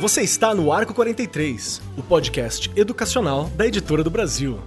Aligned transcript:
Você 0.00 0.22
está 0.22 0.54
no 0.54 0.72
Arco 0.72 0.94
43, 0.94 1.82
o 1.98 2.02
podcast 2.02 2.70
educacional 2.74 3.50
da 3.50 3.66
Editora 3.66 4.02
do 4.02 4.10
Brasil. 4.10 4.58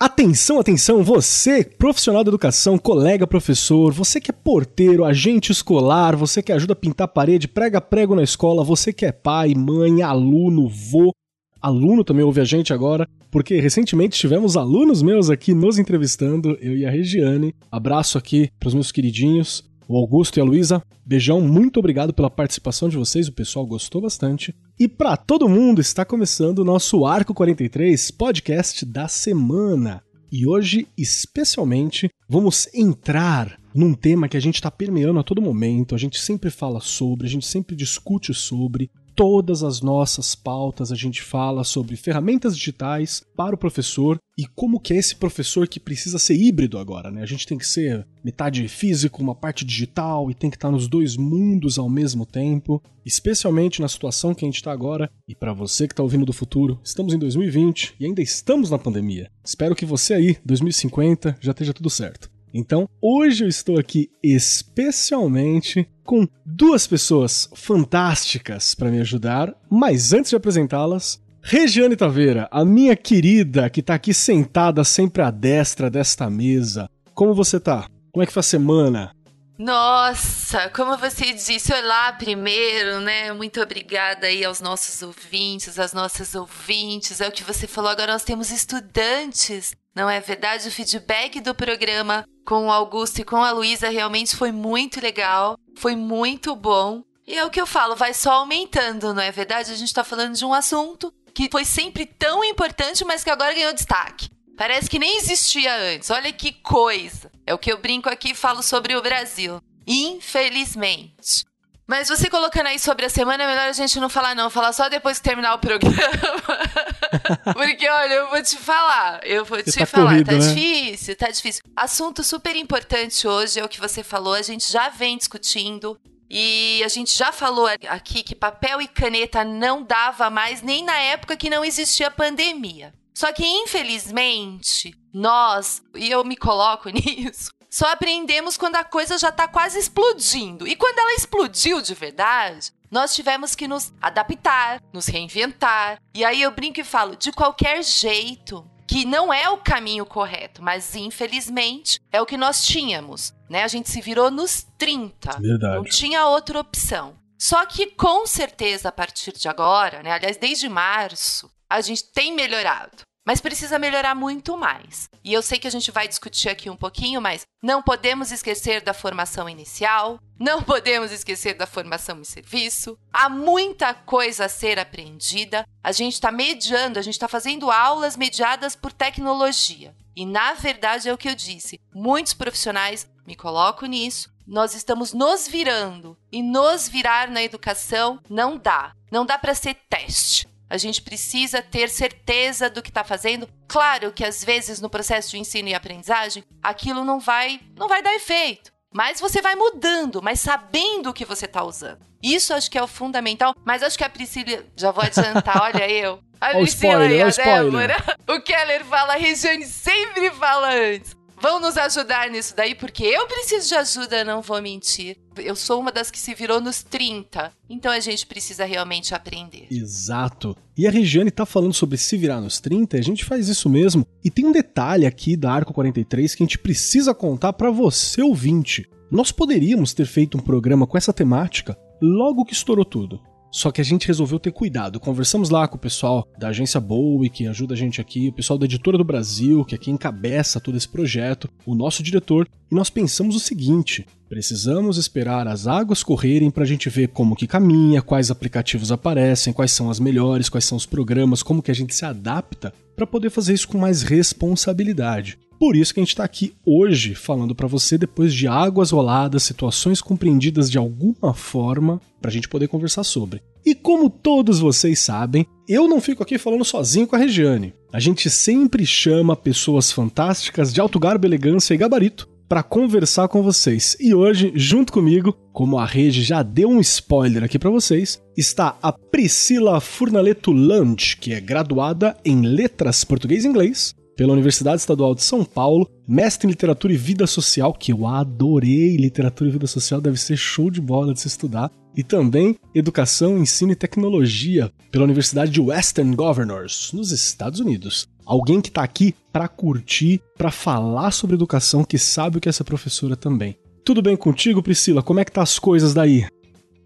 Atenção, 0.00 0.58
atenção, 0.58 1.04
você, 1.04 1.62
profissional 1.64 2.24
da 2.24 2.30
educação, 2.30 2.76
colega 2.76 3.26
professor, 3.26 3.92
você 3.92 4.20
que 4.20 4.30
é 4.30 4.34
porteiro, 4.34 5.04
agente 5.04 5.52
escolar, 5.52 6.16
você 6.16 6.42
que 6.42 6.52
ajuda 6.52 6.72
a 6.72 6.76
pintar 6.76 7.08
parede, 7.08 7.46
prega 7.46 7.80
prego 7.80 8.16
na 8.16 8.22
escola, 8.22 8.64
você 8.64 8.92
que 8.92 9.06
é 9.06 9.12
pai, 9.12 9.54
mãe, 9.54 10.02
aluno, 10.02 10.68
vô, 10.68 11.12
aluno 11.60 12.04
também 12.04 12.24
ouve 12.24 12.40
a 12.40 12.44
gente 12.44 12.72
agora, 12.72 13.08
porque 13.30 13.60
recentemente 13.60 14.18
tivemos 14.18 14.56
alunos 14.56 15.02
meus 15.02 15.30
aqui 15.30 15.54
nos 15.54 15.78
entrevistando, 15.78 16.56
eu 16.60 16.76
e 16.76 16.86
a 16.86 16.90
Regiane. 16.90 17.54
Abraço 17.70 18.18
aqui 18.18 18.50
para 18.58 18.68
os 18.68 18.74
meus 18.74 18.92
queridinhos, 18.92 19.64
o 19.88 19.96
Augusto 19.96 20.38
e 20.38 20.40
a 20.40 20.44
Luísa. 20.44 20.82
Beijão, 21.04 21.40
muito 21.40 21.78
obrigado 21.78 22.12
pela 22.12 22.30
participação 22.30 22.88
de 22.88 22.96
vocês, 22.96 23.28
o 23.28 23.32
pessoal 23.32 23.66
gostou 23.66 24.02
bastante. 24.02 24.54
E 24.78 24.86
para 24.86 25.16
todo 25.16 25.48
mundo, 25.48 25.80
está 25.80 26.04
começando 26.04 26.58
o 26.58 26.64
nosso 26.64 27.06
Arco 27.06 27.32
43 27.32 28.10
podcast 28.10 28.84
da 28.84 29.08
semana. 29.08 30.02
E 30.30 30.46
hoje, 30.46 30.86
especialmente, 30.96 32.10
vamos 32.28 32.68
entrar 32.74 33.58
num 33.74 33.94
tema 33.94 34.28
que 34.28 34.36
a 34.36 34.40
gente 34.40 34.56
está 34.56 34.70
permeando 34.70 35.18
a 35.18 35.22
todo 35.22 35.40
momento, 35.40 35.94
a 35.94 35.98
gente 35.98 36.20
sempre 36.20 36.50
fala 36.50 36.80
sobre, 36.80 37.26
a 37.26 37.30
gente 37.30 37.46
sempre 37.46 37.74
discute 37.74 38.34
sobre, 38.34 38.90
todas 39.18 39.64
as 39.64 39.80
nossas 39.80 40.36
pautas 40.36 40.92
a 40.92 40.94
gente 40.94 41.20
fala 41.20 41.64
sobre 41.64 41.96
ferramentas 41.96 42.56
digitais 42.56 43.20
para 43.36 43.56
o 43.56 43.58
professor 43.58 44.16
e 44.38 44.46
como 44.46 44.78
que 44.78 44.94
é 44.94 44.96
esse 44.96 45.16
professor 45.16 45.66
que 45.66 45.80
precisa 45.80 46.20
ser 46.20 46.36
híbrido 46.36 46.78
agora, 46.78 47.10
né? 47.10 47.20
A 47.20 47.26
gente 47.26 47.44
tem 47.44 47.58
que 47.58 47.66
ser 47.66 48.06
metade 48.22 48.68
físico, 48.68 49.20
uma 49.20 49.34
parte 49.34 49.64
digital 49.64 50.30
e 50.30 50.34
tem 50.34 50.48
que 50.48 50.56
estar 50.56 50.70
nos 50.70 50.86
dois 50.86 51.16
mundos 51.16 51.80
ao 51.80 51.90
mesmo 51.90 52.24
tempo, 52.24 52.80
especialmente 53.04 53.82
na 53.82 53.88
situação 53.88 54.32
que 54.32 54.44
a 54.44 54.48
gente 54.48 54.58
está 54.58 54.70
agora. 54.70 55.10
E 55.26 55.34
para 55.34 55.52
você 55.52 55.88
que 55.88 55.94
está 55.94 56.02
ouvindo 56.04 56.24
do 56.24 56.32
futuro, 56.32 56.78
estamos 56.84 57.12
em 57.12 57.18
2020 57.18 57.96
e 57.98 58.06
ainda 58.06 58.22
estamos 58.22 58.70
na 58.70 58.78
pandemia. 58.78 59.28
Espero 59.44 59.74
que 59.74 59.84
você 59.84 60.14
aí, 60.14 60.36
2050, 60.44 61.38
já 61.40 61.50
esteja 61.50 61.74
tudo 61.74 61.90
certo. 61.90 62.37
Então, 62.52 62.88
hoje 63.00 63.44
eu 63.44 63.48
estou 63.48 63.78
aqui 63.78 64.10
especialmente 64.22 65.88
com 66.04 66.26
duas 66.44 66.86
pessoas 66.86 67.48
fantásticas 67.54 68.74
para 68.74 68.90
me 68.90 69.00
ajudar, 69.00 69.54
mas 69.70 70.12
antes 70.12 70.30
de 70.30 70.36
apresentá-las, 70.36 71.20
Regiane 71.42 71.96
Taveira, 71.96 72.48
a 72.50 72.64
minha 72.64 72.96
querida 72.96 73.70
que 73.70 73.80
está 73.80 73.94
aqui 73.94 74.12
sentada 74.12 74.84
sempre 74.84 75.22
à 75.22 75.30
destra 75.30 75.90
desta 75.90 76.28
mesa. 76.28 76.90
Como 77.14 77.34
você 77.34 77.60
tá? 77.60 77.88
Como 78.12 78.22
é 78.22 78.26
que 78.26 78.32
foi 78.32 78.40
a 78.40 78.42
semana? 78.42 79.12
Nossa, 79.58 80.70
como 80.70 80.96
você 80.96 81.32
disse, 81.32 81.72
olá 81.72 82.12
primeiro, 82.12 83.00
né? 83.00 83.32
Muito 83.32 83.60
obrigada 83.60 84.28
aí 84.28 84.44
aos 84.44 84.60
nossos 84.60 85.02
ouvintes, 85.02 85.80
às 85.80 85.92
nossas 85.92 86.36
ouvintes. 86.36 87.20
É 87.20 87.26
o 87.26 87.32
que 87.32 87.42
você 87.42 87.66
falou, 87.66 87.90
agora 87.90 88.12
nós 88.12 88.22
temos 88.22 88.52
estudantes. 88.52 89.74
Não 89.98 90.08
é 90.08 90.20
verdade? 90.20 90.68
O 90.68 90.70
feedback 90.70 91.40
do 91.40 91.52
programa 91.52 92.24
com 92.46 92.68
o 92.68 92.70
Augusto 92.70 93.18
e 93.18 93.24
com 93.24 93.42
a 93.42 93.50
Luísa 93.50 93.88
realmente 93.88 94.36
foi 94.36 94.52
muito 94.52 95.00
legal, 95.00 95.58
foi 95.76 95.96
muito 95.96 96.54
bom. 96.54 97.02
E 97.26 97.36
é 97.36 97.44
o 97.44 97.50
que 97.50 97.60
eu 97.60 97.66
falo, 97.66 97.96
vai 97.96 98.14
só 98.14 98.34
aumentando, 98.34 99.12
não 99.12 99.20
é 99.20 99.32
verdade? 99.32 99.72
A 99.72 99.74
gente 99.74 99.92
tá 99.92 100.04
falando 100.04 100.36
de 100.36 100.44
um 100.44 100.54
assunto 100.54 101.12
que 101.34 101.48
foi 101.50 101.64
sempre 101.64 102.06
tão 102.06 102.44
importante, 102.44 103.04
mas 103.04 103.24
que 103.24 103.30
agora 103.30 103.52
ganhou 103.52 103.72
destaque. 103.72 104.28
Parece 104.56 104.88
que 104.88 105.00
nem 105.00 105.16
existia 105.16 105.74
antes. 105.74 106.10
Olha 106.10 106.32
que 106.32 106.52
coisa. 106.52 107.28
É 107.44 107.52
o 107.52 107.58
que 107.58 107.72
eu 107.72 107.78
brinco 107.78 108.08
aqui 108.08 108.30
e 108.30 108.36
falo 108.36 108.62
sobre 108.62 108.94
o 108.94 109.02
Brasil. 109.02 109.60
Infelizmente. 109.84 111.44
Mas 111.88 112.06
você 112.06 112.28
colocando 112.28 112.66
aí 112.66 112.78
sobre 112.78 113.06
a 113.06 113.08
semana, 113.08 113.44
é 113.44 113.46
melhor 113.46 113.66
a 113.66 113.72
gente 113.72 113.98
não 113.98 114.10
falar, 114.10 114.34
não. 114.34 114.50
Falar 114.50 114.74
só 114.74 114.90
depois 114.90 115.16
que 115.16 115.24
terminar 115.24 115.54
o 115.54 115.58
programa. 115.58 115.96
Porque, 117.56 117.88
olha, 117.88 118.12
eu 118.12 118.28
vou 118.28 118.42
te 118.42 118.58
falar. 118.58 119.20
Eu 119.24 119.42
vou 119.42 119.56
você 119.56 119.72
te 119.72 119.78
tá 119.78 119.86
falar. 119.86 120.10
Corrido, 120.10 120.26
tá 120.26 120.32
né? 120.32 120.38
difícil, 120.38 121.16
tá 121.16 121.30
difícil. 121.30 121.62
Assunto 121.74 122.22
super 122.22 122.54
importante 122.56 123.26
hoje 123.26 123.58
é 123.58 123.64
o 123.64 123.68
que 123.70 123.80
você 123.80 124.02
falou. 124.02 124.34
A 124.34 124.42
gente 124.42 124.70
já 124.70 124.90
vem 124.90 125.16
discutindo. 125.16 125.98
E 126.28 126.82
a 126.84 126.88
gente 126.88 127.16
já 127.16 127.32
falou 127.32 127.66
aqui 127.88 128.22
que 128.22 128.34
papel 128.34 128.82
e 128.82 128.86
caneta 128.86 129.42
não 129.42 129.82
dava 129.82 130.28
mais 130.28 130.60
nem 130.60 130.84
na 130.84 130.98
época 130.98 131.38
que 131.38 131.48
não 131.48 131.64
existia 131.64 132.10
pandemia. 132.10 132.92
Só 133.14 133.32
que, 133.32 133.46
infelizmente, 133.46 134.94
nós, 135.12 135.82
e 135.94 136.10
eu 136.10 136.22
me 136.22 136.36
coloco 136.36 136.90
nisso, 136.92 137.50
só 137.70 137.92
aprendemos 137.92 138.56
quando 138.56 138.76
a 138.76 138.84
coisa 138.84 139.18
já 139.18 139.28
está 139.28 139.46
quase 139.46 139.78
explodindo. 139.78 140.66
E 140.66 140.74
quando 140.74 140.98
ela 140.98 141.14
explodiu 141.14 141.80
de 141.80 141.94
verdade, 141.94 142.72
nós 142.90 143.14
tivemos 143.14 143.54
que 143.54 143.68
nos 143.68 143.92
adaptar, 144.00 144.82
nos 144.92 145.06
reinventar. 145.06 146.00
E 146.14 146.24
aí 146.24 146.40
eu 146.40 146.50
brinco 146.50 146.80
e 146.80 146.84
falo, 146.84 147.16
de 147.16 147.30
qualquer 147.30 147.82
jeito, 147.84 148.68
que 148.86 149.04
não 149.04 149.32
é 149.32 149.50
o 149.50 149.58
caminho 149.58 150.06
correto, 150.06 150.62
mas 150.62 150.94
infelizmente 150.94 152.00
é 152.10 152.20
o 152.22 152.26
que 152.26 152.38
nós 152.38 152.64
tínhamos. 152.64 153.34
Né? 153.48 153.62
A 153.62 153.68
gente 153.68 153.90
se 153.90 154.00
virou 154.00 154.30
nos 154.30 154.66
30. 154.78 155.38
Verdade. 155.38 155.76
Não 155.76 155.84
tinha 155.84 156.26
outra 156.26 156.58
opção. 156.58 157.16
Só 157.38 157.64
que 157.66 157.88
com 157.88 158.26
certeza 158.26 158.88
a 158.88 158.92
partir 158.92 159.32
de 159.32 159.48
agora, 159.48 160.02
né? 160.02 160.10
Aliás, 160.10 160.36
desde 160.36 160.68
março, 160.68 161.48
a 161.70 161.80
gente 161.80 162.02
tem 162.10 162.34
melhorado 162.34 163.07
mas 163.28 163.42
precisa 163.42 163.78
melhorar 163.78 164.14
muito 164.14 164.56
mais. 164.56 165.10
E 165.22 165.34
eu 165.34 165.42
sei 165.42 165.58
que 165.58 165.66
a 165.66 165.70
gente 165.70 165.90
vai 165.90 166.08
discutir 166.08 166.48
aqui 166.48 166.70
um 166.70 166.76
pouquinho, 166.76 167.20
mas 167.20 167.46
não 167.62 167.82
podemos 167.82 168.32
esquecer 168.32 168.80
da 168.80 168.94
formação 168.94 169.46
inicial, 169.46 170.18
não 170.40 170.62
podemos 170.62 171.12
esquecer 171.12 171.52
da 171.52 171.66
formação 171.66 172.18
em 172.18 172.24
serviço. 172.24 172.98
Há 173.12 173.28
muita 173.28 173.92
coisa 173.92 174.46
a 174.46 174.48
ser 174.48 174.78
aprendida. 174.78 175.66
A 175.84 175.92
gente 175.92 176.14
está 176.14 176.32
mediando, 176.32 176.98
a 176.98 177.02
gente 177.02 177.16
está 177.16 177.28
fazendo 177.28 177.70
aulas 177.70 178.16
mediadas 178.16 178.74
por 178.74 178.94
tecnologia. 178.94 179.94
E 180.16 180.24
na 180.24 180.54
verdade 180.54 181.10
é 181.10 181.12
o 181.12 181.18
que 181.18 181.28
eu 181.28 181.34
disse: 181.34 181.78
muitos 181.94 182.32
profissionais, 182.32 183.06
me 183.26 183.36
coloco 183.36 183.84
nisso, 183.84 184.32
nós 184.46 184.74
estamos 184.74 185.12
nos 185.12 185.46
virando. 185.46 186.16
E 186.32 186.42
nos 186.42 186.88
virar 186.88 187.28
na 187.28 187.42
educação 187.42 188.18
não 188.30 188.56
dá. 188.56 188.94
Não 189.12 189.26
dá 189.26 189.36
para 189.36 189.54
ser 189.54 189.74
teste. 189.90 190.48
A 190.70 190.76
gente 190.76 191.00
precisa 191.02 191.62
ter 191.62 191.88
certeza 191.88 192.68
do 192.68 192.82
que 192.82 192.90
está 192.90 193.02
fazendo. 193.02 193.48
Claro 193.66 194.12
que 194.12 194.24
às 194.24 194.44
vezes 194.44 194.80
no 194.80 194.90
processo 194.90 195.30
de 195.30 195.38
ensino 195.38 195.68
e 195.68 195.74
aprendizagem, 195.74 196.44
aquilo 196.62 197.04
não 197.04 197.18
vai, 197.18 197.60
não 197.76 197.88
vai 197.88 198.02
dar 198.02 198.14
efeito. 198.14 198.72
Mas 198.92 199.20
você 199.20 199.42
vai 199.42 199.54
mudando, 199.54 200.22
mas 200.22 200.40
sabendo 200.40 201.10
o 201.10 201.14
que 201.14 201.24
você 201.24 201.44
está 201.44 201.62
usando. 201.62 202.06
Isso 202.22 202.52
acho 202.54 202.70
que 202.70 202.78
é 202.78 202.82
o 202.82 202.86
fundamental. 202.86 203.54
Mas 203.64 203.82
acho 203.82 203.96
que 203.96 204.04
a 204.04 204.08
Priscila. 204.08 204.64
Já 204.76 204.90
vou 204.90 205.04
adiantar, 205.04 205.62
olha 205.62 205.88
eu. 205.90 206.20
A 206.40 206.50
Priscila 206.50 207.06
e 207.06 207.22
a 207.22 207.28
Débora. 207.28 207.96
O 208.28 208.40
Keller 208.40 208.84
fala, 208.84 209.14
a 209.14 209.16
Regiane 209.16 209.66
sempre 209.66 210.30
fala 210.30 210.72
antes 210.72 211.17
vão 211.40 211.60
nos 211.60 211.76
ajudar 211.76 212.30
nisso 212.30 212.54
daí, 212.56 212.74
porque 212.74 213.04
eu 213.04 213.26
preciso 213.26 213.68
de 213.68 213.74
ajuda, 213.74 214.24
não 214.24 214.42
vou 214.42 214.60
mentir. 214.60 215.16
Eu 215.36 215.54
sou 215.54 215.80
uma 215.80 215.92
das 215.92 216.10
que 216.10 216.18
se 216.18 216.34
virou 216.34 216.60
nos 216.60 216.82
30, 216.82 217.52
então 217.70 217.92
a 217.92 218.00
gente 218.00 218.26
precisa 218.26 218.64
realmente 218.64 219.14
aprender. 219.14 219.66
Exato. 219.70 220.56
E 220.76 220.86
a 220.86 220.90
Regiane 220.90 221.30
tá 221.30 221.46
falando 221.46 221.74
sobre 221.74 221.96
se 221.96 222.16
virar 222.16 222.40
nos 222.40 222.60
30, 222.60 222.96
a 222.96 223.02
gente 223.02 223.24
faz 223.24 223.48
isso 223.48 223.68
mesmo. 223.68 224.06
E 224.24 224.30
tem 224.30 224.46
um 224.46 224.52
detalhe 224.52 225.06
aqui 225.06 225.36
da 225.36 225.52
Arco 225.52 225.72
43 225.72 226.34
que 226.34 226.42
a 226.42 226.46
gente 226.46 226.58
precisa 226.58 227.14
contar 227.14 227.52
para 227.52 227.70
você 227.70 228.20
ouvinte. 228.22 228.88
Nós 229.10 229.32
poderíamos 229.32 229.94
ter 229.94 230.06
feito 230.06 230.36
um 230.36 230.40
programa 230.40 230.86
com 230.86 230.98
essa 230.98 231.12
temática 231.12 231.76
logo 232.00 232.44
que 232.44 232.52
estourou 232.52 232.84
tudo. 232.84 233.20
Só 233.50 233.70
que 233.70 233.80
a 233.80 233.84
gente 233.84 234.06
resolveu 234.06 234.38
ter 234.38 234.52
cuidado. 234.52 235.00
Conversamos 235.00 235.50
lá 235.50 235.66
com 235.66 235.76
o 235.76 235.80
pessoal 235.80 236.26
da 236.38 236.48
agência 236.48 236.80
Bowie, 236.80 237.30
que 237.30 237.46
ajuda 237.46 237.74
a 237.74 237.76
gente 237.76 238.00
aqui, 238.00 238.28
o 238.28 238.32
pessoal 238.32 238.58
da 238.58 238.66
Editora 238.66 238.98
do 238.98 239.04
Brasil, 239.04 239.64
que 239.64 239.74
é 239.74 239.78
quem 239.78 239.94
encabeça 239.94 240.60
todo 240.60 240.76
esse 240.76 240.88
projeto, 240.88 241.48
o 241.64 241.74
nosso 241.74 242.02
diretor, 242.02 242.46
e 242.70 242.74
nós 242.74 242.90
pensamos 242.90 243.34
o 243.34 243.40
seguinte: 243.40 244.06
precisamos 244.28 244.98
esperar 244.98 245.48
as 245.48 245.66
águas 245.66 246.02
correrem 246.02 246.50
para 246.50 246.64
a 246.64 246.66
gente 246.66 246.90
ver 246.90 247.08
como 247.08 247.36
que 247.36 247.46
caminha, 247.46 248.02
quais 248.02 248.30
aplicativos 248.30 248.92
aparecem, 248.92 249.52
quais 249.52 249.72
são 249.72 249.90
as 249.90 249.98
melhores, 249.98 250.48
quais 250.48 250.64
são 250.64 250.76
os 250.76 250.86
programas, 250.86 251.42
como 251.42 251.62
que 251.62 251.70
a 251.70 251.74
gente 251.74 251.94
se 251.94 252.04
adapta 252.04 252.72
para 252.94 253.06
poder 253.06 253.30
fazer 253.30 253.54
isso 253.54 253.68
com 253.68 253.78
mais 253.78 254.02
responsabilidade. 254.02 255.38
Por 255.58 255.74
isso 255.74 255.92
que 255.92 256.00
a 256.00 256.02
gente 256.02 256.10
está 256.10 256.24
aqui 256.24 256.54
hoje 256.64 257.14
falando 257.14 257.54
para 257.54 257.66
você 257.66 257.98
depois 257.98 258.32
de 258.32 258.46
águas 258.46 258.92
roladas, 258.92 259.42
situações 259.42 260.00
compreendidas 260.00 260.70
de 260.70 260.78
alguma 260.78 261.34
forma, 261.34 262.00
para 262.20 262.30
a 262.30 262.32
gente 262.32 262.48
poder 262.48 262.68
conversar 262.68 263.02
sobre. 263.02 263.42
E 263.66 263.74
como 263.74 264.08
todos 264.08 264.60
vocês 264.60 265.00
sabem, 265.00 265.46
eu 265.68 265.88
não 265.88 266.00
fico 266.00 266.22
aqui 266.22 266.38
falando 266.38 266.64
sozinho 266.64 267.06
com 267.06 267.16
a 267.16 267.18
Regiane. 267.18 267.74
A 267.92 267.98
gente 267.98 268.30
sempre 268.30 268.86
chama 268.86 269.34
pessoas 269.34 269.90
fantásticas 269.90 270.72
de 270.72 270.80
alto 270.80 270.98
garbo, 270.98 271.26
elegância 271.26 271.74
e 271.74 271.76
gabarito 271.76 272.28
para 272.48 272.62
conversar 272.62 273.28
com 273.28 273.42
vocês. 273.42 273.96
E 274.00 274.14
hoje, 274.14 274.52
junto 274.54 274.92
comigo, 274.92 275.36
como 275.52 275.78
a 275.78 275.84
rede 275.84 276.22
já 276.22 276.42
deu 276.42 276.70
um 276.70 276.80
spoiler 276.80 277.44
aqui 277.44 277.58
para 277.58 277.68
vocês, 277.68 278.22
está 278.36 278.78
a 278.80 278.90
Priscila 278.90 279.80
Furnaleto 279.80 280.50
Lunch, 280.50 281.18
que 281.18 281.34
é 281.34 281.40
graduada 281.40 282.16
em 282.24 282.40
Letras 282.40 283.04
Português 283.04 283.44
e 283.44 283.48
Inglês, 283.48 283.94
pela 284.18 284.32
Universidade 284.32 284.80
Estadual 284.80 285.14
de 285.14 285.22
São 285.22 285.44
Paulo, 285.44 285.88
mestre 286.06 286.48
em 286.48 286.50
literatura 286.50 286.92
e 286.92 286.96
vida 286.96 287.24
social, 287.24 287.72
que 287.72 287.92
eu 287.92 288.04
adorei. 288.04 288.96
Literatura 288.96 289.48
e 289.48 289.52
vida 289.52 289.68
social 289.68 290.00
deve 290.00 290.18
ser 290.18 290.36
show 290.36 290.68
de 290.72 290.80
bola 290.80 291.14
de 291.14 291.20
se 291.20 291.28
estudar. 291.28 291.70
E 291.96 292.02
também 292.02 292.56
educação, 292.74 293.38
ensino 293.38 293.70
e 293.70 293.76
tecnologia 293.76 294.72
pela 294.90 295.04
Universidade 295.04 295.52
de 295.52 295.60
Western 295.60 296.16
Governors, 296.16 296.90
nos 296.92 297.12
Estados 297.12 297.60
Unidos. 297.60 298.08
Alguém 298.26 298.60
que 298.60 298.70
está 298.70 298.82
aqui 298.82 299.14
para 299.32 299.46
curtir, 299.46 300.20
para 300.36 300.50
falar 300.50 301.12
sobre 301.12 301.36
educação, 301.36 301.84
que 301.84 301.96
sabe 301.96 302.38
o 302.38 302.40
que 302.40 302.50
ser 302.50 302.64
professora 302.64 303.14
também. 303.14 303.56
Tudo 303.84 304.02
bem 304.02 304.16
contigo, 304.16 304.60
Priscila? 304.60 305.00
Como 305.00 305.20
é 305.20 305.24
que 305.24 305.32
tá 305.32 305.42
as 305.42 305.60
coisas 305.60 305.94
daí? 305.94 306.26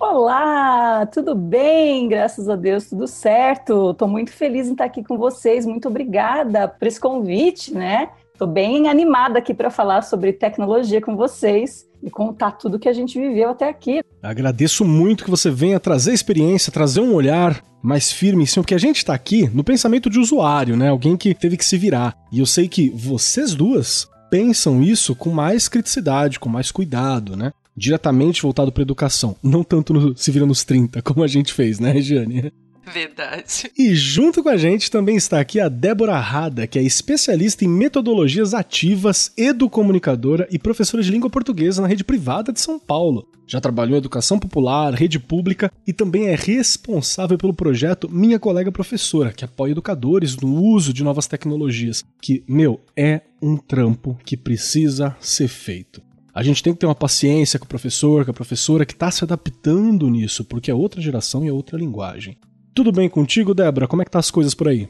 Olá, 0.05 1.07
tudo 1.07 1.33
bem? 1.33 2.09
Graças 2.09 2.49
a 2.49 2.57
Deus, 2.57 2.89
tudo 2.89 3.07
certo. 3.07 3.93
Estou 3.93 4.09
muito 4.09 4.33
feliz 4.33 4.67
em 4.67 4.73
estar 4.73 4.87
aqui 4.87 5.05
com 5.05 5.17
vocês. 5.17 5.65
Muito 5.65 5.87
obrigada 5.87 6.67
por 6.67 6.89
esse 6.89 6.99
convite, 6.99 7.73
né? 7.73 8.09
Estou 8.33 8.49
bem 8.49 8.89
animada 8.89 9.39
aqui 9.39 9.55
para 9.55 9.71
falar 9.71 10.03
sobre 10.03 10.33
tecnologia 10.33 11.01
com 11.01 11.15
vocês 11.15 11.87
e 12.03 12.11
contar 12.11 12.51
tudo 12.51 12.81
que 12.81 12.89
a 12.89 12.93
gente 12.93 13.17
viveu 13.17 13.51
até 13.51 13.69
aqui. 13.69 14.03
Agradeço 14.21 14.85
muito 14.85 15.23
que 15.23 15.31
você 15.31 15.49
venha 15.49 15.79
trazer 15.79 16.13
experiência, 16.13 16.73
trazer 16.73 17.01
um 17.01 17.15
olhar 17.15 17.63
mais 17.81 18.11
firme 18.11 18.45
cima, 18.45 18.65
porque 18.65 18.75
a 18.75 18.79
gente 18.79 18.97
está 18.97 19.15
aqui 19.15 19.49
no 19.55 19.63
pensamento 19.63 20.11
de 20.11 20.19
usuário, 20.19 20.77
né? 20.77 20.89
Alguém 20.89 21.17
que 21.17 21.33
teve 21.33 21.57
que 21.57 21.65
se 21.65 21.79
virar. 21.79 22.17
E 22.33 22.41
eu 22.41 22.47
sei 22.47 22.67
que 22.67 22.91
vocês 22.91 23.55
duas 23.55 24.09
pensam 24.29 24.83
isso 24.83 25.15
com 25.15 25.31
mais 25.31 25.69
criticidade, 25.69 26.41
com 26.41 26.49
mais 26.49 26.73
cuidado, 26.73 27.37
né? 27.37 27.53
Diretamente 27.77 28.43
voltado 28.43 28.73
para 28.73 28.83
educação, 28.83 29.37
não 29.43 29.65
tanto 29.65 29.93
no 29.93 30.17
Se 30.17 30.31
Vira 30.31 30.47
nos 30.47 30.65
30, 30.65 31.03
como 31.03 31.23
a 31.23 31.27
gente 31.27 31.53
fez, 31.53 31.79
né, 31.79 31.91
Regiane? 31.93 32.53
Verdade. 32.85 33.71
E 33.79 33.95
junto 33.95 34.43
com 34.43 34.49
a 34.49 34.57
gente 34.57 34.91
também 34.91 35.17
está 35.17 35.41
aqui 35.41 35.61
a 35.61 35.69
Débora 35.69 36.19
Rada, 36.19 36.67
que 36.67 36.79
é 36.79 36.83
especialista 36.83 37.65
em 37.65 37.69
metodologias 37.69 38.55
ativas, 38.55 39.33
educomunicadora 39.37 40.49
e 40.51 40.59
professora 40.59 41.03
de 41.03 41.11
língua 41.11 41.31
portuguesa 41.31 41.81
na 41.81 41.89
rede 41.89 42.03
privada 42.03 42.53
de 42.53 42.61
São 42.61 42.79
Paulo. 42.79 43.29
Já 43.47 43.61
trabalhou 43.61 43.95
em 43.95 43.99
educação 43.99 44.39
popular, 44.39 44.95
rede 44.95 45.19
pública 45.19 45.71
e 45.87 45.93
também 45.93 46.29
é 46.29 46.35
responsável 46.35 47.37
pelo 47.37 47.55
projeto 47.55 48.09
Minha 48.11 48.39
Colega 48.39 48.73
Professora, 48.73 49.33
que 49.33 49.45
apoia 49.45 49.73
educadores 49.73 50.37
no 50.37 50.63
uso 50.63 50.93
de 50.93 51.05
novas 51.05 51.27
tecnologias, 51.27 52.05
que, 52.21 52.43
meu, 52.49 52.81
é 52.97 53.21
um 53.41 53.57
trampo 53.57 54.19
que 54.25 54.37
precisa 54.37 55.17
ser 55.21 55.49
feito. 55.49 56.03
A 56.35 56.43
gente 56.43 56.63
tem 56.63 56.73
que 56.73 56.79
ter 56.79 56.87
uma 56.87 56.95
paciência 56.95 57.59
com 57.59 57.67
o 57.67 57.69
professor, 57.69 58.25
com 58.25 58.31
a 58.31 58.35
professora 58.35 58.87
que 58.87 58.95
está 58.95 59.11
se 59.11 59.23
adaptando 59.23 60.09
nisso, 60.09 60.45
porque 60.45 60.71
é 60.71 60.75
outra 60.75 61.01
geração 61.01 61.45
e 61.45 61.49
é 61.49 61.53
outra 61.53 61.79
linguagem. 61.79 62.39
Tudo 62.75 62.91
bem 62.91 63.09
contigo, 63.09 63.55
Débora? 63.55 63.87
Como 63.87 64.01
é 64.01 64.05
que 64.05 64.11
tá 64.11 64.19
as 64.19 64.31
coisas 64.31 64.55
por 64.55 64.69
aí? 64.69 64.89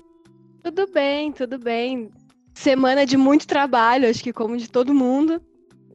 Tudo 0.62 0.86
bem, 0.92 1.32
tudo 1.32 1.58
bem. 1.58 2.10
Semana 2.54 3.04
de 3.04 3.16
muito 3.16 3.46
trabalho, 3.46 4.08
acho 4.08 4.22
que 4.22 4.32
como 4.32 4.56
de 4.56 4.70
todo 4.70 4.94
mundo. 4.94 5.42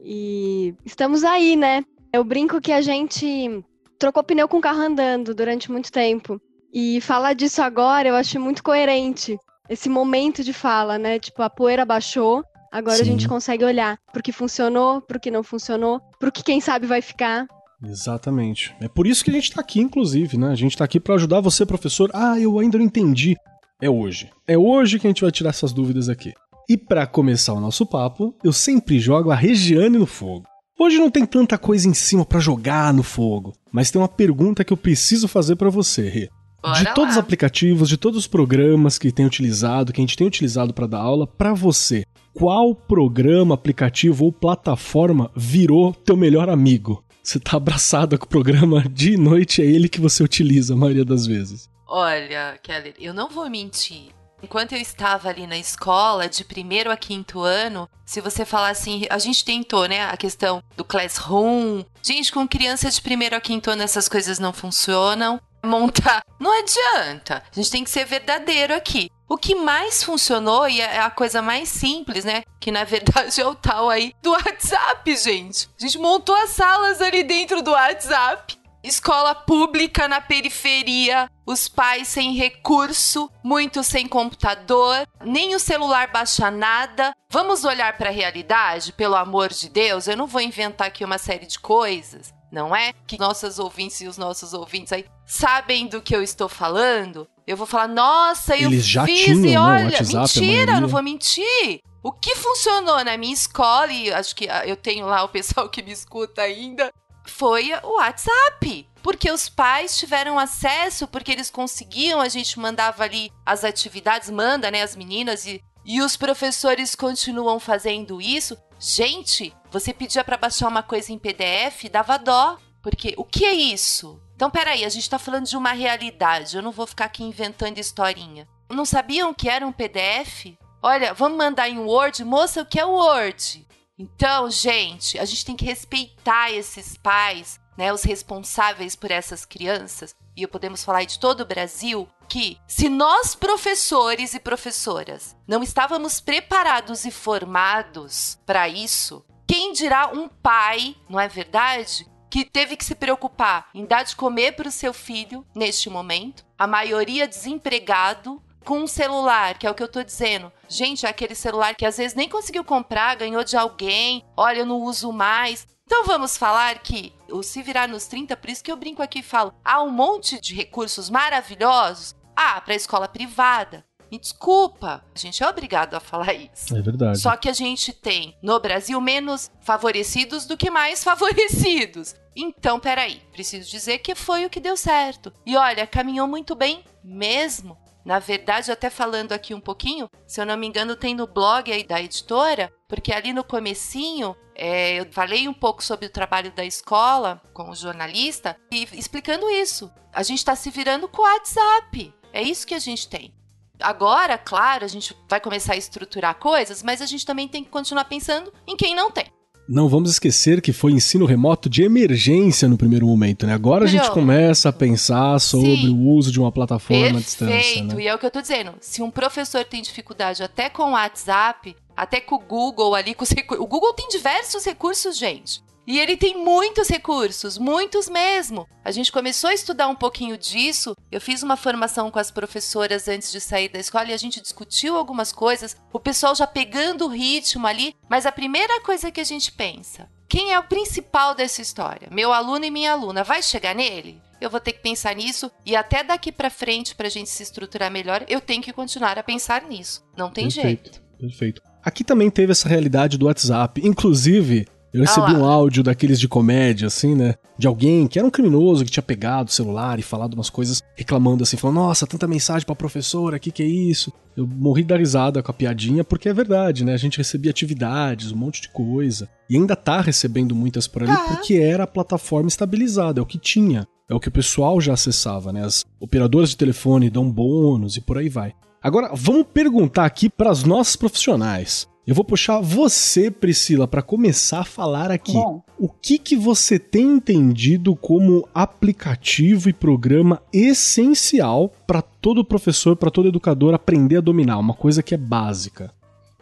E 0.02 0.74
estamos 0.84 1.24
aí, 1.24 1.56
né? 1.56 1.82
Eu 2.12 2.22
brinco 2.24 2.60
que 2.60 2.72
a 2.72 2.82
gente 2.82 3.64
trocou 3.98 4.22
pneu 4.22 4.48
com 4.48 4.58
o 4.58 4.60
carro 4.60 4.80
andando 4.80 5.34
durante 5.34 5.72
muito 5.72 5.90
tempo. 5.90 6.38
E 6.70 7.00
falar 7.00 7.32
disso 7.32 7.62
agora 7.62 8.08
eu 8.08 8.14
acho 8.14 8.38
muito 8.38 8.62
coerente. 8.62 9.38
Esse 9.66 9.88
momento 9.88 10.44
de 10.44 10.52
fala, 10.52 10.98
né? 10.98 11.18
Tipo, 11.18 11.42
a 11.42 11.48
poeira 11.48 11.86
baixou, 11.86 12.44
Agora 12.72 12.96
Sim. 12.96 13.02
a 13.02 13.06
gente 13.06 13.28
consegue 13.28 13.64
olhar 13.64 13.98
pro 14.12 14.22
que 14.22 14.32
funcionou, 14.32 15.00
pro 15.00 15.20
que 15.20 15.30
não 15.30 15.42
funcionou, 15.42 16.00
pro 16.18 16.32
que 16.32 16.42
quem 16.42 16.60
sabe 16.60 16.86
vai 16.86 17.00
ficar. 17.00 17.46
Exatamente. 17.84 18.74
É 18.80 18.88
por 18.88 19.06
isso 19.06 19.24
que 19.24 19.30
a 19.30 19.34
gente 19.34 19.52
tá 19.52 19.60
aqui, 19.60 19.80
inclusive, 19.80 20.36
né? 20.36 20.48
A 20.48 20.54
gente 20.54 20.76
tá 20.76 20.84
aqui 20.84 20.98
para 20.98 21.14
ajudar 21.14 21.40
você, 21.40 21.64
professor. 21.64 22.10
Ah, 22.12 22.38
eu 22.38 22.58
ainda 22.58 22.78
não 22.78 22.84
entendi. 22.84 23.36
É 23.80 23.88
hoje. 23.88 24.30
É 24.46 24.58
hoje 24.58 24.98
que 24.98 25.06
a 25.06 25.10
gente 25.10 25.22
vai 25.22 25.30
tirar 25.30 25.50
essas 25.50 25.72
dúvidas 25.72 26.08
aqui. 26.08 26.34
E 26.68 26.76
para 26.76 27.06
começar 27.06 27.54
o 27.54 27.60
nosso 27.60 27.86
papo, 27.86 28.34
eu 28.44 28.52
sempre 28.52 28.98
jogo 28.98 29.30
a 29.30 29.34
Regiane 29.34 29.96
no 29.96 30.06
fogo. 30.06 30.44
Hoje 30.78 30.98
não 30.98 31.10
tem 31.10 31.24
tanta 31.24 31.56
coisa 31.56 31.88
em 31.88 31.94
cima 31.94 32.24
para 32.24 32.38
jogar 32.38 32.92
no 32.92 33.02
fogo, 33.02 33.52
mas 33.72 33.90
tem 33.90 34.00
uma 34.00 34.08
pergunta 34.08 34.62
que 34.62 34.72
eu 34.72 34.76
preciso 34.76 35.26
fazer 35.26 35.56
para 35.56 35.70
você, 35.70 36.08
Rê. 36.08 36.28
de 36.76 36.94
todos 36.94 37.14
os 37.14 37.18
aplicativos, 37.18 37.88
de 37.88 37.96
todos 37.96 38.18
os 38.18 38.26
programas 38.26 38.98
que 38.98 39.10
tem 39.10 39.26
utilizado, 39.26 39.92
que 39.92 40.00
a 40.00 40.04
gente 40.04 40.16
tem 40.16 40.26
utilizado 40.26 40.74
para 40.74 40.86
dar 40.86 40.98
aula, 40.98 41.26
para 41.26 41.52
você, 41.52 42.04
qual 42.38 42.72
programa, 42.72 43.56
aplicativo 43.56 44.24
ou 44.24 44.32
plataforma 44.32 45.28
virou 45.34 45.92
teu 45.92 46.16
melhor 46.16 46.48
amigo? 46.48 47.04
Você 47.20 47.40
tá 47.40 47.56
abraçado 47.56 48.16
com 48.16 48.26
o 48.26 48.28
programa 48.28 48.88
de 48.88 49.16
noite, 49.16 49.60
é 49.60 49.64
ele 49.64 49.88
que 49.88 50.00
você 50.00 50.22
utiliza 50.22 50.72
a 50.72 50.76
maioria 50.76 51.04
das 51.04 51.26
vezes. 51.26 51.68
Olha, 51.84 52.56
Keller, 52.62 52.94
eu 53.00 53.12
não 53.12 53.28
vou 53.28 53.50
mentir. 53.50 54.12
Enquanto 54.40 54.72
eu 54.72 54.80
estava 54.80 55.28
ali 55.28 55.48
na 55.48 55.58
escola, 55.58 56.28
de 56.28 56.44
primeiro 56.44 56.92
a 56.92 56.96
quinto 56.96 57.40
ano, 57.40 57.88
se 58.06 58.20
você 58.20 58.44
falar 58.44 58.70
assim, 58.70 59.04
a 59.10 59.18
gente 59.18 59.44
tentou, 59.44 59.88
né, 59.88 60.04
a 60.04 60.16
questão 60.16 60.62
do 60.76 60.84
classroom. 60.84 61.82
Gente, 62.00 62.30
com 62.30 62.46
criança 62.46 62.88
de 62.88 63.02
primeiro 63.02 63.34
a 63.34 63.40
quinto 63.40 63.68
ano 63.68 63.82
essas 63.82 64.08
coisas 64.08 64.38
não 64.38 64.52
funcionam. 64.52 65.40
Montar, 65.64 66.22
não 66.38 66.56
adianta. 66.56 67.42
A 67.50 67.54
gente 67.56 67.70
tem 67.72 67.82
que 67.82 67.90
ser 67.90 68.04
verdadeiro 68.04 68.72
aqui. 68.72 69.10
O 69.28 69.36
que 69.36 69.54
mais 69.54 70.02
funcionou, 70.02 70.66
e 70.66 70.80
é 70.80 71.00
a 71.00 71.10
coisa 71.10 71.42
mais 71.42 71.68
simples, 71.68 72.24
né? 72.24 72.42
Que 72.58 72.72
na 72.72 72.84
verdade 72.84 73.38
é 73.38 73.46
o 73.46 73.54
tal 73.54 73.90
aí 73.90 74.14
do 74.22 74.30
WhatsApp, 74.30 75.16
gente. 75.16 75.68
A 75.78 75.82
gente 75.84 75.98
montou 75.98 76.34
as 76.34 76.50
salas 76.50 77.02
ali 77.02 77.22
dentro 77.22 77.60
do 77.60 77.72
WhatsApp. 77.72 78.56
Escola 78.82 79.34
pública 79.34 80.08
na 80.08 80.20
periferia, 80.20 81.28
os 81.44 81.68
pais 81.68 82.08
sem 82.08 82.32
recurso, 82.34 83.28
muitos 83.42 83.86
sem 83.86 84.06
computador, 84.06 85.06
nem 85.24 85.54
o 85.54 85.58
celular 85.58 86.10
baixa 86.10 86.50
nada. 86.50 87.12
Vamos 87.30 87.64
olhar 87.64 87.98
para 87.98 88.08
a 88.08 88.12
realidade, 88.12 88.92
pelo 88.92 89.16
amor 89.16 89.48
de 89.50 89.68
Deus? 89.68 90.06
Eu 90.06 90.16
não 90.16 90.26
vou 90.28 90.40
inventar 90.40 90.86
aqui 90.86 91.04
uma 91.04 91.18
série 91.18 91.44
de 91.44 91.58
coisas, 91.58 92.32
não 92.50 92.74
é? 92.74 92.92
Que 93.06 93.18
nossas 93.18 93.58
ouvintes 93.58 94.00
e 94.00 94.06
os 94.06 94.16
nossos 94.16 94.54
ouvintes 94.54 94.92
aí 94.92 95.04
sabem 95.26 95.86
do 95.86 96.00
que 96.00 96.14
eu 96.14 96.22
estou 96.22 96.48
falando. 96.48 97.28
Eu 97.46 97.56
vou 97.56 97.66
falar, 97.66 97.88
nossa, 97.88 98.56
eu 98.56 98.70
Eles 98.70 98.86
já 98.86 99.04
fiz 99.04 99.24
tinham, 99.24 99.44
e 99.44 99.52
né, 99.52 99.60
olha, 99.60 99.84
WhatsApp, 99.98 100.40
mentira, 100.40 100.80
não 100.80 100.88
vou 100.88 101.02
mentir. 101.02 101.80
O 102.02 102.12
que 102.12 102.36
funcionou 102.36 103.04
na 103.04 103.16
minha 103.16 103.34
escola, 103.34 103.92
e 103.92 104.12
acho 104.12 104.34
que 104.34 104.48
ah, 104.48 104.66
eu 104.66 104.76
tenho 104.76 105.06
lá 105.06 105.24
o 105.24 105.28
pessoal 105.28 105.68
que 105.68 105.82
me 105.82 105.92
escuta 105.92 106.42
ainda, 106.42 106.92
foi 107.26 107.72
o 107.82 107.96
WhatsApp. 107.96 108.88
Porque 109.02 109.30
os 109.30 109.48
pais 109.48 109.96
tiveram 109.96 110.38
acesso, 110.38 111.06
porque 111.06 111.32
eles 111.32 111.50
conseguiam, 111.50 112.20
a 112.20 112.28
gente 112.28 112.58
mandava 112.58 113.04
ali 113.04 113.30
as 113.44 113.64
atividades, 113.64 114.30
manda, 114.30 114.70
né, 114.70 114.82
as 114.82 114.96
meninas, 114.96 115.46
e, 115.46 115.62
e 115.84 116.00
os 116.00 116.16
professores 116.16 116.94
continuam 116.94 117.58
fazendo 117.60 118.20
isso. 118.20 118.56
Gente, 118.78 119.54
você 119.70 119.92
pedia 119.92 120.24
para 120.24 120.36
baixar 120.36 120.68
uma 120.68 120.82
coisa 120.82 121.12
em 121.12 121.18
PDF, 121.18 121.84
dava 121.90 122.18
dó. 122.18 122.58
Porque 122.82 123.14
o 123.16 123.24
que 123.24 123.44
é 123.44 123.52
isso? 123.52 124.20
Então, 124.34 124.50
peraí, 124.50 124.84
a 124.84 124.88
gente 124.88 125.02
está 125.02 125.18
falando 125.18 125.46
de 125.46 125.56
uma 125.56 125.72
realidade. 125.72 126.56
Eu 126.56 126.62
não 126.62 126.70
vou 126.70 126.86
ficar 126.86 127.06
aqui 127.06 127.24
inventando 127.24 127.78
historinha. 127.78 128.48
Não 128.70 128.84
sabiam 128.84 129.34
que 129.34 129.48
era 129.48 129.66
um 129.66 129.72
PDF? 129.72 130.56
Olha, 130.82 131.12
vamos 131.12 131.38
mandar 131.38 131.68
em 131.68 131.78
Word? 131.78 132.24
Moça, 132.24 132.62
o 132.62 132.66
que 132.66 132.78
é 132.78 132.84
Word? 132.84 133.66
Então, 133.98 134.48
gente, 134.48 135.18
a 135.18 135.24
gente 135.24 135.44
tem 135.44 135.56
que 135.56 135.64
respeitar 135.64 136.52
esses 136.52 136.96
pais, 136.96 137.60
né, 137.76 137.92
os 137.92 138.04
responsáveis 138.04 138.94
por 138.94 139.10
essas 139.10 139.44
crianças. 139.44 140.14
E 140.36 140.46
podemos 140.46 140.84
falar 140.84 141.04
de 141.04 141.18
todo 141.18 141.40
o 141.40 141.46
Brasil 141.46 142.08
que, 142.28 142.60
se 142.68 142.88
nós, 142.88 143.34
professores 143.34 144.34
e 144.34 144.38
professoras, 144.38 145.34
não 145.48 145.64
estávamos 145.64 146.20
preparados 146.20 147.04
e 147.04 147.10
formados 147.10 148.38
para 148.46 148.68
isso, 148.68 149.24
quem 149.48 149.72
dirá 149.72 150.08
um 150.12 150.28
pai, 150.28 150.94
não 151.08 151.18
é 151.18 151.26
verdade? 151.26 152.06
que 152.30 152.44
teve 152.44 152.76
que 152.76 152.84
se 152.84 152.94
preocupar 152.94 153.70
em 153.74 153.86
dar 153.86 154.02
de 154.02 154.14
comer 154.14 154.52
para 154.52 154.68
o 154.68 154.70
seu 154.70 154.92
filho 154.92 155.46
neste 155.54 155.88
momento, 155.88 156.44
a 156.58 156.66
maioria 156.66 157.26
desempregado, 157.26 158.42
com 158.66 158.80
um 158.80 158.86
celular, 158.86 159.56
que 159.56 159.66
é 159.66 159.70
o 159.70 159.74
que 159.74 159.82
eu 159.82 159.90
tô 159.90 160.02
dizendo. 160.02 160.52
Gente, 160.68 161.06
é 161.06 161.08
aquele 161.08 161.34
celular 161.34 161.74
que 161.74 161.86
às 161.86 161.96
vezes 161.96 162.14
nem 162.14 162.28
conseguiu 162.28 162.62
comprar, 162.62 163.16
ganhou 163.16 163.42
de 163.42 163.56
alguém, 163.56 164.22
olha, 164.36 164.58
eu 164.58 164.66
não 164.66 164.82
uso 164.82 165.10
mais. 165.10 165.66
Então 165.86 166.04
vamos 166.04 166.36
falar 166.36 166.78
que 166.80 167.14
o 167.30 167.42
se 167.42 167.62
virar 167.62 167.88
nos 167.88 168.06
30, 168.06 168.36
por 168.36 168.50
isso 168.50 168.62
que 168.62 168.70
eu 168.70 168.76
brinco 168.76 169.02
aqui 169.02 169.20
e 169.20 169.22
falo, 169.22 169.54
há 169.64 169.82
um 169.82 169.90
monte 169.90 170.38
de 170.38 170.54
recursos 170.54 171.08
maravilhosos. 171.08 172.14
Ah, 172.36 172.60
para 172.60 172.74
escola 172.74 173.08
privada, 173.08 173.86
me 174.10 174.18
desculpa, 174.18 175.04
a 175.14 175.18
gente 175.18 175.42
é 175.42 175.48
obrigado 175.48 175.94
a 175.94 176.00
falar 176.00 176.34
isso. 176.34 176.76
É 176.76 176.80
verdade. 176.80 177.18
Só 177.18 177.36
que 177.36 177.48
a 177.48 177.52
gente 177.52 177.92
tem 177.92 178.36
no 178.42 178.58
Brasil 178.58 179.00
menos 179.00 179.50
favorecidos 179.60 180.46
do 180.46 180.56
que 180.56 180.70
mais 180.70 181.02
favorecidos. 181.04 182.14
Então, 182.34 182.78
peraí, 182.78 183.20
preciso 183.32 183.68
dizer 183.68 183.98
que 183.98 184.14
foi 184.14 184.46
o 184.46 184.50
que 184.50 184.60
deu 184.60 184.76
certo. 184.76 185.32
E 185.44 185.56
olha, 185.56 185.86
caminhou 185.86 186.28
muito 186.28 186.54
bem 186.54 186.84
mesmo. 187.02 187.76
Na 188.04 188.18
verdade, 188.18 188.70
até 188.70 188.88
falando 188.88 189.32
aqui 189.32 189.52
um 189.52 189.60
pouquinho, 189.60 190.08
se 190.26 190.40
eu 190.40 190.46
não 190.46 190.56
me 190.56 190.66
engano, 190.66 190.96
tem 190.96 191.14
no 191.14 191.26
blog 191.26 191.70
aí 191.70 191.84
da 191.84 192.00
editora, 192.00 192.72
porque 192.88 193.12
ali 193.12 193.34
no 193.34 193.44
comecinho 193.44 194.34
é, 194.54 195.00
eu 195.00 195.12
falei 195.12 195.46
um 195.46 195.52
pouco 195.52 195.84
sobre 195.84 196.06
o 196.06 196.10
trabalho 196.10 196.50
da 196.52 196.64
escola 196.64 197.42
com 197.52 197.70
o 197.70 197.74
jornalista 197.74 198.56
e 198.72 198.88
explicando 198.92 199.50
isso. 199.50 199.90
A 200.12 200.22
gente 200.22 200.38
está 200.38 200.56
se 200.56 200.70
virando 200.70 201.08
com 201.08 201.20
o 201.20 201.24
WhatsApp. 201.24 202.14
É 202.32 202.42
isso 202.42 202.66
que 202.66 202.74
a 202.74 202.78
gente 202.78 203.08
tem. 203.08 203.34
Agora, 203.80 204.36
claro, 204.36 204.84
a 204.84 204.88
gente 204.88 205.14
vai 205.28 205.40
começar 205.40 205.74
a 205.74 205.76
estruturar 205.76 206.34
coisas, 206.36 206.82
mas 206.82 207.00
a 207.00 207.06
gente 207.06 207.24
também 207.24 207.48
tem 207.48 207.62
que 207.62 207.70
continuar 207.70 208.04
pensando 208.04 208.52
em 208.66 208.76
quem 208.76 208.94
não 208.94 209.10
tem. 209.10 209.26
Não 209.68 209.86
vamos 209.86 210.10
esquecer 210.10 210.62
que 210.62 210.72
foi 210.72 210.92
ensino 210.92 211.26
remoto 211.26 211.68
de 211.68 211.82
emergência 211.82 212.66
no 212.66 212.78
primeiro 212.78 213.06
momento, 213.06 213.46
né? 213.46 213.52
Agora 213.52 213.84
a 213.84 213.88
gente 213.88 214.10
começa 214.10 214.70
a 214.70 214.72
pensar 214.72 215.38
sobre 215.38 215.76
Sim. 215.76 215.90
o 215.90 216.08
uso 216.08 216.32
de 216.32 216.40
uma 216.40 216.50
plataforma 216.50 217.02
Perfeito. 217.02 217.18
à 217.18 217.20
distância. 217.20 217.54
Perfeito, 217.54 217.96
né? 217.96 218.02
e 218.02 218.08
é 218.08 218.14
o 218.14 218.18
que 218.18 218.24
eu 218.24 218.30
tô 218.30 218.40
dizendo. 218.40 218.72
Se 218.80 219.02
um 219.02 219.10
professor 219.10 219.62
tem 219.66 219.82
dificuldade 219.82 220.42
até 220.42 220.70
com 220.70 220.84
o 220.84 220.90
WhatsApp, 220.92 221.76
até 221.94 222.18
com 222.18 222.36
o 222.36 222.38
Google 222.38 222.94
ali, 222.94 223.14
com 223.14 223.24
os 223.24 223.30
recursos. 223.30 223.62
O 223.62 223.68
Google 223.68 223.92
tem 223.92 224.08
diversos 224.08 224.64
recursos, 224.64 225.18
gente. 225.18 225.60
E 225.88 225.98
ele 225.98 226.18
tem 226.18 226.36
muitos 226.36 226.86
recursos, 226.86 227.56
muitos 227.56 228.10
mesmo. 228.10 228.68
A 228.84 228.90
gente 228.90 229.10
começou 229.10 229.48
a 229.48 229.54
estudar 229.54 229.88
um 229.88 229.94
pouquinho 229.94 230.36
disso. 230.36 230.94
Eu 231.10 231.18
fiz 231.18 231.42
uma 231.42 231.56
formação 231.56 232.10
com 232.10 232.18
as 232.18 232.30
professoras 232.30 233.08
antes 233.08 233.32
de 233.32 233.40
sair 233.40 233.70
da 233.70 233.78
escola 233.78 234.10
e 234.10 234.12
a 234.12 234.18
gente 234.18 234.42
discutiu 234.42 234.98
algumas 234.98 235.32
coisas. 235.32 235.74
O 235.90 235.98
pessoal 235.98 236.34
já 236.34 236.46
pegando 236.46 237.06
o 237.06 237.08
ritmo 237.08 237.66
ali. 237.66 237.94
Mas 238.06 238.26
a 238.26 238.32
primeira 238.32 238.82
coisa 238.82 239.10
que 239.10 239.18
a 239.18 239.24
gente 239.24 239.50
pensa: 239.50 240.06
quem 240.28 240.52
é 240.52 240.58
o 240.58 240.64
principal 240.64 241.34
dessa 241.34 241.62
história? 241.62 242.08
Meu 242.12 242.34
aluno 242.34 242.66
e 242.66 242.70
minha 242.70 242.92
aluna. 242.92 243.24
Vai 243.24 243.42
chegar 243.42 243.74
nele? 243.74 244.20
eu 244.40 244.48
vou 244.48 244.60
ter 244.60 244.70
que 244.70 244.80
pensar 244.80 245.16
nisso 245.16 245.50
e 245.66 245.74
até 245.74 246.04
daqui 246.04 246.30
para 246.30 246.48
frente, 246.48 246.94
para 246.94 247.08
a 247.08 247.10
gente 247.10 247.28
se 247.28 247.42
estruturar 247.42 247.90
melhor, 247.90 248.24
eu 248.28 248.40
tenho 248.40 248.62
que 248.62 248.72
continuar 248.72 249.18
a 249.18 249.22
pensar 249.24 249.62
nisso. 249.62 250.00
Não 250.16 250.30
tem 250.30 250.44
perfeito, 250.44 250.92
jeito. 250.92 251.02
Perfeito. 251.18 251.62
Aqui 251.82 252.04
também 252.04 252.30
teve 252.30 252.52
essa 252.52 252.68
realidade 252.68 253.18
do 253.18 253.26
WhatsApp. 253.26 253.80
Inclusive, 253.84 254.64
eu 254.92 255.02
recebi 255.02 255.32
um 255.32 255.44
áudio 255.44 255.82
daqueles 255.82 256.18
de 256.18 256.28
comédia, 256.28 256.86
assim, 256.86 257.14
né? 257.14 257.34
De 257.58 257.66
alguém 257.66 258.06
que 258.06 258.18
era 258.18 258.26
um 258.26 258.30
criminoso 258.30 258.84
que 258.84 258.90
tinha 258.90 259.02
pegado 259.02 259.50
o 259.50 259.52
celular 259.52 259.98
e 259.98 260.02
falado 260.02 260.34
umas 260.34 260.48
coisas, 260.48 260.82
reclamando 260.94 261.42
assim, 261.42 261.56
falando: 261.56 261.76
Nossa, 261.76 262.06
tanta 262.06 262.26
mensagem 262.26 262.64
pra 262.64 262.74
professora, 262.74 263.38
que 263.38 263.50
que 263.50 263.62
é 263.62 263.66
isso? 263.66 264.12
Eu 264.36 264.46
morri 264.46 264.84
da 264.84 264.96
risada 264.96 265.42
com 265.42 265.50
a 265.50 265.54
piadinha, 265.54 266.04
porque 266.04 266.28
é 266.28 266.32
verdade, 266.32 266.84
né? 266.84 266.94
A 266.94 266.98
gente 266.98 267.18
recebia 267.18 267.50
atividades, 267.50 268.32
um 268.32 268.36
monte 268.36 268.62
de 268.62 268.70
coisa. 268.70 269.28
E 269.50 269.56
ainda 269.56 269.74
tá 269.74 270.00
recebendo 270.00 270.54
muitas 270.54 270.86
por 270.86 271.02
ali, 271.02 271.16
porque 271.28 271.54
era 271.54 271.84
a 271.84 271.88
plataforma 271.88 272.48
estabilizada, 272.48 273.20
é 273.20 273.22
o 273.22 273.26
que 273.26 273.38
tinha. 273.38 273.86
É 274.08 274.14
o 274.14 274.20
que 274.20 274.28
o 274.28 274.32
pessoal 274.32 274.80
já 274.80 274.94
acessava, 274.94 275.52
né? 275.52 275.64
As 275.64 275.84
operadoras 276.00 276.50
de 276.50 276.56
telefone 276.56 277.10
dão 277.10 277.30
bônus 277.30 277.96
e 277.96 278.00
por 278.00 278.16
aí 278.16 278.28
vai. 278.28 278.54
Agora, 278.82 279.10
vamos 279.12 279.46
perguntar 279.52 280.06
aqui 280.06 280.30
para 280.30 280.50
as 280.50 280.64
nossas 280.64 280.96
profissionais. 280.96 281.86
Eu 282.08 282.14
vou 282.14 282.24
puxar 282.24 282.58
você, 282.62 283.30
Priscila, 283.30 283.86
para 283.86 284.00
começar 284.00 284.60
a 284.60 284.64
falar 284.64 285.10
aqui. 285.10 285.34
Bom. 285.34 285.60
O 285.78 285.90
que 285.90 286.18
que 286.18 286.34
você 286.34 286.78
tem 286.78 287.04
entendido 287.04 287.94
como 287.94 288.48
aplicativo 288.54 289.68
e 289.68 289.74
programa 289.74 290.40
essencial 290.50 291.70
para 291.86 292.00
todo 292.00 292.42
professor, 292.42 292.96
para 292.96 293.10
todo 293.10 293.28
educador 293.28 293.74
aprender 293.74 294.16
a 294.16 294.20
dominar, 294.22 294.56
uma 294.56 294.72
coisa 294.72 295.02
que 295.02 295.14
é 295.14 295.18
básica? 295.18 295.92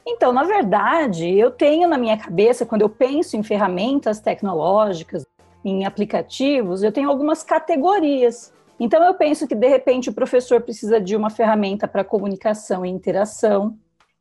Então, 0.07 0.33
na 0.33 0.45
verdade, 0.45 1.29
eu 1.29 1.51
tenho 1.51 1.89
na 1.89 1.99
minha 1.99 2.17
cabeça, 2.17 2.65
quando 2.65 2.83
eu 2.83 2.89
penso 2.89 3.37
em 3.37 3.43
ferramentas 3.43 4.21
tecnológicas, 4.21 5.27
em 5.65 5.85
aplicativos, 5.85 6.85
eu 6.85 6.93
tenho 6.93 7.11
algumas 7.11 7.43
categorias. 7.43 8.53
Então, 8.79 9.03
eu 9.03 9.15
penso 9.15 9.49
que, 9.49 9.55
de 9.57 9.67
repente, 9.67 10.11
o 10.11 10.15
professor 10.15 10.61
precisa 10.61 11.01
de 11.01 11.17
uma 11.17 11.29
ferramenta 11.29 11.89
para 11.89 12.05
comunicação 12.05 12.87
e 12.87 12.89
interação, 12.89 13.77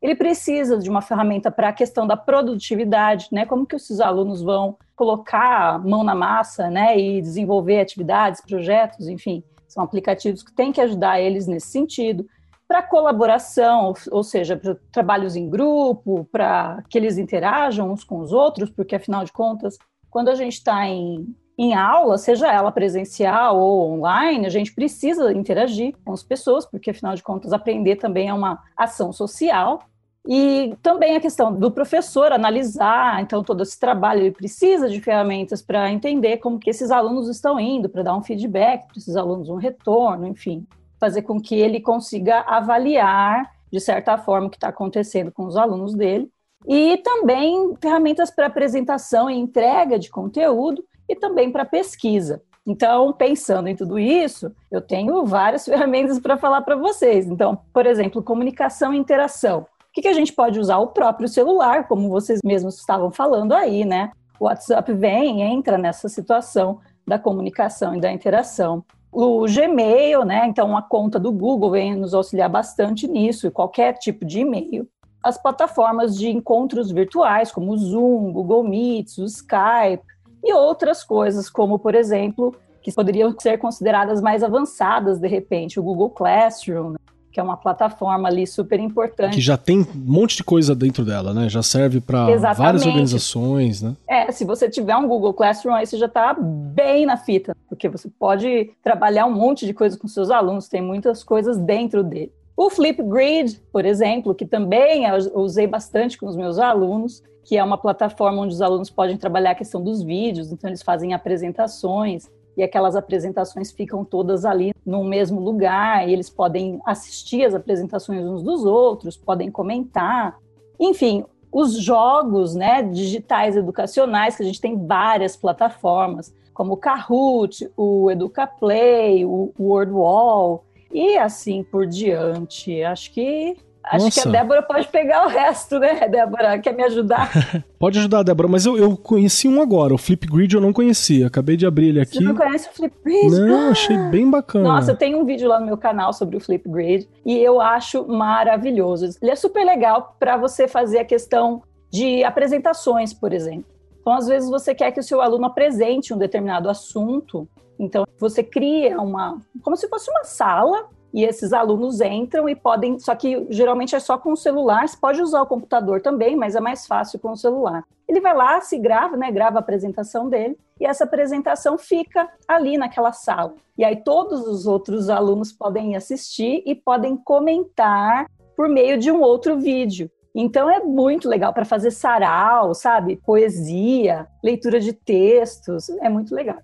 ele 0.06 0.14
precisa 0.14 0.78
de 0.78 0.88
uma 0.88 1.02
ferramenta 1.02 1.50
para 1.50 1.70
a 1.70 1.72
questão 1.72 2.06
da 2.06 2.16
produtividade, 2.16 3.26
né? 3.32 3.44
Como 3.44 3.66
que 3.66 3.74
os 3.74 4.00
alunos 4.00 4.40
vão 4.40 4.78
colocar 4.94 5.74
a 5.74 5.78
mão 5.80 6.04
na 6.04 6.14
massa, 6.14 6.70
né? 6.70 6.96
E 6.96 7.20
desenvolver 7.20 7.80
atividades, 7.80 8.40
projetos, 8.40 9.08
enfim, 9.08 9.42
são 9.66 9.82
aplicativos 9.82 10.44
que 10.44 10.52
têm 10.52 10.70
que 10.70 10.80
ajudar 10.80 11.20
eles 11.20 11.48
nesse 11.48 11.66
sentido. 11.66 12.24
Para 12.68 12.84
colaboração, 12.84 13.94
ou 14.12 14.22
seja, 14.22 14.56
para 14.56 14.76
trabalhos 14.92 15.34
em 15.34 15.50
grupo, 15.50 16.28
para 16.30 16.84
que 16.88 16.96
eles 16.96 17.18
interajam 17.18 17.90
uns 17.90 18.04
com 18.04 18.20
os 18.20 18.32
outros, 18.32 18.70
porque 18.70 18.94
afinal 18.94 19.24
de 19.24 19.32
contas, 19.32 19.76
quando 20.08 20.28
a 20.28 20.36
gente 20.36 20.52
está 20.52 20.86
em, 20.86 21.34
em 21.58 21.74
aula, 21.74 22.16
seja 22.16 22.46
ela 22.52 22.70
presencial 22.70 23.58
ou 23.58 23.90
online, 23.90 24.46
a 24.46 24.50
gente 24.50 24.72
precisa 24.72 25.32
interagir 25.32 25.96
com 26.04 26.12
as 26.12 26.22
pessoas, 26.22 26.64
porque 26.64 26.90
afinal 26.90 27.16
de 27.16 27.24
contas 27.24 27.52
aprender 27.52 27.96
também 27.96 28.28
é 28.28 28.34
uma 28.34 28.62
ação 28.76 29.12
social. 29.12 29.80
E 30.26 30.74
também 30.82 31.16
a 31.16 31.20
questão 31.20 31.52
do 31.52 31.70
professor 31.70 32.32
analisar, 32.32 33.22
então 33.22 33.44
todo 33.44 33.62
esse 33.62 33.78
trabalho 33.78 34.22
ele 34.22 34.32
precisa 34.32 34.88
de 34.88 35.00
ferramentas 35.00 35.62
para 35.62 35.90
entender 35.90 36.38
como 36.38 36.58
que 36.58 36.68
esses 36.68 36.90
alunos 36.90 37.28
estão 37.28 37.60
indo, 37.60 37.88
para 37.88 38.02
dar 38.02 38.16
um 38.16 38.22
feedback 38.22 38.88
para 38.88 38.98
esses 38.98 39.14
alunos, 39.14 39.48
um 39.48 39.54
retorno, 39.54 40.26
enfim, 40.26 40.66
fazer 40.98 41.22
com 41.22 41.40
que 41.40 41.54
ele 41.54 41.80
consiga 41.80 42.40
avaliar 42.40 43.50
de 43.70 43.80
certa 43.80 44.18
forma 44.18 44.48
o 44.48 44.50
que 44.50 44.56
está 44.56 44.68
acontecendo 44.68 45.30
com 45.30 45.44
os 45.44 45.56
alunos 45.56 45.94
dele. 45.94 46.28
E 46.66 46.96
também 46.98 47.76
ferramentas 47.80 48.30
para 48.30 48.46
apresentação 48.46 49.30
e 49.30 49.38
entrega 49.38 49.98
de 49.98 50.10
conteúdo 50.10 50.82
e 51.08 51.14
também 51.14 51.52
para 51.52 51.64
pesquisa. 51.64 52.42
Então, 52.66 53.12
pensando 53.12 53.68
em 53.68 53.76
tudo 53.76 53.96
isso, 53.96 54.52
eu 54.72 54.80
tenho 54.80 55.24
várias 55.24 55.64
ferramentas 55.66 56.18
para 56.18 56.36
falar 56.36 56.62
para 56.62 56.74
vocês. 56.74 57.26
Então, 57.26 57.60
por 57.72 57.86
exemplo, 57.86 58.22
comunicação 58.22 58.92
e 58.92 58.98
interação. 58.98 59.66
Que, 59.96 60.02
que 60.02 60.08
a 60.08 60.12
gente 60.12 60.34
pode 60.34 60.60
usar? 60.60 60.76
O 60.76 60.88
próprio 60.88 61.26
celular, 61.26 61.88
como 61.88 62.10
vocês 62.10 62.40
mesmos 62.44 62.76
estavam 62.76 63.10
falando 63.10 63.52
aí, 63.52 63.82
né? 63.82 64.12
O 64.38 64.44
WhatsApp 64.44 64.92
vem, 64.92 65.40
entra 65.40 65.78
nessa 65.78 66.06
situação 66.06 66.80
da 67.06 67.18
comunicação 67.18 67.96
e 67.96 68.00
da 68.00 68.12
interação. 68.12 68.84
O 69.10 69.46
Gmail, 69.46 70.22
né? 70.22 70.46
Então, 70.48 70.76
a 70.76 70.82
conta 70.82 71.18
do 71.18 71.32
Google 71.32 71.70
vem 71.70 71.96
nos 71.96 72.12
auxiliar 72.12 72.50
bastante 72.50 73.08
nisso, 73.08 73.46
e 73.46 73.50
qualquer 73.50 73.94
tipo 73.94 74.26
de 74.26 74.40
e-mail. 74.40 74.86
As 75.22 75.40
plataformas 75.40 76.14
de 76.14 76.28
encontros 76.28 76.90
virtuais, 76.90 77.50
como 77.50 77.72
o 77.72 77.78
Zoom, 77.78 78.34
Google 78.34 78.64
Meets, 78.64 79.16
o 79.16 79.24
Skype, 79.24 80.04
e 80.44 80.52
outras 80.52 81.02
coisas, 81.02 81.48
como, 81.48 81.78
por 81.78 81.94
exemplo, 81.94 82.54
que 82.82 82.92
poderiam 82.92 83.34
ser 83.40 83.56
consideradas 83.56 84.20
mais 84.20 84.42
avançadas, 84.42 85.18
de 85.18 85.26
repente, 85.26 85.80
o 85.80 85.82
Google 85.82 86.10
Classroom, 86.10 86.96
que 87.36 87.40
é 87.40 87.42
uma 87.42 87.58
plataforma 87.58 88.28
ali 88.28 88.46
super 88.46 88.80
importante. 88.80 89.34
Que 89.34 89.42
já 89.42 89.58
tem 89.58 89.80
um 89.80 89.86
monte 89.94 90.38
de 90.38 90.42
coisa 90.42 90.74
dentro 90.74 91.04
dela, 91.04 91.34
né? 91.34 91.50
Já 91.50 91.62
serve 91.62 92.00
para 92.00 92.34
várias 92.54 92.86
organizações, 92.86 93.82
né? 93.82 93.94
É, 94.08 94.32
se 94.32 94.42
você 94.42 94.70
tiver 94.70 94.96
um 94.96 95.06
Google 95.06 95.34
Classroom, 95.34 95.74
aí 95.74 95.84
você 95.84 95.98
já 95.98 96.06
está 96.06 96.32
bem 96.32 97.04
na 97.04 97.18
fita, 97.18 97.54
porque 97.68 97.90
você 97.90 98.08
pode 98.08 98.70
trabalhar 98.82 99.26
um 99.26 99.34
monte 99.34 99.66
de 99.66 99.74
coisa 99.74 99.98
com 99.98 100.08
seus 100.08 100.30
alunos, 100.30 100.66
tem 100.66 100.80
muitas 100.80 101.22
coisas 101.22 101.58
dentro 101.58 102.02
dele. 102.02 102.32
O 102.56 102.70
Flipgrid, 102.70 103.60
por 103.70 103.84
exemplo, 103.84 104.34
que 104.34 104.46
também 104.46 105.04
eu 105.04 105.38
usei 105.38 105.66
bastante 105.66 106.16
com 106.16 106.24
os 106.24 106.36
meus 106.36 106.58
alunos, 106.58 107.22
que 107.44 107.58
é 107.58 107.62
uma 107.62 107.76
plataforma 107.76 108.40
onde 108.40 108.54
os 108.54 108.62
alunos 108.62 108.88
podem 108.88 109.18
trabalhar 109.18 109.50
a 109.50 109.54
questão 109.54 109.84
dos 109.84 110.02
vídeos, 110.02 110.50
então 110.50 110.70
eles 110.70 110.82
fazem 110.82 111.12
apresentações 111.12 112.30
e 112.56 112.62
aquelas 112.62 112.96
apresentações 112.96 113.70
ficam 113.70 114.04
todas 114.04 114.44
ali 114.44 114.72
no 114.84 115.04
mesmo 115.04 115.40
lugar, 115.40 116.08
e 116.08 116.12
eles 116.12 116.30
podem 116.30 116.80
assistir 116.86 117.44
as 117.44 117.54
apresentações 117.54 118.24
uns 118.24 118.42
dos 118.42 118.64
outros, 118.64 119.16
podem 119.16 119.50
comentar. 119.50 120.38
Enfim, 120.80 121.24
os 121.52 121.74
jogos 121.74 122.54
né, 122.54 122.82
digitais 122.82 123.56
educacionais, 123.56 124.36
que 124.36 124.42
a 124.42 124.46
gente 124.46 124.60
tem 124.60 124.86
várias 124.86 125.36
plataformas, 125.36 126.34
como 126.54 126.74
o 126.74 126.76
Kahoot, 126.76 127.70
o 127.76 128.10
EducaPlay, 128.10 129.24
o 129.26 129.52
WordWall, 129.58 130.64
e 130.90 131.18
assim 131.18 131.62
por 131.62 131.86
diante. 131.86 132.82
Acho 132.82 133.12
que 133.12 133.56
Acho 133.86 134.04
Nossa. 134.06 134.22
que 134.22 134.28
a 134.28 134.32
Débora 134.32 134.62
pode 134.62 134.88
pegar 134.88 135.26
o 135.26 135.28
resto, 135.28 135.78
né, 135.78 136.08
Débora? 136.08 136.58
Quer 136.58 136.74
me 136.74 136.82
ajudar? 136.82 137.30
pode 137.78 137.98
ajudar, 138.00 138.24
Débora, 138.24 138.48
mas 138.48 138.66
eu, 138.66 138.76
eu 138.76 138.96
conheci 138.96 139.46
um 139.46 139.62
agora. 139.62 139.94
O 139.94 139.98
Flipgrid 139.98 140.52
eu 140.54 140.60
não 140.60 140.72
conhecia. 140.72 141.28
Acabei 141.28 141.56
de 141.56 141.64
abrir 141.66 141.90
ele 141.90 142.00
aqui. 142.00 142.18
Você 142.18 142.24
não 142.24 142.34
conhece 142.34 142.68
o 142.68 142.72
Flipgrid? 142.72 143.30
Não, 143.30 143.70
achei 143.70 143.96
bem 144.10 144.28
bacana. 144.28 144.68
Nossa, 144.68 144.90
eu 144.90 144.96
tenho 144.96 145.20
um 145.20 145.24
vídeo 145.24 145.48
lá 145.48 145.60
no 145.60 145.66
meu 145.66 145.76
canal 145.76 146.12
sobre 146.12 146.36
o 146.36 146.40
Flipgrid 146.40 147.08
e 147.24 147.38
eu 147.38 147.60
acho 147.60 148.06
maravilhoso. 148.08 149.16
Ele 149.22 149.30
é 149.30 149.36
super 149.36 149.64
legal 149.64 150.16
para 150.18 150.36
você 150.36 150.66
fazer 150.66 150.98
a 150.98 151.04
questão 151.04 151.62
de 151.88 152.24
apresentações, 152.24 153.14
por 153.14 153.32
exemplo. 153.32 153.66
Então, 154.00 154.14
às 154.14 154.26
vezes, 154.26 154.50
você 154.50 154.74
quer 154.74 154.90
que 154.90 155.00
o 155.00 155.02
seu 155.02 155.20
aluno 155.20 155.46
apresente 155.46 156.12
um 156.12 156.18
determinado 156.18 156.68
assunto. 156.68 157.48
Então, 157.78 158.04
você 158.18 158.42
cria 158.42 159.00
uma. 159.00 159.40
como 159.62 159.76
se 159.76 159.88
fosse 159.88 160.10
uma 160.10 160.24
sala 160.24 160.88
e 161.12 161.24
esses 161.24 161.52
alunos 161.52 162.00
entram 162.00 162.48
e 162.48 162.54
podem, 162.54 162.98
só 162.98 163.14
que 163.14 163.46
geralmente 163.50 163.94
é 163.94 164.00
só 164.00 164.18
com 164.18 164.32
o 164.32 164.36
celular, 164.36 164.86
você 164.86 164.96
pode 164.96 165.22
usar 165.22 165.42
o 165.42 165.46
computador 165.46 166.00
também, 166.00 166.36
mas 166.36 166.54
é 166.54 166.60
mais 166.60 166.86
fácil 166.86 167.18
com 167.18 167.30
o 167.30 167.36
celular. 167.36 167.84
Ele 168.08 168.20
vai 168.20 168.34
lá, 168.34 168.60
se 168.60 168.78
grava, 168.78 169.16
né, 169.16 169.30
grava 169.30 169.56
a 169.56 169.60
apresentação 169.60 170.28
dele, 170.28 170.56
e 170.80 170.86
essa 170.86 171.04
apresentação 171.04 171.78
fica 171.78 172.28
ali 172.46 172.76
naquela 172.76 173.12
sala. 173.12 173.54
E 173.78 173.84
aí 173.84 173.96
todos 173.96 174.46
os 174.46 174.66
outros 174.66 175.08
alunos 175.08 175.52
podem 175.52 175.96
assistir 175.96 176.62
e 176.66 176.74
podem 176.74 177.16
comentar 177.16 178.26
por 178.56 178.68
meio 178.68 178.98
de 178.98 179.10
um 179.10 179.20
outro 179.20 179.58
vídeo. 179.58 180.10
Então 180.34 180.68
é 180.68 180.80
muito 180.80 181.28
legal 181.28 181.52
para 181.54 181.64
fazer 181.64 181.90
sarau, 181.90 182.74
sabe? 182.74 183.16
Poesia, 183.24 184.26
leitura 184.44 184.78
de 184.78 184.92
textos, 184.92 185.88
é 185.88 186.10
muito 186.10 186.34
legal. 186.34 186.58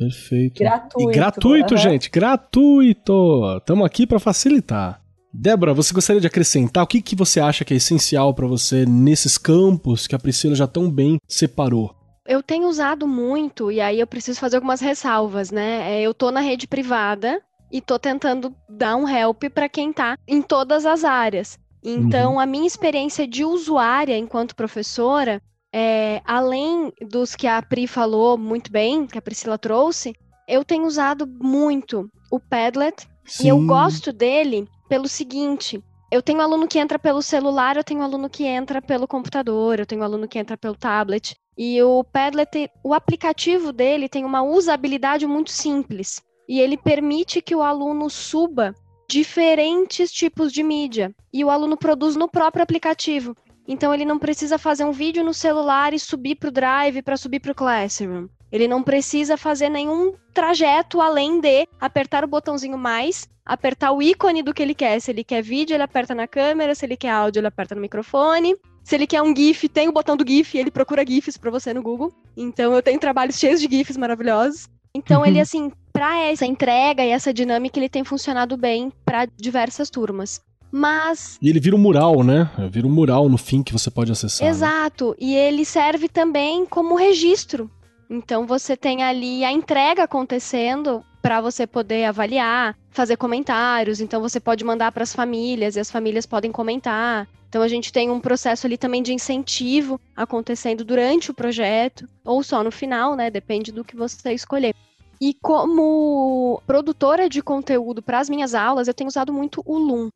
Perfeito. 0.00 0.58
Gratuito. 0.58 1.10
E 1.10 1.14
gratuito, 1.14 1.74
uhum. 1.74 1.78
gente, 1.78 2.08
gratuito. 2.08 3.58
Estamos 3.58 3.84
aqui 3.84 4.06
para 4.06 4.18
facilitar. 4.18 5.02
Débora, 5.30 5.74
você 5.74 5.92
gostaria 5.92 6.22
de 6.22 6.26
acrescentar 6.26 6.82
o 6.82 6.86
que, 6.86 7.02
que 7.02 7.14
você 7.14 7.38
acha 7.38 7.66
que 7.66 7.74
é 7.74 7.76
essencial 7.76 8.34
para 8.34 8.46
você 8.46 8.86
nesses 8.86 9.36
campos 9.36 10.06
que 10.06 10.14
a 10.14 10.18
Priscila 10.18 10.54
já 10.54 10.66
tão 10.66 10.90
bem 10.90 11.18
separou? 11.28 11.94
Eu 12.26 12.42
tenho 12.42 12.66
usado 12.66 13.06
muito, 13.06 13.70
e 13.70 13.78
aí 13.78 14.00
eu 14.00 14.06
preciso 14.06 14.40
fazer 14.40 14.56
algumas 14.56 14.80
ressalvas, 14.80 15.50
né? 15.50 15.98
É, 15.98 16.00
eu 16.00 16.14
tô 16.14 16.30
na 16.30 16.40
rede 16.40 16.66
privada 16.66 17.42
e 17.70 17.82
tô 17.82 17.98
tentando 17.98 18.54
dar 18.70 18.96
um 18.96 19.06
help 19.06 19.44
para 19.54 19.68
quem 19.68 19.92
tá 19.92 20.16
em 20.26 20.40
todas 20.40 20.86
as 20.86 21.04
áreas. 21.04 21.58
Então, 21.82 22.34
uhum. 22.34 22.40
a 22.40 22.46
minha 22.46 22.66
experiência 22.66 23.26
de 23.26 23.44
usuária 23.44 24.16
enquanto 24.16 24.56
professora, 24.56 25.42
é, 25.72 26.20
além 26.24 26.92
dos 27.00 27.34
que 27.36 27.46
a 27.46 27.60
Pri 27.62 27.86
falou 27.86 28.36
muito 28.36 28.70
bem, 28.70 29.06
que 29.06 29.18
a 29.18 29.22
Priscila 29.22 29.58
trouxe, 29.58 30.14
eu 30.48 30.64
tenho 30.64 30.84
usado 30.84 31.26
muito 31.26 32.10
o 32.30 32.40
Padlet 32.40 33.06
Sim. 33.24 33.44
e 33.44 33.48
eu 33.48 33.64
gosto 33.66 34.12
dele 34.12 34.68
pelo 34.88 35.08
seguinte: 35.08 35.82
eu 36.10 36.20
tenho 36.20 36.40
aluno 36.40 36.66
que 36.66 36.78
entra 36.78 36.98
pelo 36.98 37.22
celular, 37.22 37.76
eu 37.76 37.84
tenho 37.84 38.02
aluno 38.02 38.28
que 38.28 38.44
entra 38.44 38.82
pelo 38.82 39.06
computador, 39.06 39.78
eu 39.78 39.86
tenho 39.86 40.02
aluno 40.02 40.26
que 40.26 40.38
entra 40.38 40.56
pelo 40.56 40.74
tablet. 40.74 41.36
E 41.56 41.80
o 41.82 42.02
Padlet, 42.02 42.70
o 42.82 42.92
aplicativo 42.92 43.72
dele 43.72 44.08
tem 44.08 44.24
uma 44.24 44.42
usabilidade 44.42 45.26
muito 45.26 45.52
simples. 45.52 46.20
E 46.48 46.58
ele 46.58 46.76
permite 46.76 47.40
que 47.40 47.54
o 47.54 47.62
aluno 47.62 48.10
suba 48.10 48.74
diferentes 49.08 50.10
tipos 50.10 50.52
de 50.52 50.64
mídia. 50.64 51.14
E 51.32 51.44
o 51.44 51.50
aluno 51.50 51.76
produz 51.76 52.16
no 52.16 52.28
próprio 52.28 52.62
aplicativo. 52.62 53.36
Então 53.70 53.94
ele 53.94 54.04
não 54.04 54.18
precisa 54.18 54.58
fazer 54.58 54.84
um 54.84 54.90
vídeo 54.90 55.22
no 55.22 55.32
celular 55.32 55.94
e 55.94 55.98
subir 55.98 56.34
para 56.34 56.48
o 56.48 56.50
Drive 56.50 57.02
para 57.02 57.16
subir 57.16 57.38
para 57.38 57.52
o 57.52 57.54
Classroom. 57.54 58.26
Ele 58.50 58.66
não 58.66 58.82
precisa 58.82 59.36
fazer 59.36 59.68
nenhum 59.68 60.12
trajeto 60.34 61.00
além 61.00 61.40
de 61.40 61.68
apertar 61.80 62.24
o 62.24 62.26
botãozinho 62.26 62.76
mais, 62.76 63.28
apertar 63.46 63.92
o 63.92 64.02
ícone 64.02 64.42
do 64.42 64.52
que 64.52 64.60
ele 64.60 64.74
quer. 64.74 64.98
Se 64.98 65.12
ele 65.12 65.22
quer 65.22 65.40
vídeo, 65.40 65.74
ele 65.74 65.84
aperta 65.84 66.16
na 66.16 66.26
câmera, 66.26 66.74
se 66.74 66.84
ele 66.84 66.96
quer 66.96 67.10
áudio, 67.10 67.38
ele 67.38 67.46
aperta 67.46 67.76
no 67.76 67.80
microfone. 67.80 68.56
Se 68.82 68.96
ele 68.96 69.06
quer 69.06 69.22
um 69.22 69.32
GIF, 69.32 69.68
tem 69.68 69.88
o 69.88 69.92
botão 69.92 70.16
do 70.16 70.28
GIF, 70.28 70.58
ele 70.58 70.72
procura 70.72 71.06
GIFs 71.06 71.36
para 71.36 71.52
você 71.52 71.72
no 71.72 71.80
Google. 71.80 72.12
Então 72.36 72.74
eu 72.74 72.82
tenho 72.82 72.98
trabalhos 72.98 73.38
cheios 73.38 73.60
de 73.60 73.68
GIFs 73.70 73.96
maravilhosos. 73.96 74.68
Então 74.92 75.20
uhum. 75.20 75.26
ele 75.26 75.38
assim, 75.38 75.70
para 75.92 76.18
essa 76.18 76.44
entrega 76.44 77.04
e 77.04 77.10
essa 77.10 77.32
dinâmica, 77.32 77.78
ele 77.78 77.88
tem 77.88 78.02
funcionado 78.02 78.56
bem 78.56 78.92
para 79.04 79.26
diversas 79.26 79.88
turmas. 79.88 80.40
Mas. 80.72 81.38
E 81.42 81.48
ele 81.48 81.60
vira 81.60 81.74
um 81.74 81.78
mural, 81.78 82.22
né? 82.22 82.50
Vira 82.70 82.86
um 82.86 82.90
mural 82.90 83.28
no 83.28 83.38
fim 83.38 83.62
que 83.62 83.72
você 83.72 83.90
pode 83.90 84.12
acessar. 84.12 84.44
Né? 84.44 84.50
Exato. 84.50 85.10
Né? 85.10 85.16
E 85.20 85.34
ele 85.34 85.64
serve 85.64 86.08
também 86.08 86.64
como 86.66 86.94
registro. 86.94 87.70
Então 88.08 88.46
você 88.46 88.76
tem 88.76 89.02
ali 89.02 89.44
a 89.44 89.52
entrega 89.52 90.04
acontecendo 90.04 91.04
para 91.22 91.40
você 91.40 91.66
poder 91.66 92.04
avaliar, 92.04 92.76
fazer 92.90 93.16
comentários. 93.16 94.00
Então 94.00 94.20
você 94.20 94.40
pode 94.40 94.64
mandar 94.64 94.90
para 94.92 95.02
as 95.02 95.14
famílias 95.14 95.76
e 95.76 95.80
as 95.80 95.90
famílias 95.90 96.26
podem 96.26 96.50
comentar. 96.50 97.28
Então 97.48 97.62
a 97.62 97.68
gente 97.68 97.92
tem 97.92 98.10
um 98.10 98.20
processo 98.20 98.66
ali 98.66 98.78
também 98.78 99.02
de 99.02 99.12
incentivo 99.12 100.00
acontecendo 100.16 100.84
durante 100.84 101.30
o 101.30 101.34
projeto 101.34 102.08
ou 102.24 102.42
só 102.42 102.62
no 102.62 102.70
final, 102.70 103.16
né? 103.16 103.28
Depende 103.28 103.72
do 103.72 103.84
que 103.84 103.96
você 103.96 104.32
escolher. 104.32 104.74
E 105.20 105.34
como 105.34 106.62
produtora 106.66 107.28
de 107.28 107.42
conteúdo 107.42 108.00
para 108.00 108.20
as 108.20 108.30
minhas 108.30 108.54
aulas, 108.54 108.88
eu 108.88 108.94
tenho 108.94 109.08
usado 109.08 109.32
muito 109.32 109.62
o 109.66 109.76
Loom. 109.76 110.08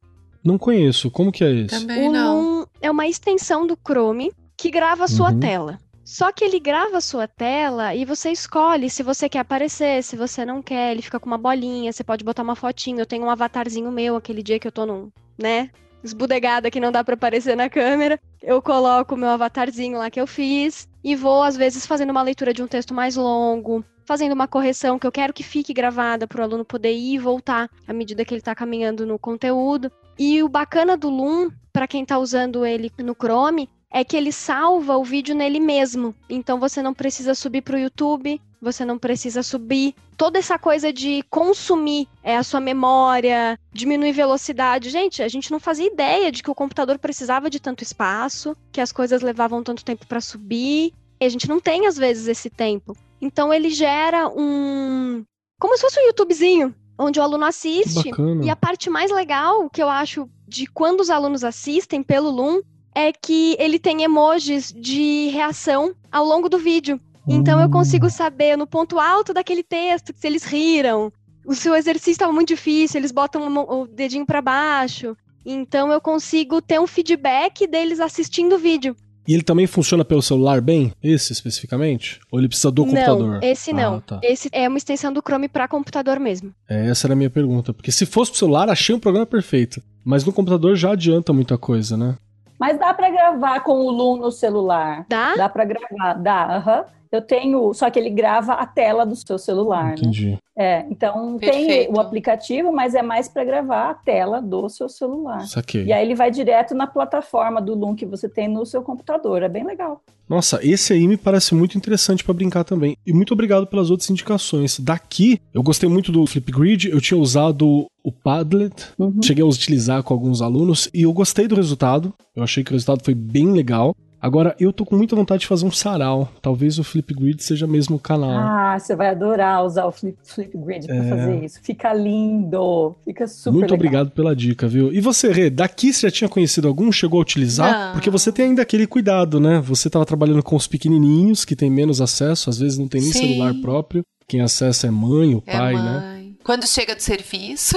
Não 0.45 0.59
conheço. 0.59 1.11
Como 1.11 1.33
que 1.33 1.43
é 1.43 1.51
isso? 1.51 1.81
Também 1.81 2.09
o 2.09 2.13
não. 2.13 2.41
Loom 2.41 2.67
é 2.81 2.91
uma 2.91 3.07
extensão 3.07 3.67
do 3.67 3.79
Chrome 3.83 4.31
que 4.57 4.71
grava 4.71 5.05
a 5.05 5.09
sua 5.09 5.31
uhum. 5.31 5.41
tela. 5.41 5.79
Só 6.05 6.31
que 6.31 6.45
ele 6.45 6.61
grava 6.61 6.99
a 6.99 7.01
sua 7.01 7.27
tela 7.27 7.95
e 7.95 8.05
você 8.05 8.31
escolhe 8.31 8.91
se 8.91 9.03
você 9.03 9.27
quer 9.27 9.39
aparecer, 9.39 10.03
se 10.03 10.17
você 10.17 10.45
não 10.45 10.61
quer. 10.61 10.93
Ele 10.93 11.01
fica 11.01 11.19
com 11.19 11.27
uma 11.27 11.39
bolinha, 11.39 11.91
você 11.91 12.05
pode 12.05 12.23
botar 12.23 12.43
uma 12.43 12.55
fotinho. 12.55 13.01
Eu 13.01 13.07
tenho 13.07 13.25
um 13.25 13.31
avatarzinho 13.31 13.91
meu, 13.91 14.15
aquele 14.15 14.43
dia 14.43 14.59
que 14.59 14.69
eu 14.69 14.73
tô 14.73 14.85
num, 14.85 15.11
né, 15.39 15.71
esbudegada 16.05 16.71
que 16.71 16.79
não 16.79 16.93
dá 16.93 17.03
para 17.03 17.15
aparecer 17.15 17.57
na 17.57 17.71
câmera. 17.71 18.21
Eu 18.43 18.61
coloco 18.61 19.15
o 19.15 19.19
meu 19.19 19.31
avatarzinho 19.31 19.97
lá 19.97 20.11
que 20.11 20.21
eu 20.21 20.27
fiz 20.27 20.87
e 21.03 21.17
vou, 21.17 21.43
às 21.43 21.57
vezes, 21.57 21.87
fazendo 21.87 22.11
uma 22.11 22.23
leitura 22.23 22.53
de 22.53 22.62
um 22.62 22.68
texto 22.68 22.92
mais 22.92 23.16
longo, 23.16 23.83
fazendo 24.05 24.33
uma 24.33 24.47
correção 24.47 24.99
que 24.99 25.07
eu 25.07 25.12
quero 25.12 25.33
que 25.33 25.42
fique 25.42 25.73
gravada 25.73 26.27
para 26.27 26.42
o 26.42 26.45
aluno 26.45 26.64
poder 26.66 26.92
ir 26.92 27.14
e 27.14 27.18
voltar 27.18 27.71
à 27.88 27.92
medida 27.95 28.25
que 28.27 28.35
ele 28.35 28.40
está 28.40 28.55
caminhando 28.55 29.07
no 29.07 29.18
conteúdo. 29.18 29.90
E 30.18 30.42
o 30.42 30.48
bacana 30.48 30.96
do 30.96 31.09
Loom, 31.09 31.50
para 31.72 31.88
quem 31.88 32.03
está 32.03 32.18
usando 32.18 32.64
ele 32.64 32.90
no 32.98 33.14
Chrome, 33.14 33.68
é 33.90 34.03
que 34.03 34.16
ele 34.16 34.33
salva 34.33 34.96
o 34.96 35.05
vídeo 35.05 35.35
nele 35.35 35.61
mesmo. 35.61 36.14
Então 36.29 36.59
você 36.59 36.83
não 36.83 36.92
precisa 36.92 37.33
subir 37.33 37.62
para 37.62 37.77
o 37.77 37.79
YouTube, 37.79 38.40
você 38.61 38.85
não 38.85 38.98
precisa 38.98 39.42
subir. 39.42 39.94
Toda 40.16 40.38
essa 40.38 40.59
coisa 40.59 40.92
de 40.92 41.22
consumir 41.31 42.09
é, 42.22 42.37
a 42.37 42.42
sua 42.42 42.61
memória, 42.61 43.59
diminuir 43.72 44.12
velocidade. 44.12 44.90
Gente, 44.90 45.22
a 45.22 45.29
gente 45.29 45.53
não 45.53 45.61
fazia 45.61 45.87
ideia 45.87 46.33
de 46.33 46.42
que 46.42 46.50
o 46.50 46.55
computador 46.55 46.98
precisava 46.98 47.48
de 47.48 47.61
tanto 47.61 47.85
espaço, 47.85 48.57
que 48.72 48.81
as 48.81 48.90
coisas 48.90 49.22
levavam 49.22 49.62
tanto 49.62 49.85
tempo 49.85 50.07
para 50.07 50.20
subir. 50.20 50.92
E 51.20 51.24
a 51.24 51.29
gente 51.29 51.48
não 51.48 51.61
tem, 51.61 51.87
às 51.87 51.96
vezes, 51.96 52.27
esse 52.27 52.50
tempo. 52.50 52.96
Então 53.20 53.53
ele 53.55 53.70
gera 53.70 54.29
um. 54.29 55.24
Como 55.61 55.77
se 55.77 55.83
fosse 55.83 56.00
um 56.00 56.07
YouTubezinho, 56.07 56.74
onde 56.98 57.18
o 57.18 57.22
aluno 57.22 57.44
assiste. 57.44 58.11
E 58.42 58.50
a 58.50 58.57
parte 58.57 58.88
mais 58.90 59.11
legal 59.11 59.68
que 59.70 59.83
eu 59.83 59.88
acho 59.88 60.28
de 60.46 60.66
quando 60.66 61.00
os 61.00 61.11
alunos 61.11 61.44
assistem 61.44 62.02
pelo 62.02 62.30
Loom 62.30 62.61
é 62.94 63.12
que 63.12 63.57
ele 63.59 63.78
tem 63.78 64.02
emojis 64.02 64.72
de 64.72 65.28
reação 65.28 65.94
ao 66.11 66.24
longo 66.24 66.48
do 66.48 66.59
vídeo. 66.59 67.00
Então 67.26 67.61
eu 67.61 67.70
consigo 67.70 68.07
hum. 68.07 68.11
saber 68.11 68.57
no 68.57 68.66
ponto 68.66 68.98
alto 68.98 69.33
daquele 69.33 69.62
texto 69.62 70.12
se 70.14 70.26
eles 70.26 70.44
riram, 70.44 71.12
o 71.44 71.54
seu 71.54 71.74
exercício 71.74 72.12
estava 72.12 72.33
muito 72.33 72.48
difícil, 72.48 72.98
eles 72.98 73.12
botam 73.12 73.46
o 73.68 73.87
dedinho 73.87 74.26
para 74.26 74.40
baixo. 74.40 75.16
Então 75.44 75.92
eu 75.92 76.00
consigo 76.00 76.62
ter 76.62 76.80
um 76.80 76.87
feedback 76.87 77.66
deles 77.66 78.00
assistindo 78.00 78.54
o 78.54 78.59
vídeo. 78.59 78.96
E 79.27 79.33
ele 79.35 79.43
também 79.43 79.67
funciona 79.67 80.05
pelo 80.05 80.21
celular 80.23 80.61
bem? 80.61 80.93
Esse 81.03 81.33
especificamente? 81.33 82.21
Ou 82.31 82.39
ele 82.39 82.49
precisa 82.49 82.71
do 82.71 82.85
computador? 82.85 83.35
Não, 83.35 83.41
esse 83.43 83.73
não. 83.73 83.97
Ah, 83.97 84.01
tá. 84.01 84.21
Esse 84.23 84.49
é 84.53 84.69
uma 84.69 84.79
extensão 84.79 85.13
do 85.13 85.23
Chrome 85.23 85.49
para 85.49 85.67
computador 85.67 86.21
mesmo. 86.21 86.53
É, 86.69 86.89
essa 86.89 87.07
era 87.07 87.15
a 87.15 87.17
minha 87.17 87.31
pergunta. 87.31 87.73
Porque 87.73 87.91
se 87.91 88.05
fosse 88.05 88.31
pro 88.31 88.39
celular, 88.39 88.69
achei 88.69 88.95
um 88.95 89.01
programa 89.01 89.27
perfeito. 89.27 89.83
Mas 90.05 90.25
no 90.25 90.33
computador 90.33 90.77
já 90.77 90.93
adianta 90.93 91.33
muita 91.33 91.57
coisa, 91.57 91.97
né? 91.97 92.17
Mas 92.59 92.79
dá 92.79 92.93
para 92.93 93.11
gravar 93.11 93.61
com 93.61 93.73
o 93.73 93.91
Loom 93.91 94.19
no 94.19 94.31
celular. 94.31 95.07
Dá? 95.09 95.35
Dá 95.35 95.49
para 95.49 95.65
gravar, 95.65 96.15
dá. 96.15 96.57
Aham. 96.57 96.79
Uhum. 96.79 96.85
Eu 97.14 97.22
tenho, 97.22 97.72
só 97.72 97.88
que 97.90 97.98
ele 97.98 98.11
grava 98.11 98.55
a 98.55 98.66
tela 98.66 99.07
do 99.07 99.14
seu 99.14 99.38
celular, 99.38 99.90
né? 99.90 99.94
Entendi. 99.98 100.31
Né? 100.31 100.38
É, 100.57 100.87
então 100.88 101.37
Perfeito. 101.37 101.66
tem 101.66 101.94
o 101.94 102.00
aplicativo, 102.00 102.72
mas 102.72 102.94
é 102.94 103.03
mais 103.03 103.29
para 103.29 103.44
gravar 103.44 103.90
a 103.90 103.94
tela 103.94 104.40
do 104.40 104.68
seu 104.68 104.88
celular. 104.88 105.46
Saquei. 105.46 105.85
E 105.85 105.92
aí 105.92 106.05
ele 106.05 106.14
vai 106.14 106.31
direto 106.31 106.74
na 106.74 106.87
plataforma 106.87 107.61
do 107.61 107.74
Loom 107.74 107.94
que 107.94 108.07
você 108.07 108.29
tem 108.29 108.48
no 108.48 108.64
seu 108.64 108.83
computador, 108.83 109.42
é 109.42 109.48
bem 109.48 109.64
legal. 109.64 110.00
Nossa, 110.29 110.59
esse 110.62 110.92
aí 110.92 111.07
me 111.07 111.16
parece 111.16 111.55
muito 111.55 111.77
interessante 111.77 112.24
para 112.24 112.35
brincar 112.35 112.64
também. 112.64 112.96
E 113.07 113.12
muito 113.12 113.33
obrigado 113.33 113.66
pelas 113.66 113.90
outras 113.90 114.09
indicações. 114.09 114.81
Daqui, 114.81 115.40
eu 115.53 115.62
gostei 115.62 115.88
muito 115.88 116.11
do 116.11 116.27
Flipgrid, 116.27 116.88
eu 116.88 117.00
tinha 117.00 117.18
usado 117.18 117.87
o 118.03 118.12
Padlet, 118.12 118.74
uhum. 118.98 119.22
cheguei 119.22 119.42
a 119.42 119.46
utilizar 119.46 120.03
com 120.03 120.14
alguns 120.14 120.40
alunos 120.40 120.88
e 120.94 121.03
eu 121.03 121.12
gostei 121.12 121.46
do 121.46 121.55
resultado. 121.55 122.12
Eu 122.35 122.42
achei 122.42 122.64
que 122.64 122.70
o 122.70 122.74
resultado 122.74 123.05
foi 123.05 123.14
bem 123.14 123.53
legal. 123.53 123.94
Agora, 124.25 124.57
eu 124.59 124.73
tô 124.73 124.87
com 124.87 124.97
muita 124.97 125.15
vontade 125.15 125.41
de 125.41 125.47
fazer 125.47 125.67
um 125.67 125.71
sarau. 125.71 126.33
Talvez 126.41 126.79
o 126.79 126.83
Flipgrid 126.83 127.43
seja 127.43 127.67
mesmo 127.67 127.97
o 127.97 128.01
canal. 128.01 128.31
Ah, 128.31 128.79
você 128.79 128.97
vai 128.97 129.09
adorar 129.09 129.63
usar 129.63 129.85
o 129.85 129.93
Flip, 129.93 130.17
Flipgrid 130.25 130.87
pra 130.87 130.97
é... 130.97 131.09
fazer 131.11 131.45
isso. 131.45 131.61
Fica 131.63 131.93
lindo, 131.93 132.97
fica 133.05 133.27
super 133.27 133.53
Muito 133.53 133.65
legal. 133.65 133.75
obrigado 133.75 134.11
pela 134.13 134.35
dica, 134.35 134.67
viu? 134.67 134.91
E 134.91 134.99
você, 134.99 135.31
Rê, 135.31 135.51
daqui 135.51 135.93
você 135.93 136.07
já 136.07 136.11
tinha 136.11 136.29
conhecido 136.31 136.67
algum? 136.67 136.91
Chegou 136.91 137.19
a 137.19 137.21
utilizar? 137.21 137.71
Não. 137.71 137.93
Porque 137.93 138.09
você 138.09 138.33
tem 138.33 138.47
ainda 138.47 138.63
aquele 138.63 138.87
cuidado, 138.87 139.39
né? 139.39 139.61
Você 139.61 139.91
tava 139.91 140.07
trabalhando 140.07 140.43
com 140.43 140.57
os 140.57 140.67
pequenininhos, 140.67 141.45
que 141.45 141.55
tem 141.55 141.69
menos 141.69 142.01
acesso, 142.01 142.49
às 142.49 142.59
vezes 142.59 142.79
não 142.79 142.89
tem 142.89 143.03
nem 143.03 143.13
Sim. 143.13 143.19
celular 143.19 143.53
próprio. 143.61 144.03
Quem 144.27 144.41
acessa 144.41 144.87
é 144.87 144.91
mãe, 144.91 145.35
o 145.35 145.43
é 145.45 145.53
pai, 145.53 145.75
né? 145.75 145.81
mãe. 145.83 146.29
né? 146.29 146.33
Quando 146.43 146.67
chega 146.67 146.97
do 146.97 147.03
serviço... 147.03 147.77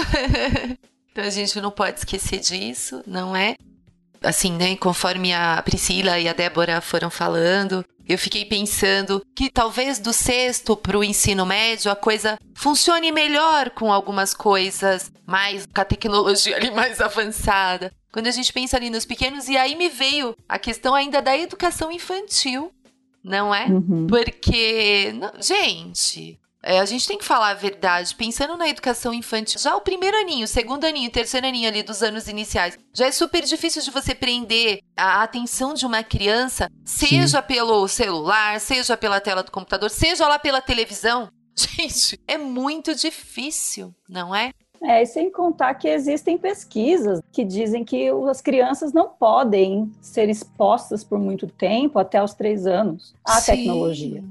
então 1.11 1.25
a 1.25 1.29
gente 1.29 1.59
não 1.59 1.71
pode 1.71 1.99
esquecer 1.99 2.39
disso, 2.39 3.03
não 3.05 3.35
é? 3.35 3.55
Assim, 4.21 4.53
né, 4.53 4.75
conforme 4.75 5.33
a 5.33 5.61
Priscila 5.63 6.19
e 6.19 6.27
a 6.27 6.33
Débora 6.33 6.81
foram 6.81 7.09
falando, 7.09 7.85
eu 8.07 8.17
fiquei 8.17 8.45
pensando 8.45 9.21
que 9.35 9.49
talvez 9.49 9.99
do 9.99 10.13
sexto 10.13 10.77
para 10.77 10.97
o 10.97 11.03
ensino 11.03 11.45
médio 11.45 11.91
a 11.91 11.95
coisa 11.95 12.37
funcione 12.55 13.11
melhor 13.11 13.69
com 13.71 13.91
algumas 13.91 14.33
coisas 14.33 15.11
mais 15.25 15.65
com 15.65 15.81
a 15.81 15.85
tecnologia 15.85 16.55
ali 16.55 16.71
mais 16.71 17.01
avançada. 17.01 17.91
Quando 18.11 18.27
a 18.27 18.31
gente 18.31 18.53
pensa 18.53 18.77
ali 18.77 18.89
nos 18.89 19.05
pequenos, 19.05 19.47
e 19.49 19.57
aí 19.57 19.75
me 19.75 19.89
veio 19.89 20.35
a 20.47 20.57
questão 20.57 20.95
ainda 20.95 21.21
da 21.21 21.37
educação 21.37 21.91
infantil, 21.91 22.71
não 23.23 23.53
é? 23.53 23.65
Uhum. 23.65 24.07
Porque, 24.07 25.13
gente, 25.41 26.39
é, 26.67 26.79
a 26.81 26.85
gente 26.85 27.07
tem 27.07 27.17
que 27.17 27.23
falar 27.23 27.51
a 27.51 27.53
verdade. 27.53 28.13
Pensando 28.13 28.57
na 28.57 28.67
educação 28.67 29.13
infantil, 29.13 29.57
já 29.57 29.73
o 29.73 29.81
primeiro 29.81 30.17
aninho, 30.17 30.45
segundo 30.45 30.83
aninho, 30.83 31.09
terceiro 31.09 31.47
aninho 31.47 31.69
ali 31.69 31.81
dos 31.81 32.03
anos 32.03 32.27
iniciais, 32.27 32.77
já 32.93 33.07
é 33.07 33.11
super 33.11 33.41
difícil 33.43 33.81
de 33.81 33.89
você 33.89 34.13
prender 34.13 34.81
a 34.97 35.23
atenção 35.23 35.73
de 35.73 35.85
uma 35.85 36.03
criança, 36.03 36.69
seja 36.83 37.39
Sim. 37.39 37.47
pelo 37.47 37.87
celular, 37.87 38.59
seja 38.59 38.97
pela 38.97 39.21
tela 39.21 39.43
do 39.43 39.51
computador, 39.51 39.89
seja 39.89 40.27
lá 40.27 40.37
pela 40.37 40.59
televisão. 40.59 41.29
Gente, 41.55 42.19
é 42.27 42.37
muito 42.37 42.93
difícil, 42.93 43.95
não 44.09 44.35
é? 44.35 44.51
É, 44.83 45.01
e 45.01 45.05
sem 45.05 45.31
contar 45.31 45.73
que 45.75 45.87
existem 45.87 46.37
pesquisas 46.37 47.21
que 47.31 47.45
dizem 47.45 47.85
que 47.85 48.09
as 48.29 48.41
crianças 48.41 48.91
não 48.91 49.07
podem 49.07 49.89
ser 50.01 50.29
expostas 50.29 51.01
por 51.01 51.17
muito 51.17 51.47
tempo, 51.47 51.97
até 51.97 52.21
os 52.21 52.33
três 52.33 52.67
anos, 52.67 53.15
à 53.23 53.39
Sim. 53.39 53.55
tecnologia. 53.55 54.23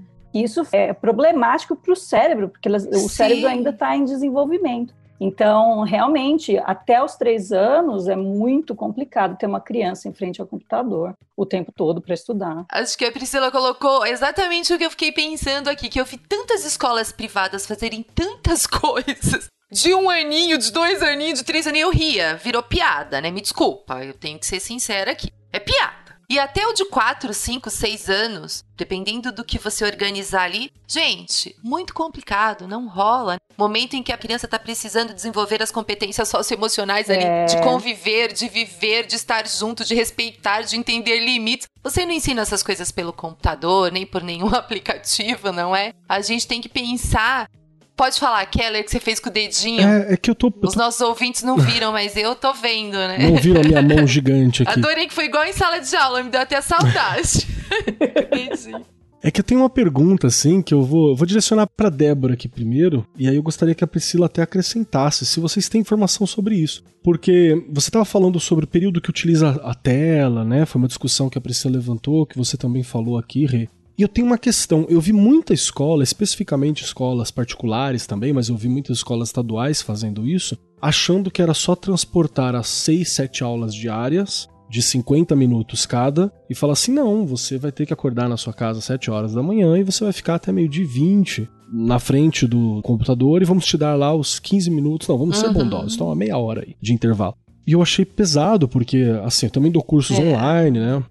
Isso 0.43 0.63
é 0.73 0.93
problemático 0.93 1.77
para 1.77 1.93
o 1.93 1.97
cérebro, 1.97 2.49
porque 2.49 2.69
o 2.69 2.79
Sim. 2.79 3.09
cérebro 3.09 3.49
ainda 3.49 3.71
está 3.71 3.97
em 3.97 4.05
desenvolvimento. 4.05 4.95
Então, 5.19 5.81
realmente, 5.83 6.59
até 6.59 7.03
os 7.03 7.17
três 7.17 7.51
anos 7.51 8.07
é 8.07 8.15
muito 8.15 8.75
complicado 8.75 9.37
ter 9.39 9.47
uma 9.47 9.61
criança 9.61 10.09
em 10.09 10.13
frente 10.13 10.41
ao 10.41 10.47
computador 10.47 11.15
o 11.35 11.47
tempo 11.47 11.73
todo 11.73 12.01
para 12.01 12.15
estudar. 12.15 12.67
Acho 12.71 12.99
que 12.99 13.05
a 13.05 13.13
Priscila 13.13 13.51
colocou 13.51 14.05
exatamente 14.05 14.73
o 14.75 14.79
que 14.79 14.85
eu 14.85 14.91
fiquei 14.91 15.13
pensando 15.13 15.69
aqui, 15.69 15.89
que 15.89 16.01
eu 16.01 16.05
vi 16.05 16.19
tantas 16.19 16.65
escolas 16.65 17.13
privadas 17.13 17.67
fazerem 17.67 18.03
tantas 18.15 18.67
coisas. 18.69 19.49
De 19.71 19.95
um 19.95 20.09
aninho, 20.09 20.59
de 20.59 20.71
dois 20.71 21.03
aninhos, 21.03 21.41
de 21.41 21.45
três 21.45 21.67
aninhos, 21.67 21.89
eu 21.93 21.99
ria. 21.99 22.37
Virou 22.37 22.63
piada, 22.63 23.21
né? 23.21 23.31
Me 23.31 23.41
desculpa, 23.41 24.05
eu 24.05 24.15
tenho 24.15 24.39
que 24.39 24.47
ser 24.47 24.61
sincera 24.61 25.11
aqui. 25.11 25.29
É 25.53 25.59
piada. 25.59 26.06
E 26.29 26.39
até 26.39 26.67
o 26.67 26.73
de 26.73 26.85
4, 26.87 27.33
5, 27.33 27.71
6 27.71 28.11
anos, 28.11 28.65
dependendo 28.77 29.31
do 29.31 29.45
que 29.45 29.59
você 29.59 29.85
organizar 29.85 30.43
ali, 30.43 30.73
gente, 30.87 31.55
muito 31.63 31.95
complicado, 31.95 32.67
não 32.67 32.89
rola. 32.89 33.37
Momento 33.57 33.95
em 33.95 34.03
que 34.03 34.13
a 34.13 34.19
criança 34.19 34.47
está 34.47 34.59
precisando 34.59 35.15
desenvolver 35.15 35.63
as 35.63 35.71
competências 35.71 36.29
socioemocionais 36.29 37.09
ali, 37.09 37.23
é. 37.23 37.45
de 37.45 37.63
conviver, 37.63 38.33
de 38.33 38.49
viver, 38.49 39.07
de 39.07 39.15
estar 39.15 39.47
junto, 39.47 39.85
de 39.85 39.95
respeitar, 39.95 40.63
de 40.63 40.77
entender 40.77 41.21
limites. 41.21 41.69
Você 41.83 42.05
não 42.05 42.13
ensina 42.13 42.43
essas 42.43 42.63
coisas 42.63 42.91
pelo 42.91 43.13
computador, 43.13 43.93
nem 43.93 44.05
por 44.05 44.23
nenhum 44.23 44.49
aplicativo, 44.55 45.53
não 45.53 45.75
é? 45.75 45.93
A 46.09 46.21
gente 46.21 46.47
tem 46.47 46.61
que 46.61 46.69
pensar 46.69 47.49
Pode 47.97 48.21
falar, 48.21 48.45
Keller, 48.47 48.85
que 48.85 48.91
você 48.91 49.01
fez 49.01 49.19
com 49.19 49.31
o 49.31 49.33
dedinho. 49.33 49.81
É, 49.81 50.13
é 50.13 50.17
que 50.19 50.31
eu 50.31 50.35
tô. 50.35 50.53
Os 50.63 50.75
nossos 50.75 51.01
ouvintes 51.01 51.43
não 51.43 51.57
viram, 51.57 51.93
mas 51.93 52.15
eu 52.15 52.35
tô 52.35 52.53
vendo, 52.53 52.93
né? 52.93 53.19
Não 53.19 53.37
viram 53.37 53.63
a 53.63 53.65
minha 53.65 53.83
mão 53.83 54.07
gigante 54.07 54.63
aqui. 54.63 54.79
Adorei 54.79 55.07
que 55.07 55.15
foi 55.15 55.25
igual 55.25 55.45
em 55.45 55.53
sala 55.55 55.79
de 55.79 55.97
aula, 55.97 56.23
me 56.23 56.29
deu 56.29 56.41
até 56.43 56.61
saudade. 56.61 57.47
É 59.23 59.31
que 59.31 59.41
eu 59.41 59.45
tenho 59.45 59.63
uma 59.63 59.71
pergunta, 59.71 60.29
assim, 60.29 60.63
que 60.63 60.73
eu 60.73 60.83
vou, 60.83 61.17
vou 61.17 61.27
direcionar 61.27 61.67
para 61.67 61.89
Débora 61.89 62.35
aqui 62.35 62.47
primeiro, 62.47 63.05
e 63.19 63.29
aí 63.29 63.35
eu 63.35 63.43
gostaria 63.43 63.75
que 63.75 63.83
a 63.83 63.87
Priscila 63.87 64.27
até 64.27 64.41
acrescentasse, 64.41 65.27
se 65.27 65.41
vocês 65.41 65.69
têm 65.69 65.81
informação 65.81 66.29
sobre 66.29 66.55
isso. 66.55 66.85
Porque 67.03 67.61
você 67.69 67.89
estava 67.89 68.05
falando 68.05 68.39
sobre 68.39 68.67
o 68.67 68.69
período 68.69 69.01
que 69.01 69.11
utiliza 69.11 69.61
a 69.65 69.75
tela, 69.75 70.45
né? 70.45 70.65
Foi 70.65 70.79
uma 70.79 70.87
discussão 70.87 71.29
que 71.29 71.37
a 71.37 71.41
Priscila 71.41 71.75
levantou, 71.75 72.25
que 72.25 72.39
você 72.39 72.57
também 72.57 72.85
falou 72.85 73.19
aqui, 73.19 73.47
Rê. 73.47 73.69
E 73.99 74.03
eu 74.03 74.09
tenho 74.09 74.27
uma 74.27 74.37
questão, 74.37 74.85
eu 74.91 75.01
vi 75.01 75.13
muita 75.13 75.55
escola, 75.55 76.03
especificamente 76.03 76.85
escolas 76.85 77.31
particulares 77.31 78.07
também, 78.07 78.33
mas 78.33 78.49
eu 78.49 78.57
vi 78.57 78.69
muitas 78.69 78.99
escolas 78.99 79.29
estaduais 79.29 79.81
fazendo 79.81 80.27
isso, 80.27 80.59
achando 80.81 81.31
que 81.31 81.41
era 81.41 81.55
só 81.55 81.75
transportar 81.75 82.55
as 82.55 82.69
6, 82.69 83.09
7 83.09 83.43
aulas 83.43 83.75
diárias 83.75 84.49
de 84.69 84.83
50 84.83 85.35
minutos 85.35 85.87
cada 85.87 86.31
e 86.51 86.55
falar 86.55 86.75
assim: 86.75 86.93
não, 86.93 87.27
você 87.27 87.57
vai 87.57 87.73
ter 87.73 87.87
que 87.87 87.93
acordar 87.93 88.29
na 88.29 88.37
sua 88.37 88.53
casa 88.53 88.81
às 88.81 88.85
7 88.85 89.11
horas 89.11 89.33
da 89.33 89.43
manhã 89.43 89.79
e 89.79 89.85
você 89.85 90.05
vai 90.05 90.13
ficar 90.13 90.35
até 90.35 90.53
meio 90.53 90.69
de 90.69 90.85
20 90.85 91.49
na 91.73 91.99
frente 91.99 92.47
do 92.47 92.81
computador 92.83 93.41
e 93.41 93.47
vamos 93.47 93.65
te 93.65 93.79
dar 93.79 93.95
lá 93.95 94.15
os 94.15 94.39
15 94.39 94.71
minutos. 94.71 95.09
Não, 95.09 95.17
vamos 95.17 95.41
uhum. 95.41 95.47
ser 95.47 95.53
bondosos, 95.53 95.95
então 95.95 96.09
uma 96.09 96.17
meia 96.17 96.37
hora 96.37 96.63
aí 96.63 96.77
de 96.81 96.93
intervalo. 96.93 97.35
E 97.67 97.73
eu 97.73 97.83
achei 97.83 98.05
pesado, 98.05 98.69
porque, 98.69 99.05
assim, 99.25 99.47
eu 99.47 99.51
também 99.51 99.73
dou 99.73 99.83
cursos 99.83 100.17
é. 100.17 100.23
online, 100.23 100.79
né? 100.79 101.03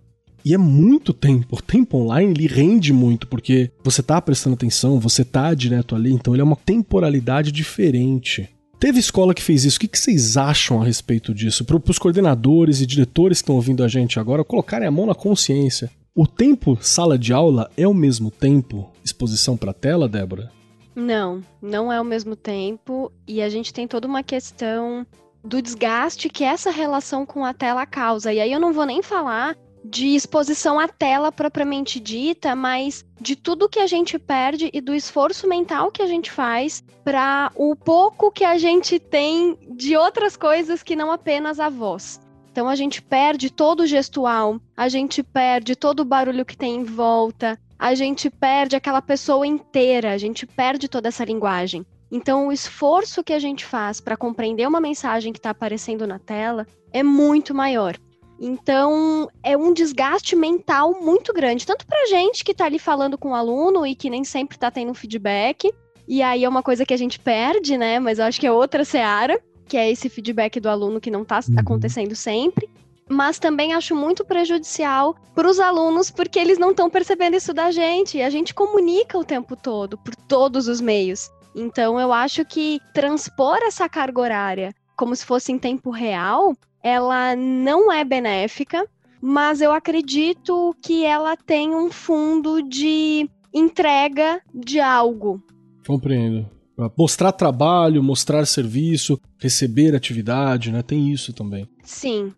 E 0.46 0.54
é 0.54 0.58
muito 0.60 1.12
tempo. 1.12 1.58
O 1.58 1.62
tempo 1.62 1.98
online 1.98 2.32
ele 2.32 2.46
rende 2.48 2.94
muito, 2.94 3.28
porque 3.28 3.72
você 3.84 4.04
tá 4.04 4.22
prestando 4.22 4.54
atenção, 4.54 5.00
você 5.00 5.26
tá 5.26 5.52
direto 5.56 5.96
ali, 5.96 6.14
então 6.14 6.36
ele 6.36 6.42
é 6.42 6.44
uma 6.44 6.56
temporalidade 6.56 7.52
diferente. 7.52 8.48
Teve 8.80 9.00
escola 9.00 9.34
que 9.34 9.42
fez 9.42 9.66
isso. 9.66 9.78
O 9.78 9.80
que, 9.80 9.88
que 9.88 9.98
vocês 9.98 10.38
acham 10.38 10.80
a 10.80 10.86
respeito 10.86 11.34
disso? 11.34 11.66
Para 11.66 11.82
os 11.90 11.98
coordenadores 11.98 12.80
e 12.80 12.86
diretores 12.86 13.40
que 13.40 13.46
estão 13.46 13.56
ouvindo 13.56 13.84
a 13.84 13.88
gente 13.88 14.20
agora 14.20 14.44
colocarem 14.44 14.88
a 14.88 14.92
mão 14.92 15.08
na 15.08 15.16
consciência. 15.16 15.90
O 16.14 16.28
tempo 16.28 16.78
sala 16.80 17.18
de 17.18 17.34
aula 17.34 17.70
é 17.76 17.88
o 17.88 17.94
mesmo 17.94 18.30
tempo 18.30 18.92
exposição 19.04 19.58
para 19.58 19.74
tela, 19.74 20.08
Débora? 20.08 20.52
Não, 20.96 21.42
não 21.60 21.92
é 21.92 22.00
o 22.00 22.06
mesmo 22.06 22.36
tempo. 22.36 23.12
E 23.28 23.42
a 23.42 23.50
gente 23.50 23.74
tem 23.74 23.88
toda 23.88 24.08
uma 24.08 24.22
questão 24.22 25.08
do 25.44 25.62
desgaste 25.62 26.30
que 26.30 26.44
essa 26.44 26.70
relação 26.70 27.26
com 27.26 27.44
a 27.44 27.54
tela 27.54 27.86
causa. 27.86 28.32
E 28.32 28.40
aí 28.40 28.52
eu 28.52 28.60
não 28.60 28.72
vou 28.72 28.86
nem 28.86 29.02
falar 29.02 29.58
de 29.88 30.16
exposição 30.16 30.80
à 30.80 30.88
tela 30.88 31.32
propriamente 31.32 32.00
dita, 32.00 32.56
mas 32.56 33.06
de 33.22 33.36
tudo 33.36 33.70
que 33.70 33.80
a 33.80 33.88
gente 33.88 34.18
perde 34.18 34.70
e 34.74 34.82
do 34.82 34.96
esforço 34.96 35.48
mental 35.48 35.92
que 35.92 36.02
a 36.02 36.08
gente 36.08 36.32
faz 36.32 36.84
para 37.04 37.52
o 37.56 37.76
pouco 37.76 38.32
que 38.32 38.44
a 38.44 38.58
gente 38.58 39.00
tem 39.00 39.58
de 39.76 39.96
outras 39.96 40.36
coisas 40.36 40.82
que 40.82 40.96
não 40.96 41.12
apenas 41.12 41.60
a 41.60 41.70
voz. 41.70 42.20
Então 42.52 42.68
a 42.68 42.76
gente 42.76 43.02
perde 43.02 43.52
todo 43.52 43.82
o 43.82 43.88
gestual, 43.88 44.60
a 44.76 44.90
gente 44.90 45.22
perde 45.22 45.76
todo 45.76 46.00
o 46.00 46.06
barulho 46.06 46.46
que 46.46 46.58
tem 46.58 46.78
em 46.78 46.84
volta, 46.84 47.60
a 47.78 47.94
gente 47.94 48.30
perde 48.30 48.76
aquela 48.76 49.02
pessoa 49.02 49.46
inteira, 49.46 50.14
a 50.14 50.18
gente 50.18 50.48
perde 50.48 50.88
toda 50.88 51.10
essa 51.10 51.26
linguagem. 51.26 51.86
Então, 52.10 52.48
o 52.48 52.52
esforço 52.52 53.24
que 53.24 53.34
a 53.34 53.40
gente 53.40 53.66
faz 53.66 54.00
para 54.00 54.16
compreender 54.16 54.66
uma 54.68 54.80
mensagem 54.80 55.34
que 55.34 55.40
está 55.40 55.50
aparecendo 55.50 56.08
na 56.08 56.18
tela 56.18 56.66
é 56.94 57.04
muito 57.04 57.54
maior. 57.54 57.98
Então, 58.40 59.30
é 59.42 59.56
um 59.56 59.74
desgaste 59.74 60.36
mental 60.36 61.00
muito 61.02 61.34
grande, 61.34 61.66
tanto 61.66 61.86
pra 61.86 62.06
gente 62.06 62.44
que 62.44 62.54
tá 62.54 62.66
ali 62.66 62.78
falando 62.78 63.18
com 63.18 63.32
o 63.32 63.36
aluno 63.36 63.86
e 63.86 63.96
que 63.96 64.10
nem 64.10 64.24
sempre 64.24 64.58
tá 64.58 64.70
tendo 64.70 64.94
feedback. 64.94 65.74
E 66.08 66.22
aí 66.22 66.44
é 66.44 66.50
uma 66.50 66.62
coisa 66.62 66.86
que 66.86 66.94
a 66.94 66.98
gente 66.98 67.20
perde, 67.20 67.78
né? 67.78 68.00
Mas 68.00 68.20
eu 68.20 68.26
acho 68.26 68.40
que 68.40 68.46
é 68.46 68.52
outra 68.52 68.84
seara, 68.84 69.42
que 69.68 69.78
é 69.78 69.90
esse 69.90 70.10
feedback 70.10 70.60
do 70.60 70.70
aluno 70.70 71.00
que 71.00 71.10
não 71.10 71.24
tá 71.24 71.40
uhum. 71.48 71.56
acontecendo 71.58 72.16
sempre. 72.16 72.70
Mas 73.08 73.40
também 73.40 73.74
acho 73.74 73.96
muito 73.96 74.26
prejudicial 74.26 75.16
para 75.34 75.48
os 75.48 75.60
alunos, 75.60 76.10
porque 76.10 76.40
eles 76.40 76.58
não 76.58 76.72
estão 76.72 76.90
percebendo 76.90 77.36
isso 77.36 77.54
da 77.54 77.72
gente. 77.72 78.18
E 78.18 78.24
a 78.24 78.30
gente 78.30 78.54
comunica 78.54 79.18
o 79.18 79.24
tempo 79.24 79.56
todo, 79.56 79.98
por 79.98 80.16
todos 80.16 80.68
os 80.68 80.82
meios. 80.82 81.30
Então, 81.56 82.00
eu 82.00 82.12
acho 82.12 82.44
que 82.44 82.82
transpor 82.94 83.60
essa 83.62 83.88
carga 83.88 84.20
horária 84.20 84.76
como 84.96 85.16
se 85.16 85.26
fosse 85.26 85.52
em 85.52 85.60
tempo 85.60 85.90
real 85.90 86.56
ela 86.86 87.36
não 87.36 87.92
é 87.92 88.04
benéfica, 88.04 88.88
mas 89.20 89.60
eu 89.60 89.72
acredito 89.72 90.76
que 90.84 91.04
ela 91.04 91.36
tem 91.36 91.74
um 91.74 91.90
fundo 91.90 92.62
de 92.62 93.28
entrega 93.52 94.40
de 94.54 94.80
algo. 94.80 95.44
Compreendo. 95.88 96.48
Mostrar 96.96 97.32
trabalho, 97.32 98.04
mostrar 98.04 98.46
serviço, 98.46 99.20
receber 99.40 99.96
atividade, 99.96 100.72
né? 100.72 100.84
Tem 100.84 101.12
isso 101.12 101.34
também. 101.34 101.68
Sim. 101.82 102.32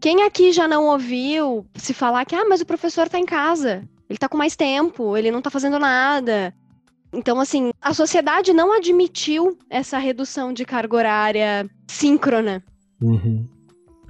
Quem 0.00 0.22
aqui 0.22 0.52
já 0.52 0.66
não 0.66 0.86
ouviu 0.86 1.66
se 1.74 1.92
falar 1.92 2.24
que, 2.24 2.34
ah, 2.34 2.46
mas 2.48 2.62
o 2.62 2.66
professor 2.66 3.10
tá 3.10 3.18
em 3.18 3.26
casa, 3.26 3.86
ele 4.08 4.18
tá 4.18 4.26
com 4.26 4.38
mais 4.38 4.56
tempo, 4.56 5.18
ele 5.18 5.30
não 5.30 5.42
tá 5.42 5.50
fazendo 5.50 5.78
nada. 5.78 6.54
Então, 7.12 7.38
assim, 7.38 7.72
a 7.78 7.92
sociedade 7.92 8.54
não 8.54 8.72
admitiu 8.72 9.58
essa 9.68 9.98
redução 9.98 10.50
de 10.50 10.64
carga 10.64 10.96
horária 10.96 11.70
síncrona. 11.86 12.64
Uhum. 13.02 13.46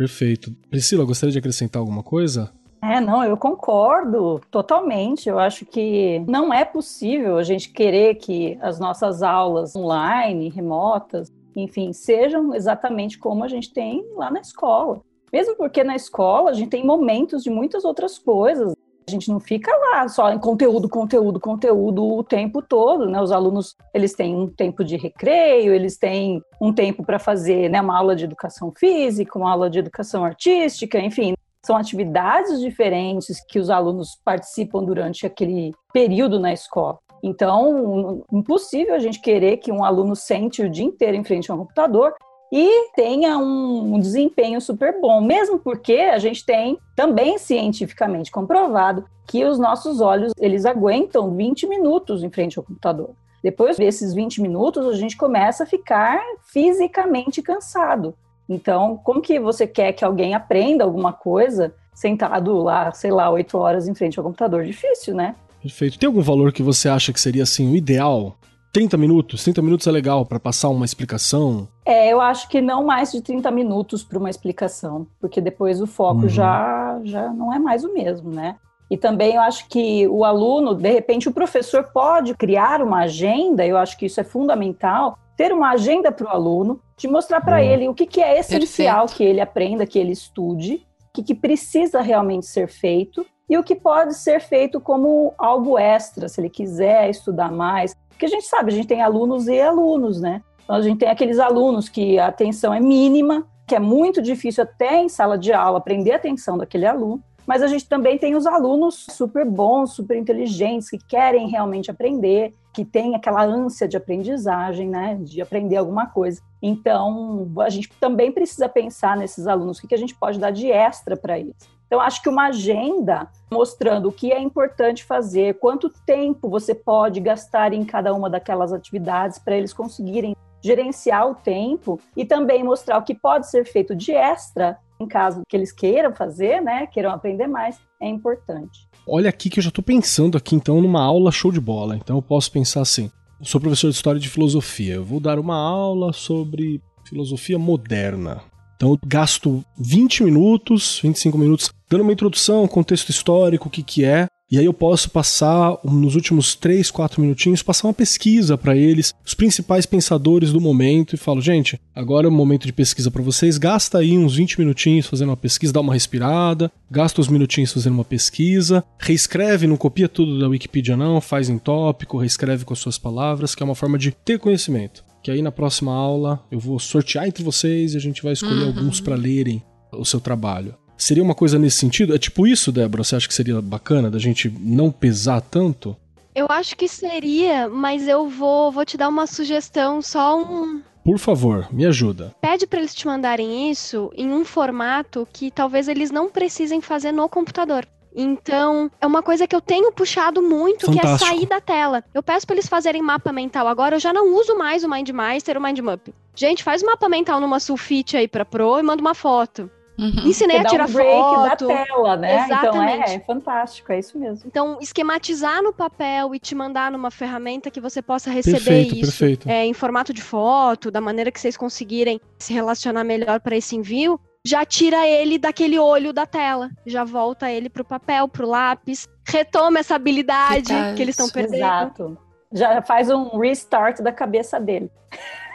Perfeito. 0.03 0.53
Priscila, 0.69 1.05
gostaria 1.05 1.31
de 1.31 1.38
acrescentar 1.38 1.79
alguma 1.79 2.03
coisa? 2.03 2.53
É, 2.83 3.01
não, 3.01 3.23
eu 3.23 3.37
concordo 3.37 4.41
totalmente. 4.51 5.29
Eu 5.29 5.38
acho 5.38 5.65
que 5.65 6.19
não 6.27 6.53
é 6.53 6.65
possível 6.65 7.38
a 7.38 7.45
gente 7.45 7.71
querer 7.71 8.17
que 8.17 8.59
as 8.61 8.81
nossas 8.81 9.23
aulas 9.23 9.77
online, 9.77 10.49
remotas, 10.49 11.33
enfim, 11.55 11.93
sejam 11.93 12.53
exatamente 12.53 13.17
como 13.17 13.45
a 13.45 13.49
gente 13.49 13.73
tem 13.73 14.05
lá 14.17 14.29
na 14.29 14.41
escola. 14.41 15.03
Mesmo 15.33 15.55
porque 15.55 15.85
na 15.85 15.95
escola 15.95 16.51
a 16.51 16.53
gente 16.53 16.71
tem 16.71 16.85
momentos 16.85 17.45
de 17.45 17.51
muitas 17.51 17.85
outras 17.85 18.19
coisas. 18.19 18.75
A 19.07 19.11
gente 19.11 19.29
não 19.29 19.41
fica 19.41 19.71
lá 19.77 20.09
só 20.09 20.31
em 20.33 20.38
conteúdo, 20.38 20.88
conteúdo, 20.88 21.41
conteúdo 21.41 22.05
o 22.05 22.23
tempo 22.23 22.62
todo, 22.62 23.07
né? 23.07 23.21
Os 23.21 23.33
alunos, 23.33 23.75
eles 23.93 24.15
têm 24.15 24.35
um 24.35 24.49
tempo 24.49 24.85
de 24.85 24.97
recreio, 24.97 25.75
eles 25.75 25.99
têm 25.99 26.41
um 26.61 26.73
tempo 26.73 27.05
para 27.05 27.19
fazer, 27.19 27.69
né, 27.69 27.81
uma 27.81 27.99
aula 27.99 28.15
de 28.15 28.25
educação 28.25 28.73
física, 28.79 29.38
uma 29.38 29.51
aula 29.51 29.69
de 29.69 29.79
educação 29.79 30.25
artística, 30.25 30.99
enfim, 30.99 31.35
são 31.65 31.77
atividades 31.77 32.61
diferentes 32.61 33.45
que 33.49 33.59
os 33.59 33.71
alunos 33.71 34.19
participam 34.25 34.85
durante 34.85 35.27
aquele 35.27 35.73
período 35.93 36.38
na 36.38 36.53
escola. 36.53 36.99
Então, 37.23 38.25
impossível 38.33 38.95
a 38.95 38.99
gente 38.99 39.21
querer 39.21 39.59
que 39.59 39.71
um 39.71 39.85
aluno 39.85 40.17
sente 40.17 40.61
o 40.62 40.69
dia 40.69 40.85
inteiro 40.85 41.17
em 41.17 41.23
frente 41.23 41.51
a 41.51 41.55
um 41.55 41.59
computador 41.59 42.12
e 42.55 42.91
tenha 42.95 43.38
um, 43.38 43.99
desempenho 43.99 44.61
super 44.61 45.01
bom, 45.01 45.23
mesmo 45.23 45.59
porque 45.59 45.95
a 45.95 46.19
gente 46.19 46.45
tem 46.45 46.79
também 46.95 47.38
cientificamente 47.38 48.31
comprovado 48.31 49.07
que 49.27 49.43
os 49.43 49.59
nossos 49.59 50.03
olhos 50.03 50.35
eles 50.38 50.67
aguentam 50.67 51.35
20 51.35 51.67
minutos 51.67 52.23
em 52.23 52.29
frente 52.29 52.59
ao 52.59 52.65
computador. 52.65 53.12
Depois 53.43 53.79
desses 53.79 54.12
20 54.12 54.43
minutos, 54.43 54.87
a 54.87 54.93
gente 54.93 55.17
começa 55.17 55.65
a 55.65 55.67
ficar 55.67 56.21
fisicamente 56.45 57.41
cansado. 57.41 58.15
Então, 58.47 59.01
como 59.03 59.23
que 59.23 59.41
você 59.41 59.67
quer 59.67 59.95
que 59.95 60.05
alguém 60.05 60.35
aprenda 60.35 60.85
alguma 60.85 61.12
coisa 61.12 61.75
sentado 61.95 62.55
lá, 62.59 62.93
sei 62.93 63.11
lá, 63.11 63.31
8 63.31 63.57
horas 63.57 63.88
em 63.88 63.95
frente 63.95 64.19
ao 64.19 64.25
computador? 64.25 64.62
Difícil, 64.65 65.15
né? 65.15 65.35
Perfeito. 65.62 65.99
Tem 65.99 66.07
algum 66.07 66.21
valor 66.21 66.53
que 66.53 66.62
você 66.62 66.88
acha 66.88 67.15
que 67.15 67.21
seria 67.21 67.45
assim 67.45 67.73
o 67.73 67.75
ideal 67.75 68.37
30 68.72 68.96
minutos? 68.96 69.44
30 69.44 69.61
minutos 69.61 69.87
é 69.87 69.90
legal 69.90 70.24
para 70.24 70.40
passar 70.40 70.70
uma 70.70 70.87
explicação? 70.87 71.68
É, 71.85 72.11
eu 72.11 72.20
acho 72.20 72.48
que 72.48 72.61
não 72.61 72.85
mais 72.85 73.12
de 73.12 73.20
30 73.20 73.50
minutos 73.50 74.02
para 74.02 74.18
uma 74.18 74.30
explicação, 74.30 75.06
porque 75.20 75.40
depois 75.40 75.80
o 75.82 75.87
foco 75.87 76.22
uhum. 76.22 76.28
já, 76.28 76.98
já 77.04 77.28
não 77.30 77.52
é 77.52 77.58
mais 77.58 77.85
o 77.85 77.92
mesmo, 77.92 78.30
né? 78.30 78.56
E 78.90 78.96
também 78.96 79.35
eu 79.35 79.42
acho 79.42 79.68
que 79.68 80.08
o 80.08 80.24
aluno, 80.24 80.74
de 80.74 80.90
repente, 80.90 81.28
o 81.28 81.32
professor 81.32 81.85
pode 81.92 82.35
criar 82.35 82.82
uma 82.82 83.00
agenda, 83.00 83.66
eu 83.66 83.76
acho 83.76 83.96
que 83.96 84.06
isso 84.06 84.20
é 84.20 84.24
fundamental, 84.24 85.18
ter 85.37 85.52
uma 85.52 85.70
agenda 85.70 86.11
para 86.11 86.26
o 86.26 86.30
aluno, 86.30 86.80
de 86.96 87.08
mostrar 87.08 87.42
para 87.42 87.56
uhum. 87.56 87.62
ele 87.62 87.88
o 87.88 87.94
que, 87.94 88.06
que 88.06 88.22
é 88.22 88.38
essencial 88.38 89.06
Perfeito. 89.06 89.16
que 89.16 89.24
ele 89.24 89.40
aprenda, 89.40 89.87
que 89.87 89.98
ele 89.98 90.12
estude, 90.12 90.87
o 91.08 91.12
que, 91.12 91.22
que 91.22 91.35
precisa 91.35 92.00
realmente 92.00 92.46
ser 92.46 92.68
feito 92.68 93.26
e 93.53 93.59
o 93.59 93.62
que 93.62 93.75
pode 93.75 94.15
ser 94.15 94.41
feito 94.41 94.81
como 94.81 95.35
algo 95.37 95.79
extra, 95.79 96.27
se 96.27 96.41
ele 96.41 96.49
quiser 96.49 97.11
estudar 97.11 97.53
mais. 97.53 97.95
Porque 98.09 98.25
a 98.25 98.29
gente 98.29 98.47
sabe, 98.47 98.73
a 98.73 98.75
gente 98.75 98.88
tem 98.88 99.03
alunos 99.03 99.47
e 99.47 99.61
alunos, 99.61 100.23
né? 100.23 100.43
Então 100.65 100.75
a 100.75 100.81
gente 100.81 101.01
tem 101.01 101.11
aqueles 101.11 101.38
alunos 101.38 101.87
que 101.87 102.19
a 102.19 102.29
atenção 102.29 102.73
é 102.73 102.81
mínima, 102.81 103.47
que 103.67 103.75
é 103.75 103.79
muito 103.79 104.23
difícil 104.23 104.65
até 104.65 105.03
em 105.03 105.09
sala 105.11 105.37
de 105.37 105.53
aula 105.53 105.77
aprender 105.77 106.12
a 106.12 106.17
atenção 106.17 106.57
daquele 106.57 106.87
aluno. 106.87 107.23
Mas 107.47 107.62
a 107.62 107.67
gente 107.67 107.87
também 107.87 108.17
tem 108.17 108.35
os 108.35 108.47
alunos 108.47 109.05
super 109.11 109.45
bons, 109.45 109.93
super 109.93 110.17
inteligentes, 110.17 110.88
que 110.88 110.97
querem 110.97 111.47
realmente 111.49 111.91
aprender, 111.91 112.55
que 112.73 112.87
têm 112.87 113.15
aquela 113.15 113.45
ânsia 113.45 113.87
de 113.87 113.99
aprendizagem, 113.99 114.88
né, 114.88 115.19
de 115.21 115.43
aprender 115.43 115.77
alguma 115.77 116.07
coisa. 116.07 116.41
Então, 116.62 117.53
a 117.59 117.69
gente 117.69 117.91
também 118.01 118.33
precisa 118.33 118.67
pensar 118.67 119.15
nesses 119.15 119.47
alunos, 119.47 119.79
o 119.79 119.87
que 119.87 119.95
a 119.95 119.99
gente 119.99 120.15
pode 120.15 120.38
dar 120.38 120.53
de 120.53 120.71
extra 120.71 121.19
para 121.19 121.38
eles. 121.38 121.55
Então, 121.92 122.00
acho 122.00 122.22
que 122.22 122.28
uma 122.31 122.46
agenda 122.46 123.28
mostrando 123.52 124.09
o 124.09 124.12
que 124.12 124.33
é 124.33 124.40
importante 124.40 125.05
fazer, 125.05 125.59
quanto 125.59 125.90
tempo 126.07 126.48
você 126.48 126.74
pode 126.74 127.20
gastar 127.20 127.74
em 127.74 127.85
cada 127.85 128.14
uma 128.14 128.31
daquelas 128.31 128.72
atividades 128.72 129.38
para 129.38 129.59
eles 129.59 129.74
conseguirem 129.74 130.35
gerenciar 130.64 131.28
o 131.28 131.35
tempo 131.35 132.00
e 132.16 132.24
também 132.24 132.64
mostrar 132.64 132.96
o 132.96 133.02
que 133.02 133.14
pode 133.14 133.50
ser 133.50 133.66
feito 133.66 133.94
de 133.94 134.11
extra 134.11 134.78
em 134.98 135.07
caso 135.07 135.42
que 135.46 135.55
eles 135.55 135.70
queiram 135.70 136.14
fazer, 136.14 136.62
né, 136.62 136.87
queiram 136.87 137.11
aprender 137.11 137.46
mais, 137.46 137.78
é 138.00 138.09
importante. 138.09 138.88
Olha 139.07 139.28
aqui 139.28 139.50
que 139.50 139.59
eu 139.59 139.62
já 139.62 139.68
estou 139.68 139.85
pensando 139.85 140.38
aqui 140.38 140.57
então 140.57 140.81
numa 140.81 141.05
aula 141.05 141.31
show 141.31 141.52
de 141.52 141.61
bola. 141.61 141.94
Então 141.94 142.16
eu 142.16 142.22
posso 142.22 142.50
pensar 142.50 142.81
assim: 142.81 143.11
sou 143.42 143.61
professor 143.61 143.90
de 143.90 143.96
história 143.96 144.18
de 144.18 144.31
filosofia, 144.31 144.94
eu 144.94 145.05
vou 145.05 145.20
dar 145.20 145.38
uma 145.38 145.57
aula 145.57 146.11
sobre 146.14 146.81
filosofia 147.05 147.59
moderna. 147.59 148.40
Então 148.83 148.90
eu 148.90 148.99
gasto 149.07 149.64
20 149.79 150.25
minutos, 150.25 150.99
25 151.05 151.38
minutos 151.38 151.71
dando 151.88 152.01
uma 152.01 152.12
introdução, 152.12 152.66
contexto 152.66 153.11
histórico, 153.11 153.68
o 153.68 153.71
que, 153.71 153.81
que 153.81 154.05
é. 154.05 154.27
E 154.51 154.59
aí 154.59 154.64
eu 154.64 154.75
posso 154.75 155.09
passar, 155.09 155.79
nos 155.85 156.16
últimos 156.16 156.57
3, 156.57 156.90
4 156.90 157.23
minutinhos, 157.23 157.62
passar 157.62 157.87
uma 157.87 157.95
pesquisa 157.95 158.59
para 158.59 158.77
eles, 158.77 159.14
os 159.25 159.35
principais 159.35 159.87
pensadores 159.87 160.51
do 160.51 160.61
momento, 160.61 161.14
e 161.14 161.16
falo, 161.16 161.40
gente, 161.40 161.81
agora 161.95 162.27
é 162.27 162.29
o 162.29 162.33
momento 162.33 162.66
de 162.66 162.73
pesquisa 162.73 163.09
para 163.09 163.23
vocês, 163.23 163.57
gasta 163.57 163.99
aí 163.99 164.18
uns 164.18 164.35
20 164.35 164.59
minutinhos 164.59 165.07
fazendo 165.07 165.29
uma 165.29 165.37
pesquisa, 165.37 165.73
dá 165.73 165.81
uma 165.81 165.95
respirada, 165.95 166.68
gasta 166.90 167.21
uns 167.21 167.29
minutinhos 167.29 167.73
fazendo 167.73 167.95
uma 167.95 168.05
pesquisa, 168.05 168.83
reescreve, 168.99 169.68
não 169.68 169.77
copia 169.77 170.09
tudo 170.09 170.40
da 170.40 170.49
Wikipedia 170.49 170.97
não, 170.97 171.21
faz 171.21 171.49
em 171.49 171.57
tópico, 171.57 172.18
reescreve 172.18 172.64
com 172.64 172.73
as 172.73 172.81
suas 172.81 172.99
palavras, 172.99 173.55
que 173.55 173.62
é 173.62 173.64
uma 173.64 173.77
forma 173.77 173.97
de 173.97 174.11
ter 174.11 174.40
conhecimento. 174.40 175.05
Que 175.22 175.30
aí 175.30 175.40
na 175.40 175.52
próxima 175.52 175.94
aula 175.94 176.44
eu 176.50 176.58
vou 176.58 176.78
sortear 176.78 177.26
entre 177.26 177.44
vocês 177.44 177.94
e 177.94 177.96
a 177.96 178.00
gente 178.00 178.22
vai 178.22 178.32
escolher 178.32 178.62
uhum. 178.62 178.68
alguns 178.68 179.00
para 179.00 179.14
lerem 179.14 179.62
o 179.92 180.04
seu 180.04 180.20
trabalho. 180.20 180.74
Seria 180.96 181.22
uma 181.22 181.35
coisa 181.35 181.58
nesse 181.58 181.78
sentido? 181.78 182.14
É 182.14 182.18
tipo 182.18 182.46
isso, 182.46 182.70
Débora? 182.70 183.02
Você 183.02 183.16
acha 183.16 183.28
que 183.28 183.35
seria 183.35 183.61
bacana 183.61 184.11
da 184.11 184.18
gente 184.18 184.52
não 184.61 184.90
pesar 184.90 185.40
tanto? 185.40 185.96
Eu 186.35 186.46
acho 186.48 186.76
que 186.76 186.88
seria, 186.88 187.68
mas 187.68 188.08
eu 188.08 188.28
vou, 188.28 188.72
vou 188.72 188.85
te 188.85 188.96
dar 188.96 189.08
uma 189.08 189.26
sugestão, 189.26 190.00
só 190.00 190.40
um. 190.40 190.80
Por 191.04 191.18
favor, 191.18 191.68
me 191.72 191.85
ajuda. 191.85 192.35
Pede 192.40 192.66
para 192.66 192.78
eles 192.78 192.94
te 192.94 193.06
mandarem 193.06 193.70
isso 193.70 194.11
em 194.16 194.32
um 194.32 194.44
formato 194.44 195.26
que 195.32 195.50
talvez 195.50 195.88
eles 195.88 196.11
não 196.11 196.30
precisem 196.30 196.80
fazer 196.80 197.12
no 197.12 197.28
computador. 197.28 197.87
Então, 198.14 198.90
é 199.01 199.07
uma 199.07 199.22
coisa 199.22 199.46
que 199.46 199.57
eu 199.57 199.61
tenho 199.61 199.90
puxado 199.92 200.42
muito, 200.42 200.87
Fantástico. 200.87 201.18
que 201.18 201.25
é 201.25 201.27
sair 201.27 201.46
da 201.46 201.61
tela. 201.61 202.05
Eu 202.12 202.22
peço 202.22 202.46
para 202.46 202.55
eles 202.57 202.68
fazerem 202.68 203.03
mapa 203.03 203.33
mental 203.33 203.66
agora, 203.66 203.96
eu 203.96 204.01
já 204.01 204.12
não 204.12 204.35
uso 204.35 204.57
mais 204.57 204.85
o 204.85 204.88
MindMaster, 204.88 205.57
o 205.57 205.62
MindMap. 205.62 206.12
Gente, 206.35 206.62
faz 206.62 206.83
mapa 206.83 207.09
mental 207.09 207.40
numa 207.40 207.61
sulfite 207.61 208.16
aí 208.16 208.29
pra 208.29 208.44
Pro 208.44 208.79
e 208.79 208.83
manda 208.83 209.01
uma 209.01 209.14
foto. 209.14 209.70
Uhum. 209.98 210.27
Ensinei 210.27 210.57
a 210.59 210.64
tirar 210.64 210.88
um 210.88 210.92
break 210.92 211.11
foto. 211.11 211.66
da 211.68 211.85
tela, 211.85 212.16
né? 212.16 212.44
Exatamente. 212.44 212.66
Então 212.66 213.12
é, 213.12 213.14
é, 213.14 213.20
fantástico, 213.20 213.92
é 213.92 213.98
isso 213.98 214.18
mesmo. 214.18 214.44
Então, 214.46 214.79
esquematizar 214.81 215.62
no 215.62 215.72
papel 215.72 216.35
e 216.35 216.38
te 216.38 216.55
mandar 216.55 216.90
numa 216.90 217.11
ferramenta 217.11 217.70
que 217.70 217.81
você 217.81 218.01
possa 218.01 218.31
receber 218.31 218.57
perfeito, 218.57 218.94
isso 218.94 219.03
perfeito. 219.03 219.48
É, 219.48 219.64
em 219.64 219.75
formato 219.75 220.12
de 220.12 220.22
foto, 220.22 220.90
da 220.90 221.01
maneira 221.01 221.31
que 221.31 221.38
vocês 221.38 221.57
conseguirem 221.57 222.20
se 222.38 222.53
relacionar 222.53 223.05
melhor 223.05 223.40
para 223.40 223.57
esse 223.57 223.77
envio, 223.77 224.18
já 224.44 224.64
tira 224.64 225.07
ele 225.07 225.38
daquele 225.38 225.78
olho 225.78 226.12
da 226.12 226.26
tela, 226.26 226.70
já 226.85 227.05
volta 227.05 227.50
ele 227.50 227.68
pro 227.68 227.85
papel, 227.85 228.26
pro 228.28 228.48
lápis, 228.48 229.09
retoma 229.24 229.78
essa 229.78 229.94
habilidade 229.94 230.72
que, 230.72 230.94
que 230.94 231.02
eles 231.02 231.14
estão 231.14 231.28
perdendo. 231.28 231.57
Exato. 231.57 232.18
Já 232.52 232.83
faz 232.83 233.09
um 233.09 233.38
restart 233.38 234.00
da 234.00 234.12
cabeça 234.12 234.61
dele. 234.61 234.90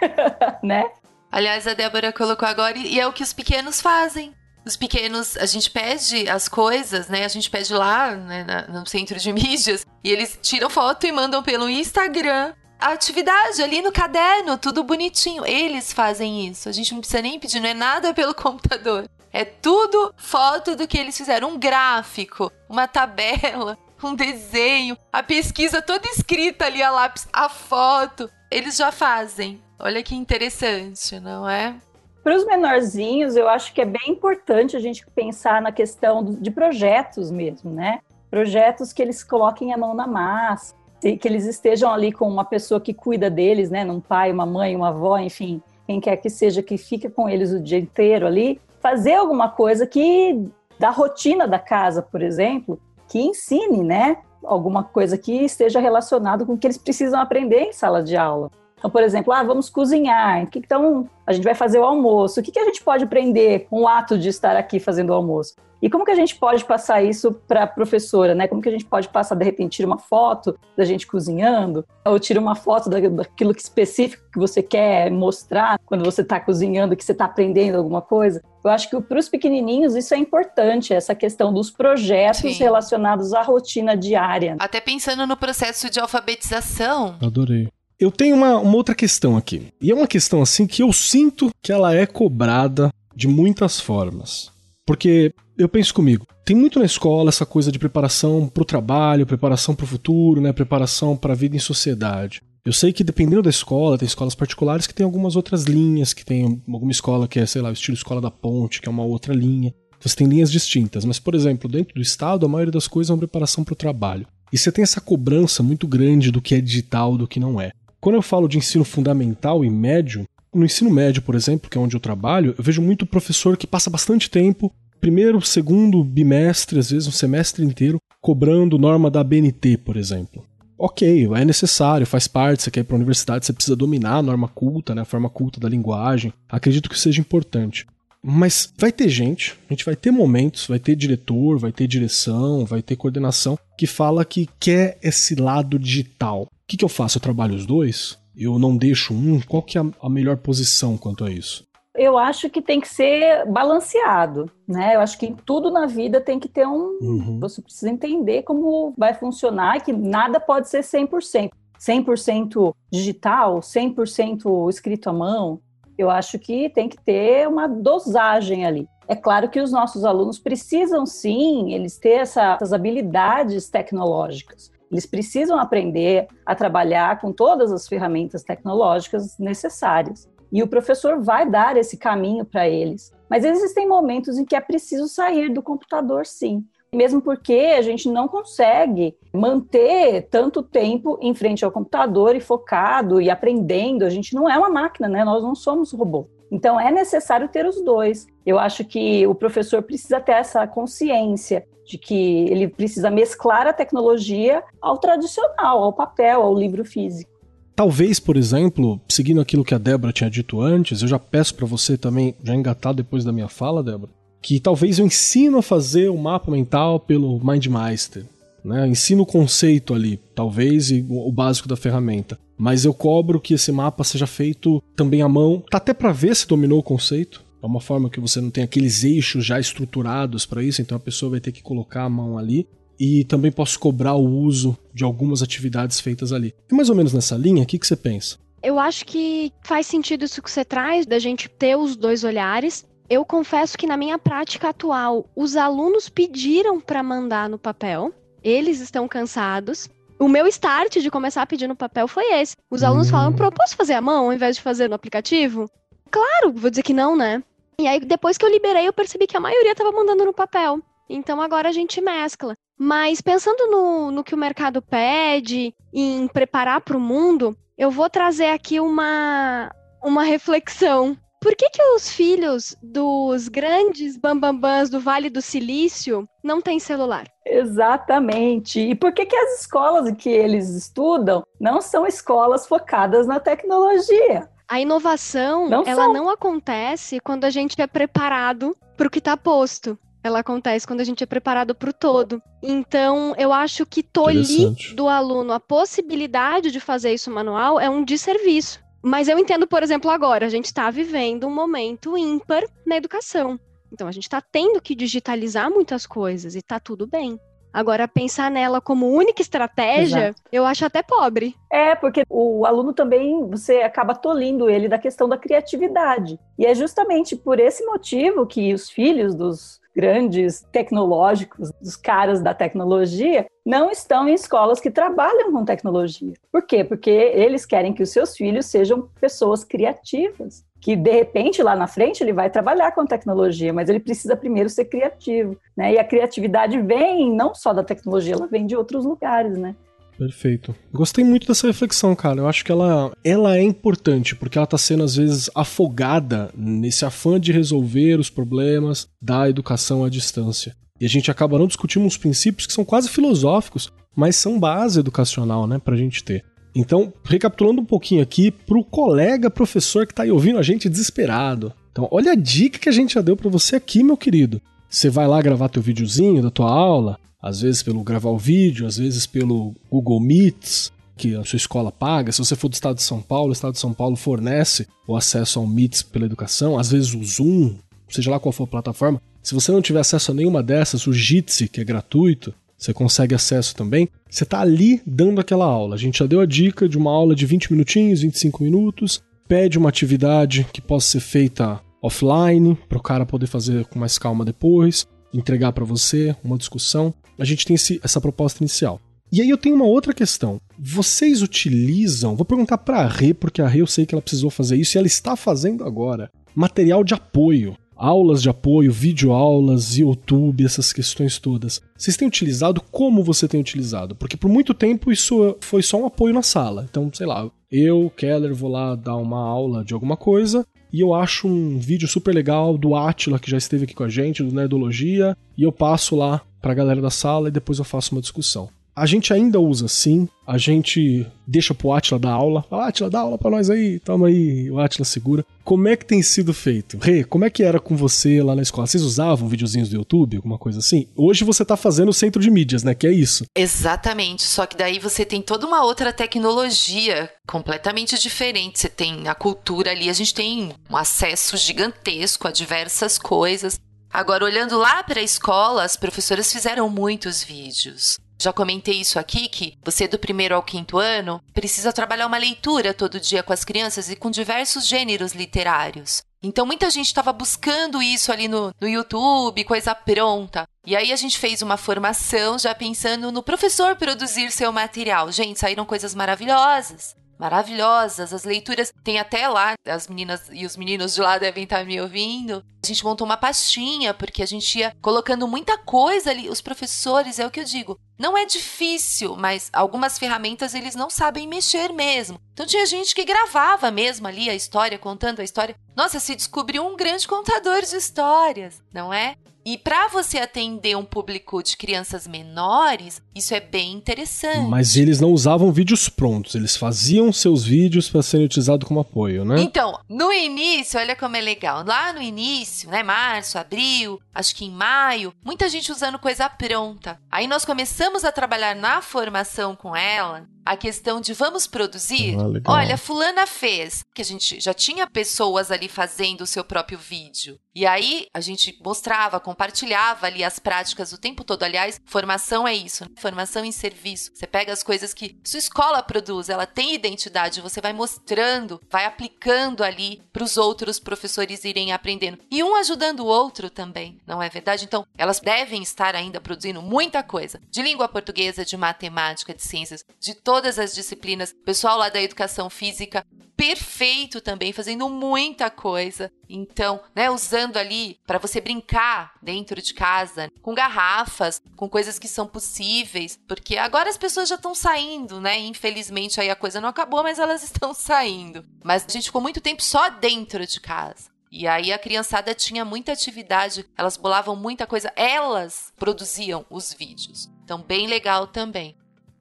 né? 0.64 0.90
Aliás, 1.32 1.68
a 1.68 1.74
Débora 1.74 2.14
colocou 2.14 2.48
agora, 2.48 2.78
e 2.78 3.00
é 3.00 3.06
o 3.06 3.14
que 3.14 3.22
os 3.22 3.34
pequenos 3.34 3.82
fazem. 3.82 4.34
Os 4.66 4.76
pequenos, 4.76 5.38
a 5.38 5.46
gente 5.46 5.70
pede 5.70 6.28
as 6.28 6.48
coisas, 6.48 7.08
né? 7.08 7.24
A 7.24 7.30
gente 7.30 7.50
pede 7.50 7.74
lá 7.74 8.12
né, 8.12 8.66
no 8.70 8.86
centro 8.86 9.18
de 9.18 9.32
mídias 9.32 9.86
e 10.04 10.12
eles 10.12 10.38
tiram 10.42 10.70
foto 10.70 11.06
e 11.06 11.12
mandam 11.12 11.42
pelo 11.42 11.70
Instagram 11.70 12.54
a 12.80 12.92
atividade 12.92 13.62
ali 13.62 13.82
no 13.82 13.92
caderno, 13.92 14.58
tudo 14.58 14.84
bonitinho. 14.84 15.46
Eles 15.46 15.92
fazem 15.92 16.48
isso. 16.48 16.70
A 16.70 16.72
gente 16.72 16.94
não 16.94 17.00
precisa 17.00 17.22
nem 17.22 17.40
pedir, 17.40 17.60
não 17.60 17.70
é 17.70 17.74
nada 17.74 18.14
pelo 18.14 18.34
computador. 18.36 19.10
É 19.32 19.44
tudo 19.46 20.14
foto 20.16 20.76
do 20.76 20.88
que 20.88 20.98
eles 20.98 21.18
fizeram, 21.18 21.52
um 21.52 21.60
gráfico, 21.60 22.52
uma 22.70 22.88
tabela, 22.88 23.78
um 24.04 24.16
desenho, 24.16 24.98
a 25.12 25.22
pesquisa 25.22 25.82
toda 25.82 26.08
escrita 26.08 26.66
ali 26.66 26.82
a 26.82 26.92
lápis, 26.92 27.28
a 27.32 27.50
foto. 27.50 28.30
Eles 28.50 28.78
já 28.78 28.92
fazem. 28.92 29.62
Olha 29.80 30.02
que 30.02 30.16
interessante, 30.16 31.20
não 31.20 31.48
é? 31.48 31.76
Para 32.24 32.36
os 32.36 32.46
menorzinhos, 32.46 33.36
eu 33.36 33.48
acho 33.48 33.74
que 33.74 33.82
é 33.82 33.86
bem 33.86 34.10
importante 34.10 34.76
a 34.76 34.80
gente 34.80 35.06
pensar 35.16 35.62
na 35.62 35.72
questão 35.72 36.26
de 36.26 36.52
projetos 36.52 37.32
mesmo, 37.32 37.72
né? 37.72 38.00
Projetos 38.30 38.92
que 38.92 39.02
eles 39.02 39.24
coloquem 39.24 39.74
a 39.74 39.78
mão 39.78 39.94
na 39.94 40.06
massa, 40.06 40.76
que 41.02 41.28
eles 41.28 41.46
estejam 41.46 41.92
ali 41.92 42.12
com 42.12 42.28
uma 42.28 42.46
pessoa 42.46 42.82
que 42.82 42.94
cuida 42.94 43.30
deles, 43.30 43.70
né? 43.70 43.86
Um 43.86 44.00
pai, 44.00 44.32
uma 44.32 44.46
mãe, 44.46 44.76
uma 44.76 44.90
avó, 44.90 45.18
enfim, 45.18 45.62
quem 45.86 46.00
quer 46.00 46.18
que 46.18 46.30
seja 46.30 46.62
que 46.62 46.78
fica 46.78 47.10
com 47.10 47.30
eles 47.30 47.52
o 47.52 47.62
dia 47.62 47.78
inteiro 47.78 48.26
ali, 48.26 48.60
fazer 48.80 49.14
alguma 49.14 49.50
coisa 49.50 49.86
que 49.86 50.48
da 50.80 50.90
rotina 50.90 51.48
da 51.48 51.60
casa, 51.60 52.02
por 52.02 52.22
exemplo, 52.22 52.80
que 53.08 53.20
ensine, 53.20 53.84
né? 53.84 54.18
Alguma 54.44 54.84
coisa 54.84 55.18
que 55.18 55.32
esteja 55.44 55.80
relacionado 55.80 56.46
com 56.46 56.54
o 56.54 56.58
que 56.58 56.68
eles 56.68 56.78
precisam 56.78 57.20
aprender 57.20 57.62
em 57.62 57.74
sala 57.74 58.04
de 58.04 58.16
aula. 58.16 58.52
Então, 58.78 58.92
por 58.92 59.02
exemplo, 59.02 59.34
ah, 59.34 59.44
vamos 59.44 59.70
cozinhar. 59.70 60.48
Então, 60.56 61.10
a 61.26 61.34
gente 61.34 61.44
vai 61.44 61.56
fazer 61.56 61.80
o 61.80 61.84
almoço. 61.84 62.40
O 62.40 62.44
que, 62.44 62.52
que 62.52 62.60
a 62.60 62.66
gente 62.66 62.84
pode 62.84 63.04
aprender 63.04 63.68
com 63.70 63.82
o 63.82 63.88
ato 63.88 64.18
de 64.18 64.30
estar 64.30 64.56
aqui 64.56 64.80
fazendo 64.80 65.10
o 65.10 65.14
almoço? 65.14 65.56
E 65.82 65.90
como 65.90 66.04
que 66.04 66.12
a 66.12 66.16
gente 66.16 66.36
pode 66.36 66.66
passar 66.66 67.04
isso 67.04 67.32
para 67.32 67.64
a 67.64 67.68
professora, 67.68 68.34
né? 68.34 68.48
Como 68.48 68.62
que 68.62 68.70
a 68.70 68.72
gente 68.72 68.86
pode 68.86 69.10
passar, 69.10 69.36
de 69.36 69.46
repente, 69.46 69.78
tira 69.78 69.88
uma 69.88 70.00
foto 70.00 70.58
da 70.76 70.84
gente 70.84 71.06
cozinhando, 71.06 71.86
ou 72.06 72.20
tira 72.20 72.40
uma 72.40 72.56
foto 72.56 72.90
daquilo 72.90 73.54
que 73.54 73.62
específico 73.62 74.24
que 74.32 74.40
você 74.40 74.64
quer 74.64 75.12
mostrar 75.12 75.80
quando 75.86 76.04
você 76.04 76.22
está 76.22 76.40
cozinhando, 76.40 76.96
que 76.96 77.04
você 77.04 77.12
está 77.12 77.26
aprendendo 77.26 77.78
alguma 77.78 78.02
coisa. 78.02 78.42
Eu 78.64 78.72
acho 78.72 78.90
que 78.90 79.00
para 79.02 79.20
os 79.20 79.30
pequenininhos 79.30 79.96
isso 79.96 80.14
é 80.14 80.18
importante, 80.18 80.94
essa 80.94 81.14
questão 81.14 81.54
dos 81.54 81.70
projetos 81.70 82.42
Sim. 82.42 82.64
relacionados 82.64 83.34
à 83.34 83.42
rotina 83.42 83.96
diária. 83.96 84.56
Até 84.60 84.82
pensando 84.82 85.26
no 85.28 85.38
processo 85.38 85.90
de 85.90 86.00
alfabetização. 86.00 87.16
Adorei. 87.22 87.70
Eu 88.00 88.12
tenho 88.12 88.36
uma, 88.36 88.58
uma 88.60 88.76
outra 88.76 88.94
questão 88.94 89.38
aqui. 89.38 89.74
E 89.82 89.92
é 89.92 89.96
uma 89.96 90.08
questão 90.08 90.42
assim 90.42 90.68
que 90.68 90.84
eu 90.84 90.92
sinto 90.94 91.50
que 91.64 91.72
ela 91.72 91.96
é 91.96 92.06
cobrada 92.06 92.92
de 93.16 93.28
muitas 93.28 93.80
formas. 93.80 94.52
Porque 94.86 95.34
eu 95.58 95.68
penso 95.68 95.94
comigo, 95.94 96.28
tem 96.46 96.56
muito 96.56 96.80
na 96.80 96.86
escola 96.86 97.30
essa 97.30 97.46
coisa 97.46 97.72
de 97.72 97.80
preparação 97.80 98.48
para 98.48 98.62
o 98.62 98.66
trabalho, 98.66 99.26
preparação 99.26 99.74
para 99.74 99.86
o 99.86 99.88
futuro, 99.88 100.40
né, 100.40 100.54
preparação 100.54 101.18
para 101.18 101.34
a 101.34 101.36
vida 101.36 101.56
em 101.56 101.60
sociedade. 101.60 102.42
Eu 102.64 102.74
sei 102.74 102.92
que 102.92 103.04
dependendo 103.04 103.42
da 103.42 103.50
escola, 103.50 103.98
tem 103.98 104.06
escolas 104.06 104.36
particulares 104.36 104.86
que 104.86 104.94
tem 104.94 105.04
algumas 105.04 105.36
outras 105.36 105.64
linhas, 105.64 106.14
que 106.14 106.26
tem 106.26 106.62
alguma 106.68 106.92
escola 106.92 107.28
que 107.28 107.40
é, 107.40 107.46
sei 107.46 107.62
lá, 107.62 107.70
o 107.70 107.74
estilo 107.74 107.96
escola 107.96 108.22
da 108.22 108.30
ponte, 108.30 108.82
que 108.82 108.88
é 108.88 108.92
uma 108.92 109.04
outra 109.04 109.34
linha. 109.34 109.74
Você 110.00 110.16
tem 110.16 110.28
linhas 110.28 110.52
distintas, 110.52 111.06
mas 111.06 111.18
por 111.18 111.34
exemplo, 111.34 111.70
dentro 111.70 111.96
do 111.96 112.02
estado, 112.02 112.46
a 112.46 112.50
maioria 112.50 112.72
das 112.72 112.88
coisas 112.88 113.10
é 113.10 113.14
uma 113.14 113.20
preparação 113.20 113.64
para 113.64 113.74
o 113.74 113.78
trabalho. 113.78 114.28
E 114.52 114.58
você 114.58 114.72
tem 114.72 114.84
essa 114.84 115.02
cobrança 115.02 115.64
muito 115.64 115.88
grande 115.88 116.32
do 116.32 116.42
que 116.42 116.56
é 116.56 116.62
digital, 116.62 117.18
do 117.18 117.28
que 117.28 117.40
não 117.40 117.60
é. 117.60 117.72
Quando 118.00 118.16
eu 118.16 118.22
falo 118.22 118.48
de 118.48 118.58
ensino 118.58 118.84
fundamental 118.84 119.66
e 119.66 119.70
médio, 119.70 120.26
no 120.54 120.66
ensino 120.66 120.90
médio, 120.90 121.22
por 121.22 121.36
exemplo, 121.36 121.70
que 121.70 121.78
é 121.78 121.82
onde 121.82 121.96
eu 121.96 122.00
trabalho, 122.00 122.54
eu 122.58 122.64
vejo 122.64 122.82
muito 122.82 123.06
professor 123.06 123.58
que 123.58 123.68
passa 123.68 123.90
bastante 123.90 124.30
tempo, 124.30 124.72
primeiro, 125.00 125.42
segundo 125.42 126.04
bimestre, 126.04 126.80
às 126.80 126.92
vezes 126.92 127.08
um 127.08 127.12
semestre 127.12 127.64
inteiro, 127.64 128.00
cobrando 128.22 128.78
norma 128.78 129.10
da 129.10 129.24
BNT, 129.24 129.78
por 129.78 129.98
exemplo. 129.98 130.46
ok, 130.78 131.28
é 131.34 131.46
necessário, 131.46 132.06
faz 132.06 132.28
parte, 132.28 132.64
você 132.64 132.72
quer 132.72 132.82
ir 132.82 132.84
para 132.84 132.96
a 132.96 132.98
universidade, 132.98 133.46
você 133.46 133.54
precisa 133.54 133.76
dominar 133.76 134.18
a 134.18 134.22
norma 134.22 134.48
culta, 134.48 134.94
né, 134.94 135.02
a 135.02 135.06
forma 135.06 135.30
culta 135.30 135.60
da 135.60 135.68
linguagem. 135.68 136.32
Acredito 136.48 136.90
que 136.90 137.00
seja 137.00 137.20
importante. 137.20 137.86
Mas 138.22 138.72
vai 138.78 138.92
ter 138.92 139.08
gente, 139.10 139.56
a 139.70 139.74
gente 139.74 139.86
vai 139.86 139.96
ter 139.96 140.12
momentos, 140.12 140.68
vai 140.68 140.80
ter 140.80 140.96
diretor, 140.96 141.58
vai 141.58 141.72
ter 141.72 141.88
direção, 141.88 142.66
vai 142.66 142.82
ter 142.82 142.96
coordenação 142.96 143.58
que 143.78 143.88
fala 143.88 144.26
que 144.26 144.50
quer 144.60 144.98
esse 145.02 145.36
lado 145.36 145.80
digital. 145.80 146.44
O 146.44 146.48
que, 146.68 146.78
que 146.78 146.84
eu 146.84 146.90
faço? 146.90 147.18
Eu 147.18 147.22
trabalho 147.22 147.56
os 147.56 147.66
dois? 147.66 148.18
Eu 148.36 148.60
não 148.60 148.76
deixo 148.76 149.14
um? 149.14 149.40
Qual 149.40 149.64
que 149.64 149.78
é 149.78 149.82
a 150.02 150.10
melhor 150.10 150.38
posição 150.38 150.98
quanto 150.98 151.24
a 151.24 151.32
isso? 151.32 151.64
Eu 151.98 152.18
acho 152.18 152.50
que 152.50 152.62
tem 152.62 152.80
que 152.80 152.88
ser 152.88 153.46
balanceado, 153.48 154.50
né? 154.68 154.96
Eu 154.96 155.02
acho 155.02 155.18
que 155.18 155.36
tudo 155.46 155.72
na 155.72 155.88
vida 155.88 156.22
tem 156.22 156.40
que 156.40 156.48
ter 156.48 156.68
um. 156.68 156.98
Uhum. 157.02 157.40
Você 157.40 157.62
precisa 157.62 157.90
entender 157.90 158.44
como 158.44 158.94
vai 158.98 159.14
funcionar, 159.14 159.84
que 159.84 159.92
nada 159.92 160.40
pode 160.40 160.70
ser 160.70 160.82
100%. 160.82 161.50
100% 161.80 162.74
digital, 162.92 163.60
100% 163.60 164.70
escrito 164.70 165.10
à 165.10 165.14
mão. 165.14 165.60
Eu 165.98 166.10
acho 166.10 166.38
que 166.38 166.70
tem 166.70 166.88
que 166.88 166.98
ter 166.98 167.48
uma 167.48 167.68
dosagem 167.68 168.66
ali. 168.66 168.88
É 169.08 169.16
claro 169.16 169.50
que 169.50 169.60
os 169.60 169.72
nossos 169.72 170.04
alunos 170.04 170.38
precisam 170.38 171.06
sim, 171.06 171.74
eles 171.74 171.98
ter 171.98 172.20
essa, 172.20 172.56
essas 172.56 172.74
habilidades 172.74 173.70
tecnológicas. 173.70 174.72
Eles 174.92 175.06
precisam 175.06 175.60
aprender 175.60 176.28
a 176.46 176.56
trabalhar 176.56 177.20
com 177.20 177.32
todas 177.32 177.72
as 177.72 177.88
ferramentas 177.88 178.44
tecnológicas 178.44 179.38
necessárias. 179.38 180.30
E 180.52 180.64
o 180.64 180.68
professor 180.68 181.22
vai 181.22 181.50
dar 181.50 181.78
esse 181.78 181.98
caminho 181.98 182.46
para 182.46 182.68
eles. 182.68 183.12
Mas 183.30 183.44
existem 183.44 183.88
momentos 183.88 184.38
em 184.38 184.46
que 184.46 184.56
é 184.56 184.62
preciso 184.62 185.08
sair 185.08 185.50
do 185.50 185.62
computador, 185.62 186.26
sim. 186.26 186.64
Mesmo 186.94 187.22
porque 187.22 187.76
a 187.78 187.82
gente 187.82 188.10
não 188.10 188.28
consegue 188.28 189.16
manter 189.34 190.28
tanto 190.30 190.64
tempo 190.64 191.20
em 191.22 191.34
frente 191.36 191.66
ao 191.66 191.72
computador 191.72 192.36
e 192.36 192.40
focado 192.40 193.22
e 193.22 193.30
aprendendo. 193.30 194.06
A 194.06 194.10
gente 194.10 194.34
não 194.34 194.50
é 194.50 194.58
uma 194.58 194.70
máquina, 194.70 195.10
né? 195.10 195.24
Nós 195.26 195.44
não 195.44 195.54
somos 195.54 195.92
robô. 195.92 196.28
Então 196.50 196.80
é 196.80 196.90
necessário 196.90 197.50
ter 197.50 197.66
os 197.66 197.82
dois. 197.82 198.26
Eu 198.46 198.58
acho 198.58 198.86
que 198.86 199.28
o 199.28 199.36
professor 199.36 199.84
precisa 199.84 200.22
ter 200.22 200.32
essa 200.34 200.66
consciência 200.66 201.68
de 201.86 201.98
que 201.98 202.46
ele 202.50 202.68
precisa 202.68 203.10
mesclar 203.10 203.68
a 203.68 203.74
tecnologia 203.74 204.64
ao 204.82 204.98
tradicional, 204.98 205.84
ao 205.84 205.94
papel, 205.94 206.42
ao 206.42 206.54
livro 206.54 206.84
físico. 206.86 207.32
Talvez, 207.78 208.20
por 208.20 208.36
exemplo, 208.36 209.00
seguindo 209.08 209.40
aquilo 209.40 209.64
que 209.64 209.76
a 209.76 209.78
Débora 209.78 210.12
tinha 210.12 210.32
dito 210.32 210.60
antes, 210.60 211.04
eu 211.04 211.08
já 211.08 211.20
peço 211.20 211.54
para 211.54 211.68
você 211.68 211.96
também, 211.96 212.34
já 212.44 212.56
engatar 212.56 212.92
depois 212.92 213.24
da 213.24 213.32
minha 213.32 213.48
fala, 213.48 213.84
Débora, 213.84 214.12
que 214.42 214.60
talvez 214.60 214.98
eu 214.98 215.06
ensino 215.06 215.60
a 215.60 215.62
fazer 215.62 216.10
o 216.10 216.18
mapa 216.18 216.50
mental 216.50 217.00
pelo 217.00 217.40
MindMeister. 217.40 218.26
Né? 218.66 218.88
Ensino 218.88 219.22
o 219.22 219.28
conceito 219.28 219.94
ali, 219.94 220.20
talvez, 220.34 220.90
e 220.90 221.06
o 221.08 221.32
básico 221.32 221.68
da 221.68 221.76
ferramenta. 221.76 222.40
Mas 222.58 222.84
eu 222.84 222.96
cobro 222.96 223.40
que 223.40 223.54
esse 223.54 223.72
mapa 223.72 224.04
seja 224.04 224.26
feito 224.26 224.82
também 224.96 225.22
à 225.22 225.30
mão. 225.30 225.64
Tá 225.70 225.78
até 225.78 225.94
para 225.94 226.12
ver 226.12 226.36
se 226.36 226.48
dominou 226.48 226.80
o 226.80 226.84
conceito. 226.84 227.46
É 227.62 227.66
uma 227.68 227.80
forma 227.80 228.10
que 228.10 228.20
você 228.20 228.42
não 228.42 228.50
tem 228.50 228.64
aqueles 228.64 229.04
eixos 229.04 229.46
já 229.46 229.60
estruturados 229.60 230.48
para 230.48 230.64
isso, 230.64 230.82
então 230.82 230.98
a 230.98 231.00
pessoa 231.00 231.30
vai 231.30 231.40
ter 231.40 231.52
que 231.52 231.62
colocar 231.62 232.06
a 232.06 232.10
mão 232.10 232.40
ali 232.40 232.68
e 233.00 233.24
também 233.26 233.52
posso 233.52 233.80
cobrar 233.80 234.16
o 234.16 234.26
uso 234.26 234.78
de 234.94 235.04
algumas 235.04 235.42
atividades 235.42 236.00
feitas 236.00 236.32
ali. 236.32 236.54
E 236.72 236.76
mais 236.76 236.90
ou 236.90 236.96
menos 236.96 237.14
nessa 237.14 237.36
linha, 237.36 237.64
o 237.64 237.66
que, 237.66 237.78
que 237.78 237.88
você 237.88 237.96
pensa? 237.96 238.38
Eu 238.62 238.80
acho 238.80 239.06
que 239.06 239.52
faz 239.64 239.86
sentido 239.86 240.26
isso 240.26 240.42
que 240.42 240.52
você 240.52 240.66
traz, 240.66 241.06
da 241.06 241.20
gente 241.20 241.48
ter 241.48 241.76
os 241.78 241.96
dois 241.96 242.24
olhares. 242.24 242.86
Eu 243.10 243.24
confesso 243.24 243.78
que 243.78 243.88
na 243.88 243.96
minha 243.96 244.18
prática 244.18 244.70
atual, 244.70 245.30
os 245.36 245.56
alunos 245.56 246.10
pediram 246.10 246.80
para 246.82 247.04
mandar 247.04 247.50
no 247.50 247.58
papel, 247.58 248.14
eles 248.44 248.82
estão 248.82 249.08
cansados. 249.08 249.88
O 250.20 250.28
meu 250.28 250.48
start 250.48 250.98
de 250.98 251.12
começar 251.12 251.44
a 251.44 251.46
pedir 251.46 251.68
no 251.68 251.76
papel 251.76 252.08
foi 252.08 252.34
esse. 252.34 252.56
Os 252.72 252.84
alunos 252.84 253.08
hum. 253.08 253.12
falam, 253.12 253.34
Pro, 253.34 253.52
posso 253.52 253.76
fazer 253.76 253.94
a 253.94 254.02
mão 254.02 254.26
ao 254.26 254.34
invés 254.34 254.56
de 254.56 254.62
fazer 254.62 254.90
no 254.90 254.96
aplicativo? 254.96 255.70
Claro, 256.10 256.52
vou 256.54 256.70
dizer 256.70 256.84
que 256.84 256.94
não, 256.94 257.16
né? 257.16 257.44
E 257.80 257.88
aí, 257.88 258.00
depois 258.00 258.38
que 258.38 258.44
eu 258.44 258.50
liberei, 258.50 258.88
eu 258.88 258.94
percebi 258.94 259.28
que 259.28 259.38
a 259.38 259.40
maioria 259.40 259.74
estava 259.74 259.92
mandando 259.92 260.26
no 260.26 260.34
papel. 260.34 260.82
Então 261.10 261.42
agora 261.42 261.70
a 261.70 261.72
gente 261.72 262.02
mescla. 262.02 262.56
Mas 262.78 263.22
pensando 263.22 263.68
no, 263.68 264.12
no 264.12 264.24
que 264.24 264.36
o 264.36 264.38
mercado 264.38 264.82
pede, 264.82 265.74
em 265.92 266.28
preparar 266.28 266.82
para 266.82 266.98
o 266.98 267.02
mundo, 267.02 267.58
eu 267.78 267.90
vou 267.90 268.10
trazer 268.10 268.48
aqui 268.48 268.80
uma, 268.80 269.72
uma 270.04 270.24
reflexão. 270.24 271.18
Por 271.42 271.56
que, 271.56 271.70
que 271.70 271.82
os 271.96 272.10
filhos 272.10 272.76
dos 272.82 273.48
grandes 273.48 274.18
bambambãs 274.18 274.90
do 274.90 275.00
Vale 275.00 275.30
do 275.30 275.42
Silício 275.42 276.28
não 276.44 276.62
têm 276.62 276.80
celular? 276.80 277.26
Exatamente. 277.46 278.80
E 278.80 278.96
por 278.96 279.12
que, 279.12 279.26
que 279.26 279.36
as 279.36 279.62
escolas 279.62 280.12
que 280.18 280.30
eles 280.30 280.70
estudam 280.70 281.44
não 281.60 281.80
são 281.80 282.06
escolas 282.06 282.68
focadas 282.68 283.28
na 283.28 283.40
tecnologia? 283.40 284.50
A 284.68 284.82
inovação, 284.82 285.70
não 285.70 285.84
ela 285.86 286.06
são. 286.06 286.14
não 286.14 286.30
acontece 286.30 287.20
quando 287.22 287.46
a 287.46 287.50
gente 287.50 287.80
é 287.82 287.88
preparado 287.88 288.76
para 288.98 289.08
o 289.08 289.10
que 289.10 289.20
está 289.20 289.38
posto 289.38 289.98
ela 290.28 290.40
acontece 290.40 290.86
quando 290.86 291.02
a 291.02 291.04
gente 291.04 291.24
é 291.24 291.28
preparado 291.28 291.74
para 291.74 291.90
o 291.90 291.94
todo. 291.94 292.42
Então, 292.62 293.34
eu 293.38 293.52
acho 293.52 293.86
que 293.86 294.04
tolir 294.04 294.96
do 294.96 295.08
aluno 295.08 295.54
a 295.54 295.60
possibilidade 295.60 296.72
de 296.72 296.80
fazer 296.80 297.14
isso 297.14 297.32
manual 297.32 297.80
é 297.80 297.90
um 297.90 298.04
desserviço. 298.04 298.80
Mas 299.02 299.28
eu 299.28 299.40
entendo, 299.40 299.68
por 299.68 299.84
exemplo, 299.84 300.12
agora, 300.12 300.46
a 300.46 300.50
gente 300.50 300.66
está 300.66 300.90
vivendo 300.92 301.48
um 301.48 301.54
momento 301.54 302.18
ímpar 302.18 302.64
na 302.86 302.98
educação. 302.98 303.60
Então, 303.92 304.08
a 304.08 304.12
gente 304.12 304.24
está 304.24 304.42
tendo 304.42 304.82
que 304.82 304.94
digitalizar 304.94 305.72
muitas 305.72 306.06
coisas 306.06 306.56
e 306.56 306.60
está 306.60 306.80
tudo 306.80 307.08
bem. 307.08 307.40
Agora, 307.78 308.08
pensar 308.08 308.50
nela 308.50 308.82
como 308.82 309.08
única 309.08 309.42
estratégia, 309.42 310.30
Exato. 310.30 310.42
eu 310.52 310.66
acho 310.66 310.84
até 310.84 311.04
pobre. 311.04 311.56
É, 311.72 311.94
porque 311.96 312.24
o 312.30 312.66
aluno 312.66 312.92
também, 312.92 313.48
você 313.48 313.82
acaba 313.82 314.16
tolindo 314.16 314.70
ele 314.70 314.88
da 314.88 314.98
questão 314.98 315.30
da 315.30 315.38
criatividade. 315.38 316.40
E 316.58 316.66
é 316.66 316.74
justamente 316.74 317.36
por 317.36 317.60
esse 317.60 317.86
motivo 317.86 318.48
que 318.48 318.74
os 318.74 318.90
filhos 318.90 319.36
dos 319.36 319.80
grandes 319.98 320.62
tecnológicos, 320.72 321.72
dos 321.82 321.96
caras 321.96 322.40
da 322.40 322.54
tecnologia, 322.54 323.48
não 323.66 323.90
estão 323.90 324.30
em 324.30 324.36
escolas 324.36 324.80
que 324.80 324.92
trabalham 324.92 325.52
com 325.52 325.66
tecnologia. 325.66 326.34
Por 326.52 326.62
quê? 326.62 326.84
Porque 326.84 327.10
eles 327.10 327.66
querem 327.66 327.92
que 327.92 328.04
os 328.04 328.12
seus 328.12 328.38
filhos 328.38 328.68
sejam 328.68 329.10
pessoas 329.20 329.64
criativas, 329.64 330.64
que 330.80 330.96
de 330.96 331.10
repente 331.10 331.64
lá 331.64 331.76
na 331.76 331.88
frente 331.88 332.22
ele 332.22 332.32
vai 332.32 332.48
trabalhar 332.48 332.92
com 332.92 333.08
tecnologia, 333.08 333.74
mas 333.74 333.90
ele 333.90 334.00
precisa 334.00 334.36
primeiro 334.36 334.70
ser 334.70 334.86
criativo, 334.86 335.58
né? 335.76 335.94
E 335.94 335.98
a 335.98 336.04
criatividade 336.04 336.80
vem 336.80 337.34
não 337.34 337.56
só 337.56 337.74
da 337.74 337.84
tecnologia, 337.84 338.36
ela 338.36 338.46
vem 338.46 338.68
de 338.68 338.76
outros 338.76 339.04
lugares, 339.04 339.58
né? 339.58 339.76
Perfeito. 340.18 340.76
Gostei 340.92 341.24
muito 341.24 341.48
dessa 341.48 341.68
reflexão, 341.68 342.16
cara. 342.16 342.40
Eu 342.40 342.48
acho 342.48 342.66
que 342.66 342.72
ela, 342.72 343.12
ela 343.24 343.56
é 343.56 343.62
importante, 343.62 344.36
porque 344.36 344.58
ela 344.58 344.66
tá 344.66 344.78
sendo, 344.78 345.04
às 345.04 345.16
vezes, 345.16 345.50
afogada 345.54 346.50
nesse 346.58 347.06
afã 347.06 347.40
de 347.40 347.52
resolver 347.52 348.20
os 348.20 348.30
problemas 348.30 349.08
da 349.22 349.48
educação 349.48 350.04
à 350.04 350.10
distância. 350.10 350.76
E 351.00 351.06
a 351.06 351.10
gente 351.10 351.30
acaba 351.30 351.60
não 351.60 351.68
discutindo 351.68 352.06
uns 352.06 352.18
princípios 352.18 352.66
que 352.66 352.74
são 352.74 352.84
quase 352.84 353.10
filosóficos, 353.10 353.92
mas 354.16 354.36
são 354.36 354.60
base 354.60 355.00
educacional, 355.00 355.68
né, 355.68 355.78
pra 355.78 355.96
gente 355.96 356.24
ter. 356.24 356.44
Então, 356.76 357.14
recapitulando 357.24 357.82
um 357.82 357.86
pouquinho 357.86 358.22
aqui, 358.22 358.52
pro 358.52 358.84
colega 358.84 359.50
professor 359.50 360.06
que 360.06 360.14
tá 360.14 360.24
aí 360.24 360.32
ouvindo 360.32 360.60
a 360.60 360.64
gente 360.64 360.90
desesperado. 360.90 361.74
Então, 361.92 362.08
olha 362.12 362.32
a 362.34 362.36
dica 362.36 362.80
que 362.80 362.90
a 362.90 362.92
gente 362.92 363.16
já 363.16 363.22
deu 363.22 363.36
para 363.36 363.50
você 363.50 363.76
aqui, 363.76 364.04
meu 364.04 364.18
querido. 364.18 364.62
Você 364.90 365.10
vai 365.10 365.28
lá 365.28 365.42
gravar 365.42 365.70
teu 365.70 365.82
videozinho 365.82 366.42
da 366.42 366.50
tua 366.50 366.70
aula, 366.72 367.20
às 367.42 367.62
vezes 367.62 367.84
pelo 367.84 368.04
gravar 368.04 368.30
o 368.30 368.38
vídeo, 368.38 368.88
às 368.88 368.98
vezes 368.98 369.26
pelo 369.26 369.76
Google 369.92 370.20
Meets, 370.20 370.92
que 371.16 371.36
a 371.36 371.44
sua 371.44 371.58
escola 371.58 371.92
paga. 371.92 372.32
Se 372.32 372.40
você 372.40 372.56
for 372.56 372.70
do 372.70 372.74
estado 372.74 372.96
de 372.96 373.04
São 373.04 373.22
Paulo, 373.22 373.50
o 373.50 373.54
estado 373.54 373.74
de 373.74 373.80
São 373.80 373.94
Paulo 373.94 374.16
fornece 374.16 374.88
o 375.08 375.16
acesso 375.16 375.60
ao 375.60 375.68
Meets 375.68 376.04
pela 376.04 376.26
educação, 376.26 376.78
às 376.78 376.92
vezes 376.92 377.14
o 377.14 377.24
Zoom, 377.24 377.76
seja 378.10 378.32
lá 378.32 378.40
qual 378.40 378.52
for 378.52 378.64
a 378.64 378.68
plataforma. 378.68 379.22
Se 379.44 379.54
você 379.54 379.72
não 379.72 379.82
tiver 379.82 380.00
acesso 380.00 380.32
a 380.32 380.34
nenhuma 380.34 380.62
dessas, 380.62 381.08
o 381.08 381.14
Jitsi, 381.14 381.68
que 381.68 381.82
é 381.82 381.84
gratuito, 381.84 382.54
você 382.78 382.94
consegue 382.94 383.34
acesso 383.34 383.76
também. 383.76 384.08
Você 384.30 384.44
está 384.44 384.62
ali 384.62 385.02
dando 385.06 385.42
aquela 385.42 385.66
aula. 385.66 385.96
A 385.96 385.98
gente 385.98 386.20
já 386.20 386.26
deu 386.26 386.40
a 386.40 386.46
dica 386.46 386.88
de 386.88 386.98
uma 386.98 387.12
aula 387.12 387.34
de 387.34 387.46
20 387.46 387.72
minutinhos, 387.72 388.22
25 388.22 388.64
minutos. 388.64 389.22
Pede 389.48 389.78
uma 389.78 389.90
atividade 389.90 390.68
que 390.72 390.82
possa 390.82 391.08
ser 391.08 391.22
feita 391.22 391.82
offline, 392.02 392.78
para 392.88 392.98
o 392.98 393.04
cara 393.04 393.26
poder 393.26 393.48
fazer 393.48 393.86
com 393.86 394.00
mais 394.00 394.18
calma 394.18 394.46
depois, 394.46 395.06
entregar 395.34 395.72
para 395.74 395.86
você 395.86 396.36
uma 396.44 396.58
discussão 396.58 397.14
a 397.40 397.46
gente 397.46 397.66
tem 397.66 397.76
esse, 397.76 398.00
essa 398.04 398.20
proposta 398.20 398.64
inicial. 398.64 399.00
E 399.32 399.42
aí 399.42 399.50
eu 399.50 399.58
tenho 399.58 399.76
uma 399.76 399.86
outra 399.86 400.14
questão. 400.14 400.60
Vocês 400.80 401.42
utilizam, 401.42 402.36
vou 402.36 402.46
perguntar 402.46 402.78
para 402.78 403.00
a 403.00 403.08
Rê, 403.08 403.34
porque 403.34 403.62
a 403.62 403.68
Rê 403.68 403.82
eu 403.82 403.88
sei 403.88 404.06
que 404.06 404.16
ela 404.16 404.22
precisou 404.22 404.50
fazer 404.50 404.78
isso 404.78 404.98
e 404.98 405.00
ela 405.00 405.08
está 405.08 405.36
fazendo 405.36 405.84
agora, 405.84 406.32
material 406.56 407.04
de 407.04 407.14
apoio, 407.14 407.76
aulas 407.96 408.42
de 408.42 408.50
apoio, 408.50 408.92
videoaulas, 408.92 409.98
YouTube, 409.98 410.64
essas 410.64 410.94
questões 410.94 411.40
todas. 411.40 411.82
Vocês 411.98 412.16
têm 412.16 412.28
utilizado? 412.28 412.82
Como 412.90 413.22
você 413.22 413.48
tem 413.48 413.60
utilizado? 413.60 414.16
Porque 414.16 414.38
por 414.38 414.50
muito 414.50 414.74
tempo 414.74 415.12
isso 415.12 415.58
foi 415.60 415.84
só 415.84 416.02
um 416.02 416.06
apoio 416.06 416.34
na 416.34 416.42
sala. 416.42 416.86
Então, 416.90 417.12
sei 417.14 417.28
lá, 417.28 417.52
eu, 417.70 418.10
Keller, 418.16 418.56
vou 418.56 418.72
lá 418.72 418.96
dar 418.96 419.18
uma 419.18 419.40
aula 419.40 419.84
de 419.84 419.94
alguma 419.94 420.16
coisa 420.16 420.66
e 420.92 421.00
eu 421.00 421.14
acho 421.14 421.48
um 421.48 421.78
vídeo 421.78 422.08
super 422.08 422.34
legal 422.34 422.78
do 422.78 422.96
Atila, 422.96 423.40
que 423.40 423.52
já 423.52 423.58
esteve 423.58 423.84
aqui 423.84 423.94
com 423.94 424.04
a 424.04 424.10
gente, 424.10 424.44
do 424.44 424.54
Nerdologia, 424.54 425.36
e 425.58 425.64
eu 425.64 425.72
passo 425.72 426.16
lá 426.16 426.42
pra 426.62 426.74
galera 426.74 427.02
da 427.02 427.10
sala 427.10 427.50
e 427.50 427.52
depois 427.52 427.80
eu 427.80 427.86
faço 427.86 428.16
uma 428.16 428.22
discussão. 428.22 428.70
A 428.98 429.06
gente 429.06 429.32
ainda 429.32 429.60
usa 429.60 429.88
sim, 429.88 430.28
a 430.46 430.58
gente 430.58 431.28
deixa 431.46 431.76
pro 431.76 431.92
Atila 431.92 432.20
dar 432.20 432.32
aula. 432.32 432.66
Ah, 432.72 432.88
Atila, 432.88 433.12
dá 433.12 433.20
aula 433.20 433.38
pra 433.38 433.52
nós 433.52 433.70
aí, 433.70 434.00
toma 434.00 434.26
aí, 434.26 434.72
o 434.72 434.80
Atila 434.80 435.06
segura. 435.06 435.46
Como 435.64 435.88
é 435.88 435.96
que 435.96 436.04
tem 436.04 436.24
sido 436.24 436.52
feito? 436.52 436.98
Rê, 436.98 437.24
como 437.24 437.46
é 437.46 437.50
que 437.52 437.62
era 437.62 437.80
com 437.80 437.96
você 437.96 438.42
lá 438.42 438.56
na 438.56 438.64
escola? 438.64 438.88
Vocês 438.88 439.04
usavam 439.04 439.48
videozinhos 439.48 439.90
do 439.90 439.98
YouTube, 439.98 440.38
alguma 440.38 440.58
coisa 440.58 440.80
assim? 440.80 441.08
Hoje 441.16 441.46
você 441.46 441.64
tá 441.64 441.78
fazendo 441.78 442.10
o 442.10 442.14
centro 442.14 442.42
de 442.42 442.50
mídias, 442.50 442.82
né? 442.82 442.96
Que 442.96 443.06
é 443.06 443.12
isso. 443.12 443.46
Exatamente, 443.56 444.42
só 444.42 444.66
que 444.66 444.76
daí 444.76 444.98
você 444.98 445.24
tem 445.24 445.44
toda 445.44 445.68
uma 445.68 445.84
outra 445.84 446.12
tecnologia 446.12 447.30
completamente 447.48 448.18
diferente. 448.20 448.80
Você 448.80 448.90
tem 448.90 449.28
a 449.28 449.36
cultura 449.36 449.92
ali, 449.92 450.10
a 450.10 450.14
gente 450.14 450.34
tem 450.34 450.72
um 450.90 450.98
acesso 450.98 451.56
gigantesco 451.56 452.48
a 452.48 452.52
diversas 452.52 453.20
coisas. 453.20 453.80
Agora, 454.12 454.44
olhando 454.44 454.76
lá 454.80 455.04
para 455.04 455.20
a 455.20 455.24
escola, 455.24 455.84
as 455.84 455.96
professoras 455.96 456.52
fizeram 456.52 456.90
muitos 456.90 457.44
vídeos. 457.44 458.18
Já 458.40 458.54
comentei 458.54 459.00
isso 459.02 459.18
aqui 459.18 459.48
que 459.48 459.74
você 459.84 460.08
do 460.08 460.20
primeiro 460.20 460.56
ao 460.56 460.64
quinto 460.64 460.98
ano 460.98 461.42
precisa 461.54 461.92
trabalhar 461.92 462.28
uma 462.28 462.38
leitura 462.38 462.94
todo 462.94 463.20
dia 463.20 463.42
com 463.42 463.52
as 463.52 463.66
crianças 463.66 464.10
e 464.10 464.16
com 464.16 464.30
diversos 464.30 464.88
gêneros 464.88 465.34
literários. 465.34 466.22
Então 466.42 466.66
muita 466.66 466.90
gente 466.90 467.08
estava 467.08 467.34
buscando 467.34 468.02
isso 468.02 468.32
ali 468.32 468.48
no, 468.48 468.72
no 468.80 468.88
YouTube, 468.88 469.64
coisa 469.64 469.96
pronta. 469.96 470.68
E 470.86 470.96
aí 470.96 471.12
a 471.12 471.16
gente 471.16 471.40
fez 471.40 471.62
uma 471.62 471.78
formação 471.78 472.60
já 472.60 472.76
pensando 472.76 473.32
no 473.32 473.42
professor 473.42 473.96
produzir 473.96 474.52
seu 474.52 474.72
material. 474.72 475.32
Gente, 475.32 475.60
saíram 475.60 475.86
coisas 475.86 476.14
maravilhosas 476.14 477.16
maravilhosas. 477.38 478.34
As 478.34 478.44
leituras 478.44 478.94
tem 479.04 479.20
até 479.20 479.48
lá, 479.48 479.74
as 479.88 480.08
meninas 480.08 480.50
e 480.52 480.66
os 480.66 480.78
meninos 480.78 481.16
de 481.16 481.22
lá 481.22 481.38
devem 481.38 481.64
estar 481.64 481.86
me 481.86 482.00
ouvindo. 482.00 482.64
A 482.84 482.88
gente 482.88 483.04
montou 483.04 483.26
uma 483.26 483.38
pastinha 483.38 484.14
porque 484.14 484.42
a 484.42 484.46
gente 484.46 484.80
ia 484.80 484.96
colocando 485.02 485.48
muita 485.48 485.78
coisa 485.78 486.30
ali. 486.30 486.50
Os 486.50 486.62
professores, 486.62 487.40
é 487.40 487.46
o 487.46 487.52
que 487.52 487.60
eu 487.60 487.64
digo, 487.64 488.00
não 488.18 488.38
é 488.38 488.46
difícil, 488.46 489.36
mas 489.36 489.70
algumas 489.72 490.18
ferramentas 490.18 490.74
eles 490.74 490.96
não 490.96 491.10
sabem 491.10 491.48
mexer 491.48 491.92
mesmo. 491.94 492.40
Então 492.54 492.66
tinha 492.66 492.86
gente 492.86 493.14
que 493.14 493.26
gravava 493.26 493.92
mesmo 493.92 494.28
ali 494.28 494.50
a 494.50 494.56
história, 494.56 494.98
contando 494.98 495.40
a 495.40 495.44
história. 495.44 495.76
Nossa, 495.96 496.20
se 496.20 496.36
descobriu 496.36 496.86
um 496.86 496.96
grande 496.96 497.28
contador 497.28 497.82
de 497.82 497.96
histórias, 497.96 498.82
não 498.94 499.14
é? 499.14 499.36
E 499.68 499.78
para 499.78 500.08
você 500.08 500.38
atender 500.38 500.96
um 500.96 501.04
público 501.04 501.62
de 501.62 501.76
crianças 501.76 502.26
menores, 502.26 503.22
isso 503.36 503.54
é 503.54 503.60
bem 503.60 503.92
interessante. 503.92 504.66
Mas 504.70 504.96
eles 504.96 505.20
não 505.20 505.34
usavam 505.34 505.74
vídeos 505.74 506.08
prontos, 506.08 506.56
eles 506.56 506.78
faziam 506.78 507.34
seus 507.34 507.66
vídeos 507.66 508.10
para 508.10 508.24
serem 508.24 508.46
utilizados 508.46 508.88
como 508.88 509.02
apoio, 509.02 509.44
né? 509.44 509.60
Então, 509.60 510.00
no 510.08 510.32
início, 510.32 510.98
olha 510.98 511.18
como 511.18 511.36
é 511.36 511.42
legal. 511.42 511.84
Lá 511.86 512.14
no 512.14 512.22
início, 512.22 512.90
né, 512.90 513.04
março, 513.04 513.58
abril, 513.58 514.22
acho 514.34 514.56
que 514.56 514.64
em 514.64 514.72
maio, 514.72 515.34
muita 515.44 515.68
gente 515.68 515.92
usando 515.92 516.18
coisa 516.18 516.48
pronta. 516.48 517.20
Aí 517.30 517.46
nós 517.46 517.66
começamos 517.66 518.24
a 518.24 518.32
trabalhar 518.32 518.74
na 518.74 519.02
formação 519.02 519.76
com 519.76 519.94
ela, 519.94 520.48
a 520.68 520.76
questão 520.76 521.22
de 521.22 521.34
vamos 521.34 521.66
produzir. 521.66 522.36
Ah, 522.38 522.74
Olha, 522.74 522.98
fulana 522.98 523.48
fez, 523.48 524.04
que 524.14 524.22
a 524.22 524.26
gente 524.26 524.60
já 524.60 524.74
tinha 524.74 525.08
pessoas 525.08 525.72
ali 525.72 525.88
fazendo 525.88 526.42
o 526.42 526.48
seu 526.48 526.64
próprio 526.64 526.98
vídeo. 526.98 527.58
E 527.74 527.86
aí 527.86 528.28
a 528.34 528.42
gente 528.42 528.78
mostrava, 528.84 529.40
compartilhava 529.58 530.28
ali 530.28 530.44
as 530.44 530.60
práticas 530.60 531.12
o 531.12 531.18
tempo 531.18 531.44
todo. 531.44 531.64
Aliás, 531.64 532.00
formação 532.06 532.68
é 532.68 532.76
isso, 532.76 533.04
né? 533.04 533.10
formação 533.18 533.66
em 533.66 533.72
serviço. 533.72 534.32
Você 534.36 534.46
pega 534.46 534.72
as 534.72 534.84
coisas 534.84 535.16
que 535.16 535.36
sua 535.44 535.58
escola 535.58 536.04
produz, 536.04 536.48
ela 536.48 536.68
tem 536.68 536.94
identidade, 536.94 537.60
você 537.60 537.82
vai 537.82 537.92
mostrando, 537.92 538.80
vai 538.88 539.06
aplicando 539.06 539.84
ali 539.84 540.22
para 540.32 540.44
os 540.44 540.58
outros 540.58 541.00
professores 541.00 541.64
irem 541.64 541.92
aprendendo. 541.92 542.38
E 542.52 542.64
um 542.64 542.76
ajudando 542.76 543.22
o 543.22 543.26
outro 543.26 543.72
também, 543.72 544.22
não 544.28 544.44
é 544.44 544.48
verdade? 544.48 544.86
Então, 544.86 545.08
elas 545.18 545.40
devem 545.40 545.82
estar 545.82 546.16
ainda 546.16 546.40
produzindo 546.40 546.80
muita 546.80 547.24
coisa 547.24 547.60
de 547.72 547.82
língua 547.82 548.08
portuguesa, 548.08 548.64
de 548.64 548.78
matemática, 548.78 549.56
de 549.56 549.64
ciências, 549.64 550.06
de 550.20 550.36
todas 550.36 550.78
as 550.78 550.94
disciplinas. 550.94 551.52
Pessoal 551.66 551.98
lá 551.98 552.10
da 552.10 552.22
educação 552.22 552.70
física, 552.70 553.26
perfeito 553.58 554.40
também, 554.40 554.72
fazendo 554.72 555.10
muita 555.10 555.72
coisa. 555.72 556.32
Então, 556.48 557.02
né, 557.16 557.30
usando 557.30 557.78
ali 557.78 558.20
para 558.26 558.38
você 558.38 558.62
brincar 558.62 559.34
dentro 559.42 559.82
de 559.82 559.96
casa, 559.96 560.52
com 560.62 560.76
garrafas, 560.76 561.62
com 561.76 561.90
coisas 561.90 562.20
que 562.20 562.28
são 562.28 562.48
possíveis, 562.48 563.40
porque 563.48 563.76
agora 563.76 564.10
as 564.10 564.18
pessoas 564.18 564.48
já 564.48 564.56
estão 564.56 564.76
saindo, 564.76 565.42
né? 565.42 565.58
Infelizmente 565.60 566.40
aí 566.40 566.52
a 566.52 566.56
coisa 566.56 566.80
não 566.80 566.88
acabou, 566.88 567.24
mas 567.24 567.40
elas 567.40 567.64
estão 567.66 567.94
saindo. 567.94 568.64
Mas 568.84 569.04
a 569.08 569.12
gente 569.12 569.26
ficou 569.26 569.42
muito 569.42 569.60
tempo 569.60 569.84
só 569.84 570.10
dentro 570.10 570.66
de 570.66 570.80
casa. 570.80 571.36
E 571.52 571.66
aí 571.66 571.92
a 571.92 571.98
criançada 571.98 572.54
tinha 572.54 572.86
muita 572.86 573.14
atividade, 573.14 573.86
elas 573.98 574.18
bolavam 574.18 574.56
muita 574.56 574.86
coisa, 574.86 575.12
elas 575.16 575.92
produziam 575.98 576.66
os 576.70 576.94
vídeos. 576.94 577.50
Então, 577.64 577.82
bem 577.82 578.06
legal 578.06 578.48
também. 578.48 578.96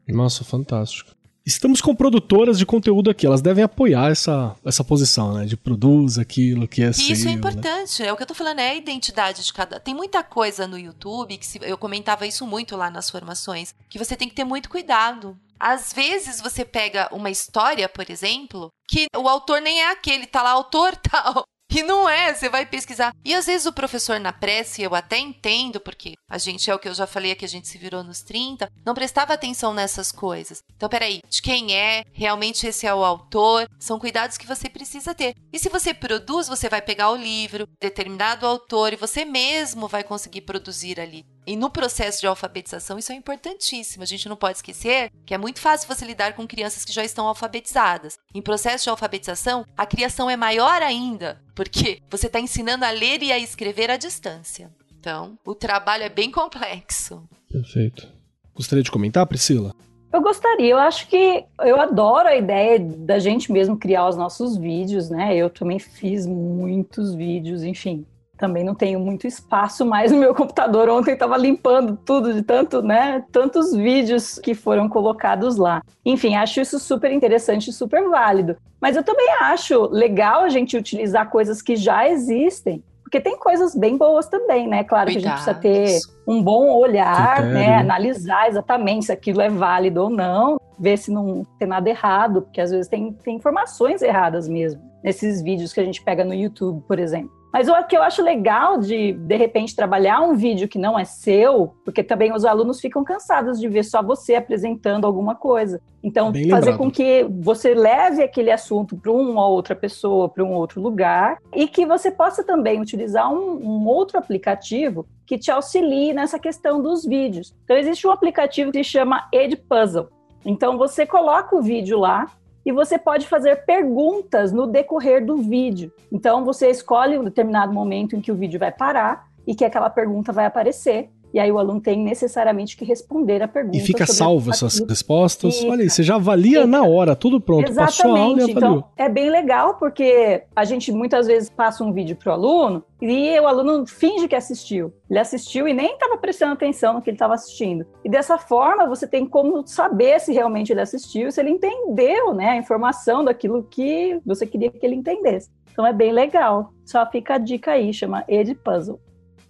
Nossa, 0.09 0.45
fantástico. 0.45 1.16
Estamos 1.47 1.81
com 1.81 1.95
produtoras 1.95 2.59
de 2.59 2.67
conteúdo 2.67 3.09
aqui, 3.09 3.25
elas 3.25 3.41
devem 3.41 3.63
apoiar 3.63 4.11
essa, 4.11 4.57
essa 4.65 4.83
posição, 4.83 5.33
né? 5.33 5.45
De 5.45 5.57
produz 5.57 6.19
aquilo 6.19 6.67
que 6.67 6.83
é 6.83 6.91
Isso 6.91 7.15
seu, 7.15 7.31
é 7.31 7.33
importante, 7.33 8.03
né? 8.03 8.09
é 8.09 8.13
o 8.13 8.17
que 8.17 8.25
eu 8.25 8.27
tô 8.27 8.35
falando, 8.35 8.59
é 8.59 8.71
a 8.71 8.75
identidade 8.75 9.45
de 9.45 9.53
cada. 9.53 9.79
Tem 9.79 9.95
muita 9.95 10.25
coisa 10.25 10.67
no 10.67 10.77
YouTube, 10.77 11.39
que 11.39 11.47
se... 11.47 11.61
eu 11.63 11.79
comentava 11.79 12.27
isso 12.27 12.45
muito 12.45 12.77
lá 12.77 12.91
nas 12.91 13.09
formações, 13.09 13.73
que 13.89 13.97
você 13.97 14.17
tem 14.17 14.29
que 14.29 14.35
ter 14.35 14.43
muito 14.43 14.69
cuidado. 14.69 15.39
Às 15.59 15.93
vezes 15.93 16.41
você 16.41 16.65
pega 16.65 17.09
uma 17.15 17.31
história, 17.31 17.89
por 17.89 18.11
exemplo, 18.11 18.69
que 18.89 19.07
o 19.17 19.29
autor 19.29 19.61
nem 19.61 19.83
é 19.83 19.93
aquele, 19.93 20.27
tá 20.27 20.43
lá 20.43 20.51
autor 20.51 20.97
tal. 20.99 21.45
E 21.77 21.83
não 21.83 22.09
é, 22.09 22.33
você 22.33 22.49
vai 22.49 22.65
pesquisar. 22.65 23.15
E 23.23 23.35
às 23.35 23.45
vezes 23.45 23.67
o 23.67 23.73
professor 23.73 24.19
na 24.19 24.33
prece, 24.33 24.81
eu 24.81 24.95
até 24.95 25.19
entendo, 25.19 25.79
porque 25.79 26.15
a 26.27 26.39
gente 26.39 26.71
é 26.71 26.75
o 26.75 26.79
que 26.79 26.89
eu 26.89 26.95
já 26.95 27.07
falei 27.07 27.33
aqui, 27.33 27.45
a 27.45 27.49
gente 27.49 27.69
se 27.69 27.77
virou 27.77 28.03
nos 28.03 28.23
30, 28.23 28.67
não 28.83 28.95
prestava 28.95 29.35
atenção 29.35 29.75
nessas 29.75 30.11
coisas. 30.11 30.63
Então, 30.75 30.89
peraí, 30.89 31.21
de 31.29 31.43
quem 31.43 31.77
é? 31.77 32.03
Realmente 32.15 32.67
esse 32.67 32.87
é 32.87 32.95
o 32.95 33.05
autor? 33.05 33.69
São 33.79 33.99
cuidados 33.99 34.39
que 34.39 34.47
você 34.47 34.71
precisa 34.71 35.15
ter. 35.15 35.35
E 35.53 35.59
se 35.59 35.69
você 35.69 35.93
produz, 35.93 36.49
você 36.49 36.67
vai 36.67 36.81
pegar 36.81 37.11
o 37.11 37.17
livro, 37.17 37.69
determinado 37.79 38.47
autor, 38.47 38.95
e 38.95 38.97
você 38.97 39.27
mesmo 39.27 39.87
vai 39.87 40.03
conseguir 40.03 40.41
produzir 40.41 40.99
ali. 40.99 41.27
E 41.47 41.55
no 41.55 41.71
processo 41.71 42.21
de 42.21 42.27
alfabetização, 42.27 42.99
isso 42.99 43.13
é 43.13 43.15
importantíssimo. 43.15 44.03
A 44.03 44.07
gente 44.07 44.29
não 44.29 44.35
pode 44.35 44.59
esquecer 44.59 45.13
que 45.25 45.33
é 45.33 45.39
muito 45.39 45.61
fácil 45.61 45.87
você 45.87 46.05
lidar 46.05 46.35
com 46.35 46.45
crianças 46.47 46.85
que 46.85 46.93
já 46.93 47.05
estão 47.05 47.29
alfabetizadas. 47.29 48.19
Em 48.35 48.43
processo 48.43 48.85
de 48.85 48.91
alfabetização, 48.91 49.65
a 49.77 49.87
criação 49.87 50.29
é 50.29 50.37
maior 50.37 50.83
ainda, 50.83 51.41
porque 51.55 52.01
você 52.11 52.27
está 52.27 52.41
ensinando 52.41 52.85
a 52.85 52.91
ler 52.91 53.23
e 53.23 53.31
a 53.31 53.39
escrever 53.39 53.93
à 53.93 53.97
distância. 53.97 54.71
Então, 54.99 55.39
o 55.45 55.55
trabalho 55.55 56.03
é 56.03 56.09
bem 56.09 56.33
complexo. 56.33 57.23
Perfeito. 57.49 58.09
Gostaria 58.53 58.83
de 58.83 58.91
comentar, 58.91 59.25
Priscila? 59.25 59.73
Eu 60.13 60.23
gostaria, 60.23 60.71
eu 60.71 60.79
acho 60.79 61.07
que 61.07 61.45
eu 61.61 61.81
adoro 61.81 62.27
a 62.27 62.37
ideia 62.37 62.81
da 62.81 63.19
gente 63.21 63.53
mesmo 63.53 63.77
criar 63.77 64.09
os 64.09 64.17
nossos 64.17 64.57
vídeos, 64.57 65.11
né? 65.11 65.37
Eu 65.37 65.51
também 65.51 65.79
fiz 65.79 66.27
muitos 66.27 67.15
vídeos, 67.15 67.63
enfim 67.63 68.05
também 68.37 68.65
não 68.65 68.75
tenho 68.75 69.01
muito 69.01 69.27
espaço 69.27 69.85
mais 69.85 70.13
no 70.13 70.19
meu 70.19 70.35
computador. 70.35 70.89
Ontem 70.89 71.13
estava 71.13 71.37
limpando 71.37 71.97
tudo 71.97 72.33
de 72.33 72.43
tanto, 72.43 72.83
né, 72.83 73.25
tantos 73.33 73.75
vídeos 73.75 74.39
que 74.39 74.55
foram 74.55 74.89
colocados 74.89 75.57
lá. 75.57 75.83
Enfim, 76.05 76.37
acho 76.37 76.61
isso 76.61 76.79
super 76.79 77.11
interessante 77.11 77.71
e 77.71 77.73
super 77.73 78.09
válido. 78.09 78.57
Mas 78.81 78.97
eu 78.97 79.03
também 79.03 79.29
acho 79.41 79.89
legal 79.91 80.43
a 80.43 80.49
gente 80.49 80.77
utilizar 80.77 81.31
coisas 81.31 81.63
que 81.63 81.77
já 81.77 82.09
existem, 82.09 82.83
porque 83.03 83.21
tem 83.21 83.37
coisas 83.39 83.75
bem 83.75 83.97
boas 83.97 84.29
também, 84.29 84.67
né? 84.67 84.85
Claro 84.85 85.11
que 85.11 85.19
a 85.19 85.21
gente 85.21 85.31
precisa 85.31 85.55
ter 85.55 86.01
um 86.27 86.43
bom 86.43 86.77
olhar, 86.77 87.43
né, 87.45 87.77
analisar 87.77 88.49
exatamente 88.49 89.07
se 89.07 89.13
aquilo 89.13 89.41
é 89.41 89.49
válido 89.49 90.03
ou 90.03 90.11
não, 90.11 90.61
ver 90.79 90.97
se 90.99 91.11
não 91.11 91.47
tem 91.59 91.69
nada 91.69 91.89
errado, 91.89 92.43
porque 92.43 92.61
às 92.61 92.71
vezes 92.71 92.89
tem, 92.89 93.13
tem 93.13 93.37
informações 93.37 94.03
erradas 94.03 94.49
mesmo 94.49 94.83
nesses 95.03 95.41
vídeos 95.41 95.73
que 95.73 95.79
a 95.79 95.85
gente 95.85 96.03
pega 96.03 96.25
no 96.25 96.35
YouTube, 96.35 96.83
por 96.87 96.99
exemplo. 96.99 97.31
Mas 97.57 97.69
o 97.69 97.85
que 97.85 97.97
eu 97.97 98.03
acho 98.03 98.23
legal 98.23 98.77
de, 98.77 99.15
de 99.15 99.35
repente, 99.35 99.75
trabalhar 99.75 100.21
um 100.21 100.35
vídeo 100.35 100.69
que 100.69 100.79
não 100.79 100.99
é 100.99 101.07
seu, 101.07 101.75
porque 101.87 102.05
também 102.05 102.31
os 102.35 102.45
alunos 102.45 102.79
ficam 102.83 103.03
cansados 103.03 103.59
de 103.59 103.67
ver 103.67 103.83
só 103.83 104.03
você 104.03 104.35
apresentando 104.35 105.07
alguma 105.07 105.35
coisa. 105.35 105.81
Então, 106.05 106.31
Bem 106.31 106.51
fazer 106.51 106.73
lembrado. 106.73 106.77
com 106.77 106.91
que 106.91 107.25
você 107.41 107.73
leve 107.73 108.23
aquele 108.23 108.51
assunto 108.51 108.95
para 108.95 109.11
uma 109.11 109.49
outra 109.49 109.75
pessoa, 109.75 110.29
para 110.29 110.45
um 110.45 110.53
outro 110.53 110.83
lugar, 110.83 111.39
e 111.55 111.67
que 111.67 111.87
você 111.87 112.11
possa 112.11 112.45
também 112.45 112.79
utilizar 112.79 113.33
um, 113.33 113.53
um 113.67 113.87
outro 113.87 114.19
aplicativo 114.19 115.07
que 115.25 115.39
te 115.39 115.51
auxilie 115.51 116.13
nessa 116.13 116.39
questão 116.39 116.83
dos 116.83 117.07
vídeos. 117.07 117.55
Então, 117.65 117.75
existe 117.75 118.07
um 118.07 118.11
aplicativo 118.11 118.71
que 118.71 118.85
se 118.85 118.91
chama 118.91 119.27
Edpuzzle. 119.33 120.09
Então, 120.45 120.77
você 120.77 121.07
coloca 121.07 121.57
o 121.57 121.63
vídeo 121.63 121.99
lá, 121.99 122.27
e 122.67 122.73
você 122.73 122.99
pode 122.99 123.29
fazer 123.29 123.65
perguntas 123.65 124.53
no 124.53 124.67
decorrer 124.67 125.25
do 125.25 125.37
vídeo. 125.37 125.93
Então 126.11 126.45
você 126.45 126.69
escolhe 126.69 127.17
um 127.17 127.23
determinado 127.23 127.73
momento 127.73 128.17
em 128.17 128.21
que 128.21 128.33
o 128.33 128.35
vídeo 128.35 128.59
vai 128.59 128.73
parar 128.73 129.29
e 129.47 129.55
que 129.55 129.65
aquela 129.65 129.89
pergunta 129.89 130.33
vai 130.33 130.47
aparecer. 130.47 131.09
E 131.37 131.39
aí 131.39 131.53
o 131.53 131.59
aluno 131.59 131.83
tem 131.83 132.03
necessariamente 132.03 132.79
que 132.79 132.83
responder 132.83 133.43
a 133.43 133.47
pergunta. 133.47 133.77
E 133.77 133.81
fica 133.81 134.07
salvo 134.07 134.49
essas 134.49 134.79
respostas. 134.89 135.59
Fica. 135.59 135.71
Olha 135.71 135.83
aí, 135.83 135.91
você 135.91 136.03
já 136.03 136.15
avalia 136.15 136.61
fica. 136.61 136.67
na 136.67 136.83
hora, 136.83 137.15
tudo 137.15 137.39
pronto. 137.39 137.69
Exatamente. 137.69 137.99
Passou 137.99 138.17
a 138.17 138.21
aula 138.21 138.41
e 138.41 138.51
Então, 138.51 138.85
é 138.97 139.07
bem 139.07 139.29
legal 139.29 139.75
porque 139.75 140.45
a 140.57 140.65
gente 140.65 140.91
muitas 140.91 141.27
vezes 141.27 141.51
passa 141.51 141.85
um 141.85 141.93
vídeo 141.93 142.17
para 142.17 142.31
o 142.31 142.33
aluno 142.33 142.83
e 143.03 143.39
o 143.39 143.47
aluno 143.47 143.87
finge 143.87 144.27
que 144.27 144.35
assistiu. 144.35 144.95
Ele 145.11 145.19
assistiu 145.19 145.69
e 145.69 145.75
nem 145.75 145.93
estava 145.93 146.17
prestando 146.17 146.55
atenção 146.55 146.95
no 146.95 147.03
que 147.03 147.11
ele 147.11 147.17
estava 147.17 147.35
assistindo. 147.35 147.85
E 148.03 148.09
dessa 148.09 148.39
forma, 148.39 148.87
você 148.87 149.07
tem 149.07 149.27
como 149.27 149.63
saber 149.67 150.19
se 150.21 150.33
realmente 150.33 150.73
ele 150.73 150.81
assistiu, 150.81 151.31
se 151.31 151.39
ele 151.39 151.51
entendeu 151.51 152.33
né, 152.33 152.53
a 152.53 152.57
informação 152.57 153.23
daquilo 153.23 153.63
que 153.71 154.19
você 154.25 154.47
queria 154.47 154.71
que 154.71 154.87
ele 154.87 154.95
entendesse. 154.95 155.51
Então 155.71 155.87
é 155.87 155.93
bem 155.93 156.13
legal. 156.13 156.73
Só 156.87 157.05
fica 157.11 157.35
a 157.35 157.39
dica 157.39 157.73
aí, 157.73 157.93
chama 157.93 158.25
Ed 158.27 158.55
Puzzle. 158.55 158.99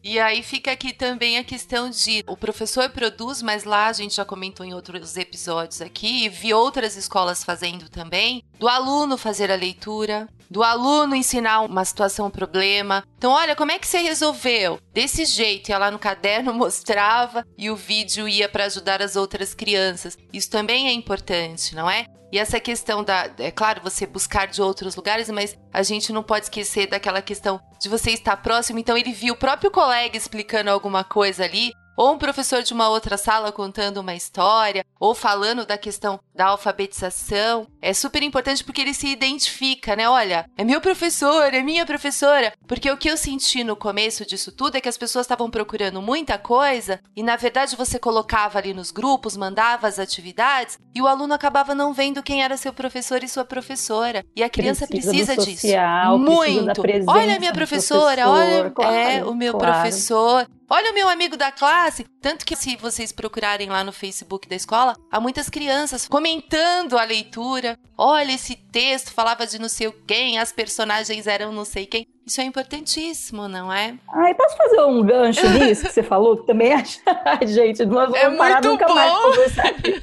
E 0.09 0.21
aí 0.21 0.41
fica 0.41 0.71
aqui 0.71 0.93
também 0.93 1.37
a 1.37 1.43
questão 1.43 1.91
de 1.91 2.23
o 2.29 2.37
professor 2.37 2.89
produz, 2.91 3.43
mas 3.43 3.65
lá 3.65 3.89
a 3.89 3.93
gente 3.93 4.15
já 4.15 4.25
comentou 4.25 4.65
em 4.65 4.73
outros 4.73 5.17
episódios 5.17 5.81
aqui, 5.81 6.25
e 6.25 6.29
vi 6.29 6.55
outras 6.55 6.97
escolas 6.97 7.43
fazendo 7.43 7.89
também, 7.89 8.41
do 8.57 8.69
aluno 8.69 9.19
fazer 9.19 9.51
a 9.51 9.57
leitura, 9.57 10.29
do 10.49 10.63
aluno 10.63 11.17
ensinar 11.17 11.63
uma 11.63 11.85
situação, 11.85 12.27
um 12.29 12.31
problema. 12.31 13.03
Então, 13.19 13.33
olha, 13.33 13.57
como 13.57 13.73
é 13.73 13.81
que 13.81 13.89
você 13.89 13.99
resolveu? 13.99 14.79
Desse 14.95 15.25
jeito, 15.25 15.71
ia 15.71 15.79
lá 15.79 15.91
no 15.91 15.99
caderno, 15.99 16.55
mostrava 16.55 17.45
e 17.59 17.69
o 17.69 17.75
vídeo 17.75 18.29
ia 18.29 18.49
para 18.49 18.67
ajudar 18.67 19.03
as 19.03 19.17
outras 19.17 19.55
crianças. 19.55 20.17
Isso 20.33 20.49
também 20.49 20.87
é 20.87 20.93
importante, 20.93 21.75
não 21.75 21.91
é? 21.91 22.07
E 22.37 22.39
essa 22.39 22.61
questão 22.61 23.03
da. 23.03 23.31
É 23.39 23.51
claro, 23.51 23.81
você 23.83 24.07
buscar 24.07 24.47
de 24.47 24.61
outros 24.61 24.95
lugares, 24.95 25.31
mas 25.31 25.57
a 25.73 25.83
gente 25.83 26.13
não 26.13 26.23
pode 26.23 26.45
esquecer 26.45 26.87
daquela 26.87 27.23
questão 27.23 27.59
de 27.81 27.89
você 27.89 28.11
estar 28.11 28.37
próximo. 28.37 28.79
Então, 28.79 28.95
ele 28.95 29.11
viu 29.11 29.33
o 29.33 29.39
próprio 29.39 29.71
colega 29.71 30.19
explicando 30.19 30.69
alguma 30.69 31.03
coisa 31.03 31.45
ali, 31.45 31.73
ou 31.97 32.13
um 32.13 32.19
professor 32.19 32.63
de 32.63 32.73
uma 32.73 32.89
outra 32.89 33.17
sala 33.17 33.51
contando 33.51 33.99
uma 33.99 34.15
história, 34.15 34.85
ou 35.01 35.15
falando 35.15 35.65
da 35.65 35.79
questão 35.79 36.21
da 36.35 36.47
alfabetização. 36.47 37.67
É 37.81 37.95
super 37.95 38.23
importante 38.23 38.63
porque 38.63 38.81
ele 38.81 38.95
se 38.95 39.09
identifica, 39.09 39.97
né? 39.97 40.09
Olha, 40.09 40.49
é 40.57 40.65
meu 40.65 40.81
professor, 40.81 41.55
é 41.55 41.63
minha 41.63 41.87
professora. 41.87 42.53
Porque 42.67 42.91
o 42.91 42.97
que 42.97 43.11
eu 43.11 43.17
senti 43.17 43.65
no 43.65 43.77
começo 43.77 44.27
disso 44.27 44.53
tudo 44.53 44.77
é 44.77 44.81
que 44.81 44.89
as 44.89 44.99
pessoas 44.99 45.25
estavam 45.25 45.51
procurando 45.51 46.03
muita 46.03 46.39
coisa 46.39 47.01
e, 47.17 47.23
na 47.23 47.37
verdade, 47.37 47.77
você 47.77 47.99
colocava 47.99 48.59
ali 48.59 48.75
nos 48.75 48.91
grupos, 48.91 49.37
mandava 49.37 49.87
as 49.87 49.99
atividades 49.99 50.79
e 50.95 51.01
o 51.01 51.07
aluno 51.07 51.35
acabava 51.35 51.75
não 51.75 51.93
vendo 51.93 52.23
quem 52.23 52.43
era 52.43 52.57
seu 52.57 52.73
professor 52.73 53.23
e 53.23 53.29
sua 53.29 53.45
professora. 53.45 54.25
E 54.35 54.43
a 54.43 54.51
criança 54.51 54.87
precisa, 54.87 55.13
precisa 55.13 55.35
social, 55.35 56.19
disso. 56.19 56.31
Muito. 56.31 56.83
Olha 57.07 57.37
a 57.37 57.39
minha 57.39 57.53
professora, 57.53 58.23
professor, 58.23 58.65
olha 58.65 58.71
claro, 58.71 58.95
é 58.95 59.25
o 59.25 59.35
meu 59.35 59.55
claro. 59.55 59.81
professor. 59.81 60.47
Olha 60.69 60.91
o 60.91 60.95
meu 60.95 61.09
amigo 61.09 61.37
da 61.37 61.53
classe. 61.53 62.05
Tanto 62.21 62.45
que 62.45 62.57
se 62.57 62.77
vocês 62.77 63.13
procurarem 63.13 63.69
lá 63.69 63.85
no 63.85 63.93
Facebook 63.93 64.49
da 64.49 64.57
escola, 64.57 64.97
há 65.11 65.21
muitas 65.21 65.49
crianças 65.49 66.09
comentando 66.09 66.99
a 66.99 67.05
leitura. 67.05 67.79
Olha, 67.97 68.33
esse 68.33 68.57
texto 68.57 69.13
falava 69.13 69.47
de 69.47 69.61
não 69.61 69.69
sei 69.69 69.93
quem, 70.07 70.39
as 70.39 70.53
personagens 70.53 71.27
eram 71.29 71.53
não 71.53 71.65
sei 71.65 71.87
quem. 71.87 72.07
Isso 72.27 72.41
é 72.41 72.45
importantíssimo, 72.45 73.47
não 73.47 73.73
é? 73.73 73.97
Ai, 74.13 74.35
posso 74.35 74.57
fazer 74.57 74.81
um 74.83 75.05
gancho 75.05 75.49
nisso 75.57 75.87
que 75.87 75.93
você 75.93 76.03
falou? 76.03 76.37
Que 76.39 76.47
também 76.47 76.73
acho. 76.75 77.01
Ai, 77.07 77.47
gente, 77.47 77.85
nós 77.85 78.11
vamos 78.11 78.19
é 78.19 78.37
parar 78.37 78.61
nunca 78.61 78.87
bom. 78.89 78.95
mais 78.95 79.13
conversar 79.13 79.67
aqui. 79.67 80.03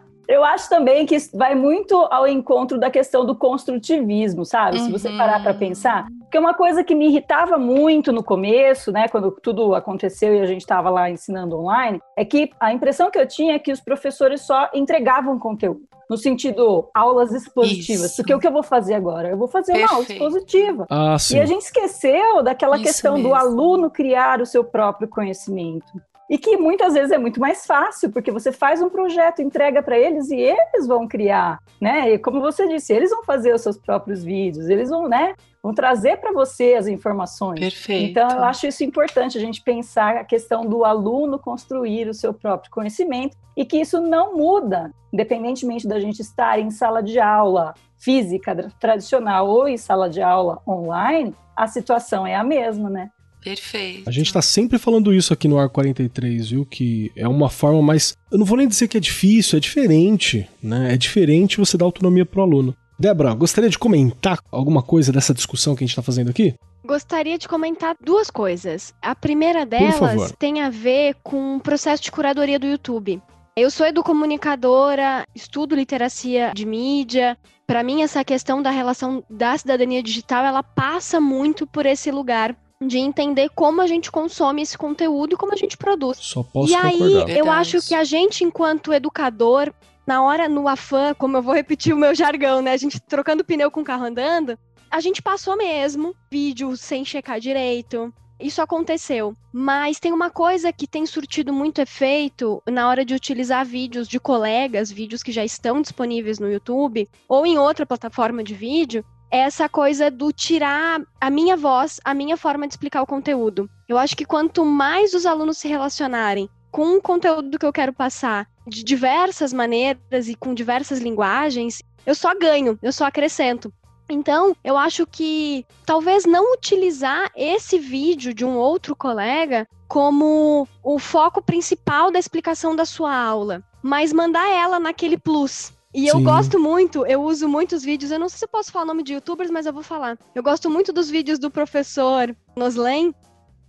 Eu 0.28 0.42
acho 0.44 0.68
também 0.68 1.06
que 1.06 1.14
isso 1.14 1.36
vai 1.36 1.54
muito 1.54 1.94
ao 2.10 2.26
encontro 2.26 2.78
da 2.78 2.90
questão 2.90 3.24
do 3.24 3.34
construtivismo, 3.34 4.44
sabe? 4.44 4.78
Uhum. 4.78 4.84
Se 4.84 4.92
você 4.92 5.10
parar 5.10 5.42
para 5.42 5.54
pensar. 5.54 6.06
Porque 6.20 6.38
uma 6.38 6.54
coisa 6.54 6.82
que 6.82 6.94
me 6.94 7.06
irritava 7.06 7.56
muito 7.56 8.12
no 8.12 8.22
começo, 8.22 8.90
né, 8.90 9.06
quando 9.08 9.30
tudo 9.30 9.74
aconteceu 9.74 10.34
e 10.34 10.40
a 10.40 10.46
gente 10.46 10.62
estava 10.62 10.90
lá 10.90 11.08
ensinando 11.08 11.56
online, 11.56 12.00
é 12.16 12.24
que 12.24 12.50
a 12.58 12.72
impressão 12.72 13.10
que 13.10 13.18
eu 13.18 13.26
tinha 13.26 13.54
é 13.54 13.58
que 13.58 13.70
os 13.70 13.80
professores 13.80 14.40
só 14.40 14.68
entregavam 14.74 15.38
conteúdo. 15.38 15.82
No 16.08 16.16
sentido, 16.16 16.88
aulas 16.94 17.32
expositivas. 17.32 18.10
Isso. 18.10 18.16
Porque 18.16 18.32
o 18.32 18.38
que 18.38 18.46
eu 18.46 18.52
vou 18.52 18.62
fazer 18.62 18.94
agora? 18.94 19.28
Eu 19.28 19.36
vou 19.36 19.48
fazer 19.48 19.72
Perfeito. 19.72 19.90
uma 19.90 19.96
aula 19.96 20.12
expositiva. 20.12 20.86
Ah, 20.88 21.16
e 21.32 21.40
a 21.40 21.46
gente 21.46 21.62
esqueceu 21.62 22.42
daquela 22.44 22.76
Isso 22.76 22.84
questão 22.84 23.14
mesmo. 23.14 23.30
do 23.30 23.34
aluno 23.34 23.90
criar 23.90 24.40
o 24.40 24.46
seu 24.46 24.62
próprio 24.62 25.08
conhecimento. 25.08 26.00
E 26.28 26.36
que 26.36 26.56
muitas 26.56 26.94
vezes 26.94 27.12
é 27.12 27.18
muito 27.18 27.38
mais 27.38 27.64
fácil, 27.64 28.10
porque 28.10 28.32
você 28.32 28.50
faz 28.50 28.82
um 28.82 28.90
projeto, 28.90 29.40
entrega 29.40 29.80
para 29.82 29.96
eles 29.96 30.28
e 30.30 30.36
eles 30.36 30.86
vão 30.86 31.06
criar, 31.06 31.60
né? 31.80 32.14
E 32.14 32.18
como 32.18 32.40
você 32.40 32.66
disse, 32.66 32.92
eles 32.92 33.10
vão 33.10 33.22
fazer 33.24 33.54
os 33.54 33.60
seus 33.60 33.78
próprios 33.78 34.24
vídeos, 34.24 34.68
eles 34.68 34.90
vão, 34.90 35.08
né? 35.08 35.34
Vão 35.62 35.72
trazer 35.72 36.16
para 36.18 36.32
você 36.32 36.74
as 36.74 36.88
informações. 36.88 37.60
Perfeito. 37.60 38.10
Então, 38.10 38.28
eu 38.28 38.44
acho 38.44 38.66
isso 38.66 38.82
importante, 38.82 39.38
a 39.38 39.40
gente 39.40 39.62
pensar 39.62 40.16
a 40.16 40.24
questão 40.24 40.66
do 40.66 40.84
aluno 40.84 41.38
construir 41.38 42.08
o 42.08 42.14
seu 42.14 42.34
próprio 42.34 42.70
conhecimento 42.70 43.36
e 43.56 43.64
que 43.64 43.80
isso 43.80 44.00
não 44.00 44.36
muda, 44.36 44.92
independentemente 45.12 45.86
da 45.86 46.00
gente 46.00 46.20
estar 46.20 46.58
em 46.58 46.70
sala 46.70 47.02
de 47.02 47.20
aula 47.20 47.74
física 47.98 48.68
tradicional 48.78 49.48
ou 49.48 49.66
em 49.66 49.76
sala 49.76 50.10
de 50.10 50.20
aula 50.20 50.60
online, 50.66 51.34
a 51.56 51.66
situação 51.66 52.26
é 52.26 52.34
a 52.34 52.44
mesma, 52.44 52.90
né? 52.90 53.10
Perfeito. 53.46 54.08
A 54.08 54.10
gente 54.10 54.32
tá 54.32 54.42
sempre 54.42 54.76
falando 54.76 55.14
isso 55.14 55.32
aqui 55.32 55.46
no 55.46 55.56
Ar 55.56 55.68
43, 55.68 56.50
viu? 56.50 56.66
Que 56.66 57.12
é 57.14 57.28
uma 57.28 57.48
forma 57.48 57.80
mais. 57.80 58.16
Eu 58.28 58.38
não 58.38 58.44
vou 58.44 58.58
nem 58.58 58.66
dizer 58.66 58.88
que 58.88 58.96
é 58.96 59.00
difícil, 59.00 59.56
é 59.56 59.60
diferente, 59.60 60.48
né? 60.60 60.92
É 60.92 60.96
diferente 60.96 61.56
você 61.56 61.78
dar 61.78 61.84
autonomia 61.84 62.26
pro 62.26 62.42
aluno. 62.42 62.76
Débora, 62.98 63.32
gostaria 63.34 63.70
de 63.70 63.78
comentar 63.78 64.40
alguma 64.50 64.82
coisa 64.82 65.12
dessa 65.12 65.32
discussão 65.32 65.76
que 65.76 65.84
a 65.84 65.86
gente 65.86 65.92
está 65.92 66.02
fazendo 66.02 66.28
aqui? 66.28 66.54
Gostaria 66.84 67.38
de 67.38 67.46
comentar 67.46 67.94
duas 68.02 68.32
coisas. 68.32 68.92
A 69.00 69.14
primeira 69.14 69.64
delas 69.64 70.34
tem 70.36 70.62
a 70.62 70.68
ver 70.68 71.14
com 71.22 71.56
o 71.56 71.60
processo 71.60 72.02
de 72.02 72.10
curadoria 72.10 72.58
do 72.58 72.66
YouTube. 72.66 73.22
Eu 73.56 73.70
sou 73.70 73.86
educomunicadora, 73.86 75.24
estudo 75.36 75.76
literacia 75.76 76.50
de 76.52 76.66
mídia. 76.66 77.38
Para 77.64 77.84
mim, 77.84 78.02
essa 78.02 78.24
questão 78.24 78.60
da 78.60 78.70
relação 78.70 79.22
da 79.30 79.56
cidadania 79.56 80.02
digital, 80.02 80.44
ela 80.44 80.64
passa 80.64 81.20
muito 81.20 81.64
por 81.64 81.86
esse 81.86 82.10
lugar 82.10 82.56
de 82.84 82.98
entender 82.98 83.48
como 83.54 83.80
a 83.80 83.86
gente 83.86 84.10
consome 84.10 84.62
esse 84.62 84.76
conteúdo 84.76 85.34
e 85.34 85.36
como 85.36 85.52
a 85.52 85.56
gente 85.56 85.76
produz. 85.76 86.18
Só 86.18 86.42
posso 86.42 86.72
e 86.72 86.76
concordar. 86.76 87.26
aí, 87.26 87.38
eu 87.38 87.50
acho 87.50 87.80
que 87.80 87.94
a 87.94 88.04
gente, 88.04 88.44
enquanto 88.44 88.92
educador, 88.92 89.72
na 90.06 90.22
hora, 90.22 90.48
no 90.48 90.68
afã, 90.68 91.14
como 91.14 91.36
eu 91.36 91.42
vou 91.42 91.54
repetir 91.54 91.94
o 91.94 91.98
meu 91.98 92.14
jargão, 92.14 92.60
né? 92.60 92.72
A 92.72 92.76
gente 92.76 93.00
trocando 93.00 93.44
pneu 93.44 93.70
com 93.70 93.80
o 93.80 93.84
carro 93.84 94.04
andando, 94.04 94.58
a 94.90 95.00
gente 95.00 95.22
passou 95.22 95.56
mesmo 95.56 96.14
vídeo 96.30 96.76
sem 96.76 97.04
checar 97.04 97.40
direito. 97.40 98.12
Isso 98.38 98.60
aconteceu. 98.60 99.34
Mas 99.50 99.98
tem 99.98 100.12
uma 100.12 100.28
coisa 100.28 100.70
que 100.70 100.86
tem 100.86 101.06
surtido 101.06 101.54
muito 101.54 101.80
efeito 101.80 102.62
na 102.66 102.86
hora 102.86 103.02
de 103.02 103.14
utilizar 103.14 103.64
vídeos 103.64 104.06
de 104.06 104.20
colegas, 104.20 104.92
vídeos 104.92 105.22
que 105.22 105.32
já 105.32 105.42
estão 105.42 105.80
disponíveis 105.80 106.38
no 106.38 106.52
YouTube 106.52 107.08
ou 107.26 107.46
em 107.46 107.58
outra 107.58 107.86
plataforma 107.86 108.44
de 108.44 108.54
vídeo, 108.54 109.02
essa 109.30 109.68
coisa 109.68 110.10
do 110.10 110.32
tirar 110.32 111.00
a 111.20 111.30
minha 111.30 111.56
voz, 111.56 112.00
a 112.04 112.14
minha 112.14 112.36
forma 112.36 112.66
de 112.66 112.74
explicar 112.74 113.02
o 113.02 113.06
conteúdo. 113.06 113.68
Eu 113.88 113.98
acho 113.98 114.16
que 114.16 114.24
quanto 114.24 114.64
mais 114.64 115.14
os 115.14 115.26
alunos 115.26 115.58
se 115.58 115.68
relacionarem 115.68 116.48
com 116.70 116.96
o 116.96 117.02
conteúdo 117.02 117.58
que 117.58 117.66
eu 117.66 117.72
quero 117.72 117.92
passar 117.92 118.48
de 118.66 118.84
diversas 118.84 119.52
maneiras 119.52 120.28
e 120.28 120.34
com 120.34 120.52
diversas 120.52 121.00
linguagens, 121.00 121.82
eu 122.04 122.14
só 122.14 122.34
ganho, 122.34 122.78
eu 122.82 122.92
só 122.92 123.06
acrescento. 123.06 123.72
Então, 124.08 124.54
eu 124.62 124.76
acho 124.76 125.06
que 125.06 125.66
talvez 125.84 126.24
não 126.24 126.52
utilizar 126.52 127.30
esse 127.34 127.78
vídeo 127.78 128.32
de 128.32 128.44
um 128.44 128.56
outro 128.56 128.94
colega 128.94 129.66
como 129.88 130.68
o 130.82 130.98
foco 130.98 131.42
principal 131.42 132.10
da 132.10 132.18
explicação 132.18 132.76
da 132.76 132.84
sua 132.84 133.14
aula, 133.14 133.62
mas 133.82 134.12
mandar 134.12 134.48
ela 134.48 134.78
naquele 134.78 135.18
plus, 135.18 135.72
e 135.96 136.08
eu 136.08 136.20
gosto 136.20 136.60
muito, 136.60 137.06
eu 137.06 137.22
uso 137.22 137.48
muitos 137.48 137.82
vídeos, 137.82 138.10
eu 138.10 138.18
não 138.18 138.28
sei 138.28 138.38
se 138.38 138.44
eu 138.44 138.48
posso 138.48 138.70
falar 138.70 138.84
o 138.84 138.88
nome 138.88 139.02
de 139.02 139.14
youtubers, 139.14 139.50
mas 139.50 139.64
eu 139.64 139.72
vou 139.72 139.82
falar. 139.82 140.18
Eu 140.34 140.42
gosto 140.42 140.68
muito 140.68 140.92
dos 140.92 141.08
vídeos 141.08 141.38
do 141.38 141.50
professor 141.50 142.36
Noslen, 142.54 143.14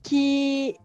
que 0.04 0.76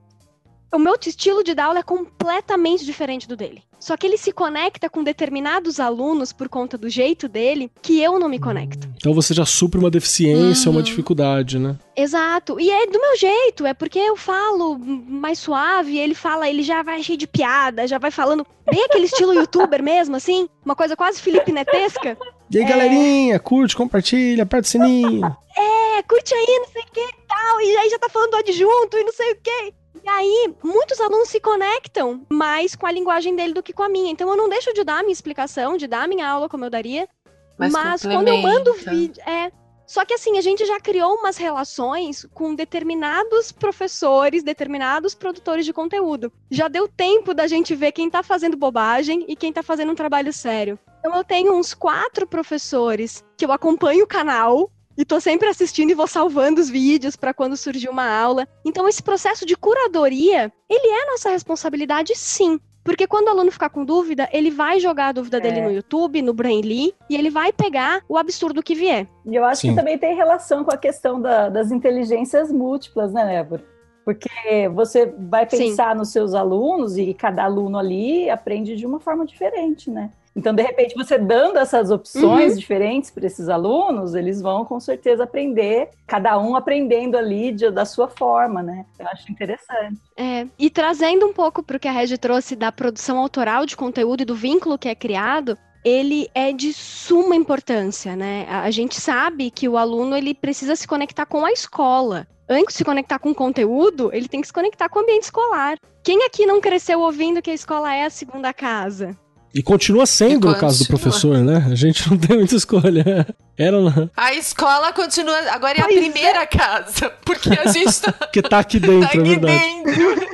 o 0.73 0.79
meu 0.79 0.95
estilo 1.05 1.45
de 1.45 1.55
dar 1.55 1.66
aula 1.66 1.81
é 1.81 1.83
completamente 1.83 2.85
diferente 2.85 3.29
do 3.29 3.37
dele. 3.37 3.62
Só 3.79 3.97
que 3.97 4.07
ele 4.07 4.16
se 4.16 4.33
conecta 4.33 4.89
com 4.89 5.03
determinados 5.03 5.81
alunos 5.81 6.33
por 6.33 6.49
conta 6.49 6.79
do 6.79 6.89
jeito 6.89 7.29
dele 7.29 7.70
que 7.83 8.01
eu 8.01 8.18
não 8.18 8.29
me 8.29 8.39
conecto. 8.39 8.89
Então 8.97 9.12
você 9.12 9.35
já 9.35 9.45
supre 9.45 9.79
uma 9.79 9.91
deficiência, 9.91 10.70
uhum. 10.70 10.77
uma 10.77 10.83
dificuldade, 10.83 11.59
né? 11.59 11.77
Exato. 11.97 12.61
E 12.61 12.70
é 12.70 12.87
do 12.87 13.01
meu 13.01 13.16
jeito, 13.18 13.66
é 13.66 13.75
porque 13.75 13.99
eu 13.99 14.16
falo 14.16 14.79
mais 14.79 15.41
suave, 15.41 15.99
ele 15.99 16.14
fala, 16.14 16.49
ele 16.49 16.62
já 16.62 16.83
vai 16.83 17.03
cheio 17.03 17.18
de 17.18 17.27
piada, 17.27 17.87
já 17.89 17.99
vai 17.99 18.12
falando 18.12 18.47
bem 18.70 18.85
aquele 18.85 19.07
estilo 19.07 19.35
youtuber 19.35 19.83
mesmo, 19.83 20.14
assim, 20.14 20.49
uma 20.64 20.77
coisa 20.77 20.97
quase 20.97 21.20
Felipe 21.20 21.51
Netesca. 21.53 22.16
E 22.51 22.59
aí, 22.59 22.64
é... 22.64 22.68
galerinha, 22.68 23.41
curte, 23.41 23.75
compartilha, 23.75 24.45
aperta 24.45 24.68
o 24.68 24.70
sininho. 24.70 25.27
é, 25.59 26.03
curte 26.05 26.33
aí, 26.33 26.59
não 26.61 26.68
sei 26.68 26.83
o 26.83 26.87
que 26.87 27.01
e 27.01 27.27
tal, 27.27 27.61
e 27.61 27.77
aí 27.79 27.91
já 27.91 27.99
tá 27.99 28.09
falando 28.09 28.31
do 28.31 28.37
adjunto 28.37 28.97
e 28.97 29.05
não 29.05 29.12
sei 29.12 29.33
o 29.33 29.37
que. 29.43 29.82
E 30.05 30.09
aí, 30.09 30.55
muitos 30.63 31.01
alunos 31.01 31.29
se 31.29 31.41
conectam 31.41 32.27
mais 32.29 32.75
com 32.75 32.87
a 32.87 32.93
linguagem 32.93 33.37
dele 33.37 33.53
do 33.53 33.63
que 33.63 33.73
com 33.73 33.83
a 33.83 33.89
minha. 33.89 34.11
Então, 34.11 34.29
eu 34.29 34.37
não 34.37 34.49
deixo 34.49 34.73
de 34.75 34.83
dar 34.83 34.99
a 34.99 35.03
minha 35.03 35.13
explicação, 35.13 35.77
de 35.77 35.87
dar 35.87 36.03
a 36.03 36.09
minha 36.09 36.29
aula 36.29 36.49
como 36.49 36.65
eu 36.65 36.71
daria. 36.71 37.09
Mas, 37.57 37.73
mas 37.73 38.03
quando 38.03 38.29
eu 38.29 38.39
mando 38.39 38.73
vídeo. 38.75 39.23
É. 39.25 39.53
Só 39.87 40.05
que 40.05 40.15
assim, 40.15 40.39
a 40.39 40.41
gente 40.41 40.65
já 40.65 40.81
criou 40.81 41.15
umas 41.17 41.37
relações 41.37 42.27
com 42.33 42.55
determinados 42.55 43.53
professores, 43.53 44.43
determinados 44.43 45.15
produtores 45.15 45.67
de 45.67 45.73
conteúdo. 45.73 46.33
Já 46.51 46.67
deu 46.67 46.89
tempo 46.89 47.35
da 47.35 47.47
gente 47.47 47.75
ver 47.75 47.93
quem 47.93 48.09
tá 48.09 48.23
fazendo 48.23 48.57
bobagem 48.57 49.25
e 49.29 49.37
quem 49.37 49.53
tá 49.53 49.63
fazendo 49.63 49.93
um 49.93 49.95
trabalho 49.95 50.33
sério. 50.33 50.79
Então 50.99 51.15
eu 51.15 51.23
tenho 51.23 51.53
uns 51.55 51.75
quatro 51.75 52.27
professores 52.27 53.23
que 53.37 53.45
eu 53.45 53.53
acompanho 53.53 54.05
o 54.05 54.09
canal, 54.09 54.71
e 54.97 55.05
tô 55.05 55.20
sempre 55.20 55.49
assistindo 55.49 55.90
e 55.90 55.95
vou 55.95 56.07
salvando 56.07 56.61
os 56.61 56.68
vídeos 56.68 57.16
para 57.16 57.34
quando 57.34 57.57
surgir 57.57 57.88
uma 57.88 58.09
aula. 58.09 58.47
Então 58.64 58.88
esse 58.88 59.03
processo 59.03 59.47
de 59.47 59.57
curadoria, 59.57 60.53
ele 60.68 60.88
é 60.88 61.11
nossa 61.11 61.30
responsabilidade 61.30 62.14
sim. 62.16 62.61
Porque 62.84 63.07
quando 63.07 63.28
o 63.28 63.30
aluno 63.30 63.53
ficar 63.53 63.70
com 63.70 63.84
dúvida, 63.84 64.28
ele 64.32 64.51
vai 64.51 64.80
jogar 64.80 65.09
a 65.09 65.12
dúvida 65.12 65.38
é. 65.38 65.40
dele 65.40 65.61
no 65.61 65.70
YouTube, 65.70 66.20
no 66.20 66.34
Brainly, 66.34 66.93
e 67.09 67.16
ele 67.16 67.30
vai 67.30 67.53
pegar 67.53 68.03
o 68.09 68.18
absurdo 68.18 68.62
que 68.62 68.74
vier. 68.74 69.07
E 69.24 69.36
eu 69.36 69.45
acho 69.45 69.61
Sim. 69.61 69.70
que 69.70 69.76
também 69.76 69.97
tem 69.97 70.16
relação 70.16 70.64
com 70.64 70.72
a 70.72 70.76
questão 70.76 71.20
da, 71.20 71.49
das 71.49 71.70
inteligências 71.70 72.51
múltiplas, 72.51 73.12
né, 73.12 73.24
Débora? 73.24 73.64
Porque 74.05 74.28
você 74.74 75.07
vai 75.07 75.47
pensar 75.47 75.93
Sim. 75.93 75.99
nos 75.99 76.11
seus 76.11 76.34
alunos 76.34 76.99
e 76.99 77.14
cada 77.14 77.45
aluno 77.45 77.78
ali 77.78 78.28
aprende 78.28 78.74
de 78.74 78.84
uma 78.84 78.99
forma 78.99 79.24
diferente, 79.24 79.88
né? 79.88 80.11
Então, 80.35 80.55
de 80.55 80.62
repente, 80.62 80.95
você 80.95 81.18
dando 81.18 81.59
essas 81.59 81.91
opções 81.91 82.53
uhum. 82.53 82.59
diferentes 82.59 83.11
para 83.11 83.26
esses 83.26 83.49
alunos, 83.49 84.14
eles 84.14 84.41
vão 84.41 84.64
com 84.64 84.80
certeza 84.80 85.24
aprender, 85.24 85.91
cada 86.07 86.39
um 86.39 86.57
aprendendo 86.57 87.16
ali 87.16 87.53
de, 87.53 87.70
da 87.70 87.85
sua 87.85 88.09
forma, 88.09 88.62
né? 88.62 88.87
Eu 88.99 89.07
acho 89.09 89.30
interessante. 89.30 90.01
É, 90.16 90.47
e 90.59 90.70
trazendo 90.70 91.26
um 91.26 91.33
pouco 91.33 91.62
para 91.62 91.76
o 91.76 91.80
que 91.80 91.89
a 91.89 91.93
Regi 91.93 92.16
trouxe 92.16 92.57
da 92.57 92.72
produção 92.72 93.18
autoral 93.18 93.66
de 93.66 93.76
conteúdo 93.76 94.22
e 94.22 94.26
do 94.26 94.35
vínculo 94.35 94.78
que 94.78 94.89
é 94.89 94.95
criado, 94.95 95.57
ele 95.85 96.28
é 96.35 96.53
de 96.53 96.72
suma 96.72 97.37
importância, 97.37 98.16
né? 98.16 98.47
A 98.49 98.70
gente 98.70 99.01
sabe 99.01 99.51
que 99.51 99.68
o 99.68 99.76
aluno 99.76 100.16
ele 100.16 100.33
precisa 100.33 100.76
se 100.76 100.87
conectar 100.87 101.26
com 101.26 101.45
a 101.45 101.53
escola. 101.53 102.26
Antes 102.49 102.74
de 102.74 102.78
se 102.78 102.85
conectar 102.85 103.18
com 103.18 103.30
o 103.30 103.35
conteúdo, 103.35 104.11
ele 104.12 104.28
tem 104.28 104.41
que 104.41 104.47
se 104.47 104.53
conectar 104.53 104.89
com 104.89 104.99
o 104.99 105.03
ambiente 105.03 105.24
escolar. 105.24 105.76
Quem 106.03 106.24
aqui 106.24 106.45
não 106.47 106.61
cresceu 106.61 107.01
ouvindo 107.01 107.41
que 107.41 107.51
a 107.51 107.55
escola 107.55 107.95
é 107.95 108.05
a 108.05 108.11
segunda 108.11 108.53
casa? 108.53 109.16
E 109.55 109.63
continua 109.63 110.07
sendo 110.07 110.51
o 110.51 110.57
caso 110.57 110.85
do 110.85 110.89
professor, 110.89 111.39
né? 111.39 111.67
A 111.71 111.75
gente 111.75 112.09
não 112.11 112.17
tem 112.17 112.39
muita 112.39 112.55
escolha. 112.55 113.27
Era 113.59 113.79
lá. 113.79 114.09
A 114.17 114.33
escola 114.33 114.93
continua. 114.93 115.37
Agora 115.51 115.79
é 115.79 115.83
pois 115.83 115.97
a 115.97 116.01
primeira 116.01 116.43
é. 116.43 116.47
casa. 116.47 117.11
Porque 117.23 117.51
a 117.51 117.71
gente 117.71 118.01
tá. 118.01 118.13
que 118.33 118.41
tá 118.43 118.59
aqui 118.61 118.81
dentro, 118.81 119.01
tá 119.01 119.07
aqui 119.09 119.19
é 119.19 119.23
verdade. 119.23 119.59
dentro. 119.59 120.33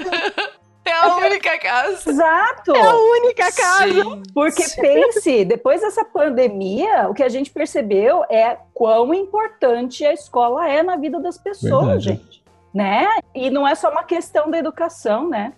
É 0.85 0.93
a 0.93 1.17
única 1.17 1.59
casa. 1.59 2.11
Exato. 2.11 2.75
É 2.75 2.81
a 2.81 2.95
única 2.95 3.53
casa. 3.53 4.03
Sim. 4.03 4.23
Porque 4.33 4.65
pense, 4.81 5.45
depois 5.45 5.81
dessa 5.81 6.05
pandemia, 6.05 7.09
o 7.09 7.15
que 7.15 7.23
a 7.23 7.29
gente 7.29 7.51
percebeu 7.51 8.25
é 8.31 8.57
quão 8.73 9.13
importante 9.13 10.05
a 10.05 10.13
escola 10.13 10.69
é 10.69 10.83
na 10.83 10.97
vida 10.97 11.21
das 11.21 11.37
pessoas, 11.37 12.05
Verdade. 12.05 12.05
gente. 12.05 12.43
Né? 12.73 13.07
E 13.35 13.51
não 13.51 13.67
é 13.67 13.75
só 13.75 13.91
uma 13.91 14.05
questão 14.05 14.49
da 14.49 14.59
educação, 14.59 15.29
né? 15.29 15.55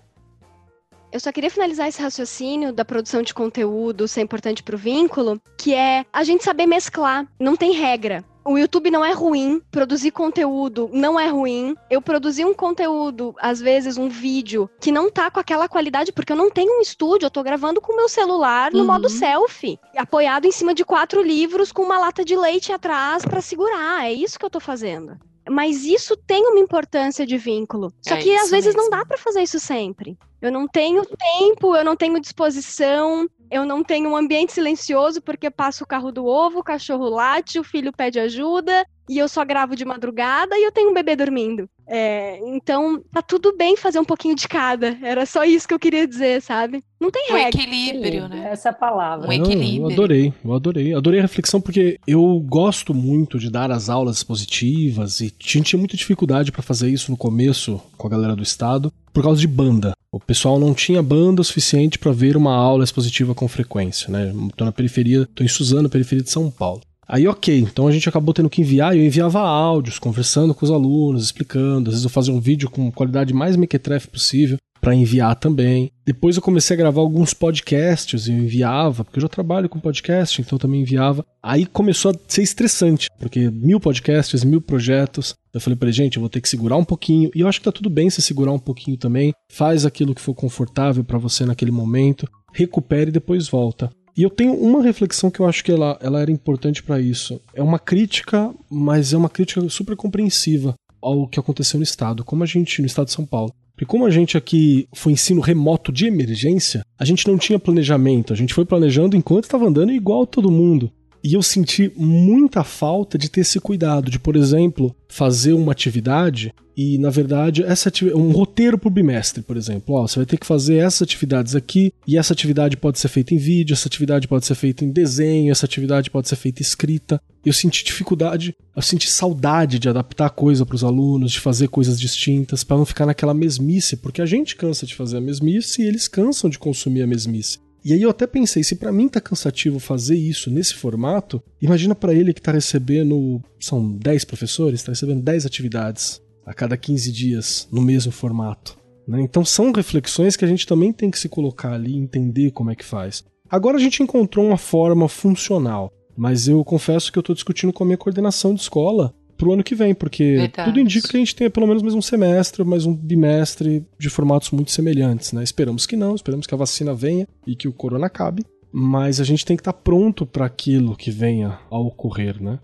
Eu 1.13 1.19
só 1.19 1.33
queria 1.33 1.51
finalizar 1.51 1.89
esse 1.89 2.01
raciocínio 2.01 2.73
da 2.73 2.85
produção 2.85 3.21
de 3.21 3.35
conteúdo 3.35 4.07
ser 4.07 4.21
importante 4.21 4.63
para 4.63 4.77
o 4.77 4.79
vínculo, 4.79 5.41
que 5.57 5.75
é 5.75 6.05
a 6.13 6.23
gente 6.23 6.45
saber 6.45 6.67
mesclar. 6.67 7.27
Não 7.39 7.57
tem 7.57 7.73
regra. 7.73 8.25
O 8.45 8.57
YouTube 8.57 8.91
não 8.91 9.05
é 9.05 9.13
ruim, 9.13 9.61
produzir 9.71 10.13
conteúdo 10.13 10.89
não 10.93 11.21
é 11.21 11.29
ruim. 11.29 11.75
Eu 11.91 12.01
produzi 12.01 12.45
um 12.45 12.55
conteúdo, 12.55 13.35
às 13.39 13.61
vezes 13.61 13.99
um 13.99 14.09
vídeo, 14.09 14.71
que 14.81 14.91
não 14.91 15.11
tá 15.11 15.31
com 15.31 15.39
aquela 15.39 15.69
qualidade, 15.69 16.13
porque 16.13 16.33
eu 16.33 16.37
não 16.37 16.51
tenho 16.51 16.79
um 16.79 16.81
estúdio, 16.81 17.27
eu 17.27 17.31
tô 17.31 17.43
gravando 17.43 17.81
com 17.81 17.93
o 17.93 17.97
meu 17.97 18.09
celular 18.09 18.73
no 18.73 18.81
uhum. 18.81 18.87
modo 18.87 19.09
selfie, 19.09 19.79
apoiado 19.97 20.47
em 20.47 20.53
cima 20.53 20.73
de 20.73 20.85
quatro 20.85 21.23
livros 21.23 21.71
com 21.71 21.83
uma 21.83 21.99
lata 21.99 22.25
de 22.25 22.35
leite 22.35 22.73
atrás 22.73 23.25
para 23.25 23.43
segurar. 23.43 24.07
É 24.07 24.13
isso 24.13 24.39
que 24.39 24.45
eu 24.45 24.51
tô 24.51 24.59
fazendo. 24.59 25.19
Mas 25.49 25.84
isso 25.84 26.16
tem 26.16 26.47
uma 26.47 26.61
importância 26.61 27.26
de 27.26 27.38
vínculo. 27.38 27.93
Só 28.03 28.14
é 28.14 28.18
que 28.18 28.34
às 28.36 28.51
vezes 28.51 28.74
mesmo. 28.74 28.82
não 28.82 28.91
dá 28.91 29.05
para 29.05 29.18
fazer 29.18 29.43
isso 29.43 29.59
sempre. 29.59 30.16
Eu 30.41 30.51
não 30.51 30.66
tenho 30.66 31.05
tempo, 31.05 31.76
eu 31.76 31.84
não 31.84 31.97
tenho 31.97 32.20
disposição, 32.20 33.28
eu 33.51 33.64
não 33.64 33.82
tenho 33.82 34.11
um 34.11 34.16
ambiente 34.16 34.53
silencioso 34.53 35.20
porque 35.20 35.51
passa 35.51 35.82
o 35.84 35.86
carro 35.86 36.12
do 36.12 36.24
ovo, 36.24 36.61
o 36.61 36.64
cachorro 36.64 37.09
late, 37.09 37.59
o 37.59 37.64
filho 37.64 37.93
pede 37.93 38.18
ajuda 38.18 38.86
e 39.11 39.19
eu 39.19 39.29
só 39.29 39.45
gravo 39.45 39.75
de 39.75 39.85
madrugada 39.85 40.57
e 40.57 40.65
eu 40.65 40.71
tenho 40.71 40.89
um 40.89 40.95
bebê 40.95 41.17
dormindo. 41.17 41.69
É, 41.85 42.39
então, 42.47 43.03
tá 43.13 43.21
tudo 43.21 43.57
bem 43.57 43.77
fazer 43.77 43.99
um 43.99 44.05
pouquinho 44.05 44.37
de 44.37 44.47
cada. 44.47 44.97
Era 45.03 45.27
só 45.27 45.45
isso 45.45 45.67
que 45.67 45.75
eu 45.75 45.81
queria 45.81 46.07
dizer, 46.07 46.41
sabe? 46.41 46.81
Não 47.01 47.11
tem 47.11 47.33
um 47.33 47.35
regra. 47.35 47.61
equilíbrio, 47.61 48.29
né? 48.29 48.51
Essa 48.53 48.73
palavra. 48.73 49.29
Um 49.29 49.33
equilíbrio. 49.33 49.79
Eu, 49.79 49.89
eu 49.89 49.93
adorei, 49.93 50.35
eu 50.45 50.55
adorei. 50.55 50.95
Adorei 50.95 51.19
a 51.19 51.23
reflexão 51.23 51.61
porque 51.61 51.99
eu 52.07 52.39
gosto 52.47 52.95
muito 52.95 53.37
de 53.37 53.51
dar 53.51 53.73
as 53.73 53.89
aulas 53.89 54.23
positivas 54.23 55.21
e 55.21 55.29
tinha, 55.29 55.65
tinha 55.65 55.79
muita 55.79 55.97
dificuldade 55.97 56.53
para 56.53 56.63
fazer 56.63 56.89
isso 56.89 57.11
no 57.11 57.17
começo 57.17 57.83
com 57.97 58.07
a 58.07 58.11
galera 58.11 58.37
do 58.37 58.45
estado 58.45 58.93
por 59.13 59.25
causa 59.25 59.41
de 59.41 59.49
banda. 59.49 59.93
O 60.13 60.21
pessoal 60.21 60.57
não 60.61 60.73
tinha 60.73 61.03
banda 61.03 61.41
o 61.41 61.45
suficiente 61.45 61.99
para 61.99 62.13
ver 62.13 62.37
uma 62.37 62.55
aula 62.55 62.85
expositiva 62.85 63.35
com 63.35 63.49
frequência, 63.49 64.09
né? 64.09 64.33
Tô 64.57 64.65
na 64.65 64.71
periferia, 64.71 65.29
tô 65.35 65.43
em 65.43 65.49
Suzano, 65.49 65.91
periferia 65.91 66.23
de 66.23 66.31
São 66.31 66.49
Paulo. 66.49 66.83
Aí, 67.13 67.27
ok, 67.27 67.59
então 67.59 67.89
a 67.89 67.91
gente 67.91 68.09
acabou 68.09 68.33
tendo 68.33 68.49
que 68.49 68.61
enviar, 68.61 68.95
e 68.95 69.01
eu 69.01 69.05
enviava 69.05 69.41
áudios, 69.41 69.99
conversando 69.99 70.55
com 70.55 70.65
os 70.65 70.71
alunos, 70.71 71.25
explicando. 71.25 71.91
Às 71.91 71.95
vezes 71.95 72.05
eu 72.05 72.11
fazia 72.11 72.33
um 72.33 72.39
vídeo 72.39 72.71
com 72.71 72.89
qualidade 72.93 73.35
mais 73.35 73.57
mequetrefe 73.57 74.07
possível 74.07 74.59
para 74.81 74.95
enviar 74.95 75.35
também. 75.35 75.91
Depois 76.07 76.37
eu 76.37 76.43
comecei 76.43 76.75
a 76.75 76.79
gravar 76.79 77.01
alguns 77.01 77.35
podcasts 77.35 78.29
e 78.29 78.33
eu 78.33 78.39
enviava, 78.39 79.05
porque 79.05 79.19
eu 79.19 79.23
já 79.23 79.29
trabalho 79.29 79.69
com 79.69 79.81
podcast, 79.81 80.41
então 80.41 80.57
também 80.57 80.83
enviava. 80.83 81.27
Aí 81.43 81.67
começou 81.67 82.13
a 82.13 82.15
ser 82.29 82.43
estressante, 82.43 83.09
porque 83.19 83.51
mil 83.51 83.81
podcasts, 83.81 84.45
mil 84.45 84.61
projetos. 84.61 85.35
Eu 85.53 85.61
falei 85.61 85.77
ele, 85.83 85.93
gente, 85.93 86.17
eu 86.17 86.21
vou 86.21 86.31
ter 86.31 86.41
que 86.41 86.49
segurar 86.49 86.77
um 86.77 86.85
pouquinho. 86.85 87.29
E 87.35 87.41
eu 87.41 87.49
acho 87.49 87.59
que 87.59 87.65
tá 87.65 87.73
tudo 87.73 87.91
bem 87.91 88.09
se 88.09 88.23
segurar 88.23 88.53
um 88.53 88.59
pouquinho 88.59 88.97
também. 88.97 89.33
Faz 89.51 89.85
aquilo 89.85 90.15
que 90.15 90.21
for 90.21 90.33
confortável 90.33 91.03
para 91.03 91.19
você 91.19 91.45
naquele 91.45 91.73
momento, 91.73 92.29
recupere 92.53 93.11
e 93.11 93.13
depois 93.13 93.49
volta. 93.49 93.91
E 94.17 94.23
eu 94.23 94.31
tenho 94.31 94.55
uma 94.55 94.83
reflexão 94.83 95.31
que 95.31 95.41
eu 95.41 95.47
acho 95.47 95.65
que 95.65 95.73
ela, 95.73 95.99
ela 96.03 96.21
era 96.21 96.31
importante 96.31 96.83
para 96.83 97.01
isso. 97.01 97.41
É 97.55 97.63
uma 97.63 97.79
crítica, 97.79 98.53
mas 98.69 99.13
é 99.13 99.17
uma 99.17 99.29
crítica 99.29 99.67
super 99.69 99.97
compreensiva 99.97 100.75
ao 101.01 101.27
que 101.27 101.41
aconteceu 101.41 101.79
no 101.79 101.85
estado. 101.85 102.25
Como 102.25 102.43
a 102.43 102.47
gente, 102.47 102.81
no 102.81 102.87
estado 102.87 103.07
de 103.07 103.13
São 103.13 103.25
Paulo. 103.25 103.53
Porque 103.73 103.87
como 103.87 104.05
a 104.05 104.11
gente 104.11 104.37
aqui 104.37 104.87
foi 104.95 105.13
ensino 105.13 105.41
remoto 105.41 105.91
de 105.91 106.07
emergência, 106.07 106.85
a 106.99 107.05
gente 107.05 107.27
não 107.27 107.39
tinha 107.39 107.59
planejamento. 107.59 108.33
A 108.33 108.37
gente 108.37 108.53
foi 108.53 108.67
planejando 108.67 109.17
enquanto 109.17 109.45
estava 109.45 109.67
andando 109.67 109.91
igual 109.91 110.27
todo 110.27 110.51
mundo. 110.51 110.93
E 111.23 111.35
eu 111.35 111.43
senti 111.43 111.93
muita 111.97 112.65
falta 112.65 113.17
de 113.17 113.31
ter 113.31 113.41
esse 113.41 113.61
cuidado, 113.61 114.11
de, 114.11 114.19
por 114.19 114.37
exemplo, 114.37 114.95
fazer 115.09 115.53
uma 115.53 115.73
atividade 115.73 116.53
e, 116.83 116.97
na 116.97 117.11
verdade, 117.11 117.62
essa 117.62 117.93
um 118.14 118.31
roteiro 118.31 118.81
o 118.83 118.89
bimestre, 118.89 119.43
por 119.43 119.55
exemplo. 119.59 119.97
Ó, 119.97 120.07
você 120.07 120.20
vai 120.20 120.24
ter 120.24 120.39
que 120.39 120.47
fazer 120.47 120.76
essas 120.76 121.03
atividades 121.03 121.55
aqui, 121.55 121.93
e 122.07 122.16
essa 122.16 122.33
atividade 122.33 122.74
pode 122.74 122.99
ser 122.99 123.09
feita 123.09 123.35
em 123.35 123.37
vídeo, 123.37 123.74
essa 123.74 123.87
atividade 123.87 124.26
pode 124.26 124.47
ser 124.47 124.55
feita 124.55 124.83
em 124.83 124.91
desenho, 124.91 125.53
essa 125.53 125.66
atividade 125.66 126.11
pode 126.11 126.26
ser 126.26 126.37
feita 126.37 126.62
escrita. 126.62 127.20
Eu 127.45 127.53
senti 127.53 127.85
dificuldade, 127.85 128.57
eu 128.74 128.81
senti 128.81 129.11
saudade 129.11 129.78
de 129.78 129.91
adaptar 129.91 130.31
coisa 130.31 130.64
para 130.64 130.74
os 130.74 130.83
alunos, 130.83 131.33
de 131.33 131.41
fazer 131.41 131.68
coisas 131.68 132.01
distintas, 132.01 132.64
para 132.64 132.78
não 132.78 132.87
ficar 132.87 133.05
naquela 133.05 133.35
mesmice, 133.35 133.99
porque 133.99 134.22
a 134.22 134.26
gente 134.26 134.57
cansa 134.57 134.87
de 134.87 134.95
fazer 134.95 135.18
a 135.18 135.20
mesmice 135.20 135.83
e 135.83 135.87
eles 135.87 136.09
cansam 136.09 136.49
de 136.49 136.59
consumir 136.59 137.03
a 137.03 137.07
mesmice. 137.07 137.59
E 137.85 137.93
aí 137.93 138.01
eu 138.01 138.09
até 138.09 138.26
pensei, 138.26 138.64
se 138.64 138.76
para 138.76 138.91
mim 138.91 139.07
tá 139.07 139.20
cansativo 139.20 139.78
fazer 139.78 140.16
isso 140.16 140.51
nesse 140.51 140.72
formato, 140.72 141.43
imagina 141.61 141.95
para 141.95 142.14
ele 142.14 142.33
que 142.33 142.41
tá 142.41 142.53
recebendo, 142.53 143.43
são 143.59 143.93
10 143.99 144.24
professores, 144.24 144.83
tá 144.83 144.93
recebendo 144.93 145.20
10 145.20 145.45
atividades 145.45 146.22
a 146.51 146.55
cada 146.55 146.76
15 146.76 147.12
dias 147.12 147.68
no 147.70 147.80
mesmo 147.80 148.11
formato. 148.11 148.76
Né? 149.07 149.20
Então 149.22 149.44
são 149.44 149.70
reflexões 149.70 150.36
que 150.36 150.44
a 150.44 150.48
gente 150.48 150.66
também 150.66 150.92
tem 150.92 151.09
que 151.09 151.18
se 151.18 151.28
colocar 151.28 151.72
ali 151.72 151.92
e 151.92 151.96
entender 151.96 152.51
como 152.51 152.72
é 152.72 152.74
que 152.74 152.84
faz. 152.84 153.24
Agora 153.48 153.76
a 153.76 153.80
gente 153.80 154.03
encontrou 154.03 154.44
uma 154.44 154.59
forma 154.59 155.09
funcional, 155.09 155.92
mas 156.16 156.48
eu 156.48 156.64
confesso 156.64 157.12
que 157.12 157.18
eu 157.18 157.20
estou 157.20 157.36
discutindo 157.36 157.72
com 157.72 157.84
a 157.84 157.86
minha 157.86 157.96
coordenação 157.96 158.53
de 158.53 158.62
escola 158.62 159.14
pro 159.36 159.53
ano 159.53 159.62
que 159.62 159.76
vem, 159.76 159.94
porque 159.94 160.36
Verdade. 160.38 160.70
tudo 160.70 160.80
indica 160.80 161.09
que 161.09 161.16
a 161.16 161.20
gente 161.20 161.36
tenha 161.36 161.48
pelo 161.48 161.68
menos 161.68 161.84
mais 161.84 161.94
um 161.94 162.03
semestre, 162.03 162.64
mais 162.64 162.84
um 162.84 162.94
bimestre 162.94 163.86
de 163.96 164.11
formatos 164.11 164.51
muito 164.51 164.72
semelhantes, 164.72 165.32
né? 165.32 165.44
Esperamos 165.44 165.86
que 165.86 165.94
não, 165.94 166.16
esperamos 166.16 166.48
que 166.48 166.55
a 166.55 166.59
vacina 166.59 166.92
venha 166.92 167.28
e 167.46 167.55
que 167.55 167.68
o 167.68 167.72
corona 167.72 168.07
acabe, 168.07 168.44
mas 168.72 169.20
a 169.20 169.24
gente 169.24 169.46
tem 169.46 169.57
que 169.57 169.61
estar 169.61 169.72
tá 169.72 169.78
pronto 169.78 170.26
para 170.26 170.46
aquilo 170.46 170.96
que 170.96 171.12
venha 171.12 171.61
a 171.70 171.78
ocorrer, 171.78 172.42
né? 172.42 172.59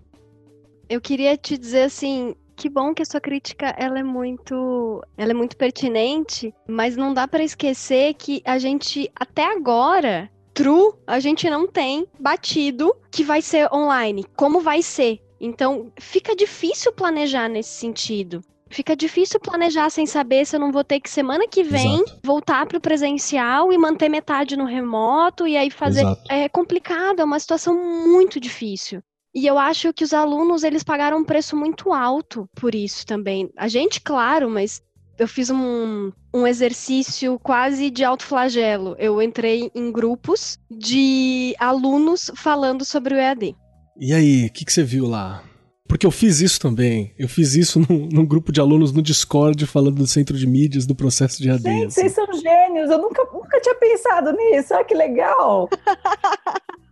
Eu 0.89 0.99
queria 0.99 1.35
te 1.37 1.57
dizer 1.57 1.83
assim, 1.83 2.35
que 2.57 2.67
bom 2.67 2.93
que 2.93 3.03
a 3.03 3.05
sua 3.05 3.21
crítica 3.21 3.73
ela 3.77 3.99
é 3.99 4.03
muito, 4.03 5.01
ela 5.15 5.31
é 5.31 5.33
muito 5.33 5.55
pertinente, 5.55 6.53
mas 6.67 6.97
não 6.97 7.13
dá 7.13 7.27
para 7.27 7.43
esquecer 7.43 8.15
que 8.15 8.41
a 8.43 8.57
gente 8.57 9.09
até 9.15 9.45
agora 9.45 10.29
True, 10.57 10.93
a 11.05 11.19
gente 11.19 11.47
não 11.51 11.67
tem 11.67 12.07
batido 12.19 12.91
que 13.11 13.23
vai 13.23 13.43
ser 13.43 13.71
online. 13.71 14.25
Como 14.35 14.59
vai 14.59 14.81
ser? 14.81 15.21
Então, 15.39 15.91
fica 15.99 16.35
difícil 16.35 16.91
planejar 16.91 17.47
nesse 17.47 17.69
sentido. 17.69 18.41
Fica 18.67 18.95
difícil 18.95 19.39
planejar 19.39 19.91
sem 19.91 20.07
saber 20.07 20.47
se 20.47 20.55
eu 20.55 20.59
não 20.59 20.71
vou 20.71 20.83
ter 20.83 20.99
que 20.99 21.11
semana 21.11 21.47
que 21.47 21.63
vem 21.63 22.01
Exato. 22.01 22.19
voltar 22.23 22.65
para 22.65 22.79
o 22.79 22.81
presencial 22.81 23.71
e 23.71 23.77
manter 23.77 24.09
metade 24.09 24.57
no 24.57 24.65
remoto 24.65 25.47
e 25.47 25.55
aí 25.55 25.69
fazer. 25.69 26.01
Exato. 26.01 26.21
É 26.27 26.49
complicado, 26.49 27.19
é 27.19 27.23
uma 27.23 27.39
situação 27.39 27.75
muito 27.75 28.39
difícil. 28.39 29.03
E 29.37 29.45
eu 29.45 29.59
acho 29.59 29.93
que 29.93 30.03
os 30.03 30.13
alunos, 30.13 30.63
eles 30.63 30.83
pagaram 30.83 31.19
um 31.19 31.23
preço 31.23 31.55
muito 31.55 31.93
alto 31.93 32.49
por 32.55 32.73
isso 32.73 33.05
também. 33.05 33.51
A 33.55 33.67
gente, 33.67 34.01
claro, 34.01 34.49
mas 34.49 34.81
eu 35.15 35.27
fiz 35.27 35.51
um, 35.51 36.11
um 36.33 36.47
exercício 36.47 37.37
quase 37.37 37.91
de 37.91 38.03
autoflagelo. 38.03 38.95
Eu 38.97 39.21
entrei 39.21 39.69
em 39.75 39.91
grupos 39.91 40.57
de 40.71 41.55
alunos 41.59 42.31
falando 42.33 42.83
sobre 42.83 43.13
o 43.13 43.17
EAD. 43.17 43.55
E 43.99 44.11
aí, 44.11 44.47
o 44.47 44.51
que, 44.51 44.65
que 44.65 44.73
você 44.73 44.83
viu 44.83 45.05
lá? 45.05 45.43
Porque 45.87 46.07
eu 46.07 46.11
fiz 46.11 46.41
isso 46.41 46.59
também. 46.59 47.13
Eu 47.15 47.29
fiz 47.29 47.53
isso 47.53 47.79
num, 47.79 48.09
num, 48.11 48.25
grupo 48.25 48.51
de 48.51 48.59
alunos 48.59 48.91
no 48.91 49.03
Discord 49.03 49.67
falando 49.67 49.97
do 49.97 50.07
centro 50.07 50.35
de 50.35 50.47
mídias, 50.47 50.87
do 50.87 50.95
processo 50.95 51.43
de 51.43 51.51
AD. 51.51 51.61
Gente, 51.61 51.85
assim. 51.85 52.01
vocês 52.01 52.13
são 52.13 52.25
gênios. 52.33 52.89
Eu 52.89 52.97
nunca, 52.97 53.23
nunca 53.31 53.61
tinha 53.61 53.75
pensado 53.75 54.31
nisso. 54.31 54.73
Olha 54.73 54.83
que 54.83 54.95
legal. 54.95 55.69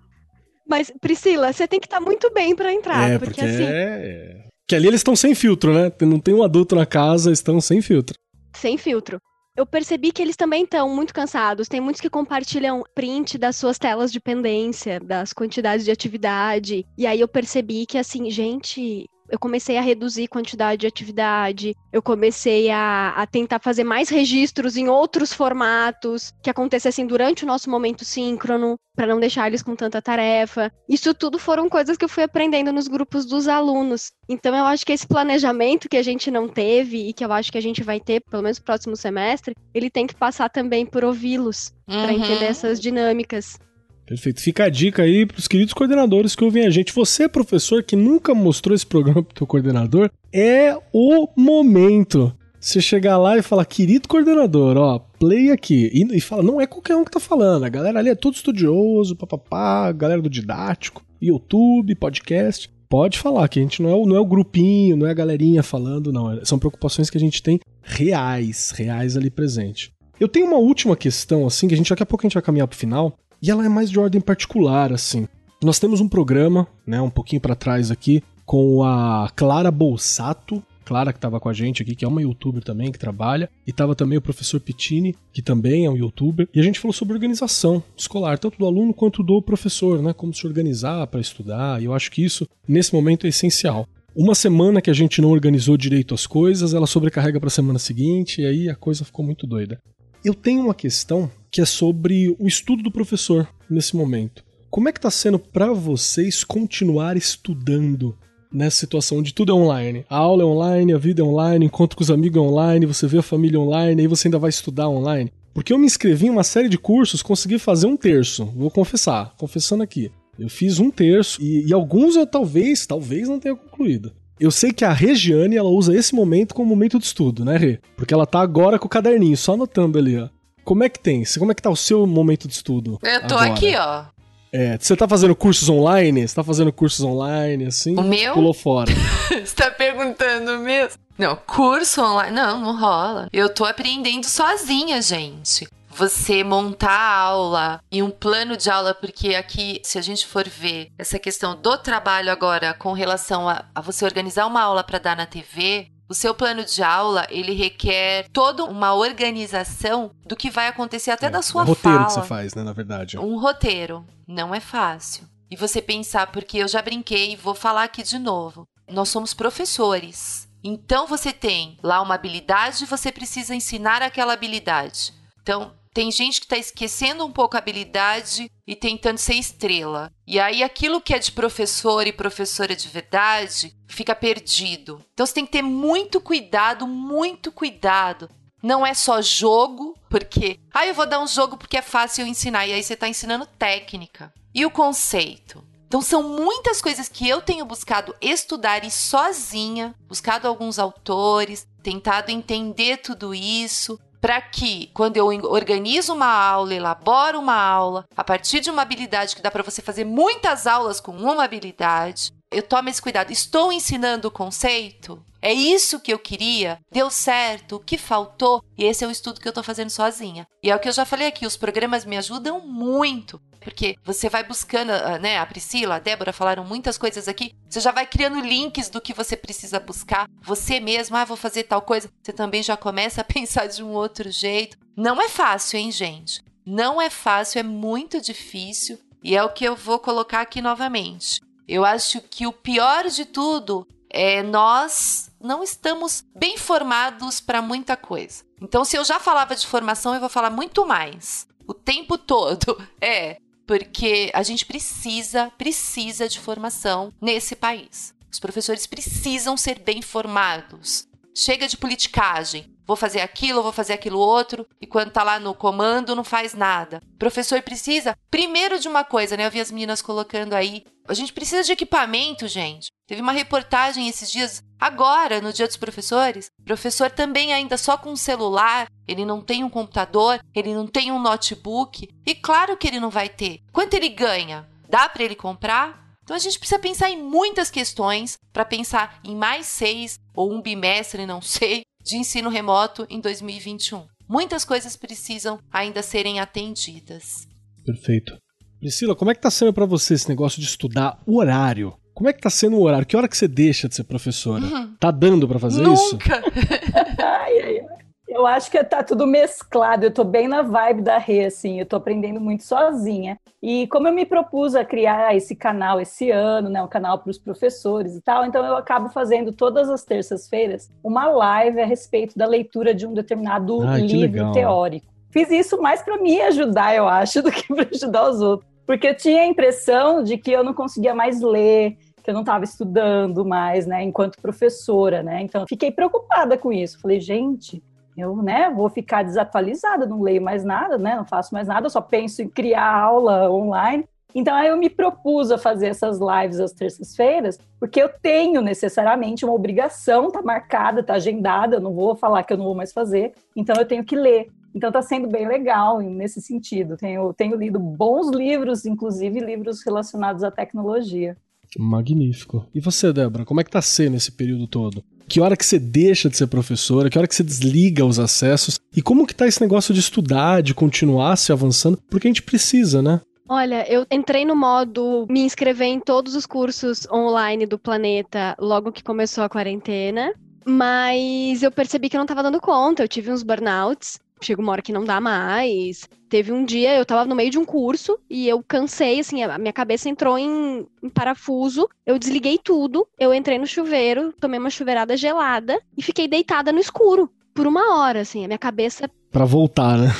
Mas, 0.67 0.91
Priscila, 0.99 1.53
você 1.53 1.67
tem 1.67 1.79
que 1.79 1.87
estar 1.87 1.99
tá 1.99 2.05
muito 2.05 2.31
bem 2.33 2.55
para 2.55 2.73
entrar. 2.73 3.09
É, 3.09 3.19
porque, 3.19 3.35
porque 3.35 3.41
assim. 3.41 3.63
É... 3.63 4.45
Que 4.67 4.75
ali 4.75 4.87
eles 4.87 5.01
estão 5.01 5.15
sem 5.15 5.35
filtro, 5.35 5.73
né? 5.73 5.91
Não 6.01 6.19
tem 6.19 6.33
um 6.33 6.43
adulto 6.43 6.75
na 6.75 6.85
casa, 6.85 7.31
estão 7.31 7.61
sem 7.61 7.81
filtro. 7.81 8.17
Sem 8.55 8.77
filtro 8.77 9.21
eu 9.55 9.65
percebi 9.65 10.11
que 10.11 10.21
eles 10.21 10.35
também 10.35 10.63
estão 10.63 10.93
muito 10.93 11.13
cansados. 11.13 11.67
Tem 11.67 11.79
muitos 11.79 12.01
que 12.01 12.09
compartilham 12.09 12.83
print 12.93 13.37
das 13.37 13.55
suas 13.55 13.79
telas 13.79 14.11
de 14.11 14.19
pendência, 14.19 14.99
das 14.99 15.31
quantidades 15.31 15.85
de 15.85 15.91
atividade. 15.91 16.85
E 16.97 17.07
aí 17.07 17.21
eu 17.21 17.27
percebi 17.27 17.85
que, 17.85 17.97
assim, 17.97 18.29
gente, 18.29 19.05
eu 19.29 19.39
comecei 19.39 19.77
a 19.77 19.81
reduzir 19.81 20.27
quantidade 20.27 20.81
de 20.81 20.87
atividade, 20.87 21.75
eu 21.91 22.01
comecei 22.01 22.69
a, 22.69 23.09
a, 23.09 23.25
tentar 23.25 23.59
fazer 23.59 23.83
mais 23.83 24.09
registros 24.09 24.77
em 24.77 24.87
outros 24.87 25.33
formatos 25.33 26.33
que 26.41 26.49
acontecessem 26.49 27.05
durante 27.05 27.43
o 27.43 27.47
nosso 27.47 27.69
momento 27.69 28.05
síncrono, 28.05 28.77
para 28.95 29.07
não 29.07 29.19
deixar 29.19 29.47
eles 29.47 29.61
com 29.61 29.75
tanta 29.75 30.01
tarefa. 30.01 30.71
Isso 30.87 31.13
tudo 31.13 31.37
foram 31.37 31.67
coisas 31.67 31.97
que 31.97 32.05
eu 32.05 32.09
fui 32.09 32.23
aprendendo 32.23 32.71
nos 32.71 32.87
grupos 32.87 33.25
dos 33.25 33.47
alunos. 33.47 34.11
Então 34.29 34.55
eu 34.55 34.65
acho 34.65 34.85
que 34.85 34.93
esse 34.93 35.07
planejamento 35.07 35.89
que 35.89 35.97
a 35.97 36.03
gente 36.03 36.31
não 36.31 36.47
teve 36.47 37.09
e 37.09 37.13
que 37.13 37.25
eu 37.25 37.31
acho 37.31 37.51
que 37.51 37.57
a 37.57 37.61
gente 37.61 37.83
vai 37.83 37.99
ter, 37.99 38.21
pelo 38.21 38.43
menos 38.43 38.59
no 38.59 38.65
próximo 38.65 38.95
semestre, 38.95 39.55
ele 39.73 39.89
tem 39.89 40.07
que 40.07 40.15
passar 40.15 40.49
também 40.49 40.85
por 40.85 41.03
ouvi-los, 41.03 41.73
uhum. 41.87 42.03
para 42.03 42.13
entender 42.13 42.45
essas 42.45 42.79
dinâmicas. 42.79 43.59
Perfeito. 44.05 44.41
Fica 44.41 44.65
a 44.65 44.69
dica 44.69 45.03
aí 45.03 45.25
para 45.25 45.39
os 45.39 45.47
queridos 45.47 45.73
coordenadores 45.73 46.35
que 46.35 46.43
ouvem 46.43 46.65
a 46.65 46.69
gente. 46.69 46.93
Você, 46.93 47.27
professor, 47.27 47.83
que 47.83 47.95
nunca 47.95 48.33
mostrou 48.35 48.75
esse 48.75 48.85
programa 48.85 49.23
para 49.23 49.31
o 49.31 49.35
teu 49.35 49.47
coordenador, 49.47 50.09
é 50.31 50.77
o 50.93 51.27
momento. 51.35 52.31
Você 52.59 52.81
chegar 52.81 53.17
lá 53.17 53.37
e 53.37 53.41
falar, 53.41 53.65
querido 53.65 54.07
coordenador, 54.07 54.77
ó, 54.77 54.99
play 55.19 55.51
aqui. 55.51 55.89
E, 55.93 56.17
e 56.17 56.21
fala, 56.21 56.43
não 56.43 56.59
é 56.59 56.65
qualquer 56.65 56.95
um 56.95 57.03
que 57.03 57.11
tá 57.11 57.19
falando. 57.19 57.63
A 57.63 57.69
galera 57.69 57.99
ali 57.99 58.09
é 58.09 58.15
todo 58.15 58.35
estudioso, 58.35 59.15
papapá, 59.15 59.91
galera 59.91 60.21
do 60.21 60.29
didático, 60.29 61.03
YouTube, 61.21 61.95
podcast. 61.95 62.69
Pode 62.87 63.17
falar, 63.17 63.47
que 63.47 63.59
a 63.59 63.61
gente 63.61 63.81
não 63.81 63.89
é, 63.89 63.93
o, 63.93 64.05
não 64.05 64.15
é 64.15 64.19
o 64.19 64.25
grupinho, 64.25 64.95
não 64.95 65.07
é 65.07 65.11
a 65.11 65.15
galerinha 65.15 65.63
falando, 65.63 66.13
não. 66.13 66.43
São 66.45 66.59
preocupações 66.59 67.09
que 67.09 67.17
a 67.17 67.19
gente 67.19 67.41
tem 67.41 67.59
reais, 67.81 68.71
reais 68.71 69.17
ali 69.17 69.29
presente. 69.29 69.91
Eu 70.19 70.27
tenho 70.27 70.47
uma 70.47 70.57
última 70.57 70.95
questão, 70.95 71.45
assim, 71.45 71.67
que 71.67 71.73
a 71.73 71.77
gente 71.77 71.89
daqui 71.89 72.03
a 72.03 72.05
pouco 72.05 72.25
a 72.25 72.27
gente 72.27 72.35
vai 72.35 72.43
caminhar 72.43 72.67
pro 72.67 72.77
final, 72.77 73.13
e 73.41 73.51
ela 73.51 73.65
é 73.65 73.69
mais 73.69 73.89
de 73.89 73.99
ordem 73.99 74.21
particular, 74.21 74.91
assim. 74.91 75.27
Nós 75.63 75.79
temos 75.79 76.01
um 76.01 76.07
programa, 76.07 76.67
né, 76.85 77.01
um 77.01 77.09
pouquinho 77.09 77.41
para 77.41 77.55
trás 77.55 77.91
aqui, 77.91 78.21
com 78.45 78.83
a 78.83 79.29
Clara 79.35 79.71
Bolsato, 79.71 80.61
Clara 80.85 81.11
que 81.11 81.17
estava 81.17 81.39
com 81.39 81.49
a 81.49 81.53
gente 81.53 81.81
aqui, 81.81 81.95
que 81.95 82.05
é 82.05 82.07
uma 82.07 82.21
youtuber 82.21 82.63
também, 82.63 82.91
que 82.91 82.99
trabalha, 82.99 83.49
e 83.65 83.71
estava 83.71 83.95
também 83.95 84.19
o 84.19 84.21
professor 84.21 84.59
Pittini, 84.59 85.15
que 85.33 85.41
também 85.41 85.85
é 85.85 85.89
um 85.89 85.97
youtuber, 85.97 86.47
e 86.53 86.59
a 86.59 86.63
gente 86.63 86.79
falou 86.79 86.93
sobre 86.93 87.15
organização 87.15 87.83
escolar, 87.97 88.37
tanto 88.37 88.59
do 88.59 88.65
aluno 88.65 88.93
quanto 88.93 89.23
do 89.23 89.41
professor, 89.41 90.01
né, 90.01 90.13
como 90.13 90.33
se 90.33 90.45
organizar 90.45 91.07
para 91.07 91.19
estudar, 91.19 91.81
e 91.81 91.85
eu 91.85 91.93
acho 91.93 92.11
que 92.11 92.23
isso, 92.23 92.47
nesse 92.67 92.93
momento, 92.93 93.25
é 93.25 93.29
essencial. 93.29 93.87
Uma 94.15 94.35
semana 94.35 94.79
que 94.79 94.89
a 94.89 94.93
gente 94.93 95.21
não 95.21 95.31
organizou 95.31 95.75
direito 95.75 96.13
as 96.13 96.27
coisas, 96.27 96.73
ela 96.73 96.87
sobrecarrega 96.87 97.39
para 97.39 97.47
a 97.47 97.51
semana 97.51 97.79
seguinte, 97.79 98.41
e 98.41 98.45
aí 98.45 98.69
a 98.69 98.75
coisa 98.75 99.03
ficou 99.03 99.25
muito 99.25 99.47
doida. 99.47 99.79
Eu 100.23 100.33
tenho 100.33 100.61
uma 100.61 100.73
questão 100.73 101.29
que 101.55 101.61
é 101.61 101.65
sobre 101.65 102.35
o 102.37 102.47
estudo 102.47 102.83
do 102.83 102.91
professor 102.91 103.47
nesse 103.69 103.95
momento. 103.95 104.43
Como 104.69 104.89
é 104.89 104.91
que 104.91 104.99
está 104.99 105.09
sendo 105.09 105.39
para 105.39 105.71
vocês 105.71 106.43
continuar 106.43 107.15
estudando 107.15 108.13
nessa 108.51 108.75
situação 108.75 109.19
onde 109.19 109.33
tudo 109.33 109.53
é 109.53 109.55
online? 109.55 110.03
A 110.09 110.17
aula 110.17 110.43
é 110.43 110.45
online, 110.45 110.93
a 110.93 110.97
vida 110.97 111.21
é 111.21 111.23
online, 111.23 111.65
encontro 111.65 111.95
com 111.95 112.03
os 112.03 112.11
amigos 112.11 112.43
é 112.43 112.45
online, 112.45 112.85
você 112.85 113.07
vê 113.07 113.19
a 113.19 113.23
família 113.23 113.57
online, 113.57 114.01
aí 114.01 114.05
você 114.05 114.27
ainda 114.27 114.37
vai 114.37 114.49
estudar 114.49 114.89
online. 114.89 115.31
Porque 115.53 115.71
eu 115.71 115.79
me 115.79 115.85
inscrevi 115.85 116.25
em 116.25 116.29
uma 116.29 116.43
série 116.43 116.67
de 116.67 116.77
cursos, 116.77 117.23
consegui 117.23 117.57
fazer 117.57 117.87
um 117.87 117.95
terço, 117.95 118.43
vou 118.47 118.69
confessar, 118.69 119.33
confessando 119.37 119.81
aqui. 119.81 120.11
Eu 120.37 120.49
fiz 120.49 120.77
um 120.77 120.91
terço 120.91 121.41
e, 121.41 121.65
e 121.69 121.73
alguns 121.73 122.17
eu 122.17 122.27
talvez, 122.27 122.85
talvez 122.85 123.29
não 123.29 123.39
tenha 123.39 123.55
concluído. 123.55 124.11
Eu 124.37 124.51
sei 124.51 124.73
que 124.73 124.83
a 124.83 124.91
Regiane, 124.91 125.55
ela 125.55 125.69
usa 125.69 125.95
esse 125.95 126.13
momento 126.13 126.53
como 126.53 126.67
momento 126.67 126.99
de 126.99 127.05
estudo, 127.05 127.45
né, 127.45 127.55
Rê? 127.55 127.79
Porque 127.95 128.13
ela 128.13 128.25
tá 128.25 128.41
agora 128.41 128.77
com 128.77 128.87
o 128.87 128.89
caderninho, 128.89 129.37
só 129.37 129.53
anotando 129.53 129.97
ali, 129.97 130.17
ó. 130.17 130.27
Como 130.65 130.83
é 130.83 130.89
que 130.89 130.99
tem? 130.99 131.23
Como 131.37 131.51
é 131.51 131.55
que 131.55 131.61
tá 131.61 131.69
o 131.69 131.75
seu 131.75 132.07
momento 132.07 132.47
de 132.47 132.55
estudo? 132.55 132.99
Eu 133.03 133.21
tô 133.27 133.35
agora? 133.35 133.53
aqui, 133.53 133.75
ó. 133.75 134.05
É, 134.51 134.77
você 134.79 134.95
tá 134.95 135.07
fazendo 135.07 135.35
cursos 135.35 135.69
online? 135.69 136.27
Você 136.27 136.33
tá 136.33 136.43
fazendo 136.43 136.73
cursos 136.73 137.05
online, 137.05 137.65
assim? 137.65 137.95
O 137.95 138.01
meu? 138.01 138.33
Pulou 138.33 138.53
fora. 138.53 138.91
você 139.29 139.55
tá 139.55 139.69
perguntando 139.69 140.57
mesmo? 140.59 140.97
Não, 141.17 141.35
curso 141.35 142.01
online. 142.01 142.35
Não, 142.35 142.59
não 142.59 142.79
rola. 142.79 143.27
Eu 143.31 143.47
tô 143.47 143.63
aprendendo 143.63 144.25
sozinha, 144.25 145.01
gente 145.01 145.67
você 145.95 146.43
montar 146.43 146.91
a 146.91 147.17
aula 147.19 147.79
e 147.89 148.03
um 148.03 148.09
plano 148.09 148.57
de 148.57 148.69
aula, 148.69 148.93
porque 148.93 149.33
aqui, 149.33 149.79
se 149.81 149.97
a 149.97 150.01
gente 150.01 150.27
for 150.27 150.45
ver 150.45 150.91
essa 150.97 151.17
questão 151.17 151.55
do 151.55 151.77
trabalho 151.77 152.29
agora 152.29 152.73
com 152.73 152.91
relação 152.91 153.47
a, 153.47 153.63
a 153.73 153.79
você 153.79 154.03
organizar 154.03 154.45
uma 154.45 154.61
aula 154.61 154.83
para 154.83 154.99
dar 154.99 155.15
na 155.15 155.25
TV, 155.25 155.87
o 156.07 156.13
seu 156.13 156.33
plano 156.33 156.63
de 156.63 156.83
aula, 156.83 157.25
ele 157.29 157.53
requer 157.53 158.27
toda 158.31 158.63
uma 158.63 158.93
organização 158.93 160.11
do 160.25 160.35
que 160.35 160.49
vai 160.49 160.67
acontecer 160.67 161.11
até 161.11 161.27
é, 161.27 161.29
da 161.29 161.41
sua 161.41 161.63
um 161.63 161.67
roteiro 161.67 161.97
fala. 161.97 162.05
que 162.05 162.13
você 162.13 162.21
faz, 162.21 162.53
né, 162.53 162.63
na 162.63 162.73
verdade. 162.73 163.17
Um 163.17 163.39
roteiro. 163.39 164.05
Não 164.27 164.53
é 164.53 164.59
fácil. 164.59 165.27
E 165.49 165.55
você 165.55 165.81
pensar, 165.81 166.27
porque 166.27 166.57
eu 166.57 166.67
já 166.67 166.81
brinquei 166.81 167.33
e 167.33 167.35
vou 167.35 167.55
falar 167.55 167.83
aqui 167.83 168.03
de 168.03 168.17
novo. 168.17 168.67
Nós 168.89 169.09
somos 169.09 169.33
professores. 169.33 170.47
Então 170.63 171.05
você 171.05 171.31
tem 171.31 171.77
lá 171.83 172.01
uma 172.01 172.15
habilidade, 172.15 172.85
você 172.85 173.11
precisa 173.11 173.53
ensinar 173.53 174.01
aquela 174.01 174.33
habilidade. 174.33 175.13
Então, 175.41 175.73
tem 175.95 176.11
gente 176.11 176.41
que 176.41 176.45
está 176.45 176.57
esquecendo 176.57 177.25
um 177.25 177.31
pouco 177.31 177.55
a 177.55 177.59
habilidade 177.59 178.51
e 178.67 178.75
tentando 178.75 179.17
ser 179.17 179.35
estrela. 179.35 180.11
E 180.27 180.37
aí 180.37 180.61
aquilo 180.61 180.99
que 180.99 181.13
é 181.13 181.19
de 181.19 181.31
professor 181.31 182.05
e 182.05 182.11
professora 182.11 182.75
de 182.75 182.89
verdade 182.89 183.73
fica 183.87 184.13
perdido. 184.13 185.01
Então 185.13 185.25
você 185.25 185.35
tem 185.35 185.45
que 185.45 185.53
ter 185.53 185.61
muito 185.61 186.19
cuidado, 186.19 186.85
muito 186.85 187.49
cuidado. 187.49 188.29
Não 188.61 188.85
é 188.85 188.93
só 188.93 189.21
jogo, 189.21 189.97
porque, 190.09 190.59
ah, 190.73 190.85
eu 190.85 190.93
vou 190.93 191.07
dar 191.07 191.21
um 191.21 191.27
jogo 191.27 191.55
porque 191.55 191.77
é 191.77 191.81
fácil 191.81 192.27
ensinar. 192.27 192.67
E 192.67 192.73
aí 192.73 192.83
você 192.83 192.95
está 192.95 193.07
ensinando 193.07 193.45
técnica. 193.45 194.33
E 194.53 194.65
o 194.65 194.71
conceito? 194.71 195.63
Então 195.87 196.01
são 196.01 196.21
muitas 196.23 196.81
coisas 196.81 197.07
que 197.07 197.29
eu 197.29 197.41
tenho 197.41 197.63
buscado 197.63 198.13
estudar 198.19 198.83
e 198.83 198.91
sozinha, 198.91 199.95
buscado 200.09 200.45
alguns 200.45 200.77
autores, 200.77 201.65
tentado 201.81 202.31
entender 202.31 202.97
tudo 202.97 203.33
isso, 203.33 203.97
para 204.25 204.41
que, 204.41 204.89
quando 204.91 205.17
eu 205.17 205.27
organizo 205.27 206.11
uma 206.11 206.25
aula, 206.25 206.73
elaboro 206.73 207.39
uma 207.39 207.55
aula, 207.55 208.05
a 208.17 208.23
partir 208.23 208.59
de 208.59 208.71
uma 208.71 208.81
habilidade 208.81 209.35
que 209.35 209.41
dá 209.43 209.51
para 209.51 209.61
você 209.61 209.83
fazer 209.83 210.03
muitas 210.03 210.65
aulas 210.65 210.99
com 210.99 211.11
uma 211.11 211.43
habilidade, 211.43 212.33
eu 212.51 212.63
tomo 212.63 212.89
esse 212.89 212.99
cuidado. 212.99 213.29
Estou 213.29 213.71
ensinando 213.71 214.27
o 214.27 214.31
conceito? 214.31 215.23
É 215.39 215.53
isso 215.53 215.99
que 215.99 216.11
eu 216.11 216.17
queria? 216.17 216.79
Deu 216.91 217.11
certo? 217.11 217.75
O 217.75 217.79
que 217.79 217.99
faltou? 217.99 218.63
E 218.75 218.83
esse 218.83 219.03
é 219.03 219.07
o 219.07 219.11
estudo 219.11 219.39
que 219.39 219.47
eu 219.47 219.51
estou 219.51 219.63
fazendo 219.63 219.91
sozinha. 219.91 220.47
E 220.63 220.71
é 220.71 220.75
o 220.75 220.79
que 220.79 220.89
eu 220.89 220.93
já 220.93 221.05
falei 221.05 221.27
aqui, 221.27 221.45
os 221.45 221.55
programas 221.55 222.03
me 222.03 222.17
ajudam 222.17 222.59
muito 222.61 223.39
porque 223.65 223.97
você 224.03 224.29
vai 224.29 224.43
buscando, 224.43 224.91
ah, 224.91 225.17
né? 225.17 225.39
A 225.39 225.45
Priscila, 225.45 225.95
a 225.95 225.99
Débora 225.99 226.31
falaram 226.31 226.63
muitas 226.63 226.99
coisas 226.99 227.27
aqui. 227.27 227.51
Você 227.67 227.79
já 227.79 227.91
vai 227.91 228.05
criando 228.05 228.39
links 228.39 228.89
do 228.89 229.01
que 229.01 229.11
você 229.11 229.35
precisa 229.35 229.79
buscar. 229.79 230.29
Você 230.43 230.79
mesmo, 230.79 231.17
ah, 231.17 231.25
vou 231.25 231.35
fazer 231.35 231.63
tal 231.63 231.81
coisa. 231.81 232.07
Você 232.21 232.31
também 232.31 232.61
já 232.61 232.77
começa 232.77 233.19
a 233.21 233.25
pensar 233.25 233.65
de 233.65 233.83
um 233.83 233.89
outro 233.89 234.29
jeito. 234.29 234.77
Não 234.95 235.19
é 235.19 235.27
fácil, 235.27 235.79
hein, 235.79 235.91
gente? 235.91 236.43
Não 236.63 237.01
é 237.01 237.09
fácil, 237.09 237.57
é 237.57 237.63
muito 237.63 238.21
difícil. 238.21 238.99
E 239.23 239.35
é 239.35 239.43
o 239.43 239.49
que 239.49 239.65
eu 239.65 239.75
vou 239.75 239.97
colocar 239.97 240.41
aqui 240.41 240.61
novamente. 240.61 241.41
Eu 241.67 241.83
acho 241.83 242.21
que 242.21 242.45
o 242.45 242.53
pior 242.53 243.07
de 243.07 243.25
tudo 243.25 243.87
é 244.11 244.43
nós 244.43 245.31
não 245.41 245.63
estamos 245.63 246.23
bem 246.37 246.55
formados 246.55 247.39
para 247.39 247.63
muita 247.63 247.97
coisa. 247.97 248.43
Então, 248.61 248.85
se 248.85 248.95
eu 248.95 249.03
já 249.03 249.19
falava 249.19 249.55
de 249.55 249.65
formação, 249.65 250.13
eu 250.13 250.19
vou 250.19 250.29
falar 250.29 250.51
muito 250.51 250.85
mais. 250.85 251.47
O 251.67 251.73
tempo 251.73 252.15
todo. 252.15 252.77
É, 253.01 253.37
porque 253.65 254.31
a 254.33 254.43
gente 254.43 254.65
precisa, 254.65 255.51
precisa 255.57 256.27
de 256.27 256.39
formação 256.39 257.13
nesse 257.21 257.55
país. 257.55 258.13
Os 258.31 258.39
professores 258.39 258.85
precisam 258.85 259.55
ser 259.55 259.79
bem 259.79 260.01
formados. 260.01 261.07
Chega 261.33 261.67
de 261.67 261.77
politicagem. 261.77 262.73
vou 262.87 262.95
fazer 262.95 263.21
aquilo, 263.21 263.63
vou 263.63 263.71
fazer 263.71 263.93
aquilo 263.93 264.19
outro, 264.19 264.67
e 264.79 264.85
quando 264.85 265.09
tá 265.09 265.23
lá 265.23 265.39
no 265.39 265.55
comando 265.55 266.15
não 266.15 266.23
faz 266.23 266.53
nada. 266.53 267.01
O 267.15 267.17
professor 267.17 267.61
precisa, 267.63 268.15
primeiro 268.29 268.79
de 268.79 268.87
uma 268.87 269.03
coisa, 269.03 269.35
né? 269.35 269.47
Eu 269.47 269.51
vi 269.51 269.59
as 269.59 269.71
meninas 269.71 270.03
colocando 270.03 270.53
aí. 270.53 270.85
A 271.07 271.13
gente 271.13 271.33
precisa 271.33 271.63
de 271.63 271.71
equipamento, 271.71 272.47
gente. 272.47 272.91
Teve 273.07 273.21
uma 273.21 273.31
reportagem 273.31 274.07
esses 274.07 274.31
dias, 274.31 274.63
agora, 274.79 275.39
no 275.39 275.53
Dia 275.53 275.67
dos 275.67 275.77
Professores. 275.77 276.49
Professor 276.63 277.11
também 277.11 277.53
ainda 277.53 277.77
só 277.77 277.97
com 277.97 278.15
celular, 278.15 278.87
ele 279.07 279.23
não 279.23 279.41
tem 279.41 279.63
um 279.63 279.69
computador, 279.69 280.39
ele 280.55 280.73
não 280.73 280.87
tem 280.87 281.11
um 281.11 281.21
notebook. 281.21 282.09
E 282.25 282.33
claro 282.33 282.75
que 282.75 282.87
ele 282.87 282.99
não 282.99 283.11
vai 283.11 283.29
ter. 283.29 283.59
Quanto 283.71 283.93
ele 283.93 284.09
ganha? 284.09 284.67
Dá 284.89 285.07
para 285.07 285.23
ele 285.23 285.35
comprar? 285.35 286.03
Então 286.23 286.35
a 286.35 286.39
gente 286.39 286.57
precisa 286.57 286.79
pensar 286.79 287.11
em 287.11 287.21
muitas 287.21 287.69
questões 287.69 288.39
para 288.51 288.65
pensar 288.65 289.19
em 289.23 289.35
mais 289.35 289.67
seis 289.67 290.19
ou 290.33 290.51
um 290.51 290.59
bimestre, 290.59 291.27
não 291.27 291.41
sei, 291.41 291.83
de 292.01 292.17
ensino 292.17 292.49
remoto 292.49 293.05
em 293.07 293.19
2021. 293.19 294.07
Muitas 294.27 294.65
coisas 294.65 294.95
precisam 294.95 295.59
ainda 295.71 296.01
serem 296.01 296.39
atendidas. 296.39 297.47
Perfeito. 297.85 298.35
Priscila, 298.79 299.15
como 299.15 299.29
é 299.29 299.35
que 299.35 299.41
tá 299.41 299.51
sendo 299.51 299.71
para 299.71 299.85
você 299.85 300.15
esse 300.15 300.27
negócio 300.27 300.59
de 300.59 300.65
estudar 300.65 301.21
o 301.27 301.37
horário? 301.37 301.95
Como 302.15 302.29
é 302.29 302.33
que 302.33 302.39
tá 302.39 302.49
sendo 302.49 302.77
o 302.77 302.81
horário? 302.81 303.05
Que 303.05 303.17
hora 303.17 303.27
que 303.27 303.35
você 303.35 303.45
deixa 303.45 303.89
de 303.89 303.95
ser 303.95 304.05
professora? 304.05 304.63
Uhum. 304.63 304.95
Tá 304.97 305.11
dando 305.11 305.47
para 305.49 305.59
fazer 305.59 305.83
Nunca. 305.83 305.93
isso? 305.93 306.13
Nunca! 306.13 306.41
ai, 307.21 307.59
ai, 307.59 307.79
ai. 307.79 307.95
Eu 308.27 308.47
acho 308.47 308.71
que 308.71 308.83
tá 308.83 309.03
tudo 309.03 309.27
mesclado, 309.27 310.05
eu 310.05 310.11
tô 310.11 310.23
bem 310.23 310.47
na 310.47 310.61
vibe 310.61 311.01
da 311.01 311.17
Rê, 311.17 311.45
assim, 311.45 311.79
eu 311.79 311.85
tô 311.85 311.95
aprendendo 311.95 312.41
muito 312.41 312.63
sozinha. 312.63 313.37
E 313.61 313.87
como 313.87 314.07
eu 314.07 314.13
me 314.13 314.25
propus 314.25 314.75
a 314.75 314.83
criar 314.83 315.35
esse 315.35 315.55
canal 315.55 316.01
esse 316.01 316.31
ano, 316.31 316.69
né, 316.69 316.81
um 316.81 316.87
canal 316.87 317.19
para 317.19 317.31
os 317.31 317.37
professores 317.37 318.15
e 318.15 318.21
tal, 318.21 318.45
então 318.45 318.65
eu 318.65 318.75
acabo 318.75 319.09
fazendo 319.09 319.51
todas 319.51 319.89
as 319.89 320.03
terças-feiras 320.03 320.89
uma 321.03 321.27
live 321.27 321.79
a 321.79 321.85
respeito 321.85 322.37
da 322.37 322.45
leitura 322.45 322.93
de 322.93 323.05
um 323.05 323.13
determinado 323.13 323.81
Ai, 323.83 324.01
livro 324.01 324.51
teórico. 324.51 325.07
Fiz 325.29 325.49
isso 325.49 325.81
mais 325.81 326.01
para 326.01 326.17
me 326.17 326.41
ajudar, 326.41 326.95
eu 326.95 327.07
acho, 327.07 327.41
do 327.43 327.51
que 327.51 327.67
para 327.73 327.87
ajudar 327.93 328.29
os 328.29 328.41
outros. 328.41 328.69
Porque 328.85 329.07
eu 329.07 329.15
tinha 329.15 329.41
a 329.41 329.47
impressão 329.47 330.23
de 330.23 330.37
que 330.37 330.51
eu 330.51 330.63
não 330.63 330.73
conseguia 330.73 331.15
mais 331.15 331.41
ler, 331.41 331.97
que 332.25 332.31
eu 332.31 332.33
não 332.33 332.41
estava 332.41 332.63
estudando 332.63 333.45
mais, 333.45 333.85
né, 333.85 334.01
enquanto 334.01 334.41
professora, 334.41 335.21
né? 335.21 335.43
Então, 335.43 335.63
fiquei 335.69 335.91
preocupada 335.91 336.57
com 336.57 336.73
isso. 336.73 336.99
Falei, 336.99 337.19
gente, 337.19 337.83
eu, 338.17 338.35
né, 338.37 338.67
vou 338.75 338.89
ficar 338.89 339.23
desatualizada, 339.23 340.07
não 340.07 340.23
leio 340.23 340.41
mais 340.41 340.63
nada, 340.63 340.97
né, 340.97 341.15
não 341.15 341.23
faço 341.23 341.53
mais 341.53 341.67
nada, 341.67 341.87
só 341.87 342.01
penso 342.01 342.41
em 342.41 342.49
criar 342.49 342.91
aula 342.91 343.47
online. 343.51 344.05
Então, 344.33 344.55
aí 344.55 344.69
eu 344.69 344.75
me 344.75 344.89
propus 344.89 345.51
a 345.51 345.57
fazer 345.57 345.85
essas 345.85 346.17
lives 346.19 346.59
às 346.59 346.73
terças-feiras, 346.73 347.59
porque 347.79 348.01
eu 348.01 348.09
tenho 348.09 348.59
necessariamente 348.59 349.45
uma 349.45 349.53
obrigação, 349.53 350.31
tá 350.31 350.41
marcada, 350.41 351.03
tá 351.03 351.13
agendada, 351.13 351.75
eu 351.75 351.81
não 351.81 351.93
vou 351.93 352.15
falar 352.15 352.41
que 352.41 352.51
eu 352.51 352.57
não 352.57 352.65
vou 352.65 352.75
mais 352.75 352.91
fazer, 352.91 353.33
então 353.55 353.75
eu 353.77 353.85
tenho 353.85 354.03
que 354.03 354.15
ler. 354.15 354.49
Então 354.73 354.89
está 354.89 355.01
sendo 355.01 355.27
bem 355.29 355.47
legal 355.47 355.99
nesse 355.99 356.41
sentido. 356.41 356.97
Tenho, 356.97 357.33
tenho 357.33 357.55
lido 357.55 357.79
bons 357.79 358.29
livros, 358.29 358.85
inclusive 358.85 359.39
livros 359.39 359.81
relacionados 359.85 360.43
à 360.43 360.51
tecnologia. 360.51 361.37
Magnífico. 361.79 362.65
E 362.73 362.79
você, 362.79 363.11
Débora, 363.11 363.45
como 363.45 363.61
é 363.61 363.63
que 363.63 363.71
tá 363.71 363.81
sendo 363.81 364.17
esse 364.17 364.31
período 364.31 364.67
todo? 364.67 365.03
Que 365.27 365.41
hora 365.41 365.57
que 365.57 365.65
você 365.65 365.79
deixa 365.79 366.29
de 366.29 366.37
ser 366.37 366.47
professora? 366.47 367.09
Que 367.09 367.17
hora 367.17 367.27
que 367.27 367.35
você 367.35 367.43
desliga 367.43 368.05
os 368.05 368.19
acessos? 368.19 368.79
E 368.95 369.01
como 369.01 369.25
que 369.25 369.33
tá 369.33 369.47
esse 369.47 369.61
negócio 369.61 369.93
de 369.93 369.99
estudar, 369.99 370.61
de 370.61 370.73
continuar 370.73 371.35
se 371.35 371.51
avançando? 371.51 371.97
Porque 372.09 372.27
a 372.27 372.29
gente 372.29 372.43
precisa, 372.43 373.01
né? 373.01 373.21
Olha, 373.47 373.85
eu 373.91 374.05
entrei 374.11 374.43
no 374.43 374.55
modo 374.55 375.27
me 375.29 375.41
inscrever 375.41 375.87
em 375.87 375.99
todos 375.99 376.35
os 376.35 376.45
cursos 376.45 377.07
online 377.11 377.65
do 377.65 377.77
planeta 377.77 378.55
logo 378.59 378.91
que 378.91 379.03
começou 379.03 379.43
a 379.43 379.49
quarentena, 379.49 380.33
mas 380.65 381.61
eu 381.61 381.71
percebi 381.71 382.09
que 382.09 382.15
eu 382.15 382.19
não 382.19 382.25
estava 382.25 382.41
dando 382.41 382.59
conta, 382.59 383.03
eu 383.03 383.07
tive 383.07 383.31
uns 383.31 383.43
burnouts 383.43 384.19
chega 384.45 384.61
uma 384.61 384.71
hora 384.71 384.81
que 384.81 384.93
não 384.93 385.03
dá 385.03 385.19
mais. 385.19 386.07
Teve 386.29 386.51
um 386.51 386.65
dia, 386.65 386.95
eu 386.95 387.05
tava 387.05 387.25
no 387.25 387.35
meio 387.35 387.49
de 387.49 387.57
um 387.57 387.65
curso 387.65 388.19
e 388.29 388.47
eu 388.47 388.63
cansei, 388.67 389.19
assim, 389.19 389.43
a 389.43 389.57
minha 389.57 389.73
cabeça 389.73 390.09
entrou 390.09 390.37
em, 390.37 390.87
em, 391.01 391.09
parafuso. 391.09 391.87
Eu 392.05 392.19
desliguei 392.19 392.57
tudo, 392.57 393.07
eu 393.19 393.33
entrei 393.33 393.57
no 393.57 393.67
chuveiro, 393.67 394.33
tomei 394.39 394.59
uma 394.59 394.69
chuveirada 394.69 395.15
gelada 395.15 395.79
e 395.97 396.01
fiquei 396.01 396.27
deitada 396.27 396.71
no 396.71 396.79
escuro 396.79 397.29
por 397.53 397.65
uma 397.65 397.97
hora, 397.97 398.21
assim, 398.21 398.43
a 398.43 398.47
minha 398.47 398.59
cabeça. 398.59 399.09
Pra 399.31 399.45
voltar, 399.45 399.97
né? 399.97 400.13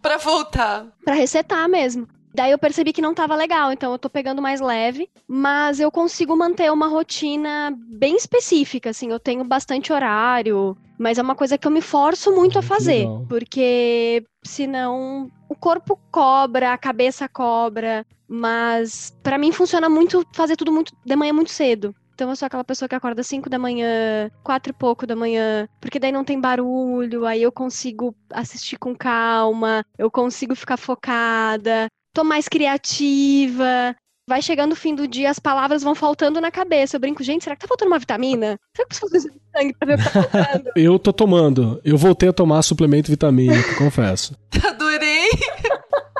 pra 0.00 0.16
voltar. 0.16 0.86
Pra 1.04 1.14
resetar 1.14 1.68
mesmo. 1.68 2.06
Daí 2.34 2.50
eu 2.50 2.58
percebi 2.58 2.92
que 2.92 3.02
não 3.02 3.14
tava 3.14 3.34
legal, 3.34 3.72
então 3.72 3.92
eu 3.92 3.98
tô 3.98 4.08
pegando 4.08 4.42
mais 4.42 4.60
leve, 4.60 5.08
mas 5.26 5.80
eu 5.80 5.90
consigo 5.90 6.36
manter 6.36 6.70
uma 6.70 6.86
rotina 6.86 7.74
bem 7.76 8.16
específica, 8.16 8.90
assim, 8.90 9.10
eu 9.10 9.18
tenho 9.18 9.44
bastante 9.44 9.92
horário, 9.92 10.76
mas 10.98 11.18
é 11.18 11.22
uma 11.22 11.34
coisa 11.34 11.56
que 11.56 11.66
eu 11.66 11.70
me 11.70 11.80
forço 11.80 12.32
muito 12.34 12.58
a 12.58 12.62
fazer, 12.62 13.06
porque 13.28 14.24
senão 14.42 15.30
o 15.48 15.54
corpo 15.54 15.98
cobra, 16.10 16.72
a 16.72 16.78
cabeça 16.78 17.28
cobra, 17.28 18.06
mas 18.28 19.16
para 19.22 19.38
mim 19.38 19.50
funciona 19.50 19.88
muito 19.88 20.24
fazer 20.32 20.56
tudo 20.56 20.70
muito 20.70 20.92
de 21.04 21.16
manhã 21.16 21.32
muito 21.32 21.50
cedo. 21.50 21.94
Então 22.14 22.28
eu 22.30 22.36
sou 22.36 22.46
aquela 22.46 22.64
pessoa 22.64 22.88
que 22.88 22.96
acorda 22.96 23.22
5 23.22 23.48
da 23.48 23.60
manhã, 23.60 24.28
quatro 24.42 24.70
e 24.70 24.76
pouco 24.76 25.06
da 25.06 25.14
manhã, 25.14 25.68
porque 25.80 26.00
daí 26.00 26.10
não 26.10 26.24
tem 26.24 26.40
barulho, 26.40 27.24
aí 27.24 27.40
eu 27.40 27.52
consigo 27.52 28.12
assistir 28.32 28.76
com 28.76 28.94
calma, 28.94 29.84
eu 29.96 30.10
consigo 30.10 30.56
ficar 30.56 30.76
focada 30.76 31.88
tô 32.18 32.24
mais 32.24 32.48
criativa. 32.48 33.94
Vai 34.28 34.42
chegando 34.42 34.72
o 34.72 34.76
fim 34.76 34.94
do 34.94 35.08
dia, 35.08 35.30
as 35.30 35.38
palavras 35.38 35.82
vão 35.82 35.94
faltando 35.94 36.40
na 36.40 36.50
cabeça. 36.50 36.96
Eu 36.96 37.00
brinco, 37.00 37.22
gente, 37.22 37.44
será 37.44 37.56
que 37.56 37.62
tá 37.62 37.68
faltando 37.68 37.92
uma 37.92 37.98
vitamina? 37.98 38.58
Será 38.76 38.86
que 38.88 38.94
eu 38.94 39.08
preciso 39.08 39.10
fazer 39.10 39.32
sangue 39.56 39.74
pra 39.78 39.86
ver 39.86 39.94
o 39.94 39.98
que 39.98 40.04
tá 40.04 40.22
faltando? 40.22 40.70
eu 40.76 40.98
tô 40.98 41.12
tomando. 41.12 41.80
Eu 41.84 41.96
voltei 41.96 42.28
a 42.28 42.32
tomar 42.32 42.60
suplemento 42.62 43.10
vitamínico, 43.10 43.76
confesso. 43.78 44.36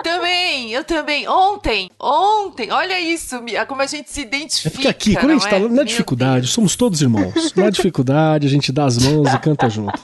Também, 0.09 0.71
eu 0.73 0.85
também. 0.85 1.29
Ontem, 1.29 1.91
ontem, 2.01 2.71
olha 2.73 2.99
isso, 2.99 3.37
como 3.67 3.83
a 3.83 3.87
gente 3.87 4.11
se 4.11 4.23
identifica. 4.23 4.69
É 4.69 4.71
porque 4.71 4.89
aqui, 4.89 5.15
quando 5.15 5.31
a 5.31 5.35
gente 5.35 5.49
tá 5.49 5.57
é? 5.57 5.69
na 5.69 5.85
dificuldade, 5.85 6.41
Deus. 6.43 6.53
somos 6.53 6.77
todos 6.77 7.03
irmãos. 7.03 7.53
Na 7.55 7.69
dificuldade, 7.71 8.47
a 8.47 8.51
gente 8.51 8.73
dá 8.73 8.85
as 8.85 8.99
mãos 8.99 9.33
e 9.33 9.39
canta 9.39 9.69
junto. 9.69 10.01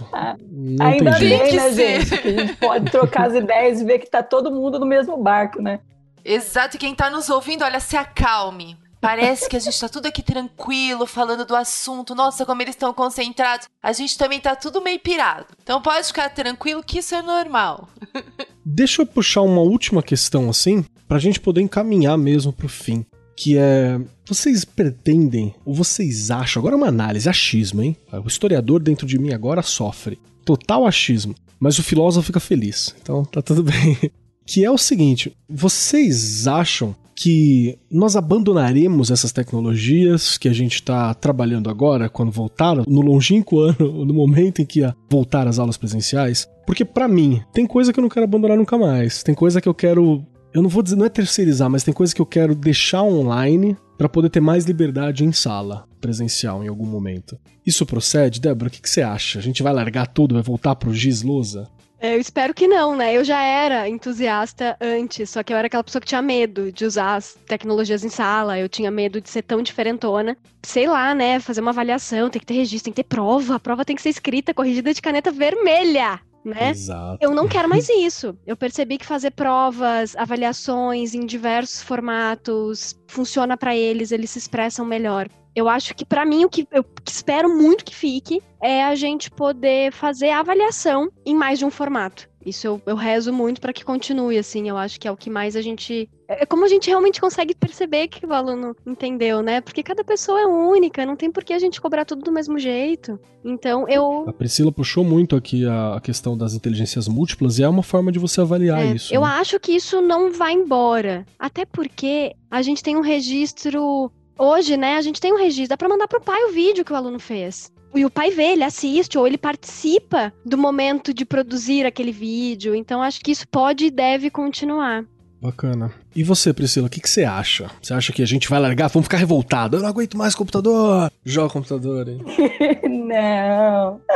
Não 0.51 0.87
Ainda 0.87 1.13
tem 1.17 1.29
bem, 1.29 1.51
jeito. 1.51 1.57
né, 1.57 1.73
gente? 1.73 2.19
Que 2.19 2.29
a 2.29 2.31
gente 2.33 2.57
pode 2.57 2.91
trocar 2.91 3.29
as 3.29 3.35
ideias 3.35 3.81
e 3.81 3.85
ver 3.85 3.99
que 3.99 4.11
tá 4.11 4.23
todo 4.23 4.51
mundo 4.51 4.79
no 4.79 4.87
mesmo 4.87 5.17
barco, 5.17 5.61
né? 5.63 5.81
Exato, 6.25 6.77
e 6.77 6.79
quem 6.79 6.95
tá 6.95 7.11
nos 7.11 7.29
ouvindo, 7.29 7.65
olha, 7.65 7.81
se 7.81 7.97
acalme. 7.97 8.77
Parece 9.01 9.51
que 9.51 9.57
a 9.57 9.61
gente 9.61 9.79
tá 9.79 9.87
tudo 9.87 10.07
aqui 10.07 10.23
tranquilo, 10.23 11.07
falando 11.07 11.45
do 11.45 11.55
assunto. 11.55 12.15
Nossa, 12.15 12.47
como 12.47 12.63
eles 12.63 12.75
estão 12.75 12.95
concentrados. 12.95 13.69
A 13.83 13.93
gente 13.93 14.17
também 14.17 14.41
tá 14.41 14.57
tudo 14.57 14.81
meio 14.81 14.99
pirado. 14.99 15.47
Então 15.63 15.83
pode 15.83 16.07
ficar 16.07 16.31
tranquilo 16.31 16.83
que 16.83 17.01
isso 17.01 17.15
é 17.15 17.21
normal. 17.21 17.87
Deixa 18.65 19.03
eu 19.03 19.07
puxar 19.07 19.43
uma 19.43 19.61
última 19.61 20.03
questão 20.03 20.49
assim, 20.49 20.85
pra 21.07 21.19
gente 21.19 21.41
poder 21.41 21.61
encaminhar 21.61 22.17
mesmo 22.17 22.53
pro 22.53 22.69
fim. 22.69 23.05
Que 23.37 23.59
é. 23.59 24.01
Vocês 24.27 24.65
pretendem, 24.65 25.55
ou 25.65 25.75
vocês 25.75 26.31
acham, 26.31 26.61
agora 26.61 26.75
é 26.75 26.79
uma 26.79 26.87
análise, 26.87 27.29
achismo, 27.29 27.83
hein? 27.83 27.97
O 28.13 28.29
historiador 28.29 28.81
dentro 28.81 29.07
de 29.07 29.19
mim 29.19 29.33
agora 29.33 29.61
sofre. 29.61 30.19
Total 30.45 30.87
achismo. 30.87 31.35
Mas 31.61 31.79
o 31.79 31.83
filósofo 31.83 32.27
fica 32.27 32.41
feliz. 32.41 32.95
Então 33.03 33.25
tá 33.25 33.43
tudo 33.43 33.63
bem. 33.65 33.99
Que 34.47 34.65
é 34.65 34.71
o 34.71 34.79
seguinte: 34.79 35.37
vocês 35.49 36.47
acham 36.47 36.95
que 37.15 37.79
nós 37.91 38.17
abandonaremos 38.17 39.11
essas 39.11 39.33
tecnologias 39.33 40.37
que 40.37 40.49
a 40.49 40.53
gente 40.53 40.75
está 40.75 41.15
trabalhando 41.15 41.71
agora, 41.71 42.09
quando 42.09 42.33
voltar, 42.33 42.77
no 42.87 43.01
longínquo 43.01 43.61
ano, 43.61 44.05
no 44.05 44.15
momento 44.15 44.61
em 44.61 44.67
que 44.67 44.81
ia 44.81 44.97
voltar 45.09 45.47
às 45.47 45.59
aulas 45.59 45.77
presenciais? 45.77 46.49
Porque 46.67 46.85
para 46.85 47.07
mim, 47.07 47.43
tem 47.53 47.67
coisa 47.67 47.93
que 47.93 47.99
eu 47.99 48.03
não 48.03 48.09
quero 48.09 48.25
abandonar 48.25 48.57
nunca 48.57 48.79
mais. 48.79 49.23
Tem 49.23 49.35
coisa 49.35 49.61
que 49.61 49.69
eu 49.69 49.75
quero. 49.75 50.25
Eu 50.53 50.63
não 50.63 50.69
vou 50.69 50.83
dizer, 50.83 50.97
não 50.97 51.05
é 51.05 51.09
terceirizar, 51.09 51.69
mas 51.69 51.83
tem 51.83 51.93
coisa 51.93 52.15
que 52.15 52.21
eu 52.21 52.27
quero 52.27 52.55
deixar 52.55 53.03
online 53.03 53.77
para 53.99 54.09
poder 54.09 54.29
ter 54.29 54.41
mais 54.41 54.65
liberdade 54.65 55.25
em 55.25 55.33
sala 55.33 55.85
presencial 56.01 56.63
em 56.63 56.69
algum 56.69 56.87
momento. 56.87 57.39
Isso 57.67 57.87
procede, 57.87 58.41
Débora? 58.41 58.69
O 58.69 58.71
que, 58.71 58.81
que 58.81 58.91
você 58.91 59.03
acha? 59.03 59.39
A 59.39 59.43
gente 59.43 59.63
vai 59.63 59.73
largar 59.73 60.07
tudo, 60.07 60.35
vai 60.35 60.43
voltar 60.43 60.75
pro 60.77 60.93
Giz 60.93 61.23
Lousa? 61.23 61.69
Eu 62.13 62.21
espero 62.21 62.53
que 62.53 62.69
não, 62.69 62.95
né? 62.95 63.17
Eu 63.17 63.25
já 63.25 63.41
era 63.43 63.89
entusiasta 63.89 64.77
antes, 64.79 65.31
só 65.31 65.43
que 65.43 65.53
eu 65.53 65.57
era 65.57 65.69
aquela 65.69 65.83
pessoa 65.83 66.01
que 66.01 66.07
tinha 66.07 66.21
medo 66.21 66.71
de 66.71 66.85
usar 66.85 67.17
as 67.17 67.35
tecnologias 67.47 68.05
em 68.05 68.11
sala, 68.11 68.59
eu 68.59 68.69
tinha 68.69 68.91
medo 68.91 69.23
de 69.23 69.31
ser 69.31 69.41
tão 69.41 69.63
diferentona. 69.63 70.37
Sei 70.63 70.87
lá, 70.87 71.15
né? 71.15 71.41
Fazer 71.41 71.63
uma 71.63 71.71
avaliação, 71.71 72.29
tem 72.29 72.41
que 72.41 72.47
ter 72.47 72.55
registro, 72.55 72.85
tem 72.85 72.93
que 72.93 73.03
ter 73.03 73.09
prova, 73.09 73.55
a 73.55 73.61
prova 73.61 73.87
tem 73.87 73.97
que 73.97 74.03
ser 74.03 74.11
escrita, 74.11 74.53
corrigida 74.53 74.93
de 74.93 75.01
caneta 75.01 75.31
vermelha. 75.31 76.21
Né? 76.45 76.73
Exato. 76.73 77.19
Eu 77.23 77.31
não 77.31 77.49
quero 77.49 77.71
mais 77.71 77.89
isso. 77.89 78.37
Eu 78.47 78.55
percebi 78.55 78.99
que 78.99 79.07
fazer 79.07 79.31
provas, 79.31 80.15
avaliações 80.15 81.15
em 81.15 81.25
diversos 81.25 81.83
formatos 81.83 82.95
funciona 83.09 83.57
para 83.57 83.75
eles, 83.75 84.13
eles 84.13 84.29
se 84.29 84.39
expressam 84.39 84.85
melhor. 84.85 85.27
Eu 85.55 85.69
acho 85.69 85.95
que 85.95 86.05
para 86.05 86.25
mim 86.25 86.45
o 86.45 86.49
que 86.49 86.67
eu 86.73 86.85
espero 87.07 87.49
muito 87.49 87.85
que 87.85 87.95
fique 87.95 88.43
é 88.63 88.85
a 88.85 88.95
gente 88.95 89.31
poder 89.31 89.93
fazer 89.93 90.31
a 90.31 90.41
avaliação 90.41 91.11
em 91.25 91.35
mais 91.35 91.59
de 91.59 91.65
um 91.65 91.71
formato. 91.71 92.29
Isso 92.45 92.67
eu, 92.67 92.83
eu 92.85 92.97
rezo 92.97 93.33
muito 93.33 93.61
para 93.61 93.73
que 93.73 93.85
continue, 93.85 94.37
assim. 94.37 94.69
Eu 94.69 94.77
acho 94.77 95.01
que 95.01 95.09
é 95.09 95.11
o 95.11 95.17
que 95.17 95.31
mais 95.31 95.57
a 95.57 95.63
gente. 95.63 96.09
É, 96.29 96.43
é 96.43 96.47
como 96.47 96.65
a 96.65 96.69
gente 96.69 96.89
realmente 96.89 97.21
consegue 97.21 97.55
perceber 97.55 98.09
que 98.09 98.27
o 98.27 98.33
aluno 98.33 98.77
entendeu, 98.87 99.43
né? 99.43 99.61
Porque 99.61 99.83
cada 99.83 100.05
pessoa 100.05 100.41
é 100.41 100.47
única, 100.47 101.07
não 101.07 101.17
tem 101.17 101.33
por 101.33 101.43
que 101.43 101.55
a 101.55 101.59
gente 101.59 101.81
cobrar 101.81 102.05
tudo 102.05 102.23
do 102.23 102.33
mesmo 102.33 102.59
jeito. 102.59 103.19
Então 103.43 103.89
eu. 103.89 104.25
A 104.29 104.33
Priscila 104.33 104.71
puxou 104.71 105.05
muito 105.05 105.37
aqui 105.37 105.67
a 105.67 106.01
questão 106.03 106.37
das 106.37 106.55
inteligências 106.55 107.09
múltiplas 107.09 107.59
e 107.59 107.63
é 107.63 107.69
uma 107.69 107.83
forma 107.83 108.13
de 108.13 108.19
você 108.19 108.41
avaliar 108.41 108.85
é, 108.85 108.95
isso. 108.95 109.15
Eu 109.15 109.23
né? 109.23 109.29
acho 109.29 109.59
que 109.59 109.73
isso 109.73 110.03
não 110.03 110.31
vai 110.31 110.53
embora. 110.53 111.25
Até 111.39 111.65
porque 111.65 112.35
a 112.51 112.61
gente 112.61 112.83
tem 112.83 112.97
um 112.97 113.01
registro. 113.01 114.13
Hoje, 114.39 114.77
né, 114.77 114.97
a 114.97 115.01
gente 115.01 115.21
tem 115.21 115.33
um 115.33 115.39
registro, 115.39 115.69
dá 115.69 115.77
pra 115.77 115.89
mandar 115.89 116.09
pro 116.09 116.21
pai 116.21 116.45
o 116.45 116.53
vídeo 116.53 116.85
que 116.85 116.93
o 116.93 116.97
aluno 116.97 117.19
fez 117.19 117.73
e 117.95 118.05
o 118.05 118.11
pai 118.11 118.31
vê, 118.31 118.53
ele 118.53 118.65
assiste 118.65 119.17
ou 119.17 119.27
ele 119.27 119.39
participa 119.39 120.33
do 120.45 120.59
momento 120.59 121.15
de 121.15 121.25
produzir 121.25 121.87
aquele 121.87 122.13
vídeo. 122.13 122.75
Então 122.75 123.01
acho 123.01 123.21
que 123.21 123.31
isso 123.31 123.47
pode 123.49 123.87
e 123.87 123.91
deve 123.91 124.31
continuar. 124.31 125.05
Bacana. 125.41 125.93
E 126.17 126.25
você, 126.25 126.53
Priscila, 126.53 126.87
o 126.87 126.91
que, 126.91 127.01
que 127.01 127.09
você 127.09 127.23
acha? 127.23 127.71
Você 127.81 127.93
acha 127.93 128.13
que 128.13 128.23
a 128.23 128.27
gente 128.27 128.49
vai 128.49 128.59
largar? 128.59 128.89
Vamos 128.89 129.07
ficar 129.07 129.19
revoltado? 129.19 129.77
Eu 129.77 129.83
não 129.83 129.89
aguento 129.89 130.17
mais 130.17 130.35
computador! 130.35 131.11
Joga 131.25 131.49
o 131.49 131.53
computador, 131.53 132.09
hein? 132.09 132.21
não. 132.89 134.01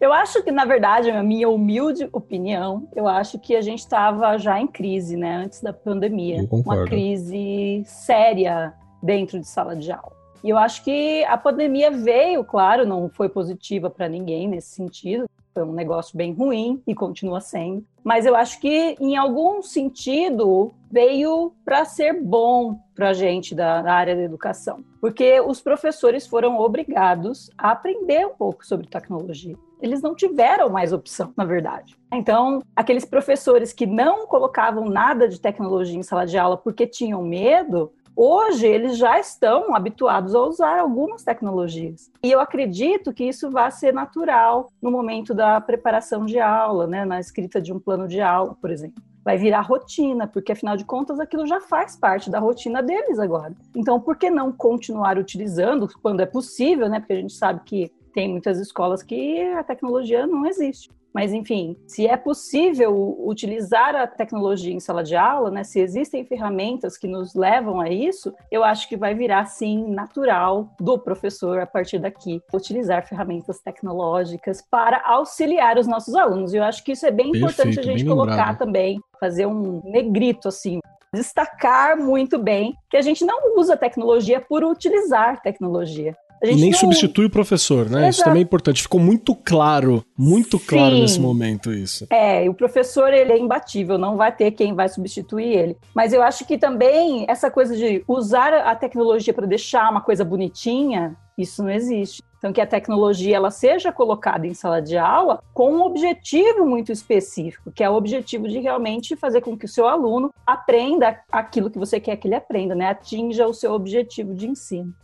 Eu 0.00 0.14
acho 0.14 0.42
que, 0.42 0.50
na 0.50 0.64
verdade, 0.64 1.10
a 1.10 1.22
minha 1.22 1.46
humilde 1.46 2.08
opinião, 2.10 2.88
eu 2.96 3.06
acho 3.06 3.38
que 3.38 3.54
a 3.54 3.60
gente 3.60 3.80
estava 3.80 4.38
já 4.38 4.58
em 4.58 4.66
crise, 4.66 5.14
né? 5.14 5.36
Antes 5.44 5.60
da 5.60 5.74
pandemia. 5.74 6.48
Uma 6.50 6.86
crise 6.86 7.82
séria 7.84 8.72
dentro 9.02 9.38
de 9.38 9.46
sala 9.46 9.74
de 9.76 9.90
aula. 9.90 10.20
E 10.42 10.48
eu 10.48 10.56
acho 10.56 10.82
que 10.82 11.22
a 11.24 11.36
pandemia 11.36 11.90
veio, 11.90 12.42
claro, 12.44 12.86
não 12.86 13.08
foi 13.10 13.28
positiva 13.28 13.90
para 13.90 14.08
ninguém 14.08 14.48
nesse 14.48 14.74
sentido. 14.74 15.28
Foi 15.52 15.64
um 15.64 15.72
negócio 15.72 16.16
bem 16.16 16.32
ruim 16.32 16.82
e 16.86 16.94
continua 16.94 17.40
sendo. 17.40 17.84
Mas 18.02 18.24
eu 18.24 18.34
acho 18.34 18.60
que, 18.60 18.96
em 19.00 19.16
algum 19.16 19.62
sentido, 19.62 20.72
veio 20.90 21.52
para 21.64 21.84
ser 21.84 22.22
bom 22.22 22.78
para 22.94 23.10
a 23.10 23.12
gente 23.12 23.54
da, 23.54 23.82
da, 23.82 23.92
área 23.92 24.16
da 24.16 24.22
educação. 24.22 24.82
Porque 25.00 25.40
os 25.40 25.60
professores 25.60 26.26
foram 26.26 26.58
obrigados 26.58 27.50
a 27.58 27.72
aprender 27.72 28.26
um 28.26 28.34
pouco 28.34 28.64
sobre 28.64 28.86
tecnologia. 28.86 29.56
Eles 29.82 30.00
não 30.00 30.14
tiveram 30.14 30.70
mais 30.70 30.92
opção, 30.92 31.32
na 31.36 31.44
verdade. 31.44 31.96
Então, 32.12 32.62
aqueles 32.76 33.04
professores 33.04 33.72
que 33.72 33.86
não 33.86 34.26
colocavam 34.26 34.86
nada 34.86 35.28
de 35.28 35.40
tecnologia 35.40 35.98
em 35.98 36.02
sala 36.02 36.26
de 36.26 36.38
aula 36.38 36.56
porque 36.56 36.86
tinham 36.86 37.22
medo, 37.22 37.92
Hoje, 38.16 38.66
eles 38.66 38.98
já 38.98 39.18
estão 39.18 39.74
habituados 39.74 40.34
a 40.34 40.40
usar 40.42 40.78
algumas 40.78 41.22
tecnologias. 41.22 42.10
E 42.22 42.30
eu 42.30 42.40
acredito 42.40 43.12
que 43.12 43.24
isso 43.24 43.50
vai 43.50 43.70
ser 43.70 43.94
natural 43.94 44.70
no 44.82 44.90
momento 44.90 45.32
da 45.32 45.60
preparação 45.60 46.26
de 46.26 46.38
aula, 46.38 46.86
né, 46.86 47.04
na 47.04 47.20
escrita 47.20 47.60
de 47.60 47.72
um 47.72 47.78
plano 47.78 48.06
de 48.06 48.20
aula, 48.20 48.56
por 48.60 48.70
exemplo. 48.70 49.02
Vai 49.24 49.36
virar 49.36 49.60
rotina, 49.60 50.26
porque 50.26 50.52
afinal 50.52 50.76
de 50.76 50.84
contas 50.84 51.20
aquilo 51.20 51.46
já 51.46 51.60
faz 51.60 51.96
parte 51.96 52.30
da 52.30 52.38
rotina 52.38 52.82
deles 52.82 53.18
agora. 53.18 53.54
Então, 53.74 54.00
por 54.00 54.16
que 54.16 54.30
não 54.30 54.50
continuar 54.50 55.18
utilizando 55.18 55.88
quando 56.02 56.20
é 56.20 56.26
possível, 56.26 56.88
né? 56.88 57.00
Porque 57.00 57.12
a 57.12 57.20
gente 57.20 57.34
sabe 57.34 57.60
que 57.64 57.92
tem 58.12 58.28
muitas 58.28 58.58
escolas 58.58 59.02
que 59.02 59.40
a 59.52 59.62
tecnologia 59.62 60.26
não 60.26 60.46
existe. 60.46 60.90
Mas, 61.12 61.32
enfim, 61.32 61.76
se 61.86 62.06
é 62.06 62.16
possível 62.16 63.16
utilizar 63.26 63.96
a 63.96 64.06
tecnologia 64.06 64.72
em 64.72 64.80
sala 64.80 65.02
de 65.02 65.16
aula, 65.16 65.50
né, 65.50 65.64
se 65.64 65.80
existem 65.80 66.24
ferramentas 66.24 66.96
que 66.96 67.08
nos 67.08 67.34
levam 67.34 67.80
a 67.80 67.88
isso, 67.88 68.32
eu 68.50 68.62
acho 68.62 68.88
que 68.88 68.96
vai 68.96 69.14
virar, 69.14 69.44
sim, 69.46 69.90
natural 69.90 70.72
do 70.78 70.98
professor, 70.98 71.58
a 71.60 71.66
partir 71.66 71.98
daqui, 71.98 72.40
utilizar 72.54 73.06
ferramentas 73.06 73.60
tecnológicas 73.60 74.62
para 74.70 75.02
auxiliar 75.04 75.78
os 75.78 75.86
nossos 75.86 76.14
alunos. 76.14 76.54
E 76.54 76.58
eu 76.58 76.64
acho 76.64 76.84
que 76.84 76.92
isso 76.92 77.06
é 77.06 77.10
bem 77.10 77.32
Perfeito, 77.32 77.52
importante 77.52 77.80
a 77.80 77.82
gente 77.82 78.04
colocar 78.04 78.30
lembrado. 78.30 78.58
também, 78.58 79.00
fazer 79.18 79.46
um 79.46 79.82
negrito, 79.84 80.48
assim, 80.48 80.78
destacar 81.12 81.96
muito 81.96 82.38
bem 82.38 82.74
que 82.88 82.96
a 82.96 83.02
gente 83.02 83.24
não 83.24 83.56
usa 83.58 83.76
tecnologia 83.76 84.40
por 84.40 84.62
utilizar 84.62 85.42
tecnologia 85.42 86.16
e 86.42 86.54
nem 86.54 86.70
não... 86.70 86.78
substitui 86.78 87.26
o 87.26 87.30
professor, 87.30 87.88
né? 87.88 88.00
Exato. 88.00 88.10
Isso 88.10 88.24
também 88.24 88.40
é 88.40 88.44
importante. 88.44 88.82
Ficou 88.82 89.00
muito 89.00 89.34
claro, 89.34 90.04
muito 90.16 90.58
Sim. 90.58 90.66
claro 90.66 90.98
nesse 90.98 91.20
momento 91.20 91.72
isso. 91.72 92.06
É, 92.10 92.48
o 92.48 92.54
professor 92.54 93.12
ele 93.12 93.32
é 93.32 93.38
imbatível, 93.38 93.98
não 93.98 94.16
vai 94.16 94.34
ter 94.34 94.50
quem 94.52 94.74
vai 94.74 94.88
substituir 94.88 95.56
ele. 95.56 95.76
Mas 95.94 96.12
eu 96.12 96.22
acho 96.22 96.46
que 96.46 96.56
também 96.56 97.24
essa 97.28 97.50
coisa 97.50 97.76
de 97.76 98.02
usar 98.08 98.52
a 98.54 98.74
tecnologia 98.74 99.34
para 99.34 99.46
deixar 99.46 99.90
uma 99.90 100.00
coisa 100.00 100.24
bonitinha, 100.24 101.16
isso 101.36 101.62
não 101.62 101.70
existe. 101.70 102.22
Então, 102.40 102.54
que 102.54 102.60
a 102.60 102.66
tecnologia 102.66 103.36
ela 103.36 103.50
seja 103.50 103.92
colocada 103.92 104.46
em 104.46 104.54
sala 104.54 104.80
de 104.80 104.96
aula 104.96 105.42
com 105.52 105.74
um 105.74 105.82
objetivo 105.82 106.66
muito 106.66 106.90
específico, 106.90 107.70
que 107.70 107.84
é 107.84 107.90
o 107.90 107.94
objetivo 107.94 108.48
de 108.48 108.58
realmente 108.60 109.14
fazer 109.14 109.42
com 109.42 109.58
que 109.58 109.66
o 109.66 109.68
seu 109.68 109.86
aluno 109.86 110.32
aprenda 110.46 111.20
aquilo 111.30 111.70
que 111.70 111.78
você 111.78 112.00
quer 112.00 112.16
que 112.16 112.26
ele 112.26 112.34
aprenda, 112.34 112.74
né? 112.74 112.88
Atinja 112.88 113.46
o 113.46 113.52
seu 113.52 113.72
objetivo 113.72 114.34
de 114.34 114.48
ensino. 114.48 114.94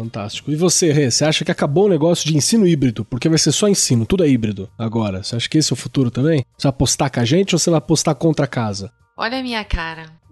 Fantástico. 0.00 0.50
E 0.50 0.56
você, 0.56 0.90
Rê, 0.92 1.10
você 1.10 1.26
acha 1.26 1.44
que 1.44 1.50
acabou 1.50 1.84
o 1.84 1.88
negócio 1.88 2.26
de 2.26 2.34
ensino 2.34 2.66
híbrido? 2.66 3.04
Porque 3.04 3.28
vai 3.28 3.38
ser 3.38 3.52
só 3.52 3.68
ensino, 3.68 4.06
tudo 4.06 4.24
é 4.24 4.28
híbrido 4.28 4.70
agora. 4.78 5.22
Você 5.22 5.36
acha 5.36 5.48
que 5.48 5.58
esse 5.58 5.70
é 5.70 5.74
o 5.74 5.76
futuro 5.76 6.10
também? 6.10 6.44
Você 6.56 6.66
vai 6.66 6.70
apostar 6.70 7.12
com 7.12 7.20
a 7.20 7.24
gente 7.24 7.54
ou 7.54 7.58
você 7.58 7.68
vai 7.68 7.78
apostar 7.78 8.14
contra 8.14 8.46
a 8.46 8.48
casa? 8.48 8.90
Olha 9.14 9.38
a 9.38 9.42
minha 9.42 9.62
cara. 9.62 10.06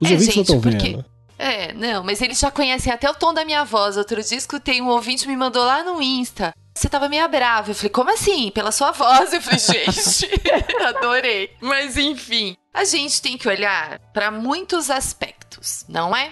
Os 0.00 0.10
é, 0.10 0.12
ouvintes 0.12 0.24
gente, 0.24 0.36
não 0.36 0.42
estão 0.42 0.60
porque... 0.60 0.90
vendo. 0.90 1.04
É, 1.38 1.72
não, 1.72 2.04
mas 2.04 2.20
eles 2.20 2.38
já 2.38 2.50
conhecem 2.50 2.92
até 2.92 3.08
o 3.08 3.14
tom 3.14 3.32
da 3.32 3.44
minha 3.44 3.64
voz. 3.64 3.96
Outro 3.96 4.22
dia 4.22 4.36
escutei 4.36 4.82
um 4.82 4.88
ouvinte 4.88 5.26
me 5.26 5.36
mandou 5.36 5.64
lá 5.64 5.82
no 5.84 6.02
Insta. 6.02 6.52
Você 6.74 6.88
tava 6.88 7.08
meio 7.08 7.26
bravo. 7.28 7.70
Eu 7.70 7.74
falei, 7.74 7.90
como 7.90 8.12
assim? 8.12 8.50
Pela 8.50 8.72
sua 8.72 8.90
voz. 8.90 9.32
Eu 9.32 9.40
falei, 9.40 9.58
gente, 9.86 10.28
adorei. 10.84 11.50
Mas 11.60 11.96
enfim, 11.96 12.56
a 12.74 12.84
gente 12.84 13.22
tem 13.22 13.38
que 13.38 13.48
olhar 13.48 14.00
para 14.12 14.30
muitos 14.30 14.90
aspectos, 14.90 15.86
não 15.88 16.14
é? 16.14 16.30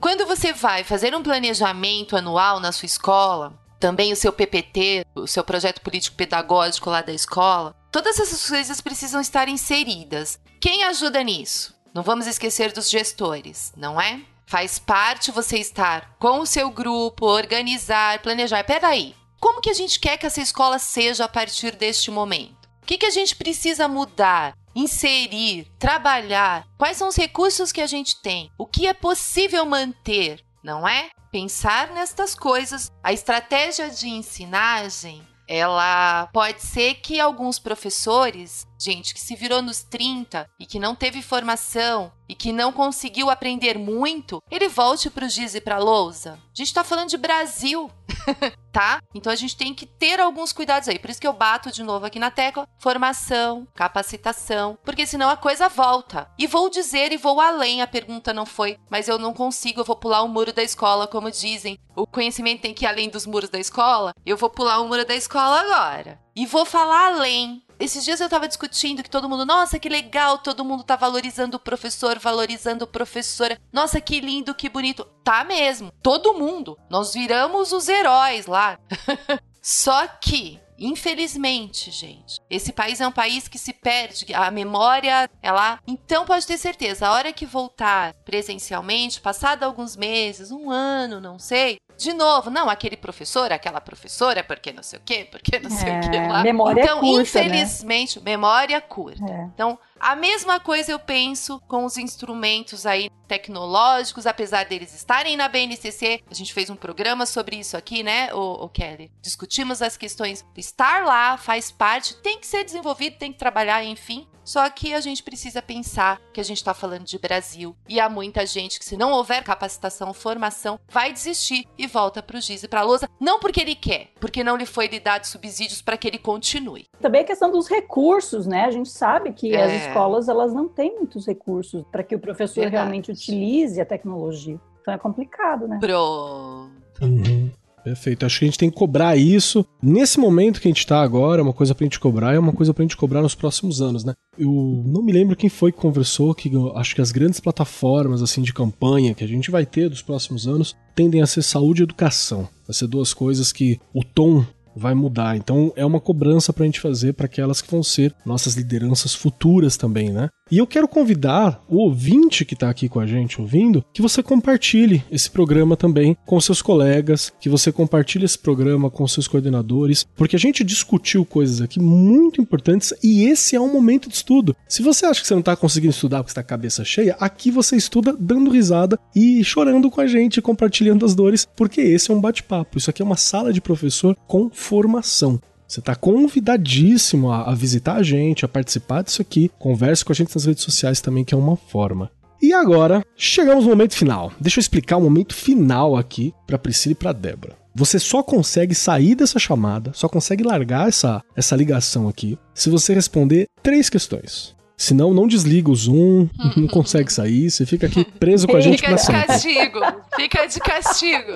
Quando 0.00 0.26
você 0.26 0.52
vai 0.52 0.84
fazer 0.84 1.14
um 1.14 1.22
planejamento 1.22 2.16
anual 2.16 2.60
na 2.60 2.70
sua 2.70 2.86
escola, 2.86 3.58
também 3.80 4.12
o 4.12 4.16
seu 4.16 4.32
PPT, 4.32 5.04
o 5.14 5.26
seu 5.26 5.42
projeto 5.42 5.80
político 5.80 6.16
pedagógico 6.16 6.88
lá 6.88 7.02
da 7.02 7.12
escola, 7.12 7.74
todas 7.90 8.18
essas 8.20 8.48
coisas 8.48 8.80
precisam 8.80 9.20
estar 9.20 9.48
inseridas. 9.48 10.38
Quem 10.60 10.84
ajuda 10.84 11.22
nisso? 11.22 11.74
Não 11.92 12.04
vamos 12.04 12.28
esquecer 12.28 12.72
dos 12.72 12.88
gestores, 12.88 13.72
não 13.76 14.00
é? 14.00 14.20
Faz 14.46 14.78
parte 14.78 15.32
você 15.32 15.58
estar 15.58 16.14
com 16.18 16.38
o 16.40 16.46
seu 16.46 16.70
grupo, 16.70 17.26
organizar, 17.26 18.20
planejar. 18.20 18.62
Peraí, 18.62 19.16
como 19.40 19.60
que 19.60 19.70
a 19.70 19.74
gente 19.74 19.98
quer 19.98 20.16
que 20.16 20.26
essa 20.26 20.40
escola 20.40 20.78
seja 20.78 21.24
a 21.24 21.28
partir 21.28 21.74
deste 21.74 22.10
momento? 22.10 22.68
O 22.82 22.86
que, 22.86 22.98
que 22.98 23.06
a 23.06 23.10
gente 23.10 23.34
precisa 23.34 23.88
mudar? 23.88 24.54
Inserir, 24.78 25.66
trabalhar, 25.78 26.66
quais 26.78 26.96
são 26.96 27.08
os 27.08 27.16
recursos 27.16 27.72
que 27.72 27.80
a 27.80 27.86
gente 27.86 28.20
tem, 28.22 28.50
o 28.56 28.64
que 28.64 28.86
é 28.86 28.94
possível 28.94 29.66
manter, 29.66 30.44
não 30.62 30.86
é? 30.86 31.10
Pensar 31.32 31.90
nestas 31.90 32.34
coisas. 32.34 32.90
A 33.02 33.12
estratégia 33.12 33.90
de 33.90 34.08
ensinagem, 34.08 35.26
ela 35.48 36.28
pode 36.32 36.62
ser 36.62 36.94
que 36.94 37.18
alguns 37.18 37.58
professores, 37.58 38.67
gente 38.78 39.12
que 39.12 39.20
se 39.20 39.34
virou 39.34 39.60
nos 39.60 39.82
30 39.82 40.48
e 40.58 40.64
que 40.64 40.78
não 40.78 40.94
teve 40.94 41.20
formação 41.20 42.12
e 42.28 42.34
que 42.34 42.52
não 42.52 42.72
conseguiu 42.72 43.30
aprender 43.30 43.78
muito, 43.78 44.42
ele 44.50 44.68
volte 44.68 45.10
para 45.10 45.24
o 45.24 45.28
giz 45.28 45.54
e 45.54 45.60
para 45.60 45.76
a 45.76 45.80
lousa. 45.80 46.32
A 46.34 46.54
gente 46.54 46.68
está 46.68 46.84
falando 46.84 47.08
de 47.08 47.16
Brasil. 47.16 47.90
tá? 48.72 49.00
Então 49.14 49.32
a 49.32 49.36
gente 49.36 49.56
tem 49.56 49.74
que 49.74 49.86
ter 49.86 50.20
alguns 50.20 50.52
cuidados 50.52 50.88
aí. 50.88 50.98
Por 50.98 51.10
isso 51.10 51.20
que 51.20 51.26
eu 51.26 51.32
bato 51.32 51.70
de 51.70 51.82
novo 51.82 52.06
aqui 52.06 52.18
na 52.18 52.30
tecla: 52.30 52.68
formação, 52.78 53.66
capacitação, 53.74 54.78
porque 54.84 55.06
senão 55.06 55.28
a 55.30 55.36
coisa 55.36 55.68
volta. 55.68 56.30
E 56.38 56.46
vou 56.46 56.68
dizer 56.68 57.12
e 57.12 57.16
vou 57.16 57.40
além, 57.40 57.82
a 57.82 57.86
pergunta 57.86 58.32
não 58.32 58.46
foi, 58.46 58.78
mas 58.90 59.08
eu 59.08 59.18
não 59.18 59.32
consigo, 59.32 59.80
eu 59.80 59.84
vou 59.84 59.96
pular 59.96 60.22
o 60.22 60.28
muro 60.28 60.52
da 60.52 60.62
escola, 60.62 61.06
como 61.06 61.30
dizem. 61.30 61.78
O 61.96 62.06
conhecimento 62.06 62.62
tem 62.62 62.74
que 62.74 62.84
ir 62.84 62.88
além 62.88 63.08
dos 63.08 63.26
muros 63.26 63.50
da 63.50 63.58
escola. 63.58 64.12
Eu 64.24 64.36
vou 64.36 64.50
pular 64.50 64.80
o 64.80 64.88
muro 64.88 65.04
da 65.04 65.14
escola 65.14 65.60
agora. 65.60 66.20
E 66.36 66.46
vou 66.46 66.64
falar 66.64 67.06
além 67.06 67.62
esses 67.78 68.04
dias 68.04 68.20
eu 68.20 68.28
tava 68.28 68.48
discutindo 68.48 69.02
que 69.02 69.10
todo 69.10 69.28
mundo, 69.28 69.46
nossa, 69.46 69.78
que 69.78 69.88
legal, 69.88 70.38
todo 70.38 70.64
mundo 70.64 70.82
tá 70.82 70.96
valorizando 70.96 71.56
o 71.56 71.60
professor, 71.60 72.18
valorizando 72.18 72.84
a 72.84 72.86
professora. 72.86 73.58
Nossa, 73.72 74.00
que 74.00 74.20
lindo, 74.20 74.54
que 74.54 74.68
bonito. 74.68 75.04
Tá 75.22 75.44
mesmo, 75.44 75.92
todo 76.02 76.34
mundo. 76.34 76.78
Nós 76.90 77.14
viramos 77.14 77.72
os 77.72 77.88
heróis 77.88 78.46
lá. 78.46 78.78
Só 79.62 80.06
que 80.06 80.60
Infelizmente, 80.78 81.90
gente, 81.90 82.40
esse 82.48 82.72
país 82.72 83.00
é 83.00 83.08
um 83.08 83.10
país 83.10 83.48
que 83.48 83.58
se 83.58 83.72
perde, 83.72 84.32
a 84.32 84.48
memória 84.48 85.28
é 85.42 85.50
lá. 85.50 85.80
Então 85.84 86.24
pode 86.24 86.46
ter 86.46 86.56
certeza, 86.56 87.08
a 87.08 87.12
hora 87.12 87.32
que 87.32 87.44
voltar 87.44 88.14
presencialmente, 88.24 89.20
passado 89.20 89.64
alguns 89.64 89.96
meses, 89.96 90.52
um 90.52 90.70
ano, 90.70 91.20
não 91.20 91.36
sei, 91.36 91.78
de 91.98 92.12
novo, 92.12 92.48
não, 92.48 92.70
aquele 92.70 92.96
professor, 92.96 93.52
aquela 93.52 93.80
professora, 93.80 94.44
porque 94.44 94.72
não 94.72 94.84
sei 94.84 95.00
o 95.00 95.02
quê, 95.04 95.26
porque 95.28 95.58
não 95.58 95.68
sei 95.68 95.88
É, 95.90 95.98
o 95.98 96.00
que 96.00 96.16
lá. 96.28 96.42
memória 96.44 96.80
então, 96.80 97.00
curta, 97.00 97.40
né? 97.40 97.46
infelizmente, 97.46 98.20
memória 98.20 98.80
curta. 98.80 99.24
É. 99.30 99.42
Então, 99.52 99.76
a 99.98 100.14
mesma 100.14 100.60
coisa 100.60 100.92
eu 100.92 100.98
penso 101.00 101.60
com 101.66 101.84
os 101.84 101.96
instrumentos 101.96 102.86
aí 102.86 103.10
tecnológicos, 103.26 104.26
apesar 104.26 104.64
deles 104.64 104.94
estarem 104.94 105.36
na 105.36 105.48
BNCC. 105.48 106.22
A 106.30 106.34
gente 106.34 106.54
fez 106.54 106.70
um 106.70 106.76
programa 106.76 107.26
sobre 107.26 107.56
isso 107.56 107.76
aqui, 107.76 108.04
né, 108.04 108.32
o, 108.32 108.64
o 108.64 108.68
Kelly? 108.68 109.10
Discutimos 109.20 109.82
as 109.82 109.96
questões. 109.96 110.46
Estar 110.56 111.04
lá 111.04 111.36
faz 111.36 111.70
parte, 111.72 112.14
tem 112.18 112.38
que 112.38 112.46
ser 112.46 112.64
desenvolvido, 112.64 113.18
tem 113.18 113.32
que 113.32 113.38
trabalhar, 113.38 113.84
enfim. 113.84 114.26
Só 114.48 114.66
que 114.70 114.94
a 114.94 115.00
gente 115.02 115.22
precisa 115.22 115.60
pensar 115.60 116.18
que 116.32 116.40
a 116.40 116.42
gente 116.42 116.56
está 116.56 116.72
falando 116.72 117.04
de 117.04 117.18
Brasil 117.18 117.76
e 117.86 118.00
há 118.00 118.08
muita 118.08 118.46
gente 118.46 118.78
que, 118.78 118.84
se 118.86 118.96
não 118.96 119.12
houver 119.12 119.44
capacitação, 119.44 120.14
formação, 120.14 120.80
vai 120.88 121.12
desistir 121.12 121.68
e 121.76 121.86
volta 121.86 122.22
para 122.22 122.38
o 122.38 122.40
giz 122.40 122.62
e 122.62 122.68
para 122.68 122.80
a 122.80 122.82
lousa, 122.82 123.10
não 123.20 123.38
porque 123.40 123.60
ele 123.60 123.74
quer, 123.74 124.08
porque 124.18 124.42
não 124.42 124.56
lhe 124.56 124.64
foi 124.64 124.86
lhe 124.86 124.98
dado 125.00 125.26
subsídios 125.26 125.82
para 125.82 125.98
que 125.98 126.08
ele 126.08 126.16
continue. 126.16 126.86
Também 126.98 127.20
a 127.20 127.24
questão 127.24 127.50
dos 127.52 127.68
recursos, 127.68 128.46
né? 128.46 128.64
A 128.64 128.70
gente 128.70 128.88
sabe 128.88 129.34
que 129.34 129.54
É. 129.54 129.64
as 129.64 129.82
escolas 129.86 130.30
elas 130.30 130.54
não 130.54 130.66
têm 130.66 130.96
muitos 130.96 131.26
recursos 131.26 131.84
para 131.92 132.02
que 132.02 132.14
o 132.14 132.18
professor 132.18 132.62
Verdade. 132.62 132.76
realmente 132.76 133.12
utilize 133.12 133.78
a 133.78 133.84
tecnologia. 133.84 134.58
Então 134.80 134.94
é 134.94 134.96
complicado, 134.96 135.68
né? 135.68 135.76
Pronto. 135.78 136.70
Uhum. 137.02 137.50
Perfeito. 137.84 138.26
Acho 138.26 138.38
que 138.38 138.44
a 138.44 138.48
gente 138.48 138.58
tem 138.58 138.70
que 138.70 138.76
cobrar 138.76 139.16
isso. 139.16 139.64
Nesse 139.82 140.18
momento 140.18 140.60
que 140.60 140.68
a 140.68 140.70
gente 140.70 140.86
tá 140.86 141.00
agora, 141.00 141.40
é 141.40 141.42
uma 141.42 141.52
coisa 141.52 141.74
pra 141.74 141.84
gente 141.84 141.98
cobrar 141.98 142.32
e 142.32 142.36
é 142.36 142.40
uma 142.40 142.52
coisa 142.52 142.74
pra 142.74 142.82
gente 142.82 142.96
cobrar 142.96 143.22
nos 143.22 143.34
próximos 143.34 143.80
anos, 143.80 144.04
né? 144.04 144.14
Eu 144.38 144.82
não 144.86 145.02
me 145.02 145.12
lembro 145.12 145.36
quem 145.36 145.48
foi 145.48 145.72
que 145.72 145.78
conversou 145.78 146.34
que 146.34 146.50
acho 146.74 146.94
que 146.94 147.00
as 147.00 147.10
grandes 147.10 147.40
plataformas 147.40 148.22
assim 148.22 148.42
de 148.42 148.52
campanha 148.52 149.14
que 149.14 149.24
a 149.24 149.28
gente 149.28 149.50
vai 149.50 149.66
ter 149.66 149.88
dos 149.88 150.02
próximos 150.02 150.46
anos 150.46 150.76
tendem 150.94 151.22
a 151.22 151.26
ser 151.26 151.42
saúde 151.42 151.82
e 151.82 151.84
educação. 151.84 152.48
Vai 152.66 152.74
ser 152.74 152.86
duas 152.86 153.14
coisas 153.14 153.52
que 153.52 153.80
o 153.94 154.04
tom 154.04 154.44
vai 154.78 154.94
mudar. 154.94 155.36
Então 155.36 155.72
é 155.76 155.84
uma 155.84 156.00
cobrança 156.00 156.52
pra 156.52 156.64
gente 156.64 156.80
fazer 156.80 157.12
para 157.12 157.26
aquelas 157.26 157.60
que 157.60 157.70
vão 157.70 157.82
ser 157.82 158.14
nossas 158.24 158.54
lideranças 158.54 159.14
futuras 159.14 159.76
também, 159.76 160.10
né? 160.10 160.28
E 160.50 160.56
eu 160.56 160.66
quero 160.66 160.88
convidar 160.88 161.62
o 161.68 161.76
ouvinte 161.76 162.42
que 162.42 162.54
está 162.54 162.70
aqui 162.70 162.88
com 162.88 162.98
a 162.98 163.06
gente 163.06 163.38
ouvindo 163.38 163.84
que 163.92 164.00
você 164.00 164.22
compartilhe 164.22 165.04
esse 165.10 165.30
programa 165.30 165.76
também 165.76 166.16
com 166.24 166.40
seus 166.40 166.62
colegas, 166.62 167.30
que 167.38 167.50
você 167.50 167.70
compartilhe 167.70 168.24
esse 168.24 168.38
programa 168.38 168.90
com 168.90 169.06
seus 169.06 169.28
coordenadores, 169.28 170.06
porque 170.16 170.36
a 170.36 170.38
gente 170.38 170.64
discutiu 170.64 171.22
coisas 171.26 171.60
aqui 171.60 171.78
muito 171.78 172.40
importantes 172.40 172.94
e 173.02 173.24
esse 173.24 173.56
é 173.56 173.60
um 173.60 173.70
momento 173.70 174.08
de 174.08 174.14
estudo. 174.14 174.56
Se 174.66 174.82
você 174.82 175.04
acha 175.04 175.20
que 175.20 175.26
você 175.26 175.34
não 175.34 175.40
está 175.40 175.54
conseguindo 175.54 175.90
estudar 175.90 176.18
porque 176.18 176.30
está 176.30 176.40
a 176.40 176.44
cabeça 176.44 176.82
cheia, 176.82 177.14
aqui 177.20 177.50
você 177.50 177.76
estuda 177.76 178.16
dando 178.18 178.50
risada 178.50 178.98
e 179.14 179.44
chorando 179.44 179.90
com 179.90 180.00
a 180.00 180.06
gente, 180.06 180.40
compartilhando 180.40 181.04
as 181.04 181.14
dores, 181.14 181.46
porque 181.54 181.82
esse 181.82 182.10
é 182.10 182.14
um 182.14 182.20
bate-papo. 182.22 182.78
Isso 182.78 182.88
aqui 182.88 183.02
é 183.02 183.04
uma 183.04 183.16
sala 183.18 183.52
de 183.52 183.60
professor 183.60 184.16
com 184.26 184.48
formação. 184.50 185.38
Você 185.68 185.80
está 185.80 185.94
convidadíssimo 185.94 187.30
a, 187.30 187.50
a 187.50 187.54
visitar 187.54 187.96
a 187.96 188.02
gente, 188.02 188.42
a 188.44 188.48
participar 188.48 189.02
disso 189.02 189.20
aqui. 189.20 189.50
Converse 189.58 190.02
com 190.02 190.12
a 190.12 190.14
gente 190.14 190.34
nas 190.34 190.46
redes 190.46 190.64
sociais 190.64 191.00
também, 191.02 191.24
que 191.24 191.34
é 191.34 191.36
uma 191.36 191.56
forma. 191.56 192.10
E 192.40 192.54
agora, 192.54 193.04
chegamos 193.16 193.64
no 193.64 193.70
momento 193.70 193.94
final. 193.94 194.32
Deixa 194.40 194.58
eu 194.58 194.62
explicar 194.62 194.96
o 194.96 195.02
momento 195.02 195.34
final 195.34 195.94
aqui 195.96 196.32
para 196.46 196.58
Priscila 196.58 196.92
e 196.92 196.94
para 196.94 197.12
Débora. 197.12 197.56
Você 197.74 197.98
só 197.98 198.22
consegue 198.22 198.74
sair 198.74 199.14
dessa 199.14 199.38
chamada, 199.38 199.92
só 199.94 200.08
consegue 200.08 200.42
largar 200.42 200.88
essa, 200.88 201.22
essa 201.36 201.54
ligação 201.54 202.08
aqui, 202.08 202.38
se 202.54 202.70
você 202.70 202.94
responder 202.94 203.46
três 203.62 203.90
questões. 203.90 204.56
Senão, 204.76 205.12
não 205.12 205.26
desliga 205.26 205.70
o 205.70 205.76
Zoom, 205.76 206.28
não 206.56 206.68
consegue 206.68 207.12
sair, 207.12 207.50
você 207.50 207.66
fica 207.66 207.86
aqui 207.88 208.04
preso 208.04 208.46
com 208.48 208.56
a 208.56 208.60
gente 208.60 208.76
Fica 208.78 208.88
pra 208.88 208.96
de 208.96 209.02
sempre. 209.02 209.26
castigo. 209.26 209.80
Fica 210.16 210.46
de 210.46 210.60
castigo. 210.60 211.32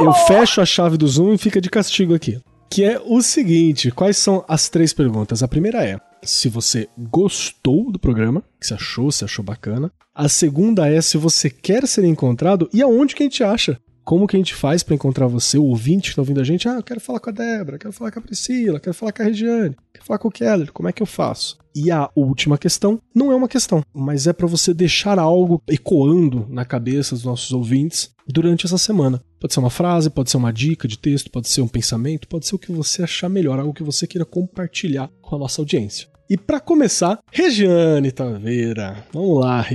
Eu 0.00 0.12
fecho 0.26 0.60
a 0.60 0.66
chave 0.66 0.96
do 0.96 1.06
Zoom 1.06 1.34
e 1.34 1.38
fica 1.38 1.60
de 1.60 1.70
castigo 1.70 2.14
aqui. 2.14 2.40
Que 2.72 2.84
é 2.84 2.98
o 3.04 3.20
seguinte: 3.20 3.90
quais 3.90 4.16
são 4.16 4.42
as 4.48 4.70
três 4.70 4.94
perguntas? 4.94 5.42
A 5.42 5.48
primeira 5.48 5.84
é 5.84 5.98
se 6.22 6.48
você 6.48 6.88
gostou 6.96 7.92
do 7.92 7.98
programa, 7.98 8.42
que 8.58 8.72
achou, 8.72 9.12
se 9.12 9.24
achou 9.24 9.44
bacana. 9.44 9.92
A 10.14 10.26
segunda 10.26 10.88
é 10.88 11.02
se 11.02 11.18
você 11.18 11.50
quer 11.50 11.86
ser 11.86 12.04
encontrado 12.04 12.70
e 12.72 12.80
aonde 12.80 13.14
que 13.14 13.22
a 13.22 13.26
gente 13.26 13.44
acha. 13.44 13.78
Como 14.04 14.26
que 14.26 14.36
a 14.36 14.38
gente 14.38 14.54
faz 14.54 14.82
pra 14.82 14.94
encontrar 14.94 15.26
você, 15.26 15.58
o 15.58 15.64
ouvinte 15.64 16.10
que 16.10 16.16
tá 16.16 16.22
ouvindo 16.22 16.40
a 16.40 16.44
gente? 16.44 16.68
Ah, 16.68 16.74
eu 16.74 16.82
quero 16.82 17.00
falar 17.00 17.20
com 17.20 17.30
a 17.30 17.32
Débora, 17.32 17.78
quero 17.78 17.92
falar 17.92 18.10
com 18.10 18.18
a 18.18 18.22
Priscila, 18.22 18.80
quero 18.80 18.94
falar 18.94 19.12
com 19.12 19.22
a 19.22 19.26
Regiane, 19.26 19.76
quero 19.92 20.04
falar 20.04 20.18
com 20.18 20.28
o 20.28 20.32
Keller, 20.32 20.72
como 20.72 20.88
é 20.88 20.92
que 20.92 21.02
eu 21.02 21.06
faço? 21.06 21.58
E 21.74 21.90
a 21.90 22.10
última 22.14 22.58
questão 22.58 23.00
não 23.14 23.32
é 23.32 23.34
uma 23.34 23.48
questão, 23.48 23.82
mas 23.94 24.26
é 24.26 24.32
pra 24.32 24.46
você 24.46 24.74
deixar 24.74 25.18
algo 25.18 25.62
ecoando 25.66 26.46
na 26.50 26.64
cabeça 26.64 27.14
dos 27.14 27.24
nossos 27.24 27.52
ouvintes 27.52 28.10
durante 28.26 28.66
essa 28.66 28.76
semana. 28.76 29.22
Pode 29.40 29.54
ser 29.54 29.60
uma 29.60 29.70
frase, 29.70 30.10
pode 30.10 30.30
ser 30.30 30.36
uma 30.36 30.52
dica 30.52 30.86
de 30.86 30.98
texto, 30.98 31.30
pode 31.30 31.48
ser 31.48 31.62
um 31.62 31.68
pensamento, 31.68 32.28
pode 32.28 32.46
ser 32.46 32.54
o 32.54 32.58
que 32.58 32.70
você 32.70 33.02
achar 33.02 33.28
melhor, 33.28 33.58
algo 33.58 33.72
que 33.72 33.82
você 33.82 34.06
queira 34.06 34.24
compartilhar 34.24 35.10
com 35.22 35.34
a 35.34 35.38
nossa 35.38 35.62
audiência. 35.62 36.08
E 36.28 36.36
pra 36.36 36.60
começar, 36.60 37.18
Regiane 37.30 38.12
Taveira. 38.12 39.04
Vamos 39.12 39.40
lá. 39.40 39.66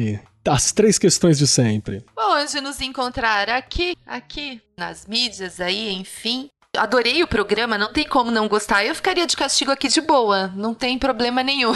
As 0.47 0.71
três 0.71 0.97
questões 0.97 1.37
de 1.37 1.45
sempre. 1.45 2.03
Onde 2.39 2.61
nos 2.61 2.79
encontrar 2.81 3.49
aqui, 3.49 3.97
aqui, 4.05 4.61
nas 4.77 5.07
mídias 5.07 5.59
aí, 5.59 5.91
enfim. 5.91 6.51
Adorei 6.77 7.23
o 7.23 7.27
programa, 7.27 7.77
não 7.77 7.91
tem 7.91 8.07
como 8.07 8.31
não 8.31 8.47
gostar. 8.47 8.85
Eu 8.85 8.95
ficaria 8.95 9.25
de 9.25 9.35
castigo 9.35 9.71
aqui 9.71 9.87
de 9.87 10.01
boa, 10.01 10.47
não 10.55 10.73
tem 10.73 10.97
problema 10.97 11.43
nenhum. 11.43 11.73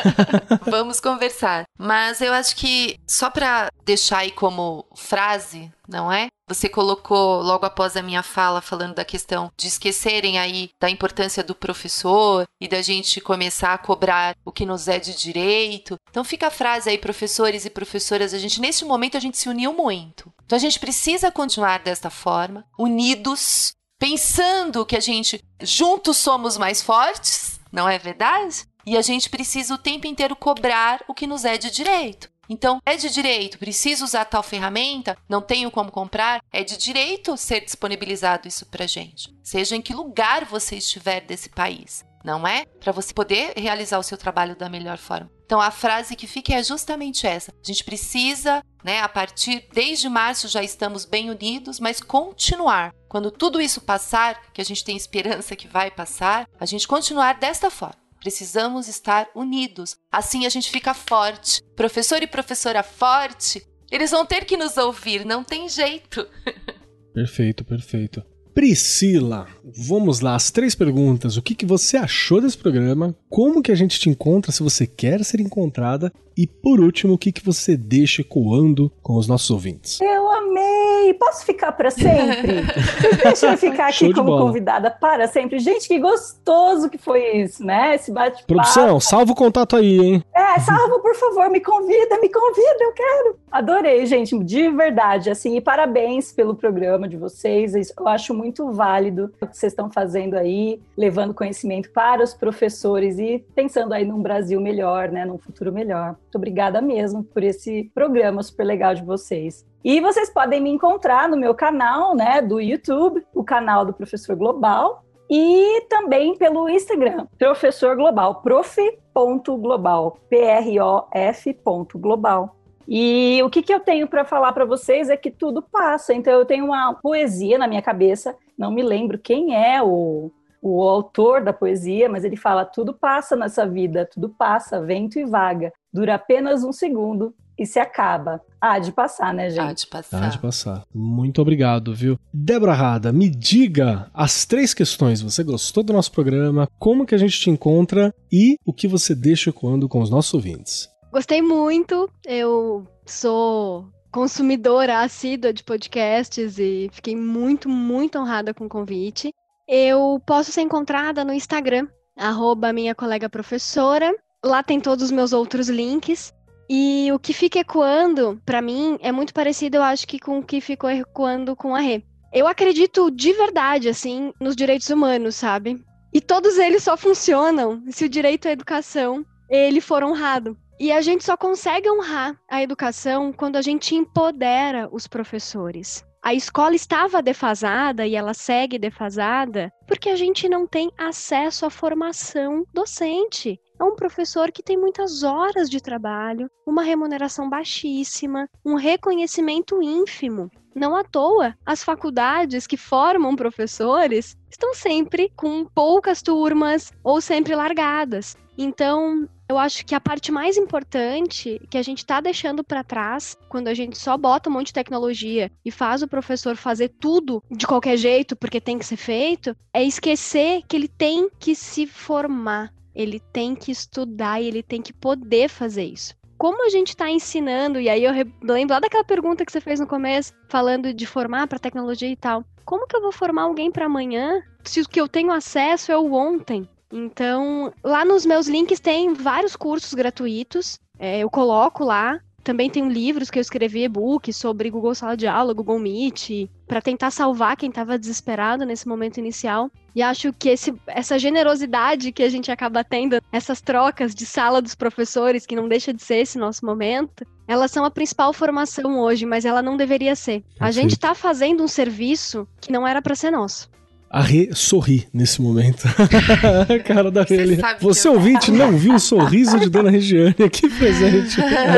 Vamos 0.66 1.00
conversar. 1.00 1.64
Mas 1.78 2.20
eu 2.20 2.32
acho 2.32 2.56
que 2.56 2.98
só 3.06 3.30
para 3.30 3.70
deixar 3.84 4.18
aí 4.18 4.30
como 4.30 4.86
frase, 4.94 5.70
não 5.88 6.12
é? 6.12 6.28
Você 6.48 6.68
colocou 6.68 7.42
logo 7.42 7.64
após 7.64 7.96
a 7.96 8.02
minha 8.02 8.24
fala 8.24 8.60
falando 8.60 8.94
da 8.94 9.04
questão 9.04 9.52
de 9.56 9.68
esquecerem 9.68 10.36
aí 10.36 10.70
da 10.80 10.90
importância 10.90 11.44
do 11.44 11.54
professor 11.54 12.44
e 12.60 12.66
da 12.66 12.82
gente 12.82 13.20
começar 13.20 13.72
a 13.72 13.78
cobrar 13.78 14.34
o 14.44 14.50
que 14.50 14.66
nos 14.66 14.88
é 14.88 14.98
de 14.98 15.14
direito. 15.16 15.96
Então 16.10 16.24
fica 16.24 16.48
a 16.48 16.50
frase 16.50 16.90
aí, 16.90 16.98
professores 16.98 17.64
e 17.64 17.70
professoras, 17.70 18.34
a 18.34 18.38
gente 18.38 18.60
neste 18.60 18.84
momento 18.84 19.16
a 19.16 19.20
gente 19.20 19.38
se 19.38 19.48
uniu 19.48 19.72
muito. 19.72 20.32
Então 20.44 20.56
a 20.56 20.60
gente 20.60 20.80
precisa 20.80 21.30
continuar 21.30 21.78
desta 21.78 22.10
forma, 22.10 22.64
unidos, 22.76 23.72
pensando 24.00 24.86
que 24.86 24.96
a 24.96 25.00
gente 25.00 25.44
juntos 25.62 26.16
somos 26.16 26.56
mais 26.56 26.82
fortes, 26.82 27.60
não 27.70 27.86
é 27.88 27.98
verdade? 27.98 28.64
E 28.86 28.96
a 28.96 29.02
gente 29.02 29.28
precisa 29.28 29.74
o 29.74 29.78
tempo 29.78 30.06
inteiro 30.06 30.34
cobrar 30.34 31.04
o 31.06 31.14
que 31.14 31.26
nos 31.26 31.44
é 31.44 31.58
de 31.58 31.70
direito. 31.70 32.30
Então, 32.48 32.80
é 32.84 32.96
de 32.96 33.08
direito, 33.10 33.58
preciso 33.58 34.04
usar 34.04 34.24
tal 34.24 34.42
ferramenta, 34.42 35.16
não 35.28 35.40
tenho 35.40 35.70
como 35.70 35.92
comprar, 35.92 36.42
é 36.52 36.64
de 36.64 36.76
direito 36.76 37.36
ser 37.36 37.60
disponibilizado 37.60 38.48
isso 38.48 38.66
pra 38.66 38.88
gente. 38.88 39.32
Seja 39.44 39.76
em 39.76 39.82
que 39.82 39.94
lugar 39.94 40.44
você 40.44 40.76
estiver 40.76 41.20
desse 41.20 41.48
país, 41.48 42.04
não 42.24 42.48
é? 42.48 42.64
Para 42.80 42.90
você 42.90 43.14
poder 43.14 43.52
realizar 43.56 43.98
o 43.98 44.02
seu 44.02 44.18
trabalho 44.18 44.56
da 44.56 44.68
melhor 44.68 44.98
forma. 44.98 45.30
Então, 45.44 45.60
a 45.60 45.70
frase 45.70 46.16
que 46.16 46.26
fica 46.26 46.54
é 46.54 46.62
justamente 46.62 47.24
essa. 47.24 47.52
A 47.52 47.66
gente 47.66 47.84
precisa, 47.84 48.64
né, 48.82 49.00
a 49.00 49.08
partir 49.08 49.68
desde 49.72 50.08
março 50.08 50.48
já 50.48 50.62
estamos 50.62 51.04
bem 51.04 51.30
unidos, 51.30 51.78
mas 51.78 52.00
continuar. 52.00 52.92
Quando 53.10 53.32
tudo 53.32 53.60
isso 53.60 53.80
passar, 53.80 54.52
que 54.52 54.60
a 54.60 54.64
gente 54.64 54.84
tem 54.84 54.96
esperança 54.96 55.56
que 55.56 55.66
vai 55.66 55.90
passar, 55.90 56.48
a 56.60 56.64
gente 56.64 56.86
continuar 56.86 57.40
desta 57.40 57.68
forma. 57.68 57.96
Precisamos 58.20 58.86
estar 58.86 59.26
unidos. 59.34 59.96
Assim 60.12 60.46
a 60.46 60.48
gente 60.48 60.70
fica 60.70 60.94
forte. 60.94 61.60
Professor 61.74 62.22
e 62.22 62.28
professora 62.28 62.84
forte, 62.84 63.66
eles 63.90 64.12
vão 64.12 64.24
ter 64.24 64.44
que 64.44 64.56
nos 64.56 64.76
ouvir, 64.76 65.26
não 65.26 65.42
tem 65.42 65.68
jeito. 65.68 66.24
Perfeito, 67.12 67.64
perfeito. 67.64 68.24
Priscila, 68.54 69.46
vamos 69.64 70.20
lá, 70.20 70.34
as 70.34 70.50
três 70.50 70.74
perguntas. 70.74 71.36
O 71.36 71.42
que, 71.42 71.54
que 71.54 71.64
você 71.64 71.96
achou 71.96 72.40
desse 72.40 72.58
programa? 72.58 73.14
Como 73.28 73.62
que 73.62 73.70
a 73.72 73.74
gente 73.74 73.98
te 73.98 74.08
encontra 74.08 74.52
se 74.52 74.62
você 74.62 74.86
quer 74.86 75.24
ser 75.24 75.40
encontrada? 75.40 76.12
E 76.36 76.46
por 76.46 76.80
último, 76.80 77.14
o 77.14 77.18
que, 77.18 77.32
que 77.32 77.44
você 77.44 77.76
deixa 77.76 78.22
ecoando 78.22 78.90
com 79.02 79.16
os 79.16 79.26
nossos 79.26 79.50
ouvintes? 79.50 80.00
Eu 80.00 80.30
amei! 80.32 81.12
Posso 81.18 81.44
ficar 81.44 81.72
para 81.72 81.90
sempre? 81.90 82.62
Deixa 83.22 83.52
eu 83.52 83.58
ficar 83.58 83.88
aqui 83.88 84.12
como 84.14 84.28
bola. 84.28 84.46
convidada 84.46 84.90
para 84.90 85.26
sempre. 85.26 85.58
Gente, 85.58 85.88
que 85.88 85.98
gostoso 85.98 86.88
que 86.88 86.96
foi 86.96 87.42
isso, 87.42 87.64
né? 87.64 87.94
Esse 87.96 88.12
bate-papo. 88.12 88.46
Produção, 88.46 89.00
salva 89.00 89.32
o 89.32 89.34
contato 89.34 89.76
aí, 89.76 89.98
hein? 89.98 90.24
É, 90.34 90.58
salva, 90.60 91.00
por 91.00 91.14
favor, 91.16 91.50
me 91.50 91.60
convida, 91.60 92.18
me 92.20 92.28
convida, 92.28 92.76
eu 92.80 92.92
quero. 92.92 93.38
Adorei, 93.50 94.06
gente, 94.06 94.38
de 94.38 94.70
verdade, 94.70 95.30
assim, 95.30 95.56
e 95.56 95.60
parabéns 95.60 96.32
pelo 96.32 96.54
programa 96.54 97.08
de 97.08 97.16
vocês. 97.16 97.74
Eu 97.74 98.08
acho 98.08 98.32
muito 98.40 98.72
válido 98.72 99.32
o 99.40 99.46
que 99.46 99.56
vocês 99.56 99.72
estão 99.72 99.90
fazendo 99.90 100.34
aí, 100.34 100.80
levando 100.96 101.34
conhecimento 101.34 101.90
para 101.92 102.24
os 102.24 102.32
professores 102.32 103.18
e 103.18 103.44
pensando 103.54 103.92
aí 103.92 104.04
num 104.04 104.22
Brasil 104.22 104.58
melhor, 104.60 105.10
né, 105.10 105.26
num 105.26 105.36
futuro 105.36 105.70
melhor. 105.70 106.16
Muito 106.22 106.36
obrigada 106.36 106.80
mesmo 106.80 107.22
por 107.22 107.42
esse 107.42 107.90
programa 107.94 108.42
super 108.42 108.64
legal 108.64 108.94
de 108.94 109.04
vocês. 109.04 109.66
E 109.84 110.00
vocês 110.00 110.30
podem 110.30 110.60
me 110.60 110.70
encontrar 110.70 111.28
no 111.28 111.36
meu 111.36 111.54
canal, 111.54 112.14
né, 112.14 112.40
do 112.40 112.60
YouTube, 112.60 113.22
o 113.34 113.44
canal 113.44 113.84
do 113.84 113.92
Professor 113.92 114.34
Global, 114.34 115.04
e 115.30 115.82
também 115.88 116.36
pelo 116.36 116.68
Instagram, 116.68 117.28
Professor 117.38 117.94
Global, 117.94 118.42
prof.global, 118.42 120.18
P-R-O-F.global. 120.28 122.56
E 122.88 123.40
o 123.44 123.50
que, 123.50 123.62
que 123.62 123.72
eu 123.72 123.80
tenho 123.80 124.08
para 124.08 124.24
falar 124.24 124.52
para 124.52 124.64
vocês 124.64 125.08
é 125.08 125.16
que 125.16 125.30
tudo 125.30 125.62
passa. 125.62 126.12
Então, 126.12 126.32
eu 126.32 126.44
tenho 126.44 126.64
uma 126.64 126.94
poesia 126.94 127.58
na 127.58 127.68
minha 127.68 127.82
cabeça, 127.82 128.34
não 128.58 128.70
me 128.70 128.82
lembro 128.82 129.18
quem 129.18 129.54
é 129.54 129.82
o, 129.82 130.30
o 130.60 130.82
autor 130.82 131.42
da 131.42 131.52
poesia, 131.52 132.08
mas 132.08 132.24
ele 132.24 132.36
fala: 132.36 132.64
tudo 132.64 132.92
passa 132.92 133.36
nessa 133.36 133.66
vida, 133.66 134.08
tudo 134.12 134.28
passa, 134.28 134.82
vento 134.82 135.18
e 135.18 135.24
vaga, 135.24 135.72
dura 135.92 136.14
apenas 136.14 136.64
um 136.64 136.72
segundo 136.72 137.34
e 137.60 137.66
se 137.66 137.78
acaba. 137.78 138.40
Há 138.58 138.78
de 138.78 138.90
passar, 138.90 139.34
né, 139.34 139.50
gente? 139.50 139.60
Há 139.60 139.72
de 139.72 139.86
passar. 139.86 140.24
Há 140.24 140.28
de 140.28 140.38
passar. 140.38 140.82
Muito 140.94 141.42
obrigado, 141.42 141.94
viu? 141.94 142.18
Débora 142.32 142.72
Rada, 142.72 143.12
me 143.12 143.28
diga 143.28 144.10
as 144.14 144.46
três 144.46 144.72
questões. 144.72 145.20
Você 145.20 145.44
gostou 145.44 145.82
do 145.82 145.92
nosso 145.92 146.10
programa? 146.10 146.66
Como 146.78 147.04
que 147.04 147.14
a 147.14 147.18
gente 147.18 147.38
te 147.38 147.50
encontra? 147.50 148.14
E 148.32 148.56
o 148.64 148.72
que 148.72 148.88
você 148.88 149.14
deixa 149.14 149.52
quando 149.52 149.88
com 149.88 150.00
os 150.00 150.10
nossos 150.10 150.32
ouvintes? 150.32 150.89
Gostei 151.12 151.42
muito. 151.42 152.08
Eu 152.24 152.86
sou 153.04 153.88
consumidora 154.12 155.00
assídua 155.00 155.52
de 155.52 155.64
podcasts 155.64 156.58
e 156.58 156.88
fiquei 156.92 157.16
muito, 157.16 157.68
muito 157.68 158.18
honrada 158.18 158.54
com 158.54 158.66
o 158.66 158.68
convite. 158.68 159.32
Eu 159.66 160.22
posso 160.24 160.52
ser 160.52 160.62
encontrada 160.62 161.24
no 161.24 161.32
Instagram, 161.32 161.88
arroba 162.16 162.72
minha 162.72 162.94
colega 162.94 163.28
professora. 163.28 164.14
Lá 164.44 164.62
tem 164.62 164.80
todos 164.80 165.06
os 165.06 165.10
meus 165.10 165.32
outros 165.32 165.68
links. 165.68 166.32
E 166.68 167.10
o 167.12 167.18
que 167.18 167.32
fica 167.32 167.58
ecoando, 167.58 168.40
para 168.46 168.62
mim, 168.62 168.96
é 169.00 169.10
muito 169.10 169.34
parecido, 169.34 169.78
eu 169.78 169.82
acho, 169.82 170.06
que 170.06 170.20
com 170.20 170.38
o 170.38 170.42
que 170.44 170.60
ficou 170.60 170.88
ecoando 170.88 171.56
com 171.56 171.74
a 171.74 171.80
Rê. 171.80 172.04
Eu 172.32 172.46
acredito 172.46 173.10
de 173.10 173.32
verdade, 173.32 173.88
assim, 173.88 174.32
nos 174.40 174.54
direitos 174.54 174.88
humanos, 174.88 175.34
sabe? 175.34 175.82
E 176.12 176.20
todos 176.20 176.58
eles 176.58 176.84
só 176.84 176.96
funcionam 176.96 177.82
se 177.88 178.04
o 178.04 178.08
direito 178.08 178.46
à 178.46 178.52
educação 178.52 179.26
ele 179.48 179.80
for 179.80 180.04
honrado. 180.04 180.56
E 180.80 180.90
a 180.90 181.02
gente 181.02 181.22
só 181.22 181.36
consegue 181.36 181.90
honrar 181.90 182.40
a 182.48 182.62
educação 182.62 183.34
quando 183.34 183.56
a 183.56 183.60
gente 183.60 183.94
empodera 183.94 184.88
os 184.90 185.06
professores. 185.06 186.02
A 186.22 186.32
escola 186.32 186.74
estava 186.74 187.20
defasada 187.20 188.06
e 188.06 188.14
ela 188.14 188.32
segue 188.32 188.78
defasada 188.78 189.70
porque 189.86 190.08
a 190.08 190.16
gente 190.16 190.48
não 190.48 190.66
tem 190.66 190.90
acesso 190.96 191.66
à 191.66 191.70
formação 191.70 192.64
docente. 192.72 193.60
É 193.78 193.84
um 193.84 193.94
professor 193.94 194.50
que 194.50 194.62
tem 194.62 194.78
muitas 194.78 195.22
horas 195.22 195.68
de 195.68 195.82
trabalho, 195.82 196.50
uma 196.66 196.82
remuneração 196.82 197.50
baixíssima, 197.50 198.48
um 198.64 198.74
reconhecimento 198.74 199.82
ínfimo. 199.82 200.50
Não 200.74 200.94
à 200.94 201.02
toa, 201.02 201.56
as 201.66 201.82
faculdades 201.82 202.66
que 202.66 202.76
formam 202.76 203.34
professores 203.34 204.36
estão 204.48 204.72
sempre 204.72 205.32
com 205.34 205.64
poucas 205.64 206.22
turmas 206.22 206.92
ou 207.02 207.20
sempre 207.20 207.56
largadas. 207.56 208.36
Então, 208.56 209.28
eu 209.48 209.58
acho 209.58 209.84
que 209.84 209.94
a 209.94 210.00
parte 210.00 210.30
mais 210.30 210.56
importante 210.56 211.60
que 211.68 211.76
a 211.76 211.82
gente 211.82 211.98
está 211.98 212.20
deixando 212.20 212.62
para 212.62 212.84
trás, 212.84 213.36
quando 213.48 213.66
a 213.66 213.74
gente 213.74 213.98
só 213.98 214.16
bota 214.16 214.48
um 214.48 214.52
monte 214.52 214.66
de 214.66 214.74
tecnologia 214.74 215.50
e 215.64 215.70
faz 215.72 216.02
o 216.02 216.08
professor 216.08 216.54
fazer 216.54 216.90
tudo 217.00 217.42
de 217.50 217.66
qualquer 217.66 217.96
jeito 217.96 218.36
porque 218.36 218.60
tem 218.60 218.78
que 218.78 218.86
ser 218.86 218.96
feito, 218.96 219.56
é 219.74 219.82
esquecer 219.82 220.62
que 220.68 220.76
ele 220.76 220.88
tem 220.88 221.28
que 221.38 221.54
se 221.54 221.86
formar, 221.86 222.72
ele 222.94 223.18
tem 223.32 223.56
que 223.56 223.72
estudar 223.72 224.40
e 224.40 224.46
ele 224.46 224.62
tem 224.62 224.80
que 224.80 224.92
poder 224.92 225.48
fazer 225.48 225.84
isso 225.84 226.19
como 226.40 226.64
a 226.64 226.70
gente 226.70 226.88
está 226.88 227.10
ensinando, 227.10 227.78
e 227.78 227.86
aí 227.86 228.02
eu 228.02 228.12
lembro 228.42 228.72
lá 228.72 228.80
daquela 228.80 229.04
pergunta 229.04 229.44
que 229.44 229.52
você 229.52 229.60
fez 229.60 229.78
no 229.78 229.86
começo, 229.86 230.32
falando 230.48 230.94
de 230.94 231.04
formar 231.04 231.46
para 231.46 231.58
tecnologia 231.58 232.08
e 232.08 232.16
tal. 232.16 232.42
Como 232.64 232.86
que 232.86 232.96
eu 232.96 233.02
vou 233.02 233.12
formar 233.12 233.42
alguém 233.42 233.70
para 233.70 233.84
amanhã 233.84 234.42
se 234.64 234.80
o 234.80 234.88
que 234.88 234.98
eu 234.98 235.06
tenho 235.06 235.30
acesso 235.30 235.92
é 235.92 235.98
o 235.98 236.14
ontem? 236.14 236.66
Então, 236.90 237.70
lá 237.84 238.06
nos 238.06 238.24
meus 238.24 238.48
links 238.48 238.80
tem 238.80 239.12
vários 239.12 239.54
cursos 239.54 239.92
gratuitos. 239.92 240.80
É, 240.98 241.18
eu 241.18 241.28
coloco 241.28 241.84
lá. 241.84 242.18
Também 242.42 242.70
tem 242.70 242.88
livros 242.88 243.28
que 243.28 243.38
eu 243.38 243.42
escrevi, 243.42 243.82
e-book 243.82 244.32
sobre 244.32 244.70
Google 244.70 244.94
Sala 244.94 245.18
de 245.18 245.26
Aula, 245.26 245.52
Google 245.52 245.78
Meet, 245.78 246.48
para 246.70 246.80
tentar 246.80 247.10
salvar 247.10 247.56
quem 247.56 247.68
estava 247.68 247.98
desesperado 247.98 248.64
nesse 248.64 248.86
momento 248.86 249.18
inicial. 249.18 249.68
E 249.92 250.00
acho 250.00 250.32
que 250.32 250.50
esse, 250.50 250.72
essa 250.86 251.18
generosidade 251.18 252.12
que 252.12 252.22
a 252.22 252.28
gente 252.28 252.48
acaba 252.48 252.84
tendo, 252.84 253.20
essas 253.32 253.60
trocas 253.60 254.14
de 254.14 254.24
sala 254.24 254.62
dos 254.62 254.76
professores, 254.76 255.44
que 255.44 255.56
não 255.56 255.66
deixa 255.66 255.92
de 255.92 256.00
ser 256.00 256.18
esse 256.18 256.38
nosso 256.38 256.64
momento, 256.64 257.26
elas 257.48 257.72
são 257.72 257.84
a 257.84 257.90
principal 257.90 258.32
formação 258.32 259.00
hoje, 259.00 259.26
mas 259.26 259.44
ela 259.44 259.60
não 259.60 259.76
deveria 259.76 260.14
ser. 260.14 260.44
A 260.60 260.70
gente 260.70 260.92
está 260.92 261.12
fazendo 261.12 261.64
um 261.64 261.66
serviço 261.66 262.46
que 262.60 262.70
não 262.70 262.86
era 262.86 263.02
para 263.02 263.16
ser 263.16 263.32
nosso. 263.32 263.68
A 264.12 264.22
Rê 264.22 264.50
sorri 264.52 265.06
nesse 265.14 265.40
momento. 265.40 265.84
a 265.86 266.78
cara 266.82 267.12
da 267.12 267.22
Rê 267.22 267.42
ali. 267.42 267.58
Você 267.80 268.08
ouvinte 268.08 268.50
não 268.50 268.76
viu 268.76 268.96
o 268.96 268.98
sorriso 268.98 269.60
de 269.60 269.70
Dona 269.70 269.88
Regiane 269.88 270.34
aqui 270.44 270.68
presente 270.68 271.36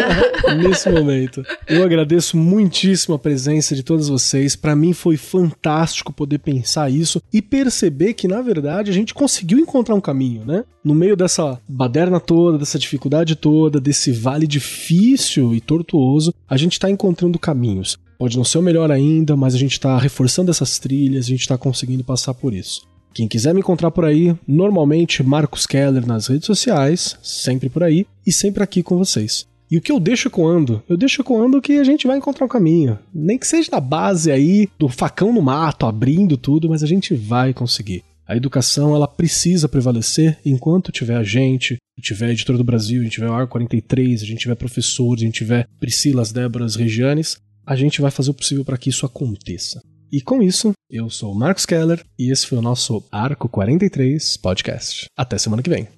nesse 0.57 0.89
momento. 0.89 1.45
Eu 1.69 1.85
agradeço 1.85 2.39
muitíssimo 2.39 3.15
a 3.15 3.19
presença 3.19 3.75
de 3.75 3.83
todos 3.83 4.09
vocês. 4.09 4.57
Para 4.57 4.75
mim 4.75 4.95
foi 4.95 5.19
fantástico 5.19 6.11
poder 6.11 6.39
pensar 6.39 6.91
isso 6.91 7.21
e 7.31 7.43
perceber 7.43 8.15
que, 8.15 8.27
na 8.27 8.41
verdade, 8.41 8.91
a 8.91 8.95
gente 8.95 9.13
conseguiu 9.13 9.59
encontrar 9.59 9.95
um 9.95 10.01
caminho, 10.01 10.43
né? 10.47 10.65
No 10.83 10.95
meio 10.95 11.15
dessa 11.15 11.61
baderna 11.69 12.19
toda, 12.19 12.57
dessa 12.57 12.79
dificuldade 12.79 13.37
toda, 13.37 13.79
desse 13.79 14.11
vale 14.11 14.47
difícil 14.47 15.55
e 15.55 15.61
tortuoso, 15.61 16.33
a 16.49 16.57
gente 16.57 16.73
está 16.73 16.89
encontrando 16.89 17.39
caminhos. 17.39 17.99
Pode 18.19 18.37
não 18.37 18.45
ser 18.45 18.59
o 18.59 18.63
melhor 18.63 18.91
ainda, 18.91 19.37
mas 19.37 19.55
a 19.55 19.59
gente 19.59 19.73
está 19.73 19.99
reforçando 19.99 20.51
essas 20.51 20.79
trilhas, 20.79 21.27
a 21.27 21.29
gente 21.29 21.41
está 21.41 21.59
conseguindo 21.59 22.05
passar 22.05 22.35
por 22.35 22.55
isso. 22.55 22.83
Quem 23.15 23.29
quiser 23.29 23.53
me 23.53 23.61
encontrar 23.61 23.91
por 23.91 24.05
aí, 24.05 24.35
normalmente 24.47 25.23
Marcos 25.23 25.67
Keller 25.67 26.07
nas 26.07 26.29
redes 26.29 26.47
sociais, 26.47 27.19
sempre 27.23 27.69
por 27.69 27.83
aí 27.83 28.07
e 28.27 28.33
sempre 28.33 28.63
aqui 28.63 28.83
com 28.83 28.97
vocês. 28.97 29.47
E 29.71 29.77
o 29.77 29.81
que 29.81 29.91
eu 29.91 29.99
deixo 29.99 30.29
ecoando? 30.29 30.83
Eu 30.89 30.97
deixo 30.97 31.23
ecoando 31.23 31.61
que 31.61 31.79
a 31.79 31.85
gente 31.85 32.07
vai 32.07 32.19
encontrar 32.19 32.45
um 32.45 32.49
caminho. 32.49 32.99
Nem 33.15 33.39
que 33.39 33.47
seja 33.47 33.71
da 33.71 33.81
base 33.81 34.31
aí, 34.31 34.69
do 34.79 34.89
facão 34.89 35.33
no 35.33 35.41
mato, 35.41 35.87
abrindo 35.87 36.37
tudo, 36.37 36.69
mas 36.69 36.83
a 36.83 36.87
gente 36.87 37.15
vai 37.15 37.55
conseguir. 37.55 38.05
A 38.27 38.37
educação 38.37 38.95
ela 38.95 39.09
precisa 39.09 39.69
prevalecer 39.69 40.39
enquanto 40.45 40.93
tiver 40.93 41.17
a 41.17 41.23
gente, 41.23 41.77
tiver 42.01 42.27
a 42.27 42.33
Editora 42.33 42.59
do 42.59 42.65
Brasil, 42.65 43.01
a 43.01 43.05
gente 43.05 43.15
tiver 43.15 43.29
o 43.29 43.33
AR 43.33 43.47
43, 43.47 44.23
a 44.23 44.27
gente 44.27 44.41
tiver 44.41 44.55
professores, 44.55 45.23
a 45.23 45.27
gente 45.27 45.37
tiver 45.37 45.67
Priscilas, 45.81 46.33
Déboras, 46.33 46.77
Regianes, 46.77 47.39
a 47.67 47.77
gente 47.77 48.01
vai 48.01 48.11
fazer 48.11 48.31
o 48.31 48.35
possível 48.35 48.65
para 48.65 48.77
que 48.77 48.91
isso 48.91 49.07
aconteça. 49.07 49.81
E 50.11 50.21
com 50.21 50.43
isso, 50.43 50.73
eu 50.91 51.09
sou 51.09 51.33
o 51.33 51.35
Marcos 51.35 51.65
Keller 51.65 52.05
e 52.19 52.31
esse 52.31 52.47
foi 52.47 52.59
o 52.59 52.63
nosso 52.63 53.03
Arco 53.11 53.49
43 53.49 54.37
podcast. 54.37 55.07
Até 55.17 55.39
semana 55.39 55.63
que 55.63 55.71
vem. 55.71 55.89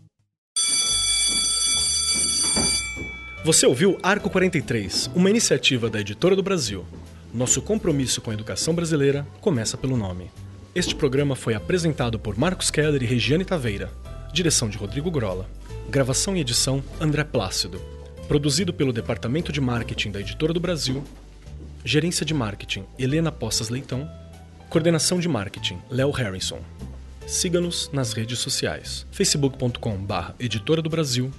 Você 3.45 3.67
ouviu 3.67 3.99
Arco 4.03 4.31
43, 4.31 5.11
uma 5.15 5.29
iniciativa 5.29 5.91
da 5.91 6.01
Editora 6.01 6.37
do 6.37 6.43
Brasil. 6.43 6.85
Nosso 7.33 7.61
compromisso 7.61 8.21
com 8.21 8.31
a 8.31 8.35
educação 8.35 8.75
brasileira 8.75 9.27
começa 9.41 9.77
pelo 9.77 9.97
nome. 9.97 10.31
Este 10.75 10.95
programa 10.95 11.35
foi 11.35 11.55
apresentado 11.55 12.19
por 12.19 12.39
Marcos 12.39 12.71
Keller 12.71 13.03
e 13.03 13.07
Regiane 13.07 13.45
Taveira. 13.45 13.91
Direção 14.33 14.69
de 14.69 14.79
Rodrigo 14.79 15.11
Grola. 15.11 15.49
Gravação 15.91 16.37
e 16.37 16.41
edição 16.41 16.83
André 17.01 17.25
Plácido. 17.25 17.81
Produzido 18.29 18.73
pelo 18.73 18.93
Departamento 18.93 19.53
de 19.53 19.61
Marketing 19.61 20.11
da 20.11 20.21
Editora 20.21 20.53
do 20.53 20.61
Brasil 20.61 21.05
Gerência 21.87 22.25
de 22.25 22.33
Marketing, 22.33 22.87
Helena 22.99 23.31
Poças 23.31 23.69
Leitão. 23.69 24.11
Coordenação 24.71 25.21
de 25.21 25.29
Marketing, 25.29 25.79
Léo 25.91 26.11
Harrison. 26.11 26.61
Siga-nos 27.27 27.91
nas 27.93 28.15
redes 28.15 28.39
sociais: 28.39 29.07
facebook.com/barra 29.13 30.35
Editora 30.41 30.81
do 30.81 30.89
Brasil, 30.89 31.31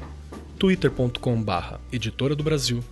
twitter.com/barra 0.60 1.82
Editora 1.92 2.36
do 2.36 2.44
Brasil, 2.44 2.84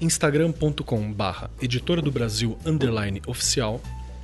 instagram.com/barra 0.00 1.50
Editora 1.60 2.00
do 2.00 2.10
Brasil 2.10 2.56
underline 2.64 3.20
oficial 3.26 3.78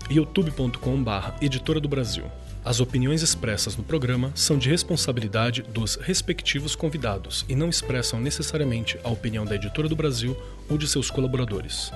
e 0.08 0.14
youtube.com/barra 0.14 1.36
Editora 1.42 1.78
do 1.78 1.90
Brasil. 1.90 2.24
As 2.64 2.80
opiniões 2.80 3.20
expressas 3.20 3.76
no 3.76 3.82
programa 3.82 4.32
são 4.34 4.56
de 4.56 4.70
responsabilidade 4.70 5.60
dos 5.60 5.96
respectivos 5.96 6.74
convidados 6.74 7.44
e 7.50 7.54
não 7.54 7.68
expressam 7.68 8.18
necessariamente 8.18 8.98
a 9.04 9.10
opinião 9.10 9.44
da 9.44 9.56
Editora 9.56 9.90
do 9.90 9.96
Brasil 9.96 10.34
ou 10.70 10.78
de 10.78 10.88
seus 10.88 11.10
colaboradores. 11.10 11.92